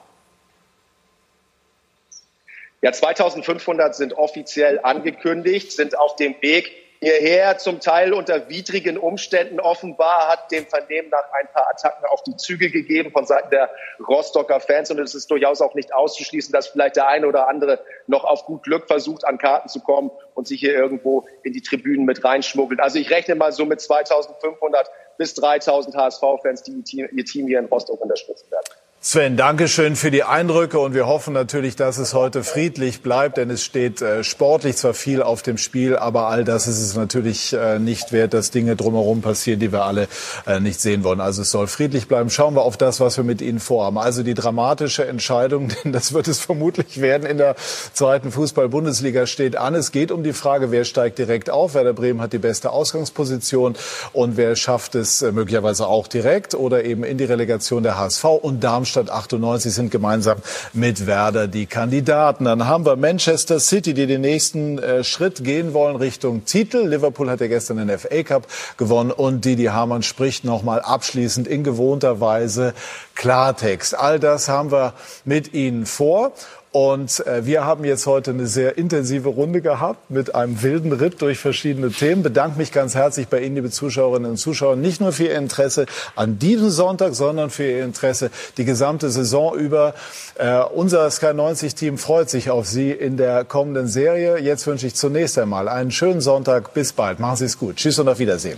Ja, 2.84 2.91
2500 2.91 3.95
sind 3.95 4.11
offiziell 4.18 4.81
angekündigt, 4.84 5.72
sind 5.72 5.97
auf 5.97 6.18
dem 6.18 6.35
Weg 6.41 6.69
hierher, 6.99 7.57
zum 7.57 7.80
Teil 7.80 8.11
unter 8.11 8.49
widrigen 8.49 8.97
Umständen. 8.97 9.61
Offenbar 9.61 10.27
hat 10.27 10.51
dem 10.51 10.65
Vernehmen 10.68 11.07
nach 11.10 11.23
ein 11.31 11.47
paar 11.53 11.69
Attacken 11.69 12.05
auf 12.07 12.23
die 12.23 12.35
Züge 12.35 12.69
gegeben 12.69 13.11
von 13.11 13.26
Seiten 13.26 13.51
der 13.51 13.69
Rostocker 14.05 14.60
Fans. 14.60 14.91
Und 14.91 14.99
es 14.99 15.15
ist 15.15 15.31
durchaus 15.31 15.61
auch 15.61 15.76
nicht 15.76 15.93
auszuschließen, 15.93 16.51
dass 16.51 16.68
vielleicht 16.68 16.97
der 16.97 17.07
eine 17.07 17.26
oder 17.26 17.47
andere 17.47 17.80
noch 18.07 18.26
auf 18.26 18.43
gut 18.45 18.64
Glück 18.64 18.88
versucht, 18.88 19.23
an 19.23 19.38
Karten 19.38 19.69
zu 19.69 19.80
kommen 19.80 20.11
und 20.34 20.49
sich 20.49 20.60
hier 20.60 20.73
irgendwo 20.73 21.26
in 21.43 21.53
die 21.53 21.61
Tribünen 21.61 22.05
mit 22.05 22.26
reinschmuggelt. 22.26 22.81
Also 22.81 22.99
ich 22.99 23.10
rechne 23.10 23.35
mal 23.35 23.53
so 23.53 23.64
mit 23.64 23.80
2500 23.80 24.91
bis 25.18 25.35
3000 25.35 25.95
HSV-Fans, 25.95 26.64
die 26.64 26.84
ihr 27.14 27.23
Team 27.23 27.47
hier 27.47 27.60
in 27.60 27.65
Rostock 27.68 28.01
unterstützen 28.01 28.51
werden. 28.51 28.65
Sven, 29.06 29.36
danke 29.36 29.68
schön 29.68 29.98
für 29.98 30.12
die 30.12 30.24
Eindrücke 30.24 30.80
und 30.80 30.94
wir 30.94 31.08
hoffen 31.08 31.34
natürlich, 31.34 31.76
dass 31.76 31.98
es 31.98 32.14
heute 32.14 32.42
friedlich 32.42 33.02
bleibt, 33.02 33.36
denn 33.36 33.50
es 33.50 33.62
steht 33.62 34.02
äh, 34.02 34.24
sportlich 34.24 34.78
zwar 34.78 34.94
viel 34.94 35.22
auf 35.22 35.42
dem 35.42 35.58
Spiel, 35.58 35.98
aber 35.98 36.28
all 36.28 36.46
das 36.46 36.70
ist 36.70 36.80
es 36.80 36.96
natürlich 36.96 37.52
äh, 37.52 37.80
nicht 37.80 38.14
wert, 38.14 38.34
dass 38.34 38.50
Dinge 38.50 38.78
drumherum 38.78 39.22
passieren, 39.22 39.60
die 39.60 39.74
wir 39.74 39.84
alle 39.84 40.08
äh, 40.48 40.62
nicht 40.62 40.80
sehen 40.80 41.04
wollen. 41.04 41.20
Also 41.20 41.42
es 41.42 41.52
soll 41.52 41.68
friedlich 41.68 42.08
bleiben. 42.08 42.30
Schauen 42.30 42.56
wir 42.56 42.62
auf 42.62 42.78
das, 42.78 43.02
was 43.02 43.18
wir 43.18 43.26
mit 43.26 43.42
Ihnen 43.42 43.60
vorhaben. 43.60 43.98
Also 43.98 44.24
die 44.24 44.36
dramatische 44.36 45.06
Entscheidung, 45.06 45.68
denn 45.84 45.92
das 45.92 46.14
wird 46.14 46.30
es 46.30 46.40
vermutlich 46.40 47.02
werden 47.02 47.28
in 47.28 47.38
der 47.38 47.58
zweiten 47.92 48.32
Fußball-Bundesliga 48.32 49.26
steht 49.28 49.58
an. 49.58 49.76
Es 49.76 49.92
geht 49.92 50.14
um 50.14 50.24
die 50.24 50.32
Frage, 50.32 50.72
wer 50.72 50.86
steigt 50.86 51.18
direkt 51.18 51.50
auf. 51.50 51.74
Werder 51.74 51.92
Bremen 51.92 52.22
hat 52.22 52.32
die 52.32 52.38
beste 52.38 52.70
Ausgangsposition 52.70 53.76
und 54.14 54.38
wer 54.38 54.56
schafft 54.56 54.96
es 54.96 55.22
möglicherweise 55.22 55.88
auch 55.88 56.08
direkt 56.08 56.56
oder 56.56 56.86
eben 56.86 57.04
in 57.04 57.18
die 57.18 57.26
Relegation 57.26 57.84
der 57.84 57.98
HSV 57.98 58.24
und 58.24 58.64
Darmstadt 58.64 58.93
Darmstadt 58.94 59.10
98 59.10 59.74
sind 59.74 59.91
gemeinsam 59.91 60.38
mit 60.74 61.07
Werder 61.07 61.48
die 61.48 61.65
Kandidaten. 61.65 62.45
Dann 62.45 62.68
haben 62.68 62.86
wir 62.86 62.95
Manchester 62.95 63.60
City, 63.60 63.94
die 63.94 64.06
den 64.06 64.22
nächsten 64.22 64.78
äh, 64.78 65.03
Schritt 65.03 65.44
gehen 65.44 65.74
wollen 65.74 65.95
Richtung 65.95 66.45
Titel. 66.45 66.88
Liverpool 66.88 67.30
hat 67.30 67.41
ja 67.41 67.48
gestern 67.48 67.78
den 67.78 67.98
FA 67.98 68.24
Cup 68.24 68.48
gewonnen 68.78 69.11
und 69.11 69.45
Didi 69.45 69.65
Hamann 69.65 70.03
spricht 70.03 70.44
nochmal 70.44 70.82
abschließend 70.82 71.48
in 71.48 71.64
gewohnter 71.64 72.20
Weise 72.20 72.74
Klartext. 73.15 73.98
All 73.98 74.20
das 74.20 74.48
haben 74.48 74.72
wir 74.72 74.94
mit 75.26 75.53
Ihnen 75.53 75.86
vor. 75.86 76.34
Und 76.74 77.24
äh, 77.28 77.45
wir 77.45 77.66
haben 77.66 77.86
jetzt 77.86 78.08
heute 78.08 78.32
eine 78.32 78.48
sehr 78.48 78.80
intensive 78.80 79.30
Runde 79.30 79.62
gehabt 79.62 80.10
mit 80.10 80.34
einem 80.34 80.64
wilden 80.64 80.91
Ritt 80.91 81.22
durch 81.22 81.38
verschiedene 81.38 81.91
Themen. 81.91 82.24
Bedanke 82.24 82.58
mich 82.58 82.72
ganz 82.72 82.95
herzlich 82.95 83.28
bei 83.28 83.41
Ihnen, 83.41 83.54
liebe 83.54 83.70
Zuschauerinnen 83.70 84.32
und 84.32 84.38
Zuschauer, 84.38 84.76
nicht 84.76 85.00
nur 85.00 85.12
für 85.12 85.26
Ihr 85.26 85.38
Interesse 85.38 85.86
an 86.16 86.40
diesem 86.40 86.72
Sonntag, 86.72 87.14
sondern 87.14 87.52
für 87.52 87.64
Ihr 87.64 87.84
Interesse 87.84 88.32
die 88.58 88.66
gesamte 88.66 89.12
Saison 89.12 89.56
über. 89.56 89.94
Äh, 90.34 90.64
unser 90.64 91.12
Sky 91.12 91.36
90 91.36 91.76
Team 91.76 92.00
freut 92.00 92.32
sich 92.32 92.50
auf 92.50 92.66
Sie 92.66 92.90
in 92.90 93.18
der 93.18 93.45
kommenden 93.45 93.88
Serie. 93.88 94.40
Jetzt 94.40 94.66
wünsche 94.66 94.88
ich 94.88 94.95
zunächst 94.95 95.38
einmal 95.38 95.68
einen 95.68 95.91
schönen 95.91 96.22
Sonntag. 96.22 96.74
Bis 96.74 96.91
bald. 96.91 97.20
Machen 97.20 97.38
Sie 97.38 97.45
es 97.45 97.60
gut. 97.60 97.76
Tschüss 97.76 98.00
und 98.00 98.10
auf 98.10 98.18
Wiedersehen. 98.18 98.58